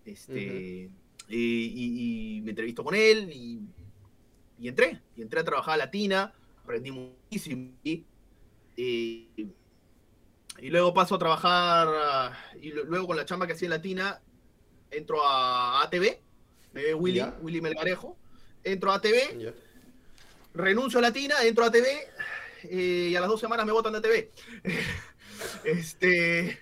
Este, 0.05 0.83
eh, 0.85 0.89
y, 1.29 2.37
y 2.37 2.41
me 2.41 2.51
entrevisto 2.51 2.83
con 2.83 2.95
él 2.95 3.29
y, 3.33 3.61
y 4.59 4.67
entré. 4.67 5.01
Y 5.15 5.21
entré 5.21 5.39
a 5.41 5.43
trabajar 5.43 5.73
a 5.75 5.77
Latina, 5.77 6.33
aprendí 6.63 6.91
muchísimo. 6.91 7.71
Y, 7.83 8.03
eh, 8.77 9.27
y 10.59 10.69
luego 10.69 10.93
paso 10.93 11.15
a 11.15 11.19
trabajar, 11.19 12.33
y 12.61 12.69
luego 12.71 13.07
con 13.07 13.17
la 13.17 13.25
chamba 13.25 13.47
que 13.47 13.53
hacía 13.53 13.65
en 13.65 13.71
Latina, 13.71 14.21
entro 14.91 15.25
a 15.25 15.81
ATV, 15.83 16.19
me 16.73 16.83
ve 16.83 16.93
Willy, 16.93 17.17
Ya. 17.17 17.37
Willy 17.41 17.59
Melgarejo, 17.59 18.15
entro 18.63 18.91
a 18.91 18.95
ATV, 18.95 19.53
renuncio 20.53 20.99
a 20.99 21.01
Latina, 21.01 21.35
entro 21.43 21.65
a 21.65 21.71
TV 21.71 21.87
eh, 22.63 23.09
y 23.11 23.15
a 23.15 23.21
las 23.21 23.29
dos 23.29 23.39
semanas 23.39 23.65
me 23.65 23.71
votan 23.71 23.93
de 23.93 24.01
TV. 24.01 24.31
este, 25.63 26.59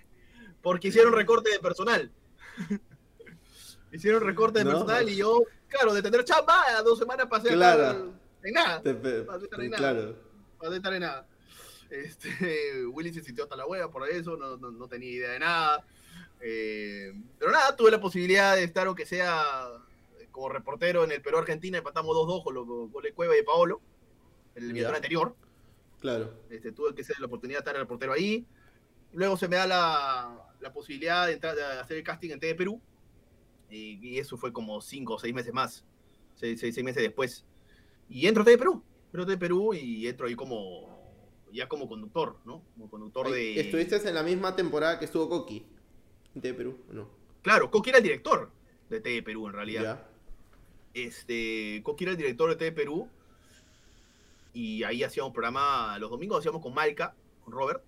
porque 0.62 0.90
hicieron 0.90 1.14
recorte 1.14 1.50
de 1.52 1.60
personal. 1.60 2.12
hicieron 3.92 4.22
recorte 4.24 4.60
de 4.60 4.66
No. 4.66 4.72
personal 4.72 5.10
y 5.10 5.16
yo, 5.16 5.44
claro, 5.68 5.94
de 5.94 6.02
tener 6.02 6.24
chamba, 6.24 6.62
a 6.64 6.74
las 6.74 6.84
dos 6.84 7.00
semanas 7.00 7.28
pasé 7.28 7.50
Claro. 7.50 8.14
en 8.44 8.54
nada. 8.54 8.82
Te 8.82 8.92
estar 8.92 9.62
en 9.62 9.72
nada. 9.72 9.78
Claro. 9.78 10.16
Pasé 10.60 10.76
en 10.76 11.00
nada. 11.00 11.28
Este, 11.90 12.86
Willy 12.92 13.14
se 13.14 13.24
sintió 13.24 13.44
hasta 13.44 13.56
la 13.56 13.66
hueva 13.68 13.92
por 13.92 14.08
eso, 14.10 14.38
no, 14.38 14.58
no, 14.58 14.72
no 14.72 14.88
tenía 14.88 15.12
idea 15.12 15.32
de 15.32 15.40
nada. 15.40 15.86
Eh, 16.40 17.14
pero 17.38 17.52
nada, 17.52 17.76
tuve 17.76 17.92
la 17.92 18.02
posibilidad 18.02 18.56
de 18.56 18.64
estar, 18.64 18.88
aunque 18.88 19.06
sea 19.06 19.44
como 20.32 20.50
reportero 20.50 21.04
en 21.04 21.12
el 21.12 21.22
Perú-Argentina, 21.22 21.78
empatamos 21.78 22.16
2-2 22.16 22.44
con 22.44 22.54
los 22.56 22.66
goles 22.66 23.14
Cueva 23.14 23.38
y 23.38 23.44
Paolo, 23.44 23.82
el 24.56 24.74
minuto 24.74 24.94
anterior. 24.96 25.36
Claro. 26.02 26.34
Este, 26.50 26.72
tuve 26.72 26.94
que 26.94 27.04
ser 27.04 27.20
la 27.20 27.28
oportunidad 27.28 27.60
de 27.60 27.62
estar 27.62 27.76
el 27.76 27.82
reportero 27.82 28.12
ahí. 28.12 28.46
Luego 29.14 29.38
se 29.38 29.48
me 29.48 29.56
da 29.56 29.68
la, 29.68 30.52
la 30.60 30.74
posibilidad 30.74 31.28
de, 31.28 31.34
entrar, 31.34 31.56
de 31.56 31.64
hacer 31.64 31.98
el 31.98 32.04
casting 32.04 32.32
en 32.32 32.40
TV 32.40 32.56
Perú. 32.56 32.82
Y, 33.70 34.00
y 34.02 34.18
eso 34.18 34.36
fue 34.36 34.52
como 34.52 34.82
cinco 34.82 35.14
o 35.14 35.20
seis 35.20 35.34
meses 35.34 35.54
más. 35.54 35.86
Seis, 36.36 36.60
seis, 36.60 36.76
seis 36.76 36.84
meses 36.84 37.04
después. 37.04 37.46
Y 38.10 38.28
entro 38.28 38.44
a 38.44 38.46
TV 38.46 38.58
Perú. 38.58 38.84
Entro 39.08 39.24
a 39.24 39.26
TV 39.26 39.38
Perú 39.38 39.74
y 39.74 40.08
entro 40.08 40.28
ahí 40.28 40.36
como. 40.36 41.00
Ya 41.54 41.68
como 41.68 41.88
conductor, 41.88 42.38
¿no? 42.46 42.64
Como 42.74 42.90
conductor 42.90 43.30
de. 43.30 43.60
¿Estuviste 43.60 43.98
en 44.08 44.16
la 44.16 44.24
misma 44.24 44.56
temporada 44.56 44.98
que 44.98 45.06
estuvo 45.06 45.30
Coqui? 45.30 45.66
De 46.34 46.54
Perú, 46.54 46.78
¿o 46.90 46.94
no? 46.94 47.10
Claro, 47.42 47.70
Coqui 47.70 47.90
era 47.90 47.98
el 47.98 48.04
director 48.04 48.50
de 48.90 49.02
TV 49.02 49.22
Perú 49.22 49.48
en 49.48 49.54
realidad. 49.54 49.84
Ya. 49.84 51.02
Este, 51.02 51.82
Coqui 51.84 52.06
era 52.06 52.12
el 52.12 52.18
director 52.18 52.50
de 52.50 52.56
TV 52.56 52.72
Perú. 52.72 53.10
Y 54.54 54.84
ahí 54.84 55.04
hacíamos 55.04 55.32
programa, 55.32 55.98
los 56.00 56.10
domingos 56.10 56.40
hacíamos 56.40 56.62
con 56.62 56.74
Malca, 56.74 57.16
con 57.44 57.54
Robert. 57.54 57.84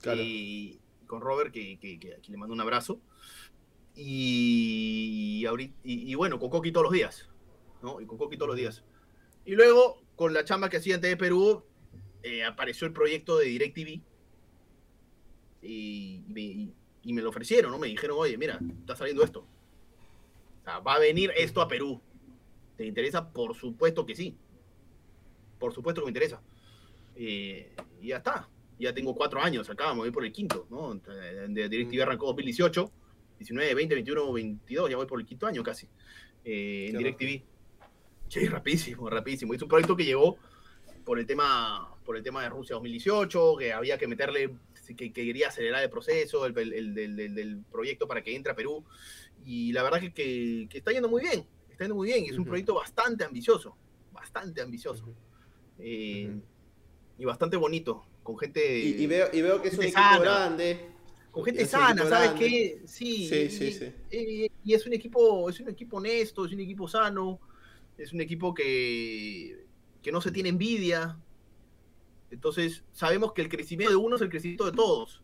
Claro. 0.00 0.20
Y 0.22 0.80
con 1.06 1.20
Robert, 1.20 1.52
que, 1.52 1.78
que, 1.78 1.98
que 2.00 2.14
aquí 2.14 2.32
le 2.32 2.38
mando 2.38 2.54
un 2.54 2.60
abrazo. 2.60 3.00
Y, 3.94 5.44
ahorita, 5.46 5.74
y, 5.84 6.10
y 6.10 6.14
bueno, 6.14 6.38
con 6.38 6.50
Coqui 6.50 6.72
todos 6.72 6.84
los 6.84 6.92
días. 6.92 7.28
¿no? 7.82 8.00
Y 8.00 8.06
con 8.06 8.18
Coqui 8.18 8.36
todos 8.36 8.48
los 8.48 8.56
días. 8.56 8.84
Y 9.44 9.54
luego, 9.54 10.02
con 10.16 10.32
la 10.32 10.44
chamba 10.44 10.68
que 10.68 10.78
hacía 10.78 10.94
en 10.94 11.00
TV 11.00 11.16
Perú, 11.16 11.64
eh, 12.22 12.44
apareció 12.44 12.86
el 12.86 12.92
proyecto 12.92 13.36
de 13.36 13.46
DirecTV. 13.46 14.00
Y, 15.62 16.24
y 16.26 16.32
me, 16.32 16.40
y- 16.40 16.74
y 17.04 17.12
me 17.12 17.20
lo 17.22 17.30
ofrecieron, 17.30 17.72
¿no? 17.72 17.78
Me 17.80 17.88
dijeron, 17.88 18.16
oye, 18.20 18.38
mira, 18.38 18.60
está 18.80 18.94
saliendo 18.94 19.24
esto. 19.24 19.40
O 20.60 20.64
sea, 20.64 20.78
va 20.78 20.94
a 20.94 20.98
venir 21.00 21.32
esto 21.36 21.60
a 21.60 21.66
Perú. 21.66 22.00
¿Te 22.76 22.86
interesa? 22.86 23.28
Por 23.32 23.56
supuesto 23.56 24.06
que 24.06 24.14
sí. 24.14 24.36
Por 25.62 25.72
supuesto 25.72 26.00
que 26.00 26.06
me 26.06 26.10
interesa. 26.10 26.42
Eh, 27.14 27.72
y 28.00 28.08
ya 28.08 28.16
está. 28.16 28.48
Ya 28.80 28.92
tengo 28.92 29.14
cuatro 29.14 29.40
años 29.40 29.70
acá, 29.70 29.94
me 29.94 30.00
voy 30.00 30.10
por 30.10 30.24
el 30.24 30.32
quinto, 30.32 30.66
¿no? 30.70 30.92
De 30.92 31.68
DirecTV 31.68 32.02
arrancó 32.02 32.26
2018, 32.26 32.90
19, 33.38 33.74
20, 33.76 33.94
21, 33.94 34.32
22, 34.32 34.90
ya 34.90 34.96
voy 34.96 35.06
por 35.06 35.20
el 35.20 35.26
quinto 35.26 35.46
año 35.46 35.62
casi. 35.62 35.86
Eh, 36.44 36.88
en 36.90 36.98
DirecTV. 36.98 37.44
Sí, 38.26 38.46
rapidísimo, 38.48 39.08
rapidísimo. 39.08 39.54
Es 39.54 39.62
un 39.62 39.68
proyecto 39.68 39.96
que 39.96 40.04
llegó 40.04 40.36
por 41.04 41.20
el 41.20 41.26
tema, 41.26 41.94
por 42.04 42.16
el 42.16 42.24
tema 42.24 42.42
de 42.42 42.48
Rusia 42.48 42.74
2018, 42.74 43.56
que 43.56 43.72
había 43.72 43.96
que 43.98 44.08
meterle, 44.08 44.56
que, 44.96 45.12
quería 45.12 45.46
acelerar 45.46 45.84
el 45.84 45.90
proceso 45.90 46.44
el, 46.44 46.54
del 46.54 47.64
proyecto 47.70 48.08
para 48.08 48.20
que 48.20 48.34
entre 48.34 48.50
a 48.50 48.56
Perú. 48.56 48.84
Y 49.44 49.70
la 49.70 49.84
verdad 49.84 50.00
que, 50.00 50.12
que, 50.12 50.78
está 50.78 50.90
yendo 50.90 51.08
muy 51.08 51.22
bien, 51.22 51.46
está 51.70 51.84
yendo 51.84 51.94
muy 51.94 52.08
bien. 52.08 52.24
Y 52.24 52.30
es 52.30 52.38
un 52.38 52.46
proyecto 52.46 52.74
bastante 52.74 53.22
ambicioso, 53.22 53.76
bastante 54.10 54.60
ambicioso. 54.60 55.14
Eh, 55.82 56.40
y 57.18 57.24
bastante 57.24 57.56
bonito, 57.56 58.04
con 58.22 58.38
gente... 58.38 58.78
Y, 58.78 59.06
veo, 59.06 59.28
y 59.32 59.42
veo 59.42 59.60
que 59.60 59.68
es 59.68 59.78
un 59.78 59.84
equipo 59.84 60.20
grande. 60.20 60.92
Con 61.30 61.44
gente 61.44 61.66
sana, 61.66 62.06
¿sabes 62.06 62.32
qué? 62.32 62.82
Sí, 62.86 63.26
sí, 63.26 63.48
sí, 63.48 63.72
sí. 63.72 64.50
y 64.64 64.74
es 64.74 64.86
un 64.86 64.92
equipo, 64.92 65.48
es 65.48 65.58
un 65.60 65.68
equipo 65.70 65.96
honesto, 65.96 66.44
es 66.44 66.52
un 66.52 66.60
equipo 66.60 66.86
sano, 66.86 67.40
es 67.96 68.12
un 68.12 68.20
equipo 68.20 68.52
que, 68.52 69.66
que 70.02 70.12
no 70.12 70.20
se 70.20 70.30
tiene 70.30 70.50
envidia. 70.50 71.18
Entonces, 72.30 72.84
sabemos 72.92 73.32
que 73.32 73.42
el 73.42 73.48
crecimiento 73.48 73.90
de 73.90 73.96
uno 73.96 74.16
es 74.16 74.22
el 74.22 74.28
crecimiento 74.28 74.66
de 74.66 74.72
todos. 74.72 75.22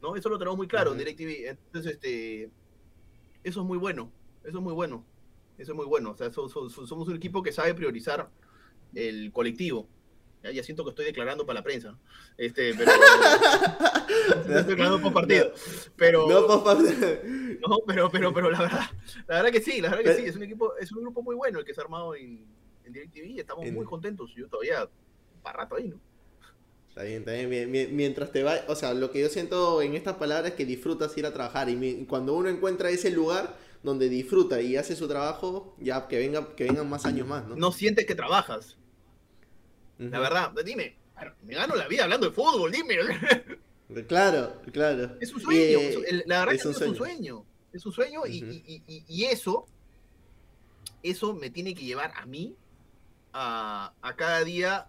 ¿No? 0.00 0.16
Eso 0.16 0.28
lo 0.28 0.38
tenemos 0.38 0.56
muy 0.56 0.68
claro 0.68 0.92
en 0.92 0.98
DirecTV. 0.98 1.48
Entonces, 1.48 1.94
este, 1.94 2.50
eso 3.42 3.60
es 3.60 3.66
muy 3.66 3.78
bueno. 3.78 4.12
Eso 4.44 4.58
es 4.58 4.62
muy 4.62 4.72
bueno. 4.72 5.04
Eso 5.58 5.72
es 5.72 5.76
muy 5.76 5.86
bueno. 5.86 6.12
O 6.12 6.16
sea, 6.16 6.30
somos 6.30 7.08
un 7.08 7.16
equipo 7.16 7.42
que 7.42 7.52
sabe 7.52 7.74
priorizar 7.74 8.30
el 8.94 9.32
colectivo. 9.32 9.88
Ya, 10.42 10.62
siento 10.62 10.84
que 10.84 10.90
estoy 10.90 11.04
declarando 11.04 11.44
para 11.44 11.60
la 11.60 11.62
prensa. 11.62 11.98
Este, 12.38 12.74
pero. 12.78 12.90
estoy 14.30 14.64
declarando 14.64 15.00
por 15.02 15.12
partido. 15.12 15.52
Pero. 15.96 16.26
No, 17.60 17.76
pero, 17.86 18.10
pero, 18.10 18.32
pero 18.32 18.50
la 18.50 18.62
verdad, 18.62 18.90
la 19.28 19.36
verdad 19.36 19.50
que 19.50 19.60
sí, 19.60 19.82
la 19.82 19.90
verdad 19.90 20.04
que 20.04 20.22
sí. 20.22 20.26
Es 20.26 20.34
un 20.34 20.42
equipo, 20.42 20.74
es 20.78 20.90
un 20.92 21.02
grupo 21.02 21.22
muy 21.22 21.36
bueno 21.36 21.58
el 21.58 21.64
que 21.64 21.74
se 21.74 21.80
ha 21.82 21.84
armado 21.84 22.14
en, 22.14 22.46
en 22.84 22.92
DirecTV 22.92 23.26
y 23.26 23.40
estamos 23.40 23.70
muy 23.70 23.84
contentos. 23.84 24.32
Yo 24.34 24.48
todavía 24.48 24.88
para 25.42 25.58
rato 25.58 25.76
ahí, 25.76 25.88
¿no? 25.88 26.00
Está 26.88 27.02
bien, 27.04 27.18
está 27.18 27.32
bien. 27.32 27.94
Mientras 27.94 28.32
te 28.32 28.42
va, 28.42 28.56
o 28.66 28.74
sea, 28.74 28.94
lo 28.94 29.10
que 29.10 29.20
yo 29.20 29.28
siento 29.28 29.82
en 29.82 29.94
estas 29.94 30.16
palabras 30.16 30.52
es 30.52 30.56
que 30.56 30.64
disfrutas 30.64 31.16
ir 31.18 31.26
a 31.26 31.32
trabajar 31.32 31.68
y 31.68 32.06
cuando 32.06 32.34
uno 32.34 32.48
encuentra 32.48 32.90
ese 32.90 33.10
lugar 33.10 33.56
donde 33.82 34.08
disfruta 34.08 34.60
y 34.60 34.76
hace 34.76 34.96
su 34.96 35.06
trabajo, 35.06 35.76
ya 35.78 36.08
que 36.08 36.18
venga, 36.18 36.54
que 36.56 36.64
vengan 36.64 36.88
más 36.88 37.06
años 37.06 37.26
más, 37.26 37.46
¿no? 37.46 37.56
No 37.56 37.72
sientes 37.72 38.06
que 38.06 38.14
trabajas. 38.14 38.76
La 40.08 40.18
verdad, 40.18 40.52
dime, 40.64 40.96
me 41.42 41.54
gano 41.54 41.74
la 41.76 41.86
vida 41.86 42.04
hablando 42.04 42.26
de 42.26 42.32
fútbol, 42.32 42.72
dime. 42.72 42.96
Claro, 44.06 44.62
claro. 44.72 45.16
Es 45.20 45.32
un 45.34 45.40
sueño, 45.40 45.78
la 46.26 46.40
verdad 46.40 46.54
es, 46.54 46.64
un, 46.64 46.70
es 46.70 46.80
un 46.80 46.94
sueño. 46.94 47.44
Es 47.72 47.84
un 47.84 47.92
sueño 47.92 48.22
y, 48.26 49.24
eso, 49.24 49.66
eso 51.02 51.34
me 51.34 51.50
tiene 51.50 51.74
que 51.74 51.84
llevar 51.84 52.12
a 52.16 52.24
mí 52.24 52.54
a, 53.32 53.92
cada 54.16 54.44
día 54.44 54.88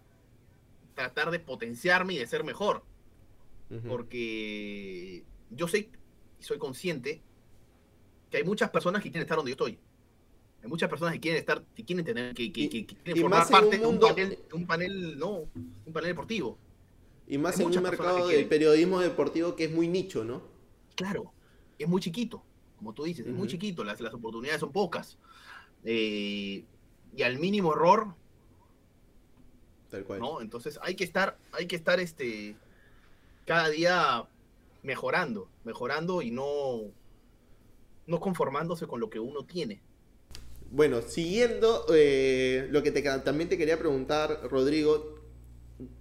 tratar 0.95 1.31
de 1.31 1.39
potenciarme 1.39 2.13
y 2.13 2.17
de 2.19 2.27
ser 2.27 2.43
mejor. 2.43 2.83
Porque 3.87 5.23
yo 5.49 5.67
sé 5.67 5.89
y 6.39 6.43
soy 6.43 6.57
consciente 6.57 7.21
que 8.29 8.37
hay 8.37 8.43
muchas 8.43 8.69
personas 8.69 9.01
que 9.01 9.09
quieren 9.09 9.23
estar 9.23 9.37
donde 9.37 9.51
yo 9.51 9.53
estoy. 9.53 9.79
Hay 10.63 10.69
muchas 10.69 10.89
personas 10.89 11.13
que 11.13 11.19
quieren 11.19 11.39
estar, 11.39 11.63
que 11.75 11.83
quieren 11.83 12.05
tener, 12.05 12.35
que, 12.35 12.51
que, 12.51 12.69
quieren 12.69 13.21
formar 13.21 13.47
parte 13.49 13.79
de 13.79 13.85
un 13.85 13.99
panel, 13.99 14.39
un 14.53 14.67
panel, 14.67 15.17
no, 15.17 15.47
un 15.85 15.93
panel 15.93 16.09
deportivo. 16.09 16.57
Y 17.27 17.37
más 17.37 17.59
en 17.59 17.67
un 17.67 17.83
mercado 17.83 18.27
del 18.27 18.47
periodismo 18.47 18.99
deportivo 18.99 19.55
que 19.55 19.65
es 19.65 19.71
muy 19.71 19.87
nicho, 19.87 20.23
¿no? 20.23 20.43
Claro, 20.95 21.33
es 21.79 21.87
muy 21.87 22.01
chiquito, 22.01 22.43
como 22.77 22.93
tú 22.93 23.05
dices, 23.05 23.25
es 23.25 23.33
muy 23.33 23.47
chiquito, 23.47 23.83
las, 23.83 23.99
las 24.01 24.13
oportunidades 24.13 24.59
son 24.59 24.71
pocas. 24.71 25.17
Eh, 25.83 26.63
y 27.15 27.23
al 27.23 27.39
mínimo 27.39 27.73
error. 27.73 28.13
Tal 29.89 30.03
cual. 30.03 30.19
¿no? 30.19 30.41
Entonces 30.41 30.79
hay 30.81 30.95
que 30.95 31.03
estar, 31.03 31.37
hay 31.53 31.67
que 31.67 31.75
estar 31.75 31.99
este, 31.99 32.55
cada 33.45 33.69
día 33.69 34.27
mejorando, 34.83 35.49
mejorando 35.63 36.21
y 36.21 36.31
no, 36.31 36.81
no 38.07 38.19
conformándose 38.19 38.87
con 38.87 38.99
lo 38.99 39.09
que 39.09 39.19
uno 39.19 39.43
tiene. 39.43 39.81
Bueno, 40.73 41.01
siguiendo 41.01 41.85
eh, 41.93 42.69
lo 42.71 42.81
que 42.81 42.91
te, 42.91 43.01
también 43.01 43.49
te 43.49 43.57
quería 43.57 43.77
preguntar, 43.77 44.39
Rodrigo, 44.49 45.19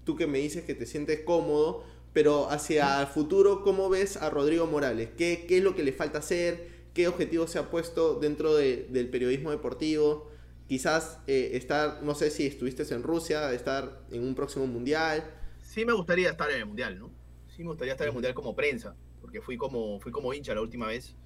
tú 0.04 0.14
que 0.14 0.28
me 0.28 0.38
dices 0.38 0.62
que 0.62 0.76
te 0.76 0.86
sientes 0.86 1.20
cómodo, 1.24 1.84
pero 2.12 2.48
hacia 2.48 3.00
el 3.00 3.08
futuro, 3.08 3.64
¿cómo 3.64 3.88
ves 3.88 4.16
a 4.16 4.30
Rodrigo 4.30 4.68
Morales? 4.68 5.08
¿Qué, 5.18 5.44
es 5.48 5.62
lo 5.64 5.74
que 5.74 5.82
le 5.82 5.92
falta 5.92 6.20
hacer? 6.20 6.68
¿Qué 6.94 7.08
objetivo 7.08 7.48
se 7.48 7.58
ha 7.58 7.68
puesto 7.68 8.20
dentro 8.20 8.54
del 8.54 9.08
periodismo 9.10 9.50
deportivo? 9.50 10.30
Quizás 10.68 11.18
eh, 11.26 11.50
estar, 11.54 12.04
no 12.04 12.14
sé 12.14 12.30
si 12.30 12.46
estuviste 12.46 12.84
en 12.94 13.02
Rusia, 13.02 13.52
estar 13.52 14.02
en 14.12 14.22
un 14.22 14.36
próximo 14.36 14.68
mundial. 14.68 15.24
Sí 15.62 15.84
me 15.84 15.94
gustaría 15.94 16.30
estar 16.30 16.48
en 16.48 16.58
el 16.58 16.66
mundial, 16.66 16.96
¿no? 16.96 17.10
Sí 17.48 17.64
me 17.64 17.70
gustaría 17.70 17.94
estar 17.94 18.06
en 18.06 18.10
el 18.10 18.14
mundial 18.14 18.34
como 18.34 18.54
prensa, 18.54 18.94
porque 19.20 19.40
fui 19.40 19.56
como, 19.56 19.98
fui 19.98 20.12
como 20.12 20.32
hincha 20.32 20.54
la 20.54 20.60
última 20.60 20.86
vez. 20.86 21.16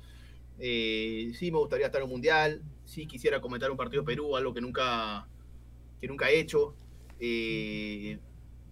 Eh, 0.59 1.32
sí 1.38 1.53
me 1.53 1.59
gustaría 1.59 1.86
estar 1.86 2.01
en 2.01 2.07
un 2.07 2.12
mundial, 2.12 2.62
sí 2.85 3.07
quisiera 3.07 3.41
comentar 3.41 3.70
un 3.70 3.76
partido 3.76 4.05
Perú, 4.05 4.37
algo 4.37 4.55
que 4.55 4.61
nunca, 4.61 5.28
que 6.01 6.09
nunca 6.09 6.30
he 6.30 6.39
hecho. 6.39 6.74
Eh, 7.18 8.18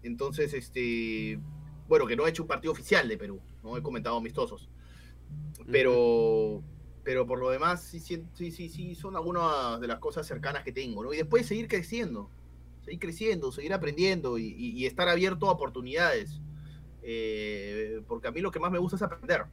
entonces, 0.02 0.52
este, 0.54 1.38
bueno, 1.88 2.06
que 2.06 2.16
no 2.16 2.26
he 2.26 2.30
hecho 2.30 2.42
un 2.42 2.48
partido 2.48 2.72
oficial 2.72 3.08
de 3.08 3.16
Perú, 3.16 3.40
no 3.62 3.76
he 3.76 3.82
comentado 3.82 4.16
amistosos. 4.16 4.68
Pero, 5.70 6.62
pero 7.04 7.26
por 7.26 7.38
lo 7.38 7.50
demás, 7.50 7.82
sí, 7.82 8.00
sí, 8.00 8.22
sí, 8.34 8.68
sí, 8.68 8.94
son 8.94 9.16
algunas 9.16 9.80
de 9.80 9.86
las 9.86 9.98
cosas 9.98 10.26
cercanas 10.26 10.64
que 10.64 10.72
tengo, 10.72 11.02
¿no? 11.02 11.12
Y 11.12 11.16
después 11.16 11.46
seguir 11.46 11.68
creciendo, 11.68 12.30
seguir 12.84 13.00
creciendo, 13.00 13.52
seguir 13.52 13.72
aprendiendo 13.72 14.38
y, 14.38 14.84
estar 14.86 15.08
abierto 15.08 15.48
a 15.48 15.52
oportunidades. 15.52 16.40
Eh, 17.04 18.00
porque 18.06 18.28
a 18.28 18.30
mí 18.30 18.40
lo 18.40 18.50
que 18.50 18.60
más 18.60 18.70
me 18.70 18.78
gusta 18.78 18.96
es 18.96 19.02
aprender. 19.02 19.46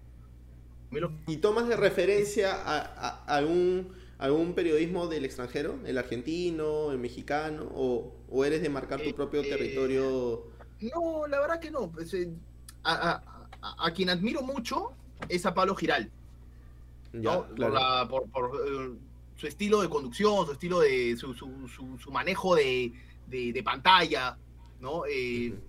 ¿Y 1.28 1.38
tomas 1.38 1.68
de 1.68 1.76
referencia 1.76 2.52
a, 2.54 3.24
algún, 3.26 3.94
algún, 4.20 4.54
periodismo 4.54 5.08
del 5.08 5.26
extranjero? 5.26 5.80
¿El 5.86 5.98
argentino, 5.98 6.92
el 6.92 7.00
mexicano? 7.00 7.64
¿O, 7.74 8.46
eres 8.46 8.62
de 8.62 8.70
marcar 8.70 9.02
tu 9.02 9.14
propio 9.16 9.42
eh, 9.42 9.50
territorio? 9.50 10.44
No, 10.82 11.26
la 11.28 11.40
verdad 11.40 11.60
que 11.60 11.72
no. 11.72 11.92
Pues, 11.92 12.14
eh, 12.14 12.30
a, 12.84 13.22
quien 13.96 14.10
admiro 14.10 14.42
mucho 14.42 14.92
es 15.28 15.46
a 15.46 15.54
Pablo 15.54 15.76
Giral. 15.76 16.12
por, 17.12 18.52
eh, 18.68 18.92
su 19.36 19.48
estilo 19.48 19.82
de 19.82 19.90
conducción, 19.90 20.46
su 20.46 20.52
estilo 20.52 20.80
de. 20.82 21.18
su, 21.18 21.34
su, 21.34 22.12
manejo 22.12 22.56
de, 22.56 22.94
pantalla. 23.64 24.38
¿no? 24.80 25.04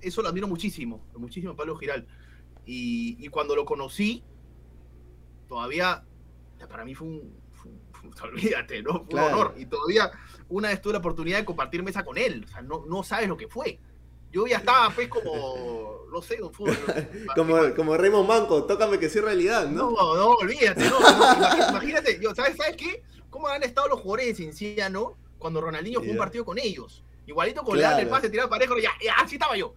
Eso 0.01 0.23
lo 0.23 0.29
admiro 0.29 0.49
muchísimo, 0.49 1.01
muchísimo 1.17 1.57
Pablo 1.57 1.77
Giral. 1.77 2.07
y 2.67 3.29
cuando 3.29 3.55
lo 3.55 3.65
conocí, 3.65 4.25
todavía, 5.49 6.05
para 6.69 6.85
mí 6.85 6.95
fue 6.95 7.09
un, 7.09 7.41
olvídate, 8.23 8.83
¿no? 8.83 9.05
Fue 9.05 9.21
un 9.21 9.33
honor. 9.33 9.55
Y 9.57 9.67
todavía 9.67 10.11
una 10.49 10.69
vez 10.69 10.81
tuve 10.81 10.95
la 10.95 10.99
oportunidad 10.99 11.39
de 11.39 11.45
compartir 11.45 11.83
mesa 11.83 12.05
con 12.05 12.19
él. 12.19 12.45
O 12.47 12.49
sea, 12.49 12.63
no, 12.63 12.85
no 12.87 13.03
sabes 13.03 13.29
lo 13.29 13.37
que 13.37 13.49
fue. 13.49 13.79
Yo 14.33 14.47
ya 14.47 14.59
estaba, 14.59 14.91
pues, 14.91 15.09
como, 15.09 16.07
no 16.13 16.23
sé, 16.23 16.41
un 16.41 16.53
fútbol. 16.53 16.77
como, 17.35 17.75
como 17.75 17.97
Raymond 17.97 18.29
Manco, 18.29 18.65
tócame 18.65 18.99
que 18.99 19.09
sí 19.09 19.21
realidad, 19.21 19.67
¿no? 19.69 19.91
No, 19.91 20.17
no, 20.17 20.29
olvídate, 20.35 20.89
no. 20.89 20.99
imagínate, 21.69 22.21
yo, 22.21 22.33
¿sabes, 22.35 22.57
¿sabes 22.57 22.77
qué? 22.77 23.03
¿Cómo 23.29 23.49
han 23.49 23.63
estado 23.65 23.89
los 23.89 24.01
jugadores 24.01 24.27
de 24.27 24.35
Cinciano 24.35 25.17
cuando 25.39 25.61
Ronaldinho 25.61 26.01
jugó 26.01 26.13
un 26.13 26.19
partido 26.19 26.45
con 26.45 26.59
ellos? 26.59 27.03
Igualito 27.27 27.63
con 27.63 27.79
el 27.79 28.09
pase 28.09 28.29
tirado 28.29 28.49
parejo, 28.49 28.77
ya, 28.79 28.91
ya, 29.05 29.15
así 29.15 29.37
estaba 29.37 29.57
yo. 29.57 29.75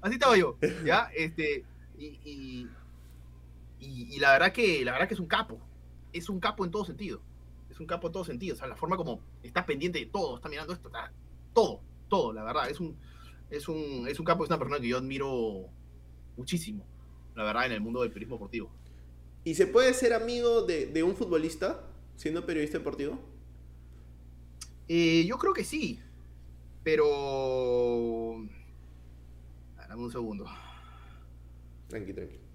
Así 0.00 0.14
estaba 0.14 0.36
yo. 0.36 0.56
Ya, 0.84 1.10
este, 1.14 1.64
y, 1.96 2.68
y, 3.80 4.18
la 4.18 4.32
verdad 4.32 4.52
que 4.52 4.84
la 4.84 4.92
verdad 4.92 5.08
que 5.08 5.14
es 5.14 5.20
un 5.20 5.26
capo. 5.26 5.60
Es 6.12 6.28
un 6.28 6.40
capo 6.40 6.64
en 6.64 6.70
todo 6.70 6.84
sentido. 6.84 7.20
Es 7.78 7.80
un 7.80 7.86
capo 7.86 8.08
en 8.08 8.12
todo 8.12 8.24
sentido. 8.24 8.56
O 8.56 8.58
sea, 8.58 8.66
la 8.66 8.74
forma 8.74 8.96
como 8.96 9.20
está 9.40 9.64
pendiente 9.64 10.00
de 10.00 10.06
todo, 10.06 10.38
está 10.38 10.48
mirando 10.48 10.72
esto, 10.72 10.88
está, 10.88 11.12
todo, 11.54 11.80
todo, 12.08 12.32
la 12.32 12.42
verdad. 12.42 12.68
Es 12.68 12.80
un, 12.80 12.96
es 13.50 13.68
un, 13.68 14.08
es 14.08 14.18
un 14.18 14.26
capo, 14.26 14.42
es 14.42 14.50
una 14.50 14.58
persona 14.58 14.80
que 14.80 14.88
yo 14.88 14.98
admiro 14.98 15.68
muchísimo, 16.36 16.84
la 17.36 17.44
verdad, 17.44 17.66
en 17.66 17.72
el 17.72 17.80
mundo 17.80 18.02
del 18.02 18.10
periodismo 18.10 18.34
deportivo. 18.34 18.72
¿Y 19.44 19.54
se 19.54 19.68
puede 19.68 19.94
ser 19.94 20.12
amigo 20.12 20.62
de, 20.62 21.02
un 21.04 21.14
futbolista 21.14 21.84
siendo 22.16 22.44
periodista 22.44 22.78
deportivo? 22.78 23.20
Eh, 24.88 25.24
yo 25.28 25.38
creo 25.38 25.52
que 25.52 25.62
sí, 25.62 26.00
pero... 26.82 28.44
Dame 29.88 30.02
un 30.02 30.10
segundo. 30.10 30.46
Tranqui, 31.86 32.12
tranqui. 32.12 32.47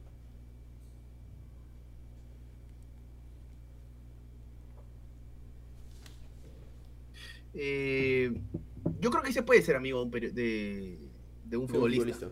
Eh, 7.53 8.33
yo 8.99 9.11
creo 9.11 9.23
que 9.23 9.33
se 9.33 9.43
puede 9.43 9.61
ser 9.61 9.75
amigo 9.75 10.05
de, 10.05 10.97
de 11.45 11.57
un 11.57 11.67
futbolista. 11.67 12.29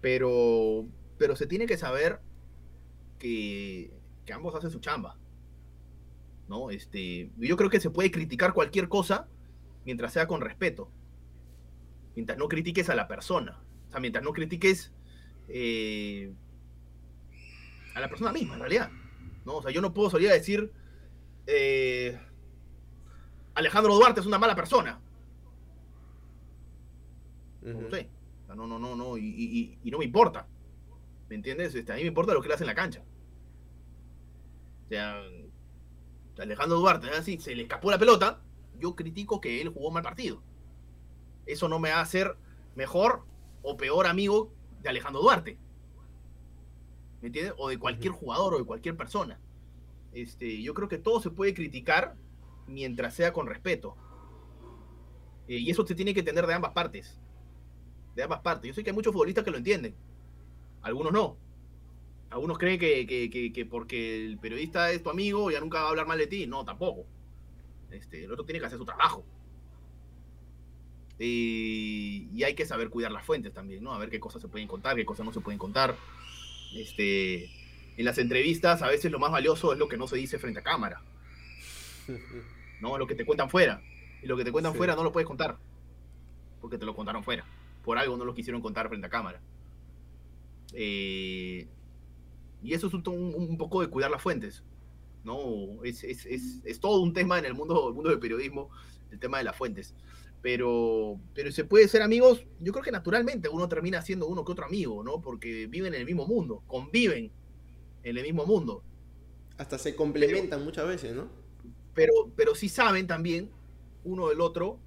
Pero, 0.00 0.86
pero 1.18 1.36
se 1.36 1.46
tiene 1.46 1.66
que 1.66 1.76
saber 1.76 2.20
que, 3.18 3.92
que 4.24 4.32
ambos 4.32 4.54
hacen 4.54 4.70
su 4.70 4.80
chamba. 4.80 5.16
¿no? 6.48 6.70
Este, 6.70 7.30
yo 7.38 7.56
creo 7.56 7.70
que 7.70 7.80
se 7.80 7.90
puede 7.90 8.10
criticar 8.10 8.52
cualquier 8.52 8.88
cosa 8.88 9.28
mientras 9.84 10.12
sea 10.12 10.26
con 10.26 10.40
respeto. 10.40 10.90
Mientras 12.14 12.38
no 12.38 12.48
critiques 12.48 12.88
a 12.90 12.94
la 12.94 13.08
persona. 13.08 13.62
O 13.88 13.90
sea, 13.90 14.00
mientras 14.00 14.24
no 14.24 14.32
critiques 14.32 14.92
eh, 15.48 16.32
a 17.94 18.00
la 18.00 18.08
persona 18.08 18.32
misma, 18.32 18.54
en 18.54 18.60
realidad. 18.60 18.90
¿no? 19.44 19.56
O 19.56 19.62
sea, 19.62 19.70
yo 19.70 19.80
no 19.80 19.94
puedo 19.94 20.10
salir 20.10 20.30
a 20.30 20.34
decir 20.34 20.72
eh, 21.46 22.18
Alejandro 23.54 23.94
Duarte 23.94 24.20
es 24.20 24.26
una 24.26 24.38
mala 24.38 24.54
persona. 24.54 25.00
No 27.62 27.90
sé. 27.90 28.08
no, 28.48 28.66
no, 28.66 28.78
no, 28.78 28.96
no. 28.96 29.16
Y, 29.18 29.78
no 29.84 29.98
me 29.98 30.04
importa. 30.04 30.46
¿Me 31.28 31.36
entiendes? 31.36 31.74
Este, 31.74 31.92
a 31.92 31.96
mí 31.96 32.02
me 32.02 32.08
importa 32.08 32.34
lo 32.34 32.40
que 32.40 32.48
él 32.48 32.52
hace 32.52 32.64
en 32.64 32.68
la 32.68 32.74
cancha. 32.74 33.02
O 34.84 34.88
sea, 34.88 35.22
Alejandro 36.38 36.78
Duarte, 36.78 37.08
así, 37.10 37.38
se 37.38 37.54
le 37.54 37.62
escapó 37.62 37.90
la 37.90 37.98
pelota, 37.98 38.42
yo 38.78 38.96
critico 38.96 39.40
que 39.40 39.60
él 39.60 39.68
jugó 39.68 39.90
mal 39.90 40.02
partido. 40.02 40.42
Eso 41.46 41.68
no 41.68 41.78
me 41.78 41.90
va 41.90 41.98
a 41.98 42.02
hacer 42.02 42.36
mejor 42.74 43.24
o 43.62 43.76
peor 43.76 44.06
amigo 44.06 44.52
de 44.82 44.88
Alejandro 44.88 45.22
Duarte. 45.22 45.58
¿Me 47.20 47.28
entiendes? 47.28 47.54
O 47.56 47.68
de 47.68 47.78
cualquier 47.78 48.12
jugador 48.12 48.54
o 48.54 48.58
de 48.58 48.64
cualquier 48.64 48.96
persona. 48.96 49.40
Este, 50.12 50.60
yo 50.62 50.74
creo 50.74 50.88
que 50.88 50.98
todo 50.98 51.20
se 51.20 51.30
puede 51.30 51.54
criticar 51.54 52.16
mientras 52.72 53.14
sea 53.14 53.32
con 53.32 53.46
respeto. 53.46 53.96
Eh, 55.48 55.58
y 55.58 55.70
eso 55.70 55.86
se 55.86 55.94
tiene 55.94 56.14
que 56.14 56.22
tener 56.22 56.46
de 56.46 56.54
ambas 56.54 56.72
partes. 56.72 57.20
De 58.14 58.22
ambas 58.22 58.40
partes. 58.40 58.68
Yo 58.68 58.74
sé 58.74 58.82
que 58.82 58.90
hay 58.90 58.96
muchos 58.96 59.12
futbolistas 59.12 59.44
que 59.44 59.50
lo 59.50 59.58
entienden. 59.58 59.94
Algunos 60.82 61.12
no. 61.12 61.36
Algunos 62.30 62.58
creen 62.58 62.78
que, 62.78 63.66
porque 63.70 64.24
el 64.24 64.38
periodista 64.38 64.90
es 64.90 65.02
tu 65.02 65.10
amigo 65.10 65.50
ya 65.50 65.60
nunca 65.60 65.80
va 65.80 65.86
a 65.86 65.90
hablar 65.90 66.06
mal 66.06 66.18
de 66.18 66.26
ti. 66.26 66.46
No, 66.46 66.64
tampoco. 66.64 67.06
Este, 67.90 68.24
el 68.24 68.32
otro 68.32 68.44
tiene 68.44 68.58
que 68.58 68.66
hacer 68.66 68.78
su 68.78 68.84
trabajo. 68.84 69.24
Y, 71.18 72.42
hay 72.42 72.54
que 72.54 72.66
saber 72.66 72.88
cuidar 72.88 73.12
las 73.12 73.24
fuentes 73.24 73.52
también, 73.52 73.84
¿no? 73.84 73.92
A 73.92 73.98
ver 73.98 74.08
qué 74.08 74.18
cosas 74.18 74.42
se 74.42 74.48
pueden 74.48 74.66
contar, 74.66 74.96
qué 74.96 75.04
cosas 75.04 75.26
no 75.26 75.32
se 75.32 75.40
pueden 75.40 75.58
contar. 75.58 75.96
Este, 76.74 77.44
en 77.96 78.04
las 78.04 78.18
entrevistas 78.18 78.82
a 78.82 78.88
veces 78.88 79.12
lo 79.12 79.18
más 79.18 79.30
valioso 79.30 79.72
es 79.72 79.78
lo 79.78 79.88
que 79.88 79.98
no 79.98 80.08
se 80.08 80.16
dice 80.16 80.38
frente 80.38 80.60
a 80.60 80.62
cámara. 80.62 81.02
¿No? 82.82 82.98
Lo 82.98 83.06
que 83.06 83.14
te 83.14 83.24
cuentan 83.24 83.48
fuera. 83.48 83.80
Y 84.22 84.26
lo 84.26 84.36
que 84.36 84.44
te 84.44 84.50
cuentan 84.50 84.74
fuera 84.74 84.96
no 84.96 85.04
lo 85.04 85.12
puedes 85.12 85.26
contar. 85.26 85.56
Porque 86.60 86.78
te 86.78 86.84
lo 86.84 86.96
contaron 86.96 87.22
fuera. 87.22 87.44
Por 87.84 87.96
algo 87.96 88.16
no 88.16 88.24
lo 88.24 88.34
quisieron 88.34 88.60
contar 88.60 88.88
frente 88.88 89.06
a 89.06 89.10
cámara. 89.10 89.40
Eh, 90.72 91.68
y 92.60 92.74
eso 92.74 92.88
es 92.88 92.94
un, 92.94 93.56
poco 93.56 93.82
de 93.82 93.86
cuidar 93.86 94.10
las 94.10 94.20
fuentes. 94.20 94.64
¿no? 95.22 95.84
Es, 95.84 96.80
todo 96.80 97.00
un 97.00 97.12
tema 97.12 97.38
en 97.38 97.44
el 97.44 97.54
mundo, 97.54 97.88
el 97.88 97.94
mundo 97.94 98.10
del 98.10 98.18
periodismo, 98.18 98.68
el 99.12 99.20
tema 99.20 99.38
de 99.38 99.44
las 99.44 99.56
fuentes. 99.56 99.94
Pero, 100.42 101.20
pero 101.34 101.52
se 101.52 101.62
puede 101.64 101.86
ser 101.86 102.02
amigos, 102.02 102.44
yo 102.58 102.72
creo 102.72 102.82
que 102.82 102.90
naturalmente 102.90 103.48
uno 103.48 103.68
termina 103.68 104.02
siendo 104.02 104.26
uno 104.26 104.44
que 104.44 104.50
otro 104.50 104.66
amigo, 104.66 105.04
¿no? 105.04 105.20
Porque 105.20 105.68
viven 105.68 105.94
en 105.94 106.00
el 106.00 106.06
mismo 106.06 106.26
mundo, 106.26 106.64
conviven 106.66 107.30
en 108.02 108.16
el 108.16 108.24
mismo 108.24 108.44
mundo. 108.44 108.82
Hasta 109.56 109.78
se 109.78 109.94
complementan 109.94 110.64
muchas 110.64 110.88
veces, 110.88 111.14
¿no? 111.14 111.41
Pero, 111.94 112.12
pero 112.36 112.54
sí 112.54 112.68
saben 112.68 113.06
también 113.06 113.50
uno 114.04 114.28
del 114.28 114.40
otro 114.40 114.78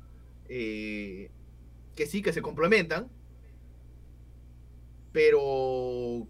eh, 0.49 1.29
que 1.95 2.05
sí, 2.05 2.21
que 2.21 2.33
se 2.33 2.41
complementan, 2.41 3.09
pero 5.11 6.27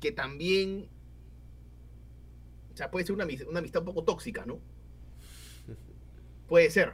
que 0.00 0.12
también, 0.12 0.88
o 2.72 2.76
sea, 2.76 2.90
puede 2.90 3.04
ser 3.04 3.14
una, 3.14 3.24
amistad 3.24 3.80
un 3.82 3.86
poco 3.86 4.04
tóxica, 4.04 4.46
¿no? 4.46 4.60
Puede 6.48 6.70
ser. 6.70 6.92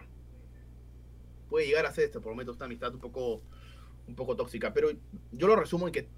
Puede 1.49 1.67
llegar 1.67 1.87
a 1.87 1.93
ser 1.93 2.05
esto, 2.05 2.21
por 2.21 2.33
lo 2.33 2.37
menos 2.37 2.55
esta 2.55 2.65
amistad 2.65 2.93
un 2.95 3.01
poco, 3.01 3.43
un 4.09 4.17
poco 4.17 4.35
tóxica. 4.35 4.73
Pero 4.73 4.91
yo 5.31 5.47
lo 5.47 5.57
resumo 5.57 5.87
en 5.87 5.93
que 5.93 6.09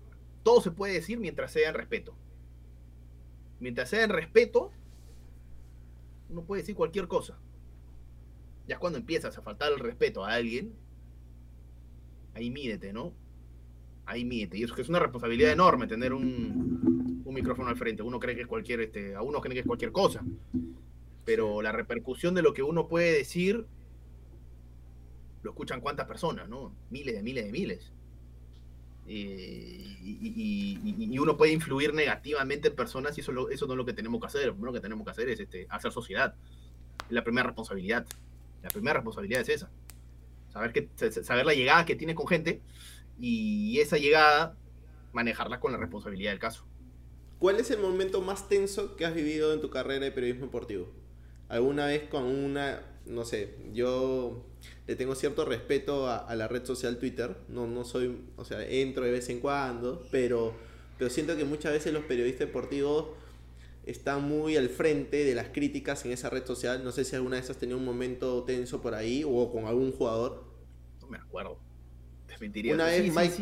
todo 0.42 0.62
se 0.62 0.70
puede 0.70 0.94
decir 0.94 1.18
mientras 1.18 1.52
sea 1.52 1.68
en 1.68 1.74
respeto. 1.74 2.14
Mientras 3.61 3.90
sea 3.90 4.04
en 4.04 4.11
respeto, 4.11 4.72
uno 6.29 6.45
puede 6.45 6.62
decir 6.62 6.74
cualquier 6.74 7.09
cosa. 7.09 7.39
Ya 8.66 8.79
cuando 8.79 8.99
empiezas 8.99 9.37
a 9.39 9.43
faltar 9.43 9.72
el 9.72 9.79
respeto 9.79 10.24
a 10.24 10.35
alguien, 10.35 10.74
ahí 12.35 12.51
mídete, 12.51 12.93
¿no? 12.93 13.14
ahí 14.09 14.24
miente. 14.24 14.57
Y 14.59 14.64
eso 14.64 14.74
que 14.74 14.83
es 14.83 14.89
una 14.89 14.99
responsabilidad 14.99 15.53
enorme 15.53 15.87
tener 15.87 16.12
un, 16.12 17.22
micrófono 17.26 17.68
al 17.68 17.76
frente. 17.76 18.03
Uno 18.03 18.18
cree 18.18 18.35
que 18.35 18.41
es 18.41 18.47
cualquier, 18.49 18.81
este, 18.81 19.14
a 19.14 19.22
uno 19.22 19.41
cree 19.41 19.55
que 19.55 19.61
es 19.61 19.66
cualquier 19.66 19.93
cosa. 19.93 20.24
Pero 21.24 21.62
la 21.62 21.70
repercusión 21.70 22.35
de 22.35 22.43
lo 22.43 22.53
que 22.53 22.62
uno 22.62 22.89
puede 22.89 23.12
decir 23.12 23.66
lo 25.43 25.51
escuchan 25.51 25.81
cuántas 25.81 26.09
personas, 26.09 26.49
¿no? 26.49 26.74
Miles 26.91 27.14
de 27.14 27.22
miles 27.22 27.45
de 27.45 27.53
miles. 27.53 27.93
Y, 29.09 29.98
uno 31.18 31.36
puede 31.36 31.52
influir 31.52 31.94
negativamente 31.94 32.68
en 32.68 32.76
personas 32.76 33.16
y 33.18 33.22
eso, 33.22 33.48
eso 33.50 33.66
no 33.66 33.72
es 33.72 33.76
lo 33.76 33.84
que 33.84 33.92
tenemos 33.92 34.20
que 34.20 34.26
hacer. 34.26 34.46
Lo 34.46 34.52
primero 34.52 34.72
que 34.72 34.80
tenemos 34.80 35.04
que 35.04 35.11
hacer 35.11 35.28
es 35.28 35.40
este, 35.40 35.66
hacer 35.70 35.90
sociedad. 35.92 36.34
La 37.11 37.24
primera 37.24 37.46
responsabilidad. 37.46 38.06
La 38.62 38.68
primera 38.68 38.94
responsabilidad 38.94 39.42
es 39.42 39.48
esa. 39.48 39.70
Saber, 40.52 40.72
que, 40.72 40.88
saber 41.22 41.46
la 41.46 41.54
llegada 41.54 41.84
que 41.84 41.96
tienes 41.96 42.16
con 42.16 42.26
gente 42.26 42.61
y 43.18 43.80
esa 43.80 43.96
llegada 43.98 44.56
manejarla 45.12 45.61
con 45.61 45.72
la 45.72 45.78
responsabilidad 45.78 46.30
del 46.30 46.38
caso. 46.38 46.64
¿Cuál 47.38 47.61
es 47.61 47.70
el 47.70 47.80
momento 47.80 48.20
más 48.20 48.48
tenso 48.48 48.96
que 48.96 49.04
has 49.04 49.14
vivido 49.14 49.52
en 49.52 49.61
tu 49.61 49.70
carrera 49.70 50.04
de 50.04 50.12
periodismo 50.12 50.46
deportivo? 50.46 50.92
¿Alguna 51.48 51.86
vez 51.86 52.09
con 52.09 52.24
una, 52.24 52.82
no 53.09 53.24
sé, 53.24 53.54
yo 53.72 54.44
le 54.86 54.96
tengo 54.96 55.14
cierto 55.14 55.44
respeto 55.44 56.09
a, 56.09 56.34
la 56.34 56.48
red 56.48 56.64
social 56.64 56.98
Twitter, 56.98 57.36
no, 57.48 57.66
no 57.66 57.84
soy, 57.84 58.20
o 58.36 58.44
sea, 58.44 58.66
entro 58.66 59.04
de 59.04 59.11
vez 59.11 59.28
en 59.28 59.40
cuando, 59.40 60.06
pero, 60.11 60.54
pero 60.96 61.11
siento 61.11 61.36
que 61.36 61.44
muchas 61.44 61.72
veces 61.72 61.92
los 61.92 62.04
periodistas 62.04 62.48
deportivos 62.48 63.06
están 63.86 64.22
muy 64.22 64.56
al 64.56 64.68
frente 64.68 65.24
de 65.24 65.34
las 65.34 65.48
críticas 65.48 66.04
en 66.04 66.12
esa 66.12 66.28
red 66.28 66.44
social. 66.44 66.84
No 66.84 66.92
sé 66.92 67.04
si 67.04 67.16
alguna 67.16 67.36
vez 67.36 67.48
has 67.48 67.56
tenido 67.56 67.78
un 67.78 67.86
momento 67.86 68.44
tenso 68.44 68.82
por 68.82 68.94
ahí 68.94 69.24
o 69.26 69.50
con 69.50 69.64
algún 69.64 69.92
jugador. 69.92 70.44
No 71.00 71.09
me 71.09 71.16
acuerdo. 71.16 71.59
Una 72.72 72.84
vez, 72.84 73.40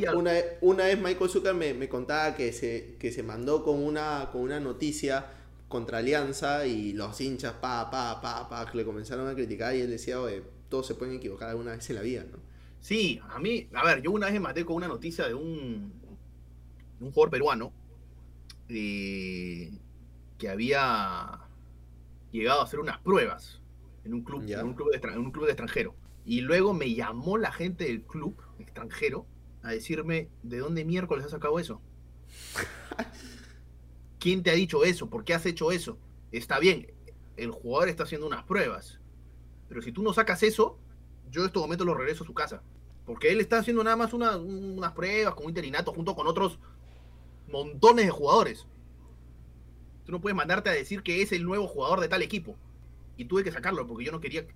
una, 0.62 0.84
vez 0.84 1.00
Michael 1.00 1.28
Zucker 1.28 1.54
me, 1.54 1.88
contaba 1.88 2.34
que 2.34 2.52
se, 2.52 2.96
que 2.98 3.12
se 3.12 3.22
mandó 3.22 3.62
con 3.62 3.82
una, 3.82 4.30
con 4.32 4.40
una 4.40 4.58
noticia 4.58 5.26
contra 5.68 5.98
Alianza 5.98 6.66
y 6.66 6.92
los 6.92 7.20
hinchas, 7.20 7.54
pa, 7.54 7.90
pa, 7.90 8.20
pa, 8.20 8.48
pa, 8.48 8.70
le 8.72 8.84
comenzaron 8.84 9.28
a 9.28 9.34
criticar 9.34 9.74
y 9.74 9.80
él 9.80 9.90
decía, 9.90 10.20
oye, 10.20 10.43
todos 10.68 10.86
se 10.86 10.94
pueden 10.94 11.16
equivocar 11.16 11.51
alguna 11.51 11.72
vez 11.72 11.88
en 11.90 11.97
la 11.97 12.02
vida, 12.02 12.24
¿no? 12.30 12.38
Sí, 12.80 13.20
a 13.30 13.38
mí, 13.38 13.68
a 13.74 13.84
ver, 13.84 14.02
yo 14.02 14.12
una 14.12 14.26
vez 14.26 14.34
me 14.34 14.40
maté 14.40 14.64
con 14.64 14.76
una 14.76 14.86
noticia 14.86 15.26
de 15.26 15.34
un, 15.34 15.93
un 17.01 17.10
jugador 17.10 17.30
peruano 17.30 17.72
eh, 18.68 19.72
que 20.38 20.48
había 20.48 21.40
llegado 22.30 22.60
a 22.60 22.64
hacer 22.64 22.78
unas 22.78 22.98
pruebas 22.98 23.60
en 24.05 24.14
un 24.14 24.22
club, 24.22 24.44
en 24.47 24.64
un 24.64 24.74
club, 24.74 24.90
en 24.93 25.18
un 25.18 25.32
club 25.32 25.47
de 25.47 25.52
extranjero. 25.52 25.94
Y 26.24 26.43
luego 26.43 26.74
me 26.74 26.94
llamó 26.94 27.38
la 27.38 27.51
gente 27.51 27.84
del 27.84 28.02
club 28.02 28.36
extranjero 28.59 29.26
a 29.62 29.70
decirme, 29.72 30.28
¿de 30.43 30.59
dónde 30.59 30.84
miércoles 30.84 31.24
has 31.24 31.32
sacado 31.32 31.59
eso? 31.59 31.80
¿Quién 34.18 34.43
te 34.43 34.51
ha 34.51 34.55
dicho 34.55 34.84
eso? 34.84 35.09
¿Por 35.09 35.24
qué 35.24 35.34
has 35.34 35.47
hecho 35.47 35.70
eso? 35.70 35.98
Está 36.32 36.59
bien, 36.59 36.93
el 37.36 37.51
jugador 37.51 37.88
está 37.88 38.05
haciendo 38.05 38.26
unas 38.26 38.44
pruebas, 38.44 38.98
pero 39.68 39.82
si 39.82 39.93
tú 39.93 40.02
no 40.02 40.12
sacas 40.12 40.43
eso, 40.43 40.78
yo 41.30 41.43
en 41.43 41.47
estos 41.48 41.62
momentos 41.62 41.86
lo 41.86 41.94
regreso 41.94 42.24
a 42.24 42.26
su 42.26 42.34
casa. 42.34 42.62
Porque 43.05 43.30
él 43.30 43.40
está 43.40 43.59
haciendo 43.59 43.84
nada 43.84 43.97
más 43.97 44.12
unas 44.12 44.93
pruebas 44.93 45.34
con 45.34 45.44
un 45.44 45.51
interinato 45.51 45.93
junto 45.93 46.16
con 46.16 46.26
otros 46.26 46.59
montones 47.48 48.06
de 48.06 48.10
jugadores. 48.10 48.66
Tú 50.05 50.12
no 50.12 50.20
puedes 50.20 50.36
mandarte 50.36 50.70
a 50.70 50.72
decir 50.72 51.02
que 51.02 51.22
es 51.22 51.32
el 51.32 51.44
nuevo 51.44 51.68
jugador 51.68 52.01
de 52.01 52.09
tal 52.09 52.22
equipo. 52.22 52.56
Y 53.16 53.26
tuve 53.26 53.44
que 53.44 53.52
sacarlo 53.52 53.86
porque 53.86 54.05
yo 54.05 54.12
no 54.12 54.20
quería 54.20 54.47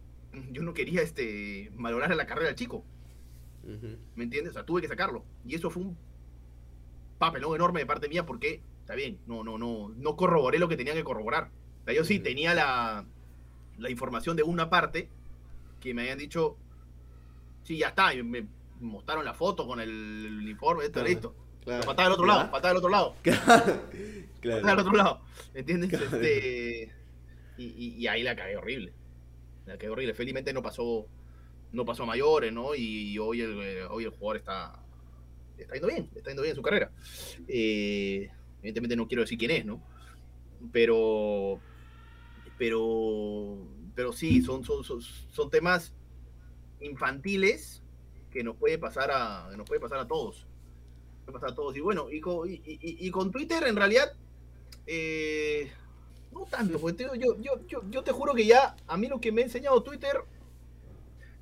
yo 0.52 0.62
no 0.62 0.74
quería 0.74 1.02
este, 1.02 1.70
valorar 1.74 2.14
la 2.14 2.26
carrera 2.26 2.48
del 2.48 2.56
chico. 2.56 2.84
¿Me 4.14 4.24
entiendes? 4.24 4.52
O 4.52 4.54
sea, 4.54 4.64
tuve 4.64 4.80
que 4.80 4.88
sacarlo. 4.88 5.24
Y 5.44 5.54
eso 5.54 5.70
fue 5.70 5.82
un 5.82 5.96
papelón 7.18 7.54
enorme 7.54 7.80
de 7.80 7.86
parte 7.86 8.08
mía 8.08 8.24
porque, 8.24 8.62
está 8.90 8.96
bien, 8.96 9.20
no, 9.28 9.44
no, 9.44 9.56
no, 9.56 9.92
no 9.96 10.16
corroboré 10.16 10.58
lo 10.58 10.68
que 10.68 10.76
tenía 10.76 10.94
que 10.94 11.04
corroborar. 11.04 11.50
O 11.82 11.84
sea, 11.84 11.94
yo 11.94 12.04
sí 12.04 12.18
tenía 12.18 12.54
la, 12.54 13.06
la 13.78 13.90
información 13.90 14.36
de 14.36 14.42
una 14.42 14.68
parte 14.68 15.08
que 15.80 15.94
me 15.94 16.02
habían 16.02 16.18
dicho, 16.18 16.56
sí, 17.62 17.78
ya 17.78 17.88
está, 17.88 18.12
y 18.12 18.22
me 18.24 18.46
mostraron 18.80 19.24
la 19.24 19.34
foto 19.34 19.64
con 19.66 19.80
el, 19.80 20.44
informe, 20.48 20.86
esto, 20.86 21.04
esto. 21.04 21.34
Claro. 21.62 21.86
Patada 21.86 22.08
del 22.08 22.14
otro 22.14 22.26
lado, 22.26 22.50
patada 22.50 22.68
del 22.68 22.78
otro 22.78 22.90
lado. 22.90 23.14
claro. 23.22 24.60
Patada 24.60 24.70
del 24.70 24.78
otro 24.80 24.92
lado. 24.96 25.20
¿Me 25.54 25.60
entiendes? 25.60 25.92
Este, 25.92 26.92
y, 27.58 27.94
y, 27.96 28.06
ahí 28.08 28.22
la 28.22 28.34
cagué 28.34 28.56
horrible 28.56 28.92
que 29.78 29.88
horrible. 29.88 30.14
Felizmente 30.14 30.52
no 30.52 30.62
pasó, 30.62 31.06
no 31.72 31.84
pasó 31.84 32.02
a 32.04 32.06
mayores, 32.06 32.52
¿no? 32.52 32.74
Y 32.74 33.18
hoy 33.18 33.40
el, 33.40 33.86
hoy 33.88 34.04
el 34.04 34.10
jugador 34.10 34.38
está, 34.38 34.82
está 35.58 35.74
yendo 35.74 35.88
bien, 35.88 36.10
está 36.14 36.30
yendo 36.30 36.42
bien 36.42 36.54
su 36.54 36.62
carrera. 36.62 36.90
Eh, 37.46 38.30
evidentemente 38.60 38.96
no 38.96 39.08
quiero 39.08 39.22
decir 39.22 39.38
quién 39.38 39.50
es, 39.50 39.64
¿no? 39.64 39.82
Pero, 40.72 41.60
pero, 42.58 43.58
pero 43.94 44.12
sí, 44.12 44.42
son, 44.42 44.64
son, 44.64 44.84
son, 44.84 45.50
temas 45.50 45.94
infantiles 46.80 47.82
que 48.30 48.44
nos 48.44 48.56
puede 48.56 48.78
pasar 48.78 49.10
a, 49.10 49.50
nos 49.56 49.66
puede 49.66 49.80
pasar 49.80 49.98
a 49.98 50.06
todos. 50.06 50.46
Pasar 51.32 51.50
a 51.50 51.54
todos. 51.54 51.76
Y 51.76 51.80
bueno, 51.80 52.10
y 52.10 52.20
con, 52.20 52.48
y, 52.50 53.10
con 53.10 53.30
Twitter 53.30 53.62
en 53.66 53.76
realidad, 53.76 54.12
eh, 54.86 55.70
no 56.32 56.44
tanto, 56.46 56.80
porque 56.80 57.04
yo, 57.04 57.36
yo, 57.38 57.66
yo, 57.68 57.82
yo 57.88 58.02
te 58.02 58.12
juro 58.12 58.34
que 58.34 58.46
ya 58.46 58.76
a 58.86 58.96
mí 58.96 59.06
lo 59.06 59.20
que 59.20 59.30
me 59.30 59.42
ha 59.42 59.44
enseñado 59.44 59.82
Twitter 59.82 60.16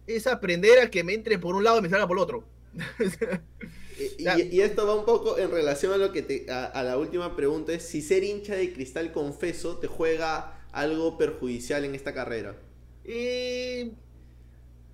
es 0.07 0.27
aprender 0.27 0.79
a 0.81 0.91
que 0.91 1.05
me 1.05 1.15
entre 1.15 1.39
por 1.39 1.55
un 1.55 1.65
lado 1.65 1.79
y 1.79 1.83
me 1.83 1.89
salga 1.89 2.07
por 2.07 2.17
el 2.17 2.23
otro. 2.23 2.45
y, 4.19 4.61
esto 4.61 4.87
va 4.87 4.95
un 4.95 5.05
poco 5.05 5.39
en 5.39 5.51
relación 5.51 5.93
a 5.93 5.97
lo 5.97 6.13
que 6.13 6.23
te, 6.23 6.51
a, 6.51 6.83
la 6.83 6.99
última 6.99 7.35
pregunta 7.37 7.73
es 7.73 7.83
si 7.83 8.03
ser 8.03 8.25
hincha 8.25 8.55
de 8.55 8.73
cristal 8.73 9.13
confeso 9.13 9.79
te 9.79 9.87
juega 9.87 10.61
algo 10.73 11.19
perjudicial 11.19 11.85
en 11.85 11.95
esta 11.95 12.15
carrera. 12.15 12.57
Eh, 13.05 13.91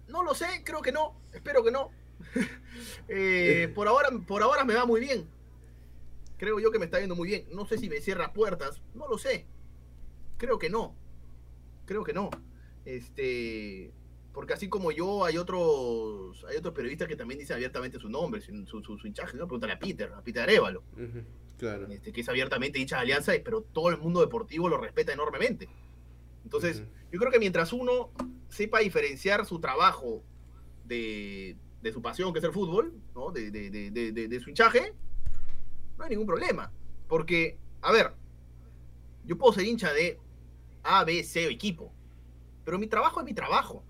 no 0.09 0.23
lo 0.23 0.35
sé, 0.35 0.47
creo 0.65 0.83
que 0.83 0.93
no, 0.93 1.21
espero 1.33 1.65
que 1.65 1.71
no. 1.71 1.91
Eh, 3.09 3.71
por, 3.75 3.87
ahora, 3.87 4.09
por 4.27 4.43
ahora 4.43 4.65
me 4.65 4.75
va 4.75 4.85
muy 4.85 5.01
bien. 5.01 5.29
Creo 6.37 6.59
yo 6.59 6.73
que 6.73 6.79
me 6.79 6.87
está 6.87 6.99
yendo 6.99 7.15
muy 7.15 7.29
bien. 7.29 7.47
No 7.53 7.67
sé 7.67 7.79
si 7.79 7.89
me 7.89 8.01
cierra 8.01 8.33
puertas, 8.33 8.81
no 8.95 9.07
lo 9.07 9.17
sé. 9.17 9.47
Creo 10.37 10.59
que 10.59 10.69
no. 10.69 10.97
Creo 11.87 12.03
que 12.03 12.13
no. 12.13 12.31
Este, 12.85 13.93
porque 14.35 14.53
así 14.53 14.69
como 14.69 14.91
yo, 14.91 15.25
hay 15.25 15.39
otros 15.39 16.45
hay 16.51 16.57
otros 16.57 16.75
periodistas 16.75 17.07
que 17.07 17.15
también 17.15 17.39
dicen 17.39 17.55
abiertamente 17.55 18.01
su 18.01 18.09
nombre, 18.09 18.41
su, 18.41 18.83
su, 18.83 19.07
hinchaje, 19.07 19.37
¿no? 19.37 19.47
Pregúntale 19.47 19.75
a 19.75 19.79
Peter, 19.79 20.13
a 20.13 20.23
Peter 20.23 20.43
Arevalo, 20.43 20.83
claro. 21.57 21.87
Este, 21.89 22.13
que 22.13 22.21
es 22.21 22.29
abiertamente 22.29 22.81
hincha 22.81 22.97
de 22.97 23.03
Alianza, 23.03 23.33
pero 23.45 23.63
todo 23.63 23.91
el 23.91 23.99
mundo 23.99 24.21
deportivo 24.21 24.69
lo 24.69 24.77
respeta 24.77 25.13
enormemente. 25.13 25.69
Entonces, 26.43 26.83
yo 27.13 27.19
creo 27.19 27.31
que 27.31 27.39
mientras 27.39 27.73
uno 27.73 28.11
sepa 28.49 28.81
diferenciar 28.81 29.47
su 29.47 29.61
trabajo 29.61 30.25
de, 30.85 31.57
su 31.93 32.03
pasión, 32.03 32.33
que 32.33 32.41
es 32.41 32.45
el 32.45 32.53
fútbol, 32.53 32.93
¿no? 33.15 33.31
de, 33.31 33.51
de 33.51 34.41
su 34.41 34.51
hinchaje, 34.51 34.93
no 35.97 36.05
hay 36.05 36.11
ningún 36.11 36.27
problema. 36.27 36.73
Porque, 37.07 37.57
a 37.81 37.93
ver, 37.93 38.13
yo 39.25 39.39
puedo 39.39 39.53
ser 39.53 39.65
hincha 39.65 39.93
de 39.93 40.19
A, 40.83 41.05
B, 41.05 41.23
C 41.23 41.47
equipo, 41.47 41.93
pero 42.65 42.81
mi 42.81 42.89
trabajo 42.89 43.21
es 43.21 43.27
mi 43.27 43.33
trabajo. 43.33 43.85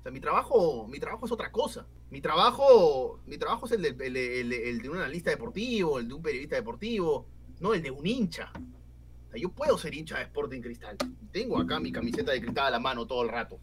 O 0.00 0.02
sea, 0.02 0.10
mi 0.10 0.20
trabajo, 0.20 0.88
mi 0.88 0.98
trabajo 0.98 1.26
es 1.26 1.32
otra 1.32 1.52
cosa. 1.52 1.86
Mi 2.10 2.22
trabajo, 2.22 3.20
mi 3.26 3.36
trabajo 3.36 3.66
es 3.66 3.72
el 3.72 3.82
de, 3.82 4.06
el, 4.06 4.80
de 4.80 4.88
un 4.88 4.96
analista 4.96 5.30
deportivo, 5.30 5.98
el 5.98 6.08
de 6.08 6.14
un 6.14 6.22
periodista 6.22 6.56
deportivo, 6.56 7.26
no 7.60 7.74
el 7.74 7.82
de 7.82 7.90
un 7.90 8.06
hincha. 8.06 8.50
O 8.54 9.30
sea, 9.30 9.38
yo 9.38 9.50
puedo 9.50 9.76
ser 9.76 9.94
hincha 9.94 10.16
de 10.16 10.24
Sporting 10.24 10.62
Cristal. 10.62 10.96
Tengo 11.30 11.58
acá 11.58 11.78
mi 11.80 11.92
camiseta 11.92 12.32
de 12.32 12.40
cristal 12.40 12.68
a 12.68 12.70
la 12.70 12.80
mano 12.80 13.06
todo 13.06 13.22
el 13.22 13.28
rato. 13.28 13.60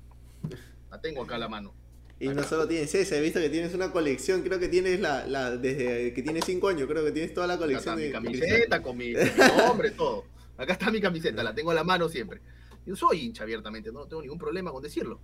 La 0.91 1.01
tengo 1.01 1.23
acá 1.23 1.35
a 1.35 1.39
la 1.39 1.49
mano. 1.49 1.73
Y 2.19 2.27
no 2.29 2.43
solo 2.43 2.67
tienes 2.67 2.93
esa, 2.93 3.17
he 3.17 3.21
visto 3.21 3.39
que 3.39 3.49
tienes 3.49 3.73
una 3.73 3.91
colección, 3.91 4.41
creo 4.43 4.59
que 4.59 4.67
tienes 4.67 4.99
la, 4.99 5.25
la 5.25 5.57
desde 5.57 6.13
que 6.13 6.21
tienes 6.21 6.45
5 6.45 6.67
años, 6.67 6.87
creo 6.87 7.03
que 7.03 7.11
tienes 7.11 7.33
toda 7.33 7.47
la 7.47 7.57
colección. 7.57 7.95
de, 7.95 8.07
mi 8.07 8.11
camiseta, 8.11 8.81
con 8.81 8.97
mi, 8.97 9.13
nombre, 9.57 9.91
todo. 9.91 10.25
Acá 10.57 10.73
está 10.73 10.91
mi 10.91 11.01
camiseta, 11.01 11.43
la 11.43 11.53
tengo 11.53 11.71
a 11.71 11.75
la 11.75 11.83
mano 11.83 12.09
siempre. 12.09 12.41
Yo 12.85 12.95
soy 12.95 13.21
hincha 13.21 13.43
abiertamente, 13.43 13.91
no 13.91 14.07
tengo 14.07 14.21
ningún 14.21 14.37
problema 14.37 14.71
con 14.71 14.81
decirlo. 14.81 15.19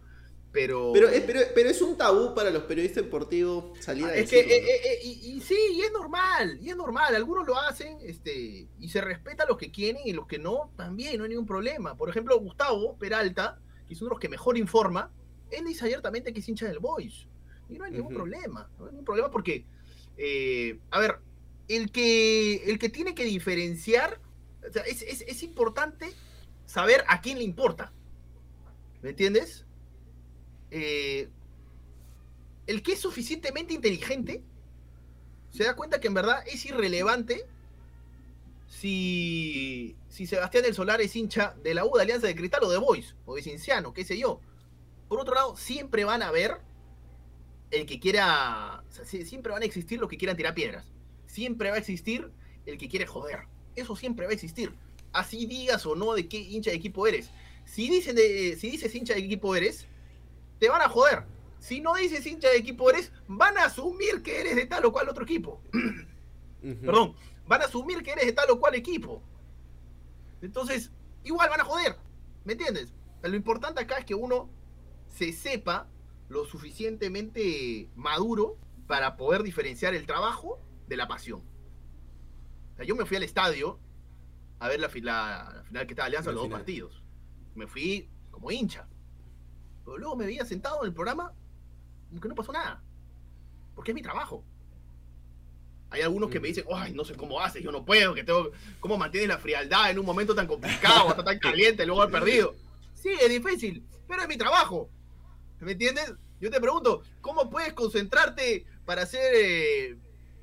Pero... 0.53 0.91
Pero, 0.93 1.09
es, 1.09 1.21
pero, 1.23 1.69
es 1.69 1.81
un 1.81 1.97
tabú 1.97 2.35
para 2.35 2.51
los 2.51 2.63
periodistas 2.63 3.03
deportivos 3.03 3.77
salir 3.79 4.05
a 4.05 4.13
es 4.13 4.29
que, 4.29 4.39
eh, 4.39 4.57
eh, 4.57 4.81
eh, 4.85 4.99
y, 5.03 5.41
sí, 5.41 5.57
y 5.73 5.81
es 5.81 5.91
normal, 5.91 6.59
y 6.61 6.69
es 6.69 6.77
normal. 6.77 7.15
Algunos 7.15 7.47
lo 7.47 7.57
hacen 7.57 7.97
este, 8.03 8.67
y 8.79 8.89
se 8.89 9.01
respeta 9.01 9.45
a 9.45 9.47
los 9.47 9.57
que 9.57 9.71
quieren 9.71 10.03
y 10.05 10.13
los 10.13 10.27
que 10.27 10.37
no, 10.37 10.71
también, 10.77 11.17
no 11.17 11.23
hay 11.23 11.31
ningún 11.31 11.47
problema. 11.47 11.97
Por 11.97 12.07
ejemplo, 12.07 12.39
Gustavo 12.39 12.95
Peralta, 12.99 13.59
que 13.87 13.95
es 13.95 14.01
uno 14.01 14.09
de 14.09 14.13
los 14.13 14.19
que 14.19 14.29
mejor 14.29 14.55
informa, 14.55 15.11
él 15.49 15.65
dice 15.65 15.85
abiertamente 15.85 16.31
que 16.31 16.39
es 16.39 16.47
hincha 16.47 16.67
del 16.67 16.77
Boys. 16.77 17.27
Y 17.67 17.79
no 17.79 17.85
hay 17.85 17.91
ningún 17.91 18.13
problema, 18.13 18.69
no 18.77 18.85
hay 18.85 18.91
ningún 18.91 19.05
problema 19.05 19.31
porque, 19.31 19.65
a 20.91 20.99
ver, 20.99 21.17
el 21.67 21.91
que, 21.91 22.57
el 22.69 22.77
que 22.77 22.89
tiene 22.89 23.15
que 23.15 23.23
diferenciar, 23.23 24.19
o 24.69 24.71
sea, 24.71 24.83
es, 24.83 25.01
es, 25.01 25.21
es 25.21 25.41
importante 25.41 26.13
saber 26.67 27.03
a 27.07 27.21
quién 27.21 27.39
le 27.39 27.43
importa. 27.43 27.91
¿Me 29.01 29.09
entiendes? 29.09 29.65
Eh, 30.75 31.29
el 32.65 32.81
que 32.81 32.93
es 32.93 32.99
suficientemente 32.99 33.75
inteligente 33.75 34.41
se 35.51 35.65
da 35.65 35.75
cuenta 35.75 35.99
que 35.99 36.07
en 36.07 36.15
verdad 36.15 36.43
es 36.47 36.65
irrelevante 36.65 37.45
si, 38.67 39.95
si 40.09 40.25
Sebastián 40.25 40.63
del 40.63 40.73
Solar 40.73 40.99
es 40.99 41.15
hincha 41.15 41.55
de 41.63 41.75
la 41.75 41.85
U 41.85 41.95
de 41.95 42.01
Alianza 42.01 42.25
de 42.25 42.35
Cristal 42.35 42.63
o 42.63 42.71
de 42.71 42.79
Boys 42.79 43.15
o 43.27 43.35
de 43.35 43.43
Cinciano, 43.43 43.93
qué 43.93 44.03
sé 44.03 44.17
yo. 44.17 44.41
Por 45.07 45.19
otro 45.19 45.35
lado, 45.35 45.55
siempre 45.55 46.05
van 46.05 46.23
a 46.23 46.31
ver 46.31 46.57
el 47.69 47.85
que 47.85 47.99
quiera, 47.99 48.83
siempre 49.05 49.51
van 49.51 49.61
a 49.61 49.65
existir 49.65 49.99
los 49.99 50.09
que 50.09 50.17
quieran 50.17 50.35
tirar 50.35 50.55
piedras. 50.55 50.91
Siempre 51.27 51.69
va 51.69 51.75
a 51.75 51.79
existir 51.79 52.31
el 52.65 52.79
que 52.79 52.89
quiere 52.89 53.05
joder. 53.05 53.41
Eso 53.75 53.95
siempre 53.95 54.25
va 54.25 54.31
a 54.31 54.33
existir. 54.33 54.73
Así 55.11 55.45
digas 55.45 55.85
o 55.85 55.95
no 55.95 56.13
de 56.13 56.27
qué 56.27 56.37
hincha 56.39 56.71
de 56.71 56.77
equipo 56.77 57.05
eres. 57.05 57.29
Si, 57.65 57.89
dicen 57.89 58.15
de, 58.15 58.57
si 58.59 58.71
dices 58.71 58.95
hincha 58.95 59.13
de 59.13 59.19
equipo 59.19 59.55
eres, 59.55 59.85
te 60.63 60.69
van 60.69 60.81
a 60.81 60.87
joder. 60.87 61.25
Si 61.59 61.81
no 61.81 61.93
dices 61.93 62.25
hincha 62.25 62.47
de 62.47 62.55
equipo 62.55 62.89
eres, 62.89 63.11
van 63.27 63.57
a 63.57 63.65
asumir 63.65 64.23
que 64.23 64.39
eres 64.39 64.55
de 64.55 64.65
tal 64.65 64.85
o 64.85 64.93
cual 64.93 65.09
otro 65.09 65.25
equipo. 65.25 65.61
Perdón, 66.61 67.17
van 67.45 67.63
a 67.63 67.65
asumir 67.65 68.01
que 68.01 68.11
eres 68.11 68.27
de 68.27 68.31
tal 68.31 68.49
o 68.49 68.61
cual 68.61 68.73
equipo. 68.73 69.21
Entonces, 70.41 70.89
igual 71.25 71.49
van 71.49 71.59
a 71.59 71.65
joder. 71.65 71.97
¿Me 72.45 72.53
entiendes? 72.53 72.93
Lo 73.23 73.35
importante 73.35 73.81
acá 73.81 73.97
es 73.97 74.05
que 74.05 74.15
uno 74.15 74.49
se 75.09 75.33
sepa 75.33 75.89
lo 76.29 76.45
suficientemente 76.45 77.89
maduro 77.97 78.57
para 78.87 79.17
poder 79.17 79.43
diferenciar 79.43 79.93
el 79.93 80.05
trabajo 80.05 80.61
de 80.87 80.95
la 80.95 81.09
pasión. 81.09 81.43
yo 82.85 82.95
me 82.95 83.05
fui 83.05 83.17
al 83.17 83.23
estadio 83.23 83.81
a 84.59 84.69
ver 84.69 84.79
la, 84.79 84.87
final 84.87 85.65
que 85.71 85.91
estaba 85.91 86.05
Alianza 86.05 86.31
los 86.31 86.43
dos 86.43 86.51
partidos. 86.51 87.03
Me 87.53 87.67
fui 87.67 88.09
como 88.31 88.49
hincha. 88.49 88.87
Pero 89.83 89.97
luego 89.97 90.15
me 90.15 90.25
veía 90.25 90.45
sentado 90.45 90.81
en 90.81 90.87
el 90.87 90.93
programa 90.93 91.33
que 92.21 92.27
no 92.27 92.35
pasó 92.35 92.51
nada. 92.51 92.81
Porque 93.75 93.91
es 93.91 93.95
mi 93.95 94.01
trabajo. 94.01 94.43
Hay 95.89 96.01
algunos 96.01 96.29
que 96.29 96.39
me 96.39 96.47
dicen, 96.47 96.65
ay, 96.73 96.91
no 96.93 97.05
sé 97.05 97.15
cómo 97.15 97.39
haces, 97.39 97.61
yo 97.61 97.71
no 97.71 97.85
puedo, 97.85 98.15
que 98.15 98.23
tengo, 98.23 98.51
cómo 98.79 98.97
mantienes 98.97 99.29
la 99.29 99.37
frialdad 99.37 99.91
en 99.91 99.99
un 99.99 100.05
momento 100.05 100.33
tan 100.33 100.47
complicado, 100.47 101.09
está 101.09 101.23
tan 101.23 101.37
caliente, 101.39 101.85
luego 101.85 102.03
he 102.03 102.07
perdido. 102.07 102.55
Sí, 102.95 103.09
es 103.09 103.29
difícil, 103.29 103.85
pero 104.07 104.23
es 104.23 104.27
mi 104.27 104.37
trabajo. 104.37 104.89
¿Me 105.59 105.73
entiendes? 105.73 106.11
Yo 106.41 106.49
te 106.49 106.59
pregunto, 106.59 107.03
¿cómo 107.21 107.49
puedes 107.49 107.73
concentrarte 107.73 108.65
para 108.85 109.03
hacer, 109.03 109.33
eh, 109.35 109.97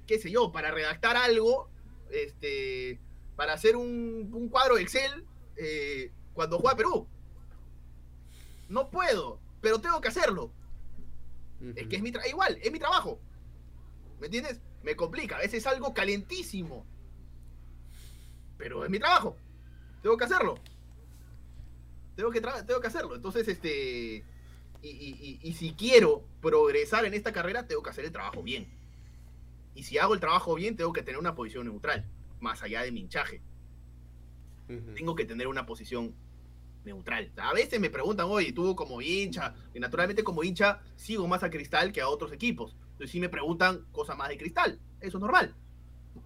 qué 0.07 0.19
sé 0.21 0.31
yo, 0.31 0.53
para 0.53 0.71
redactar 0.71 1.17
algo, 1.17 1.69
este, 2.11 3.01
para 3.35 3.53
hacer 3.53 3.75
un, 3.77 4.49
cuadro 4.51 4.77
de 4.77 4.83
Excel 4.83 5.25
eh, 5.57 6.13
cuando 6.33 6.61
juega 6.61 6.77
Perú? 6.77 7.09
No 8.71 8.89
puedo, 8.89 9.41
pero 9.61 9.81
tengo 9.81 10.01
que 10.01 10.09
hacerlo. 10.09 10.51
Es 11.77 11.89
que 11.89 11.97
es 11.97 12.03
mi 12.03 12.11
trabajo, 12.11 12.31
igual, 12.31 12.59
es 12.63 12.73
mi 12.73 12.79
trabajo. 12.79 13.21
¿Me 14.19 14.27
entiendes? 14.27 14.61
Me 14.83 14.97
complica, 14.97 15.37
a 15.37 15.41
veces 15.41 15.55
es 15.55 15.67
algo 15.67 15.93
calentísimo. 15.93 16.87
Pero 18.57 18.85
es 18.85 18.91
mi 18.91 18.99
trabajo. 18.99 19.37
Tengo 20.03 20.17
que 20.17 20.25
hacerlo. 20.25 20.59
Tengo 22.17 22.31
que, 22.31 22.41
tengo 22.41 22.81
que 22.81 22.87
hacerlo. 22.87 23.17
Entonces, 23.17 23.49
este. 23.49 24.25
Y, 24.83 25.55
si 25.59 25.75
quiero 25.75 26.25
progresar 26.41 27.05
en 27.05 27.13
esta 27.13 27.33
carrera, 27.33 27.67
tengo 27.67 27.83
que 27.83 27.91
hacer 27.91 28.05
el 28.07 28.13
trabajo 28.13 28.43
bien. 28.43 28.67
Y 29.75 29.83
si 29.83 29.99
hago 29.99 30.15
el 30.15 30.21
trabajo 30.21 30.55
bien, 30.55 30.77
tengo 30.77 30.93
que 30.93 31.03
tener 31.03 31.19
una 31.19 31.35
posición 31.35 31.67
neutral, 31.67 32.07
más 32.41 32.63
allá 32.63 32.83
de 32.83 32.93
mi 32.93 33.01
hinchaje. 33.01 33.43
Tengo 34.95 35.17
que 35.17 35.25
tener 35.25 35.49
una 35.49 35.67
posición 35.67 36.15
neutral. 36.85 37.33
A 37.37 37.53
veces 37.53 37.81
me 37.81 37.91
preguntan, 37.91 38.27
oye, 38.29 38.53
tú 38.53 38.75
como 38.75 39.01
hincha, 39.03 39.55
y 39.75 39.81
naturalmente 39.81 40.25
como 40.25 40.43
hincha 40.43 40.81
sigo 40.97 41.27
más 41.29 41.43
a 41.43 41.51
Cristal 41.51 41.93
que 41.93 42.01
a 42.01 42.09
otros 42.09 42.33
equipos. 42.33 42.77
Entonces 42.93 43.11
sí 43.11 43.21
me 43.21 43.29
preguntan 43.29 43.87
cosas 43.93 44.17
más 44.17 44.29
de 44.29 44.39
Cristal. 44.39 44.81
Eso 45.01 45.19
es 45.19 45.21
normal. 45.21 45.55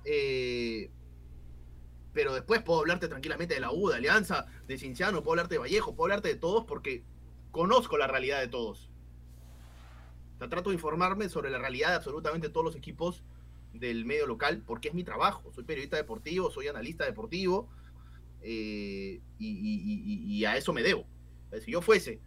Eh, 0.05 0.91
pero 2.13 2.33
después 2.33 2.63
puedo 2.63 2.81
hablarte 2.81 3.09
tranquilamente 3.09 3.55
de 3.55 3.61
la 3.61 3.73
U, 3.73 3.89
de 3.89 3.97
Alianza, 3.97 4.47
de 4.67 4.79
Cinciano, 4.79 5.23
puedo 5.23 5.33
hablarte 5.33 5.57
de 5.57 5.59
Vallejo, 5.59 5.95
puedo 5.95 6.07
hablarte 6.07 6.29
de 6.29 6.37
todos 6.37 6.65
porque 6.65 7.05
conozco 7.51 7.99
la 7.99 8.07
realidad 8.07 8.41
de 8.41 8.49
todos. 8.49 8.89
trato 10.39 10.71
de 10.71 10.75
informarme 10.75 11.29
sobre 11.29 11.51
la 11.51 11.59
realidad 11.59 11.89
de 11.91 11.97
absolutamente 11.97 12.49
todos 12.49 12.65
los 12.65 12.77
equipos 12.77 13.25
del 13.73 14.05
medio 14.05 14.27
local 14.27 14.63
porque 14.65 14.89
es 14.89 14.95
mi 14.95 15.03
trabajo. 15.03 15.53
Soy 15.53 15.65
periodista 15.65 15.97
deportivo, 15.97 16.51
soy 16.51 16.69
analista 16.69 17.05
deportivo, 17.05 17.69
eh, 18.47 19.23
y, 19.39 20.45
a 20.45 20.57
eso 20.57 20.73
me 20.73 20.83
debo. 20.83 21.07
Si 21.65 21.71
yo 21.71 21.81
fuese 21.81 22.21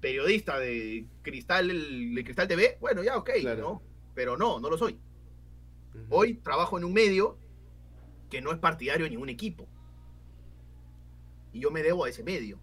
periodista 0.00 0.58
de 0.58 1.06
Cristal, 1.22 1.68
de 1.68 2.24
Cristal 2.24 2.48
TV, 2.48 2.78
bueno, 2.80 3.02
ya, 3.02 3.18
ok, 3.18 3.30
¿no? 3.58 3.82
Pero 4.14 4.36
no, 4.36 4.58
no 4.58 4.70
lo 4.70 4.78
soy. 4.78 4.98
Hoy 6.08 6.34
trabajo 6.34 6.78
en 6.78 6.84
un 6.84 6.92
medio 6.92 7.38
que 8.30 8.40
no 8.40 8.52
es 8.52 8.58
partidario 8.58 9.04
de 9.04 9.10
ningún 9.10 9.28
equipo. 9.28 9.68
Y 11.52 11.60
yo 11.60 11.70
me 11.70 11.82
debo 11.82 12.04
a 12.04 12.08
ese 12.08 12.22
medio. 12.22 12.58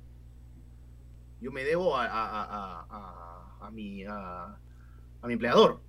Yo 1.40 1.52
me 1.52 1.64
debo 1.64 1.96
a, 1.96 2.08
a, 3.62 3.72
mi, 3.72 4.04
a, 4.06 4.58
mi 5.24 5.34
empleador. 5.34 5.82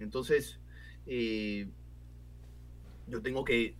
Entonces, 0.00 0.58
eh, 1.06 1.68
yo 3.06 3.22
tengo 3.22 3.44
que, 3.44 3.76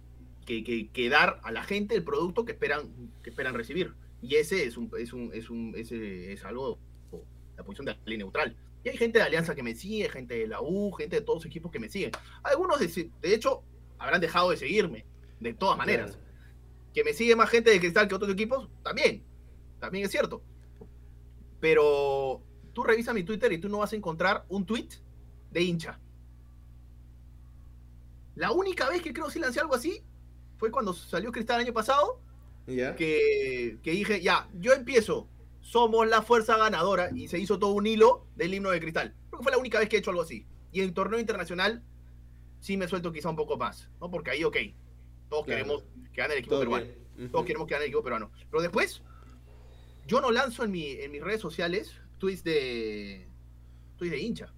que, 0.49 1.09
dar 1.11 1.41
a 1.43 1.53
la 1.53 1.63
gente 1.63 1.95
el 1.95 2.03
producto 2.03 2.45
que 2.45 2.53
esperan, 2.53 3.13
que 3.23 3.31
esperan 3.31 3.55
recibir. 3.55 3.95
Y 4.23 4.37
ese 4.37 4.65
es 4.65 4.77
un, 4.77 4.91
es 4.99 5.13
un, 5.13 5.31
es 5.35 5.51
un, 5.51 5.75
ese 5.77 6.33
es 6.33 6.45
algo, 6.45 6.79
la 7.57 7.63
posición 7.63 7.87
de 7.87 7.93
la 7.93 7.99
ley 8.07 8.19
neutral. 8.19 8.57
Y 8.83 8.89
hay 8.89 8.97
gente 8.97 9.19
de 9.19 9.25
Alianza 9.25 9.55
que 9.55 9.63
me 9.63 9.75
sigue, 9.75 10.09
gente 10.09 10.39
de 10.39 10.47
la 10.47 10.63
U, 10.63 10.91
gente 10.93 11.17
de 11.17 11.23
todos 11.23 11.39
los 11.39 11.47
equipos 11.47 11.71
que 11.71 11.79
me 11.79 11.89
siguen. 11.89 12.13
Algunos, 12.43 12.81
de, 12.81 13.11
de 13.21 13.35
hecho, 13.35 13.63
habrán 13.99 14.21
dejado 14.21 14.51
de 14.51 14.57
seguirme, 14.57 15.05
de 15.39 15.53
todas 15.53 15.77
maneras. 15.77 16.19
Que 16.95 17.05
me 17.05 17.13
sigue 17.13 17.37
más 17.37 17.51
gente 17.51 17.71
de 17.71 17.79
Cristal 17.79 18.09
que 18.09 18.15
otros 18.15 18.33
equipos, 18.33 18.69
también. 18.83 19.23
También 19.79 20.07
es 20.07 20.11
cierto. 20.11 20.43
Pero 21.61 22.43
tú 22.73 22.85
revisas 22.85 23.15
mi 23.15 23.25
Twitter 23.25 23.53
y 23.53 23.59
tú 23.59 23.69
no 23.69 23.79
vas 23.79 23.93
a 23.93 23.97
encontrar 23.97 24.45
un 24.49 24.65
tweet 24.65 24.89
de 25.51 25.63
hincha. 25.63 26.01
La 28.35 28.53
única 28.53 28.89
vez 28.89 29.03
que 29.03 29.13
creo 29.13 29.29
que 29.29 29.41
lancé 29.41 29.61
algo 29.61 29.75
así 29.75 30.03
fue 30.59 30.71
cuando 30.71 30.93
salió 30.93 31.33
Cristal 31.33 31.61
el 31.61 31.67
año 31.67 31.75
pasado. 31.75 32.21
Que, 32.67 33.79
que 33.83 33.91
dije, 33.93 34.21
ya, 34.21 34.47
yo 34.53 34.75
empiezo 34.75 35.27
somos 35.69 36.09
la 36.09 36.23
fuerza 36.23 36.57
ganadora 36.57 37.11
y 37.15 37.29
se 37.29 37.39
hizo 37.39 37.59
todo 37.59 37.73
un 37.73 37.87
hilo 37.87 38.27
del 38.37 38.55
himno 38.55 38.71
de 38.71 38.81
cristal. 38.81 39.15
Creo 39.29 39.41
que 39.41 39.43
fue 39.43 39.53
la 39.53 39.59
única 39.59 39.79
vez 39.79 39.89
que 39.89 39.97
he 39.97 39.99
hecho 39.99 40.11
algo 40.11 40.23
así. 40.23 40.47
Y 40.73 40.81
en 40.81 40.95
torneo 40.95 41.21
internacional 41.21 41.83
sí 42.59 42.79
me 42.79 42.89
suelto 42.89 43.13
quizá 43.13 43.29
un 43.29 43.37
poco 43.37 43.59
más, 43.59 43.91
¿no? 44.01 44.11
Porque 44.11 44.31
ahí, 44.31 44.45
ok, 44.45 44.57
todos 45.29 45.45
queremos 45.45 45.85
que 46.13 46.23
gane 46.23 46.33
el 46.35 46.41
equipo 46.41 46.59
peruano. 46.59 46.87
Todos 47.31 47.45
queremos 47.45 47.69
que 47.69 47.75
gane 47.75 47.85
el 47.85 47.89
equipo 47.89 48.03
peruano. 48.03 48.31
Pero 48.51 48.63
después, 48.63 49.03
yo 50.07 50.23
no 50.23 50.31
lanzo 50.31 50.65
en, 50.65 50.71
mi, 50.71 50.93
en 50.93 51.11
mis 51.13 51.23
redes 51.23 51.43
sociales 51.43 51.93
tweets 52.17 52.45
de, 52.45 53.29
tweets 53.99 54.13
de 54.13 54.21
hincha. 54.21 54.55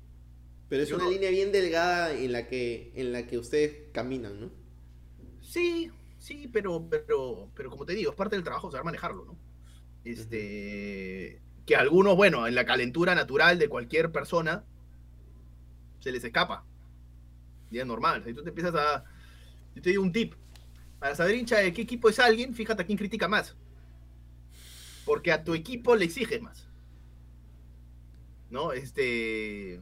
Pero 0.69 0.85
es 0.85 0.93
una 0.93 1.09
línea 1.09 1.31
bien 1.31 1.51
delgada 1.51 2.15
en 2.15 2.31
la 2.31 2.47
que 2.47 2.93
en 2.95 3.13
la 3.13 3.27
que 3.27 3.37
ustedes 3.37 3.91
caminan, 3.93 4.41
¿no? 4.41 4.51
Sí, 5.51 5.91
sí, 6.21 6.49
pero, 6.53 6.89
pero, 6.89 7.51
pero 7.57 7.71
como 7.71 7.85
te 7.85 7.95
digo, 7.95 8.13
es 8.13 8.17
parte 8.17 8.37
del 8.37 8.45
trabajo 8.45 8.71
saber 8.71 8.85
manejarlo, 8.85 9.25
¿no? 9.25 9.37
Este, 10.05 11.43
que 11.67 11.75
algunos, 11.75 12.15
bueno, 12.15 12.47
en 12.47 12.55
la 12.55 12.65
calentura 12.65 13.17
natural 13.17 13.59
de 13.59 13.69
cualquier 13.69 14.13
persona, 14.13 14.65
se 15.99 16.13
les 16.13 16.23
escapa. 16.23 16.65
Y 17.69 17.81
es 17.81 17.85
normal. 17.87 18.23
Si 18.25 18.33
tú 18.33 18.45
te 18.45 18.51
empiezas 18.51 18.77
a. 18.77 19.05
Yo 19.75 19.83
te 19.83 19.91
digo 19.91 20.05
un 20.05 20.13
tip. 20.13 20.35
Para 21.01 21.17
saber 21.17 21.35
hincha 21.35 21.59
de 21.59 21.73
qué 21.73 21.83
equipo 21.83 22.09
es 22.09 22.21
alguien, 22.21 22.55
fíjate 22.55 22.83
a 22.83 22.87
quién 22.87 22.97
critica 22.99 23.27
más. 23.27 23.57
Porque 25.05 25.33
a 25.33 25.43
tu 25.43 25.55
equipo 25.55 25.97
le 25.97 26.05
exige 26.05 26.39
más. 26.39 26.69
¿No? 28.51 28.71
Este. 28.71 29.81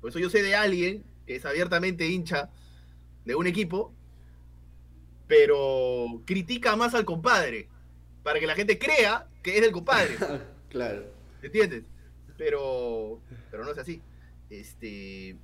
Por 0.00 0.10
eso 0.10 0.20
yo 0.20 0.30
sé 0.30 0.44
de 0.44 0.54
alguien 0.54 1.04
que 1.26 1.34
es 1.34 1.44
abiertamente 1.44 2.06
hincha 2.06 2.50
de 3.24 3.34
un 3.34 3.48
equipo, 3.48 3.92
pero 5.30 6.22
critica 6.26 6.74
más 6.74 6.92
al 6.92 7.04
compadre 7.04 7.68
para 8.24 8.40
que 8.40 8.48
la 8.48 8.56
gente 8.56 8.80
crea 8.80 9.28
que 9.44 9.54
es 9.54 9.62
del 9.62 9.70
compadre. 9.70 10.16
claro. 10.68 11.04
¿Entiendes? 11.40 11.84
Pero, 12.36 13.20
pero 13.48 13.64
no 13.64 13.70
es 13.70 13.78
así. 13.78 14.02
Este, 14.50 15.28
en 15.28 15.38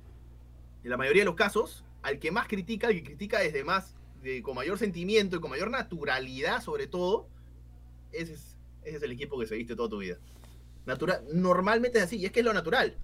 la 0.83 0.97
mayoría 0.97 1.21
de 1.21 1.27
los 1.27 1.35
casos, 1.35 1.85
al 2.01 2.19
que 2.19 2.31
más 2.31 2.49
critica, 2.49 2.87
al 2.87 2.95
que 2.95 3.03
critica 3.03 3.39
desde 3.39 3.63
más, 3.63 3.95
con 4.43 4.55
mayor 4.55 4.77
sentimiento 4.77 5.37
y 5.37 5.39
con 5.39 5.51
mayor 5.51 5.71
naturalidad, 5.71 6.61
sobre 6.61 6.87
todo, 6.87 7.29
ese 8.11 8.33
es, 8.33 8.57
ese 8.83 8.97
es 8.97 9.03
el 9.03 9.13
equipo 9.13 9.39
que 9.39 9.47
seguiste 9.47 9.73
toda 9.73 9.87
tu 9.87 9.99
vida. 9.99 10.17
Natural, 10.85 11.23
normalmente 11.33 11.99
es 11.99 12.03
así, 12.03 12.17
y 12.17 12.25
es 12.25 12.33
que 12.33 12.41
es 12.41 12.45
lo 12.45 12.51
natural. 12.51 12.97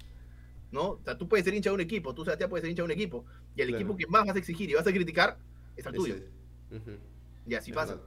¿no? 0.73 0.89
O 0.89 1.01
sea, 1.05 1.17
tú 1.17 1.29
puedes 1.29 1.45
ser 1.45 1.53
hincha 1.53 1.69
de 1.69 1.75
un 1.75 1.81
equipo, 1.81 2.13
tú 2.13 2.25
Sebastián 2.25 2.49
puedes 2.49 2.63
ser 2.63 2.71
hincha 2.71 2.81
de 2.81 2.87
un 2.87 2.91
equipo, 2.91 3.25
y 3.55 3.61
el 3.61 3.73
equipo 3.73 3.95
que 3.95 4.05
más 4.07 4.25
vas 4.25 4.35
a 4.35 4.39
exigir 4.39 4.69
y 4.69 4.73
vas 4.73 4.85
a 4.85 4.91
criticar 4.91 5.37
es 5.77 5.85
el 5.85 5.93
tuyo. 5.93 6.42
Y 7.47 7.55
así 7.55 7.71
pasa. 7.71 7.99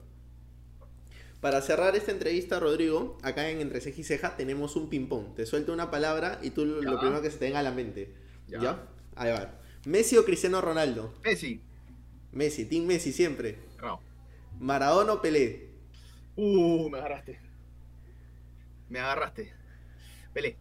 Para 1.41 1.61
cerrar 1.61 1.95
esta 1.95 2.13
entrevista, 2.13 2.59
Rodrigo, 2.59 3.19
acá 3.23 3.51
en 3.51 3.61
Entre 3.61 3.81
Ceja 3.81 4.01
y 4.01 4.05
Ceja 4.05 4.37
tenemos 4.37 4.75
un 4.75 4.89
ping-pong. 4.89 5.35
Te 5.35 5.47
suelto 5.47 5.73
una 5.73 5.91
palabra 5.91 6.41
y 6.43 6.51
tú 6.51 6.65
lo 6.65 6.99
primero 6.99 7.23
que 7.23 7.31
se 7.31 7.39
te 7.39 7.45
venga 7.45 7.61
a 7.61 7.63
la 7.63 7.73
mente. 7.73 8.15
Ya. 8.49 8.89
Ahí 9.15 9.31
va. 9.31 9.61
¿Messi 9.85 10.17
o 10.17 10.25
Cristiano 10.25 10.61
Ronaldo? 10.61 11.15
Messi. 11.23 11.61
Messi, 12.33 12.65
Team 12.65 12.87
Messi 12.87 13.13
siempre. 13.13 13.59
No. 13.81 14.01
¿Maradona 14.59 15.13
o 15.13 15.23
Pelé? 15.23 15.69
Uh, 16.37 16.89
me 16.91 16.99
agarraste. 16.99 17.39
Me 18.89 18.99
agarraste. 18.99 19.53
Pelé. 20.33 20.57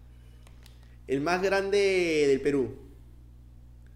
¿El 1.08 1.22
más 1.22 1.42
grande 1.42 2.26
del 2.28 2.42
Perú? 2.42 2.78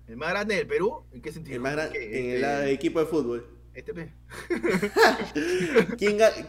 ¿El 0.08 0.18
más 0.18 0.30
grande 0.30 0.56
del 0.56 0.68
Perú? 0.68 1.04
¿En 1.12 1.22
qué 1.22 1.32
sentido? 1.32 1.56
El 1.56 1.62
más 1.62 1.74
grande 1.74 2.20
en 2.20 2.36
el 2.36 2.44
este, 2.44 2.72
equipo 2.72 3.00
de 3.00 3.06
fútbol. 3.06 3.59
Este 3.74 4.14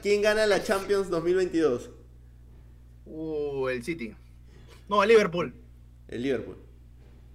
¿Quién, 0.03 0.23
gana 0.23 0.47
la 0.47 0.63
Champions 0.63 1.11
2022? 1.11 1.91
Uh, 3.07 3.69
el 3.69 3.83
City. 3.83 4.15
No, 4.89 5.03
el 5.03 5.09
Liverpool. 5.09 5.55
El 6.09 6.23
Liverpool. 6.23 6.57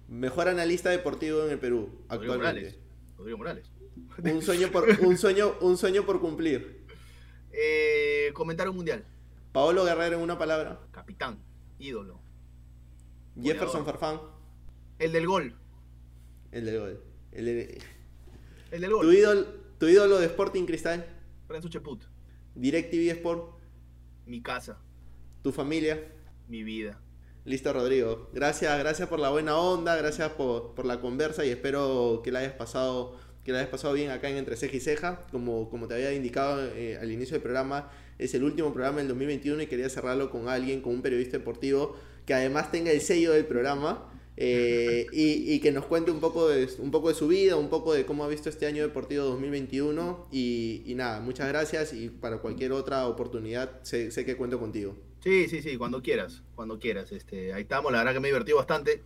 Mejor 0.08 0.48
analista 0.48 0.90
deportivo 0.90 1.44
en 1.44 1.52
el 1.52 1.58
Perú 1.58 2.04
actualmente. 2.08 2.78
Rodrigo 3.16 3.38
Morales. 3.38 3.70
Un 4.22 4.42
sueño 4.42 4.70
por, 4.70 4.88
un 5.00 5.16
sueño, 5.16 5.54
un 5.60 5.76
sueño 5.76 6.04
por 6.04 6.20
cumplir. 6.20 6.84
Eh, 7.52 8.30
comentario 8.34 8.72
mundial. 8.72 9.04
Paolo 9.52 9.84
Guerrero 9.84 10.16
en 10.16 10.22
una 10.22 10.38
palabra. 10.38 10.80
Capitán, 10.92 11.38
ídolo. 11.78 12.20
Jefferson 13.40 13.84
Farfán. 13.84 14.20
El 14.98 15.12
del 15.12 15.26
gol. 15.26 15.54
El 16.52 16.66
del 16.66 16.78
gol. 16.78 17.04
El, 17.32 17.48
el 17.48 18.80
del 18.80 18.90
gol. 18.90 19.06
Tu 19.06 19.12
ídolo, 19.12 19.46
¿Tu 19.78 19.88
ídolo 19.88 20.18
de 20.18 20.24
Sporting 20.24 20.64
Cristal? 20.64 21.04
Renzo 21.50 21.68
Cheput. 21.68 22.02
DirecTV 22.54 23.10
Sport. 23.10 23.58
Mi 24.24 24.40
casa. 24.40 24.78
¿Tu 25.42 25.52
familia? 25.52 26.02
Mi 26.48 26.62
vida. 26.62 26.98
Listo, 27.44 27.74
Rodrigo. 27.74 28.30
Gracias, 28.32 28.78
gracias 28.78 29.06
por 29.06 29.20
la 29.20 29.28
buena 29.28 29.58
onda, 29.58 29.94
gracias 29.96 30.30
por, 30.32 30.82
la 30.86 30.98
conversa 31.02 31.44
y 31.44 31.50
espero 31.50 32.22
que 32.24 32.32
la 32.32 32.38
hayas 32.38 32.54
pasado, 32.54 33.18
que 33.44 33.52
la 33.52 33.58
hayas 33.58 33.68
pasado 33.68 33.92
bien 33.92 34.10
acá 34.10 34.30
en 34.30 34.38
Entre 34.38 34.56
Ceja 34.56 34.76
y 34.76 34.80
Ceja. 34.80 35.26
Como, 35.30 35.68
como 35.68 35.86
te 35.86 35.92
había 35.92 36.14
indicado 36.14 36.64
eh, 36.74 36.96
al 36.98 37.12
inicio 37.12 37.34
del 37.34 37.42
programa, 37.42 37.90
es 38.18 38.32
el 38.32 38.44
último 38.44 38.72
programa 38.72 38.98
del 38.98 39.08
2021 39.08 39.60
y 39.60 39.66
quería 39.66 39.90
cerrarlo 39.90 40.30
con 40.30 40.48
alguien, 40.48 40.80
con 40.80 40.94
un 40.94 41.02
periodista 41.02 41.36
deportivo 41.36 41.96
que 42.24 42.32
además 42.32 42.72
tenga 42.72 42.92
el 42.92 43.02
sello 43.02 43.32
del 43.32 43.44
programa 43.44 44.10
eh, 44.38 45.06
y, 45.12 45.58
que 45.60 45.72
nos 45.72 45.86
cuente 45.86 46.10
un 46.10 46.20
poco, 46.20 46.48
de, 46.48 46.68
un 46.78 46.90
poco 46.90 47.08
de 47.08 47.14
su 47.14 47.28
vida, 47.28 47.56
un 47.56 47.70
poco 47.70 47.94
de 47.94 48.04
cómo 48.04 48.24
ha 48.24 48.28
visto 48.28 48.48
este 48.50 48.66
año 48.66 48.82
deportivo 48.82 49.24
2021. 49.24 50.28
Y, 50.30 50.92
nada, 50.96 51.20
muchas 51.20 51.48
gracias 51.48 51.92
y 51.92 52.10
para 52.10 52.38
cualquier 52.38 52.72
otra 52.72 53.06
oportunidad 53.06 53.82
sé, 53.82 54.10
que 54.10 54.36
cuento 54.36 54.58
contigo. 54.58 54.96
Sí, 55.22 55.48
sí, 55.48 55.62
sí, 55.62 55.76
cuando 55.76 56.02
quieras, 56.02 56.42
cuando 56.54 56.78
quieras. 56.78 57.12
Este, 57.12 57.52
ahí 57.52 57.62
estamos, 57.62 57.90
la 57.90 57.98
verdad 57.98 58.14
que 58.14 58.20
me 58.20 58.28
he 58.28 58.30
divertido 58.30 58.58
bastante. 58.58 59.02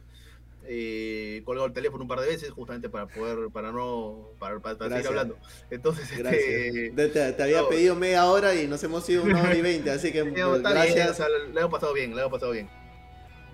Eh, 0.72 1.40
colgado 1.46 1.66
el 1.66 1.72
teléfono 1.72 2.02
un 2.02 2.08
par 2.08 2.20
de 2.20 2.28
veces 2.28 2.50
justamente 2.50 2.90
para 2.90 3.06
poder, 3.06 3.50
para 3.50 3.72
no, 3.72 4.28
para, 4.38 4.60
seguir 4.60 5.06
hablando. 5.06 5.36
Entonces, 5.70 6.10
este, 6.12 6.92
te, 7.08 7.42
había 7.42 7.66
pedido 7.66 7.96
media 7.96 8.26
hora 8.26 8.54
y 8.54 8.68
nos 8.68 8.82
hemos 8.84 9.08
ido 9.08 9.24
una 9.24 9.42
hora 9.42 9.56
y 9.56 9.62
veinte, 9.62 9.90
así 9.90 10.12
que 10.12 10.22
gracias. 10.60 11.18
le 11.52 11.60
hemos 11.60 11.72
pasado 11.72 11.94
bien, 11.94 12.14
le 12.14 12.20
hemos 12.20 12.32
pasado 12.32 12.52
bien. 12.52 12.68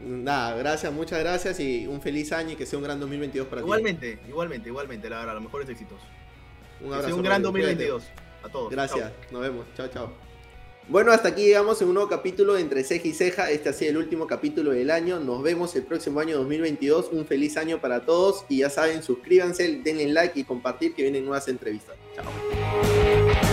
Nada, 0.00 0.56
gracias, 0.56 0.92
muchas 0.92 1.20
gracias 1.20 1.58
y 1.60 1.86
un 1.86 2.00
feliz 2.02 2.32
año 2.32 2.52
y 2.52 2.56
que 2.56 2.66
sea 2.66 2.78
un 2.78 2.84
gran 2.84 3.00
2022 3.00 3.48
para 3.48 3.62
ti. 3.62 3.66
Igualmente, 3.66 4.18
igualmente, 4.28 4.68
igualmente, 4.68 5.10
la 5.10 5.18
verdad, 5.20 5.34
los 5.34 5.44
mejores 5.44 5.68
éxitos. 5.68 5.98
Un 6.80 6.88
abrazo. 6.88 7.02
Que 7.02 7.08
sea 7.08 7.14
un 7.16 7.22
gran 7.22 7.42
2022 7.42 8.04
a 8.42 8.48
todos. 8.48 8.70
Gracias, 8.70 9.12
nos 9.30 9.42
vemos. 9.42 9.66
Chao, 9.76 9.88
chao. 9.88 10.26
Bueno, 10.88 11.10
hasta 11.10 11.30
aquí 11.30 11.42
llegamos 11.42 11.82
en 11.82 11.88
un 11.88 11.94
nuevo 11.94 12.08
capítulo 12.08 12.54
de 12.54 12.60
Entre 12.60 12.84
Ceja 12.84 13.08
y 13.08 13.12
Ceja. 13.12 13.50
Este 13.50 13.68
ha 13.68 13.72
sido 13.72 13.90
el 13.90 13.96
último 13.96 14.28
capítulo 14.28 14.70
del 14.70 14.92
año. 14.92 15.18
Nos 15.18 15.42
vemos 15.42 15.74
el 15.74 15.82
próximo 15.82 16.20
año 16.20 16.36
2022. 16.36 17.08
Un 17.10 17.26
feliz 17.26 17.56
año 17.56 17.80
para 17.80 18.04
todos. 18.06 18.44
Y 18.48 18.58
ya 18.58 18.70
saben, 18.70 19.02
suscríbanse, 19.02 19.80
denle 19.82 20.06
like 20.06 20.38
y 20.38 20.44
compartir 20.44 20.94
que 20.94 21.02
vienen 21.02 21.24
nuevas 21.24 21.48
entrevistas. 21.48 21.96
Chao. 22.14 23.45